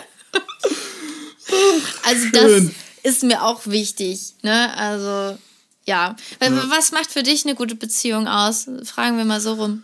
Also 2.03 2.27
das 2.33 2.63
ist 3.03 3.23
mir 3.23 3.43
auch 3.43 3.67
wichtig, 3.67 4.35
ne? 4.43 4.77
Also 4.77 5.39
ja. 5.87 6.17
ja. 6.41 6.71
Was 6.71 6.93
macht 6.93 7.11
für 7.11 7.23
dich 7.23 7.45
eine 7.45 7.55
gute 7.55 7.75
Beziehung 7.75 8.29
aus? 8.29 8.67
Fragen 8.85 9.17
wir 9.17 9.25
mal 9.25 9.41
so 9.41 9.55
rum. 9.55 9.83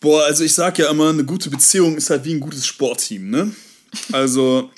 Boah, 0.00 0.24
also 0.24 0.44
ich 0.44 0.54
sag 0.54 0.78
ja 0.78 0.90
immer, 0.90 1.10
eine 1.10 1.24
gute 1.24 1.50
Beziehung 1.50 1.96
ist 1.96 2.08
halt 2.08 2.24
wie 2.24 2.34
ein 2.34 2.40
gutes 2.40 2.66
Sportteam, 2.66 3.28
ne? 3.28 3.54
Also 4.12 4.70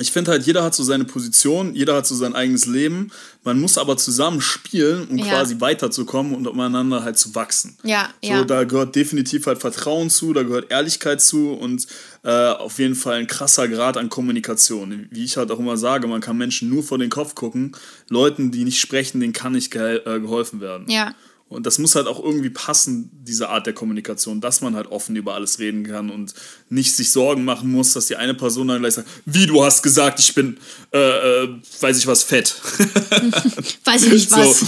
ich 0.00 0.12
finde 0.12 0.30
halt, 0.30 0.46
jeder 0.46 0.62
hat 0.62 0.74
so 0.74 0.84
seine 0.84 1.04
Position, 1.04 1.74
jeder 1.74 1.96
hat 1.96 2.06
so 2.06 2.14
sein 2.14 2.34
eigenes 2.34 2.66
Leben. 2.66 3.10
Man 3.42 3.60
muss 3.60 3.78
aber 3.78 3.96
zusammen 3.96 4.40
spielen, 4.40 5.08
um 5.08 5.18
ja. 5.18 5.26
quasi 5.26 5.60
weiterzukommen 5.60 6.34
und 6.34 6.46
umeinander 6.46 7.02
halt 7.02 7.18
zu 7.18 7.34
wachsen. 7.34 7.76
Ja, 7.82 8.10
so, 8.22 8.30
ja. 8.30 8.44
Da 8.44 8.64
gehört 8.64 8.94
definitiv 8.94 9.46
halt 9.46 9.58
Vertrauen 9.58 10.08
zu, 10.08 10.32
da 10.32 10.44
gehört 10.44 10.70
Ehrlichkeit 10.70 11.20
zu 11.20 11.52
und 11.52 11.86
äh, 12.22 12.30
auf 12.30 12.78
jeden 12.78 12.94
Fall 12.94 13.16
ein 13.16 13.26
krasser 13.26 13.66
Grad 13.66 13.96
an 13.96 14.08
Kommunikation. 14.08 15.08
Wie 15.10 15.24
ich 15.24 15.36
halt 15.36 15.50
auch 15.50 15.58
immer 15.58 15.76
sage, 15.76 16.06
man 16.06 16.20
kann 16.20 16.36
Menschen 16.36 16.68
nur 16.68 16.84
vor 16.84 16.98
den 16.98 17.10
Kopf 17.10 17.34
gucken. 17.34 17.72
Leuten, 18.08 18.52
die 18.52 18.64
nicht 18.64 18.80
sprechen, 18.80 19.20
denen 19.20 19.32
kann 19.32 19.52
nicht 19.52 19.72
ge 19.72 19.96
äh, 20.04 20.20
geholfen 20.20 20.60
werden. 20.60 20.88
Ja. 20.88 21.14
Und 21.48 21.64
das 21.64 21.78
muss 21.78 21.94
halt 21.94 22.06
auch 22.06 22.22
irgendwie 22.22 22.50
passen, 22.50 23.10
diese 23.24 23.48
Art 23.48 23.66
der 23.66 23.72
Kommunikation, 23.72 24.40
dass 24.40 24.60
man 24.60 24.76
halt 24.76 24.88
offen 24.88 25.16
über 25.16 25.34
alles 25.34 25.58
reden 25.58 25.84
kann 25.84 26.10
und 26.10 26.34
nicht 26.68 26.94
sich 26.94 27.10
Sorgen 27.10 27.44
machen 27.44 27.70
muss, 27.70 27.94
dass 27.94 28.06
die 28.06 28.16
eine 28.16 28.34
Person 28.34 28.68
dann 28.68 28.80
gleich 28.80 28.94
sagt, 28.94 29.08
wie 29.24 29.46
du 29.46 29.64
hast 29.64 29.82
gesagt, 29.82 30.20
ich 30.20 30.34
bin, 30.34 30.58
äh, 30.92 30.98
äh, 30.98 31.48
weiß 31.80 31.96
ich 31.96 32.06
was, 32.06 32.22
fett. 32.22 32.54
weiß 33.84 34.04
ich 34.04 34.12
nicht 34.12 34.30
was. 34.30 34.60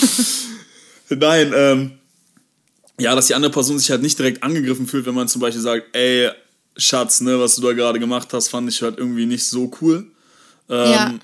So. 1.08 1.14
Nein, 1.16 1.52
ähm, 1.54 1.92
ja, 2.98 3.14
dass 3.14 3.26
die 3.26 3.34
andere 3.34 3.52
Person 3.52 3.78
sich 3.78 3.90
halt 3.90 4.00
nicht 4.00 4.18
direkt 4.18 4.42
angegriffen 4.42 4.86
fühlt, 4.86 5.04
wenn 5.04 5.14
man 5.14 5.28
zum 5.28 5.42
Beispiel 5.42 5.62
sagt, 5.62 5.94
ey, 5.94 6.30
Schatz, 6.78 7.20
ne, 7.20 7.38
was 7.38 7.56
du 7.56 7.62
da 7.62 7.72
gerade 7.72 7.98
gemacht 7.98 8.32
hast, 8.32 8.48
fand 8.48 8.70
ich 8.70 8.80
halt 8.80 8.96
irgendwie 8.96 9.26
nicht 9.26 9.44
so 9.44 9.70
cool. 9.82 10.10
Ähm, 10.70 10.90
ja. 10.90 11.18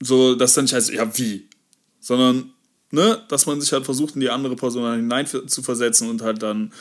So, 0.00 0.34
dass 0.34 0.54
dann 0.54 0.64
nicht 0.64 0.74
heißt, 0.74 0.90
ja, 0.90 1.16
wie? 1.18 1.48
Sondern 2.00 2.52
ne, 2.90 3.22
dass 3.28 3.46
man 3.46 3.60
sich 3.60 3.72
halt 3.72 3.84
versucht, 3.84 4.14
in 4.14 4.20
die 4.20 4.30
andere 4.30 4.56
Person 4.56 4.94
hinein 4.94 5.26
zu 5.26 5.62
versetzen 5.62 6.08
und 6.08 6.22
halt 6.22 6.42
dann 6.42 6.72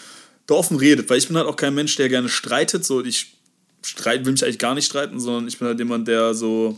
da 0.48 0.56
offen 0.56 0.78
redet, 0.78 1.10
weil 1.10 1.18
ich 1.18 1.28
bin 1.28 1.38
halt 1.38 1.48
auch 1.48 1.56
kein 1.56 1.76
Mensch, 1.76 1.96
der 1.96 2.10
gerne 2.10 2.30
streitet. 2.30 2.84
So, 2.84 3.04
ich 3.04 3.36
streit, 3.84 4.26
will 4.26 4.32
mich 4.32 4.44
eigentlich 4.44 4.60
gar 4.60 4.76
nicht 4.76 4.86
streiten, 4.86 5.20
sondern 5.20 5.48
ich 5.48 5.60
bin 5.60 5.68
halt 5.68 5.80
jemand, 5.80 6.08
der 6.08 6.34
so 6.34 6.78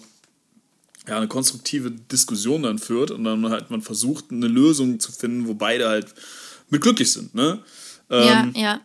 ja, 1.07 1.17
eine 1.17 1.27
konstruktive 1.27 1.91
Diskussion 1.91 2.63
dann 2.63 2.79
führt 2.79 3.11
und 3.11 3.23
dann 3.23 3.49
halt 3.49 3.71
man 3.71 3.81
versucht, 3.81 4.25
eine 4.31 4.47
Lösung 4.47 4.99
zu 4.99 5.11
finden, 5.11 5.47
wo 5.47 5.53
beide 5.53 5.87
halt 5.87 6.13
mit 6.69 6.81
glücklich 6.81 7.11
sind. 7.11 7.33
Ne? 7.33 7.59
Ähm, 8.09 8.53
ja, 8.55 8.61
ja. 8.61 8.81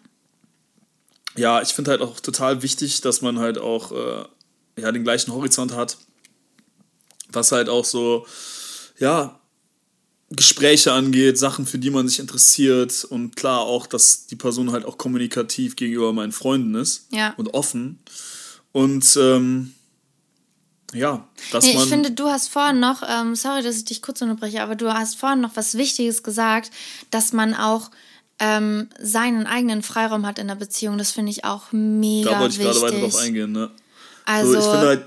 Ja, 1.37 1.61
ich 1.61 1.69
finde 1.69 1.91
halt 1.91 2.01
auch 2.01 2.19
total 2.21 2.63
wichtig, 2.63 3.03
dass 3.03 3.21
man 3.21 3.39
halt 3.39 3.59
auch 3.59 3.93
äh, 3.93 4.25
ja, 4.81 4.91
den 4.91 5.05
gleichen 5.05 5.35
Horizont 5.35 5.75
hat, 5.75 5.99
was 7.31 7.53
halt 7.53 7.69
auch 7.69 7.85
so, 7.85 8.27
ja, 8.99 9.39
Gespräche 10.31 10.93
angeht, 10.93 11.39
Sachen, 11.39 11.67
für 11.67 11.79
die 11.79 11.91
man 11.91 12.09
sich 12.09 12.19
interessiert 12.19 13.05
und 13.05 13.37
klar 13.37 13.61
auch, 13.61 13.87
dass 13.87 14.27
die 14.27 14.35
Person 14.37 14.73
halt 14.73 14.85
auch 14.85 14.99
kommunikativ 14.99 15.77
gegenüber 15.77 16.13
meinen 16.13 16.33
Freunden 16.33 16.75
ist 16.75 17.07
Ja. 17.13 17.33
und 17.37 17.55
offen 17.55 18.01
und 18.73 19.17
ähm, 19.21 19.73
ja, 20.93 21.27
dass 21.53 21.65
Nee, 21.65 21.75
man 21.75 21.83
ich 21.85 21.89
finde, 21.89 22.11
du 22.13 22.27
hast 22.29 22.49
vorhin 22.49 22.81
noch, 22.81 23.03
ähm, 23.09 23.35
sorry, 23.37 23.63
dass 23.63 23.77
ich 23.77 23.85
dich 23.85 24.03
kurz 24.03 24.21
unterbreche, 24.23 24.63
aber 24.63 24.75
du 24.77 24.93
hast 24.93 25.17
vorhin 25.17 25.41
noch 25.41 25.55
was 25.55 25.77
Wichtiges 25.77 26.23
gesagt, 26.23 26.71
dass 27.11 27.33
man 27.33 27.55
auch 27.55 27.91
ähm, 28.39 28.89
seinen 29.01 29.47
eigenen 29.47 29.83
Freiraum 29.83 30.27
hat 30.27 30.39
in 30.39 30.47
der 30.49 30.55
Beziehung. 30.57 30.99
Das 30.99 31.11
finde 31.11 31.31
ich 31.33 31.45
auch 31.45 31.73
mega 31.73 32.31
da 32.33 32.41
wollte 32.41 32.55
ich 32.55 32.61
wichtig. 32.61 32.81
gerade 32.81 32.93
weiter 32.95 33.01
drauf 33.03 33.17
eingehen. 33.17 33.53
Ne? 33.53 33.71
Also, 34.25 34.53
so, 34.53 34.59
ich 34.59 34.65
finde 34.65 34.87
halt, 34.87 35.07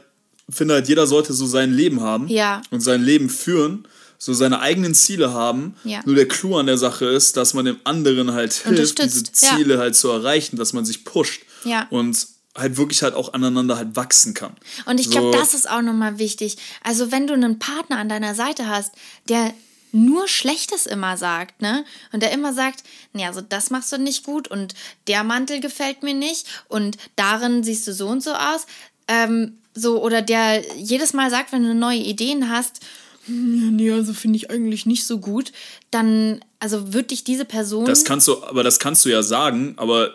finde 0.50 0.74
halt, 0.76 0.88
jeder 0.90 1.06
sollte 1.08 1.34
so 1.34 1.46
sein 1.46 1.72
Leben 1.74 2.02
haben 2.02 2.28
Ja. 2.28 2.62
und 2.72 2.82
sein 2.82 3.02
Leben 3.04 3.30
führen, 3.30 3.88
so 4.22 4.34
seine 4.34 4.60
eigenen 4.60 4.94
Ziele 4.94 5.34
haben. 5.34 5.76
Ja. 5.86 6.02
Nur 6.06 6.14
der 6.16 6.28
Clou 6.28 6.58
an 6.58 6.66
der 6.68 6.78
Sache 6.78 7.06
ist, 7.06 7.38
dass 7.38 7.54
man 7.54 7.64
dem 7.66 7.80
anderen 7.86 8.34
halt 8.34 8.54
hilft, 8.54 9.00
diese 9.00 9.08
Unterstützt, 9.16 9.42
ja. 9.42 9.56
Ziele 9.56 9.80
halt 9.80 9.96
zu 9.96 10.10
erreichen, 10.10 10.58
dass 10.58 10.74
man 10.74 10.86
sich 10.86 11.06
pusht 11.06 11.42
Ja. 11.64 11.88
und 11.90 12.28
halt 12.56 12.76
wirklich 12.78 13.02
halt 13.02 13.14
auch 13.14 13.34
aneinander 13.34 13.78
halt 13.78 13.96
wachsen 13.96 14.34
kann. 14.34 14.58
Und 14.86 15.00
ich 15.00 15.10
glaube, 15.10 15.32
So- 15.32 15.40
das 15.40 15.54
ist 15.54 15.70
auch 15.70 15.82
nochmal 15.82 16.20
wichtig. 16.20 16.58
Also, 16.84 17.12
wenn 17.12 17.26
du 17.28 17.34
einen 17.34 17.58
Partner 17.60 17.98
an 17.98 18.10
deiner 18.10 18.36
Seite 18.36 18.68
hast, 18.68 18.92
der 19.30 19.54
nur 19.94 20.28
Schlechtes 20.28 20.86
immer 20.86 21.16
sagt, 21.18 21.62
ne? 21.62 21.86
Und 22.12 22.22
der 22.22 22.32
immer 22.32 22.54
sagt, 22.54 22.84
nee, 23.14 23.26
also 23.26 23.40
das 23.42 23.70
machst 23.72 23.92
du 23.92 23.98
nicht 23.98 24.24
gut 24.26 24.48
und 24.50 24.76
der 25.08 25.24
Mantel 25.24 25.62
gefällt 25.62 26.04
mir 26.04 26.14
nicht 26.14 26.46
und 26.68 26.98
darin 27.16 27.64
siehst 27.64 27.88
du 27.88 27.94
so 27.94 28.08
und 28.10 28.22
so 28.22 28.34
aus. 28.34 28.68
Ähm, 29.08 29.58
so, 29.74 30.04
oder 30.04 30.22
der 30.22 30.64
jedes 30.78 31.14
Mal 31.14 31.32
sagt, 31.32 31.54
wenn 31.54 31.64
du 31.64 31.74
neue 31.74 31.98
Ideen 32.00 32.50
hast, 32.50 32.82
"Hm, 32.82 32.88
ja, 33.30 33.72
nee, 33.72 33.92
also 33.92 34.14
finde 34.14 34.38
ich 34.38 34.50
eigentlich 34.50 34.86
nicht 34.86 35.06
so 35.06 35.20
gut, 35.20 35.52
dann, 35.92 36.40
also 36.60 36.94
wird 36.94 37.12
dich 37.12 37.24
diese 37.24 37.46
Person. 37.46 37.86
Das 37.86 38.06
kannst 38.06 38.28
du, 38.28 38.44
aber 38.44 38.64
das 38.64 38.80
kannst 38.80 39.06
du 39.06 39.10
ja 39.10 39.22
sagen, 39.24 39.74
aber 39.78 40.14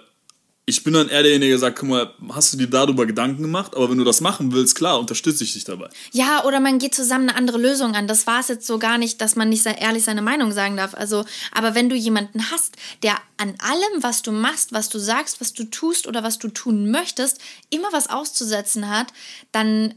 ich 0.67 0.83
bin 0.83 0.95
dann 0.95 1.11
eher 1.11 1.23
derjenige, 1.23 1.51
der 1.51 1.59
sagt, 1.59 1.79
guck 1.79 1.91
mal, 1.91 2.15
hast 2.31 2.53
du 2.53 2.57
dir 2.57 2.69
darüber 2.69 3.05
Gedanken 3.05 3.43
gemacht? 3.43 3.77
Aber 3.77 3.91
wenn 3.91 3.99
du 3.99 4.05
das 4.05 4.23
machen 4.23 4.53
willst, 4.53 4.75
klar, 4.75 4.99
unterstütze 4.99 5.45
ich 5.45 5.53
dich 5.53 5.65
dabei. 5.65 5.91
Ja, 6.13 6.43
oder 6.45 6.59
man 6.59 6.79
geht 6.79 6.95
zusammen 6.95 7.29
eine 7.29 7.37
andere 7.37 7.59
Lösung 7.59 7.95
an. 7.95 8.09
Das 8.09 8.27
war 8.27 8.41
es 8.41 8.49
jetzt 8.49 8.67
so 8.67 8.79
gar 8.79 8.97
nicht, 8.97 9.21
dass 9.21 9.37
man 9.37 9.51
nicht 9.51 9.67
ehrlich 9.67 10.05
seine 10.05 10.23
Meinung 10.23 10.53
sagen 10.53 10.79
darf. 10.79 10.95
Also, 10.95 11.27
aber 11.53 11.75
wenn 11.75 11.91
du 11.91 11.97
jemanden 11.97 12.51
hast, 12.51 12.77
der 13.03 13.17
an 13.37 13.55
allem, 13.59 14.03
was 14.03 14.23
du 14.23 14.33
machst, 14.33 14.73
was 14.73 14.89
du 14.89 14.99
sagst, 14.99 15.41
was 15.43 15.53
du 15.53 15.65
tust 15.65 16.07
oder 16.07 16.23
was 16.23 16.39
du 16.39 16.49
tun 16.49 16.91
möchtest, 16.91 17.41
immer 17.69 17.93
was 17.93 18.09
auszusetzen 18.09 18.89
hat, 18.89 19.09
dann 19.53 19.95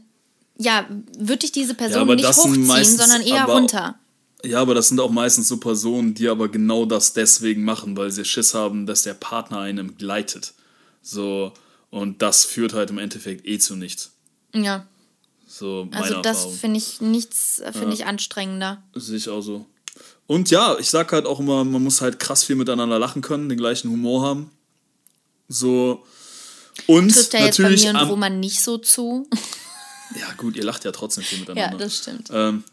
ja, 0.58 0.86
wird 1.18 1.42
dich 1.42 1.52
diese 1.52 1.74
Person 1.74 2.02
aber 2.02 2.16
nicht 2.16 2.28
hochziehen, 2.28 2.66
meistens 2.66 2.98
sondern 3.00 3.22
eher 3.22 3.44
aber- 3.44 3.54
runter. 3.54 3.98
Ja, 4.44 4.60
aber 4.60 4.74
das 4.74 4.86
sind 4.88 5.00
auch 5.00 5.10
meistens 5.10 5.48
so 5.48 5.56
Personen, 5.56 6.14
die 6.14 6.28
aber 6.28 6.48
genau 6.48 6.84
das 6.86 7.12
deswegen 7.12 7.64
machen, 7.64 7.96
weil 7.96 8.12
sie 8.12 8.24
Schiss 8.24 8.54
haben, 8.54 8.86
dass 8.86 9.02
der 9.02 9.14
Partner 9.14 9.58
einen 9.60 9.96
gleitet. 9.96 10.54
So, 11.02 11.52
und 11.90 12.22
das 12.22 12.44
führt 12.44 12.72
halt 12.72 12.90
im 12.90 12.98
Endeffekt 12.98 13.44
eh 13.48 13.58
zu 13.58 13.74
nichts. 13.74 14.12
Ja, 14.54 14.86
So, 15.48 15.88
also 15.90 16.22
das 16.22 16.46
finde 16.46 16.78
ich 16.78 17.00
nichts, 17.00 17.60
finde 17.72 17.94
ich 17.94 18.06
anstrengender. 18.06 18.80
Sehe 18.94 19.16
ich 19.16 19.28
auch 19.28 19.40
so. 19.40 19.66
Und 20.28 20.50
ja, 20.50 20.76
ich 20.78 20.88
sag 20.90 21.10
halt 21.10 21.26
auch 21.26 21.40
immer, 21.40 21.64
man 21.64 21.82
muss 21.82 22.00
halt 22.00 22.20
krass 22.20 22.44
viel 22.44 22.54
miteinander 22.56 22.98
lachen 23.00 23.22
können, 23.22 23.48
den 23.48 23.58
gleichen 23.58 23.90
Humor 23.90 24.22
haben. 24.24 24.50
So. 25.48 26.04
Und 26.86 27.12
Trifft 27.12 27.32
ja 27.32 27.40
jetzt 27.46 27.56
bei 27.56 27.62
natürlich. 27.64 27.84
mir 27.92 28.00
und 28.00 28.08
Roman 28.08 28.38
nicht 28.38 28.60
so 28.62 28.78
zu. 28.78 29.26
Ja, 30.16 30.32
gut, 30.36 30.56
ihr 30.56 30.64
lacht 30.64 30.84
ja 30.84 30.92
trotzdem 30.92 31.24
viel 31.24 31.38
ja, 31.38 31.44
miteinander. 31.44 31.78
das 31.78 31.98
stimmt. 31.98 32.28
Ähm, 32.32 32.64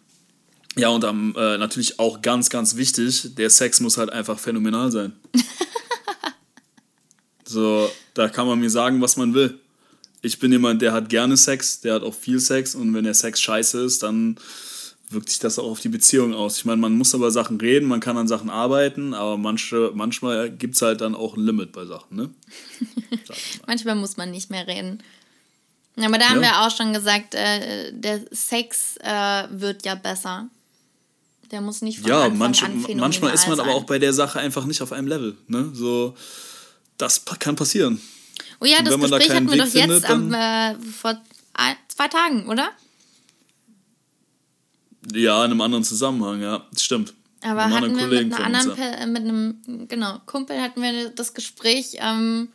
ja, 0.77 0.89
und 0.89 1.05
am, 1.05 1.33
äh, 1.37 1.57
natürlich 1.57 1.99
auch 1.99 2.21
ganz, 2.21 2.49
ganz 2.49 2.75
wichtig, 2.75 3.35
der 3.35 3.49
Sex 3.49 3.79
muss 3.79 3.97
halt 3.97 4.11
einfach 4.11 4.39
phänomenal 4.39 4.91
sein. 4.91 5.13
so, 7.45 7.89
da 8.13 8.27
kann 8.27 8.47
man 8.47 8.59
mir 8.59 8.69
sagen, 8.69 9.01
was 9.01 9.15
man 9.15 9.33
will. 9.33 9.59
Ich 10.21 10.39
bin 10.39 10.51
jemand, 10.51 10.81
der 10.81 10.91
hat 10.91 11.09
gerne 11.09 11.37
Sex, 11.37 11.81
der 11.81 11.95
hat 11.95 12.03
auch 12.03 12.13
viel 12.13 12.39
Sex 12.39 12.75
und 12.75 12.93
wenn 12.93 13.05
der 13.05 13.13
Sex 13.13 13.41
scheiße 13.41 13.83
ist, 13.83 14.03
dann 14.03 14.37
wirkt 15.09 15.29
sich 15.29 15.39
das 15.39 15.59
auch 15.59 15.69
auf 15.69 15.79
die 15.79 15.89
Beziehung 15.89 16.33
aus. 16.33 16.57
Ich 16.57 16.65
meine, 16.65 16.81
man 16.81 16.97
muss 16.97 17.13
über 17.13 17.31
Sachen 17.31 17.59
reden, 17.59 17.87
man 17.87 17.99
kann 17.99 18.17
an 18.17 18.27
Sachen 18.27 18.49
arbeiten, 18.49 19.13
aber 19.13 19.37
manche, 19.37 19.91
manchmal 19.93 20.49
gibt 20.49 20.75
es 20.75 20.81
halt 20.81 21.01
dann 21.01 21.15
auch 21.15 21.37
ein 21.37 21.45
Limit 21.45 21.71
bei 21.71 21.85
Sachen, 21.85 22.17
ne? 22.17 22.29
Manchmal 23.67 23.95
muss 23.95 24.17
man 24.17 24.31
nicht 24.31 24.49
mehr 24.49 24.67
reden. 24.67 25.03
Aber 25.97 26.17
da 26.17 26.29
haben 26.29 26.41
Ja. 26.43 26.49
wir 26.49 26.61
auch 26.67 26.75
schon 26.75 26.91
gesagt, 26.93 27.35
äh, 27.35 27.91
der 27.93 28.21
Sex 28.31 28.97
äh, 28.97 29.43
wird 29.49 29.85
ja 29.85 29.95
besser. 29.95 30.49
Der 31.51 31.61
muss 31.61 31.81
nicht 31.81 31.99
von 31.99 32.09
Ja, 32.09 32.23
Anfang 32.23 32.37
manche, 32.37 32.65
an 32.65 32.85
manchmal 32.97 33.33
ist 33.33 33.47
man 33.47 33.57
sein. 33.57 33.65
aber 33.67 33.75
auch 33.75 33.83
bei 33.85 33.99
der 33.99 34.13
Sache 34.13 34.39
einfach 34.39 34.65
nicht 34.65 34.81
auf 34.81 34.91
einem 34.91 35.07
Level, 35.07 35.37
ne? 35.47 35.69
So, 35.73 36.15
das 36.97 37.23
kann 37.39 37.55
passieren. 37.55 38.01
Oh 38.59 38.65
ja, 38.65 38.81
das 38.81 38.97
man 38.97 39.09
da 39.11 39.17
Gespräch 39.17 39.35
hatten 39.35 39.45
wir 39.47 39.53
Weg 39.53 39.61
doch 39.61 39.67
findet, 39.67 40.01
jetzt 40.01 40.09
am, 40.09 40.33
äh, 40.33 40.75
vor 40.79 41.21
zwei 41.87 42.07
Tagen, 42.07 42.47
oder? 42.49 42.69
Ja, 45.13 45.45
in 45.45 45.51
einem 45.51 45.61
anderen 45.61 45.83
Zusammenhang, 45.83 46.41
ja, 46.41 46.65
das 46.71 46.83
stimmt. 46.83 47.13
Aber 47.43 47.67
Mit 47.67 47.77
einem 47.77 47.97
hatten 47.99 48.11
wir 48.11 48.23
mit, 48.23 48.33
einer 48.33 48.45
anderen, 48.45 48.77
äh, 48.81 49.05
mit 49.05 49.21
einem 49.21 49.87
genau, 49.87 50.19
Kumpel 50.25 50.59
hatten 50.59 50.81
wir 50.81 51.09
das 51.09 51.33
Gespräch, 51.35 51.97
ähm, 51.99 52.49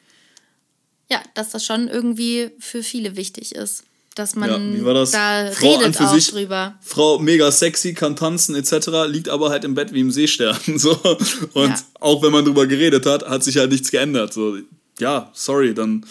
ja, 1.11 1.21
dass 1.35 1.51
das 1.51 1.65
schon 1.65 1.89
irgendwie 1.89 2.51
für 2.59 2.83
viele 2.83 3.17
wichtig 3.17 3.55
ist. 3.55 3.85
Dass 4.17 4.35
man 4.35 4.51
Ja, 4.51 5.05
da 5.05 5.53
Frau 5.53 5.75
an 5.77 5.81
redet 5.81 5.97
für 5.97 6.05
auch 6.09 6.13
sich- 6.15 6.29
drüber. 6.31 6.75
Frau 6.83 7.19
mega 7.21 7.51
sexy, 7.53 7.95
kann 7.95 8.17
tanzen 8.17 8.55
etc., 8.57 8.89
liegt 9.07 9.29
aber 9.29 9.51
halt 9.51 9.65
im 9.65 9.75
Bett 9.75 9.93
wie 9.93 10.01
im 10.01 10.11
Seestern. 10.11 10.57
So. 10.79 10.99
Und 11.55 11.69
Ja. 11.71 11.81
auch 12.01 12.21
wenn 12.23 12.33
man 12.33 12.45
drüber 12.45 12.67
geredet 12.67 13.07
hat, 13.07 13.27
hat 13.29 13.45
sich 13.45 13.57
halt 13.57 13.71
nichts 13.71 13.91
geändert. 13.91 14.33
So, 14.33 14.59
ja, 14.99 15.31
sorry, 15.33 15.75
dann, 15.75 16.05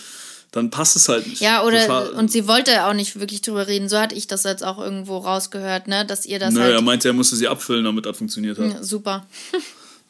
dann 0.51 0.69
passt 0.71 0.95
es 0.95 1.09
halt 1.09 1.27
nicht. 1.27 1.41
Ja, 1.41 1.63
oder 1.65 1.81
Total- 1.81 2.09
und 2.11 2.31
sie 2.31 2.47
wollte 2.47 2.85
auch 2.85 2.93
nicht 2.93 3.19
wirklich 3.19 3.41
drüber 3.41 3.67
reden. 3.67 3.89
So 3.89 3.99
hatte 3.99 4.15
ich 4.15 4.27
das 4.27 4.43
jetzt 4.43 4.63
auch 4.63 4.79
irgendwo 4.79 5.17
rausgehört, 5.17 5.87
ne? 5.89 6.05
Dass 6.05 6.25
ihr 6.25 6.39
das 6.39 6.53
Nö, 6.53 6.61
halt. 6.61 6.73
er 6.73 6.81
meinte, 6.81 7.09
er 7.09 7.13
musste 7.13 7.35
sie 7.35 7.49
abfüllen, 7.49 7.83
damit 7.83 8.05
das 8.05 8.17
funktioniert 8.17 8.57
hat. 8.57 8.73
Ja, 8.73 8.81
super. 8.83 9.27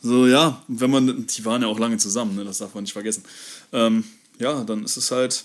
So, 0.02 0.28
ja, 0.28 0.62
wenn 0.70 0.92
man, 0.92 1.26
die 1.28 1.44
waren 1.44 1.62
ja 1.64 1.68
auch 1.68 1.80
lange 1.80 1.98
zusammen, 1.98 2.36
ne, 2.36 2.46
das 2.46 2.60
darf 2.60 2.74
man 2.76 2.84
nicht 2.84 2.94
vergessen. 2.94 3.24
Ähm, 3.74 4.06
ja, 4.40 4.64
dann 4.64 4.84
ist 4.84 4.98
es 4.98 5.12
halt, 5.12 5.44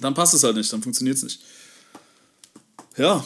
dann 0.00 0.14
passt 0.14 0.34
es 0.34 0.44
halt 0.44 0.56
nicht, 0.56 0.72
dann 0.72 0.82
funktioniert 0.82 1.16
es 1.16 1.24
nicht. 1.24 1.40
Ja, 2.96 3.24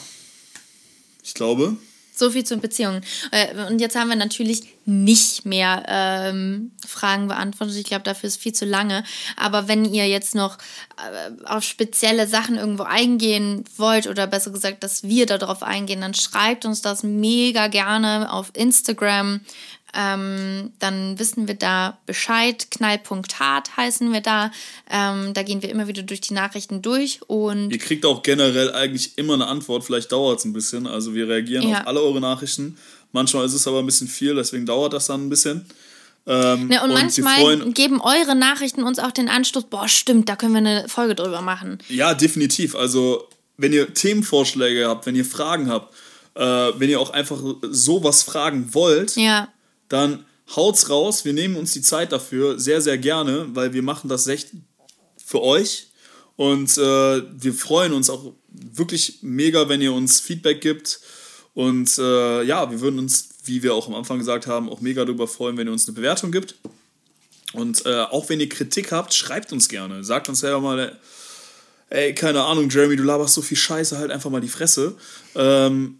ich 1.23 1.35
glaube, 1.35 1.77
So 2.21 2.31
viel 2.31 2.45
zur 2.45 2.59
Beziehung. 2.59 3.01
Äh, 3.31 3.67
Und 3.71 3.81
jetzt 3.81 3.97
haben 3.97 4.11
wir 4.11 4.17
natürlich 4.17 4.65
nicht 4.85 5.47
mehr 5.47 5.85
ähm, 5.89 6.71
Fragen 6.87 7.29
beantwortet. 7.29 7.77
Ich 7.77 7.85
glaube, 7.85 8.03
dafür 8.05 8.27
ist 8.27 8.43
viel 8.43 8.53
zu 8.53 8.67
lange. 8.67 9.05
Aber 9.37 9.69
wenn 9.69 9.87
ihr 9.87 10.07
jetzt 10.07 10.35
noch 10.35 10.59
äh, 10.99 11.31
auf 11.47 11.65
spezielle 11.65 12.27
Sachen 12.27 12.57
irgendwo 12.57 12.83
eingehen 12.83 13.65
wollt 13.79 14.07
oder 14.07 14.27
besser 14.27 14.51
gesagt, 14.51 14.83
dass 14.83 15.03
wir 15.03 15.25
darauf 15.25 15.63
eingehen, 15.63 16.03
dann 16.03 16.13
schreibt 16.13 16.67
uns 16.67 16.83
das 16.83 17.03
mega 17.03 17.69
gerne 17.69 18.31
auf 18.31 18.51
Instagram. 18.55 19.41
Ähm, 19.95 20.73
dann 20.79 21.19
wissen 21.19 21.49
wir 21.49 21.55
da 21.55 21.99
Bescheid. 22.07 22.71
Knall.hart 22.71 23.77
heißen 23.77 24.13
wir 24.13 24.21
da. 24.21 24.51
Ähm, 24.91 25.35
da 25.35 25.43
gehen 25.43 25.63
wir 25.63 25.69
immer 25.71 25.87
wieder 25.89 26.03
durch 26.03 26.21
die 26.21 26.35
Nachrichten 26.35 26.83
durch 26.83 27.21
und 27.27 27.71
ihr 27.71 27.79
kriegt 27.79 28.07
auch 28.07 28.23
generell 28.23 28.73
eigentlich 28.75 29.19
immer 29.19 29.35
eine 29.35 29.47
Antwort, 29.47 29.85
vielleicht 29.85 30.13
dauert 30.13 30.39
es 30.39 30.45
ein 30.45 30.53
bisschen. 30.53 30.87
Also 30.87 31.15
wir 31.15 31.29
reagieren 31.29 31.69
Ja. 31.69 31.81
auf 31.81 31.87
alle 31.87 32.01
eure 32.03 32.21
Nachrichten. 32.21 32.77
Manchmal 33.13 33.45
ist 33.47 33.55
es 33.55 33.67
aber 33.67 33.81
ein 33.81 33.87
bisschen 33.87 34.09
viel, 34.09 34.35
deswegen 34.35 34.67
dauert 34.67 34.93
das 34.93 35.07
dann 35.07 35.27
ein 35.27 35.31
bisschen. 35.31 35.67
Ähm, 36.27 36.71
Ja, 36.71 36.85
und, 36.85 36.91
wir 36.91 36.99
manchmal 36.99 37.59
geben 37.73 38.01
eure 38.01 38.37
Nachrichten 38.37 38.85
uns 38.85 38.99
auch 38.99 39.11
den 39.11 39.29
Anstoß, 39.29 39.65
boah, 39.65 39.89
stimmt, 39.89 40.29
da 40.29 40.37
können 40.37 40.53
wir 40.53 40.59
eine 40.59 40.89
Folge 40.89 41.15
drüber 41.15 41.41
machen. 41.41 41.79
Ja, 41.89 42.15
definitiv. 42.15 42.77
Also, 42.77 43.27
wenn 43.57 43.73
ihr 43.73 43.93
Themenvorschläge 43.93 44.87
habt, 44.87 45.07
wenn 45.07 45.17
ihr 45.17 45.25
Fragen 45.25 45.69
habt, 45.69 45.93
äh, 46.35 46.41
wenn 46.79 46.89
ihr 46.91 47.01
auch 47.01 47.11
einfach 47.11 47.41
sowas 47.63 48.23
fragen 48.23 48.73
wollt, 48.75 49.17
Ja, 49.17 49.49
dann 49.91 50.25
haut's 50.57 50.89
raus. 50.89 51.25
Wir 51.27 51.35
nehmen 51.35 51.57
uns 51.57 51.73
die 51.73 51.83
Zeit 51.83 52.13
dafür 52.13 52.59
sehr, 52.59 52.81
sehr 52.81 52.97
gerne, 52.97 53.49
weil 53.53 53.75
wir 53.75 53.83
machen 53.83 54.09
das 54.09 54.27
echt 54.27 54.53
für 55.25 55.43
euch. 55.43 55.89
Und 56.37 56.79
äh, 56.79 57.23
wir 57.43 57.53
freuen 57.53 57.93
uns 57.93 58.09
auch 58.09 58.33
wirklich 58.49 59.19
mega, 59.21 59.69
wenn 59.69 59.83
ihr 59.83 59.93
uns 59.93 60.21
Feedback 60.21 60.63
gibt. 60.63 61.01
Und 61.53 61.99
äh, 61.99 62.43
ja, 62.45 62.71
wir 62.71 62.81
würden 62.81 62.99
uns, 62.99 63.29
wie 63.45 63.63
wir 63.63 63.75
auch 63.75 63.89
am 63.89 63.95
Anfang 63.95 64.19
gesagt 64.19 64.47
haben, 64.47 64.71
auch 64.71 64.81
mega 64.81 65.05
darüber 65.05 65.29
freuen, 65.29 65.59
wenn 65.59 65.67
ihr 65.67 65.73
uns 65.73 65.87
eine 65.87 65.95
Bewertung 65.95 66.33
gibt. 66.33 66.55
Und 67.53 67.85
äh, 67.85 68.03
auch 68.03 68.29
wenn 68.29 68.41
ihr 68.41 68.49
Kritik 68.49 68.93
habt, 68.93 69.13
schreibt 69.13 69.53
uns 69.53 69.69
gerne. 69.69 70.05
Sagt 70.05 70.29
uns 70.29 70.41
selber 70.41 70.61
mal, 70.61 70.99
ey, 71.91 72.15
keine 72.15 72.43
Ahnung, 72.43 72.71
Jeremy, 72.71 72.97
du 72.97 73.03
laberst 73.03 73.35
so 73.35 73.43
viel 73.43 73.57
Scheiße, 73.57 73.99
halt 73.99 74.11
einfach 74.11 74.31
mal 74.31 74.41
die 74.41 74.49
Fresse. 74.49 74.97
Ähm, 75.35 75.99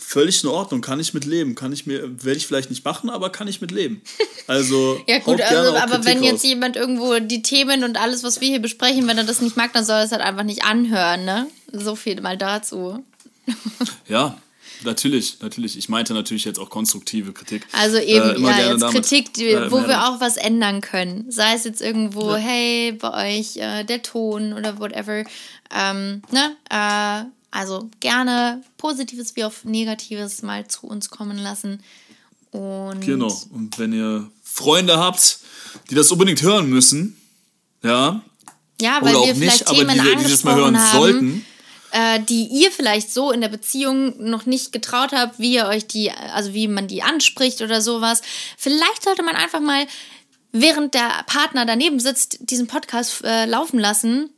völlig 0.00 0.42
in 0.42 0.48
Ordnung, 0.48 0.80
kann 0.80 0.98
ich 0.98 1.14
mit 1.14 1.24
leben. 1.24 1.54
Kann 1.54 1.72
ich 1.72 1.86
mir, 1.86 2.24
werde 2.24 2.38
ich 2.38 2.46
vielleicht 2.46 2.70
nicht 2.70 2.84
machen, 2.84 3.10
aber 3.10 3.30
kann 3.30 3.46
ich 3.48 3.60
mit 3.60 3.70
leben. 3.70 4.02
Also, 4.46 5.00
ja, 5.08 5.18
gut, 5.18 5.40
also, 5.40 5.76
aber 5.76 6.04
wenn 6.04 6.22
jetzt 6.22 6.44
jemand 6.44 6.76
irgendwo 6.76 7.18
die 7.18 7.42
Themen 7.42 7.84
und 7.84 8.00
alles, 8.00 8.24
was 8.24 8.40
wir 8.40 8.48
hier 8.48 8.60
besprechen, 8.60 9.06
wenn 9.06 9.18
er 9.18 9.24
das 9.24 9.40
nicht 9.40 9.56
mag, 9.56 9.72
dann 9.72 9.84
soll 9.84 9.96
er 9.96 10.04
es 10.04 10.12
halt 10.12 10.22
einfach 10.22 10.44
nicht 10.44 10.64
anhören, 10.64 11.24
ne? 11.24 11.46
So 11.72 11.94
viel 11.94 12.20
mal 12.20 12.36
dazu. 12.36 13.04
ja, 14.08 14.36
Natürlich, 14.82 15.40
natürlich. 15.40 15.76
Ich 15.76 15.88
meinte 15.88 16.14
natürlich 16.14 16.44
jetzt 16.44 16.58
auch 16.58 16.70
konstruktive 16.70 17.32
Kritik. 17.32 17.66
Also 17.72 17.98
eben, 17.98 18.36
äh, 18.36 18.40
ja, 18.40 18.70
jetzt 18.70 18.82
damit, 18.82 18.94
Kritik, 18.94 19.34
die, 19.34 19.50
äh, 19.50 19.70
wo 19.70 19.86
wir 19.86 20.08
auch 20.08 20.20
was 20.20 20.36
ändern 20.36 20.80
können. 20.80 21.30
Sei 21.30 21.54
es 21.54 21.64
jetzt 21.64 21.82
irgendwo, 21.82 22.32
ja. 22.32 22.36
hey, 22.36 22.92
bei 22.92 23.38
euch 23.38 23.56
äh, 23.56 23.84
der 23.84 24.02
Ton 24.02 24.52
oder 24.52 24.78
whatever. 24.78 25.24
Ähm, 25.74 26.22
ne? 26.30 26.56
Also 27.50 27.90
gerne 28.00 28.62
Positives 28.76 29.34
wie 29.36 29.44
auch 29.44 29.52
Negatives 29.64 30.42
mal 30.42 30.66
zu 30.68 30.86
uns 30.86 31.10
kommen 31.10 31.38
lassen. 31.38 31.82
Und 32.52 33.00
genau. 33.00 33.32
Und 33.50 33.78
wenn 33.78 33.92
ihr 33.92 34.30
Freunde 34.42 34.98
habt, 34.98 35.38
die 35.90 35.94
das 35.94 36.10
unbedingt 36.10 36.42
hören 36.42 36.68
müssen, 36.68 37.20
ja. 37.82 38.22
Ja, 38.80 38.98
weil 39.02 39.14
wir 39.14 39.34
vielleicht 39.34 39.68
nicht, 39.68 39.78
Themen 39.78 40.00
aber 40.00 40.10
die, 40.10 40.24
die 40.24 40.30
das 40.30 40.44
mal 40.44 40.54
hören 40.54 40.78
haben, 40.78 40.98
sollten 40.98 41.46
äh, 41.92 42.20
die 42.20 42.46
ihr 42.46 42.70
vielleicht 42.70 43.12
so 43.12 43.30
in 43.30 43.40
der 43.40 43.48
Beziehung 43.48 44.14
noch 44.18 44.46
nicht 44.46 44.72
getraut 44.72 45.12
habt, 45.12 45.38
wie 45.38 45.54
ihr 45.54 45.66
euch 45.66 45.86
die, 45.86 46.10
also 46.10 46.54
wie 46.54 46.68
man 46.68 46.86
die 46.86 47.02
anspricht 47.02 47.62
oder 47.62 47.80
sowas. 47.80 48.22
Vielleicht 48.56 49.04
sollte 49.04 49.22
man 49.22 49.36
einfach 49.36 49.60
mal, 49.60 49.86
während 50.52 50.94
der 50.94 51.24
Partner 51.26 51.66
daneben 51.66 52.00
sitzt, 52.00 52.38
diesen 52.40 52.66
Podcast 52.66 53.22
äh, 53.24 53.46
laufen 53.46 53.78
lassen. 53.78 54.30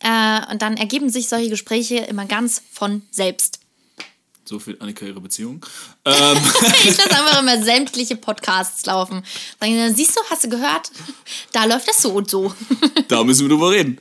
Äh, 0.00 0.52
und 0.52 0.62
dann 0.62 0.76
ergeben 0.76 1.10
sich 1.10 1.28
solche 1.28 1.50
Gespräche 1.50 1.96
immer 1.96 2.26
ganz 2.26 2.62
von 2.72 3.02
selbst. 3.10 3.60
So 4.48 4.60
viel 4.60 4.76
Annika 4.78 5.04
ihre 5.04 5.20
Beziehung. 5.20 5.64
Ähm. 6.04 6.36
ich 6.84 6.96
lasse 6.96 7.10
einfach 7.10 7.42
immer 7.42 7.60
sämtliche 7.64 8.14
Podcasts 8.14 8.86
laufen. 8.86 9.24
Dann 9.58 9.94
siehst 9.94 10.16
du, 10.16 10.20
hast 10.30 10.44
du 10.44 10.48
gehört? 10.48 10.92
Da 11.50 11.64
läuft 11.64 11.88
das 11.88 12.00
so 12.00 12.12
und 12.12 12.30
so. 12.30 12.54
da 13.08 13.24
müssen 13.24 13.42
wir 13.42 13.48
drüber 13.48 13.72
reden. 13.72 13.98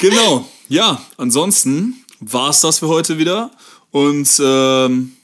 Genau. 0.00 0.48
Ja, 0.68 1.00
ansonsten 1.16 2.04
war 2.18 2.50
es 2.50 2.60
das 2.60 2.80
für 2.80 2.88
heute 2.88 3.18
wieder. 3.18 3.52
Und 3.92 4.28
ähm, 4.40 5.16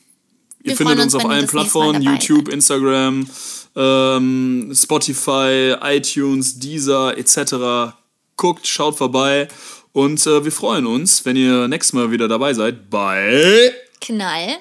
ihr 0.62 0.76
findet 0.76 1.00
uns, 1.00 1.14
uns 1.14 1.16
auf 1.16 1.28
allen 1.28 1.48
Plattformen, 1.48 2.00
YouTube, 2.00 2.48
Instagram, 2.48 3.28
ähm, 3.74 4.72
Spotify, 4.72 5.74
iTunes, 5.82 6.60
Deezer 6.60 7.18
etc. 7.18 7.96
Guckt, 8.36 8.68
schaut 8.68 8.96
vorbei 8.96 9.48
und 9.92 10.26
äh, 10.26 10.44
wir 10.44 10.52
freuen 10.52 10.86
uns, 10.86 11.24
wenn 11.24 11.36
ihr 11.36 11.68
nächstes 11.68 11.92
Mal 11.92 12.10
wieder 12.10 12.28
dabei 12.28 12.54
seid 12.54 12.90
bei 12.90 13.72
Knall 14.00 14.58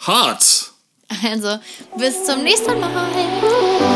Hart. 0.00 0.72
Also, 1.24 1.58
bis 1.98 2.24
zum 2.24 2.42
nächsten 2.42 2.80
Mal. 2.80 3.91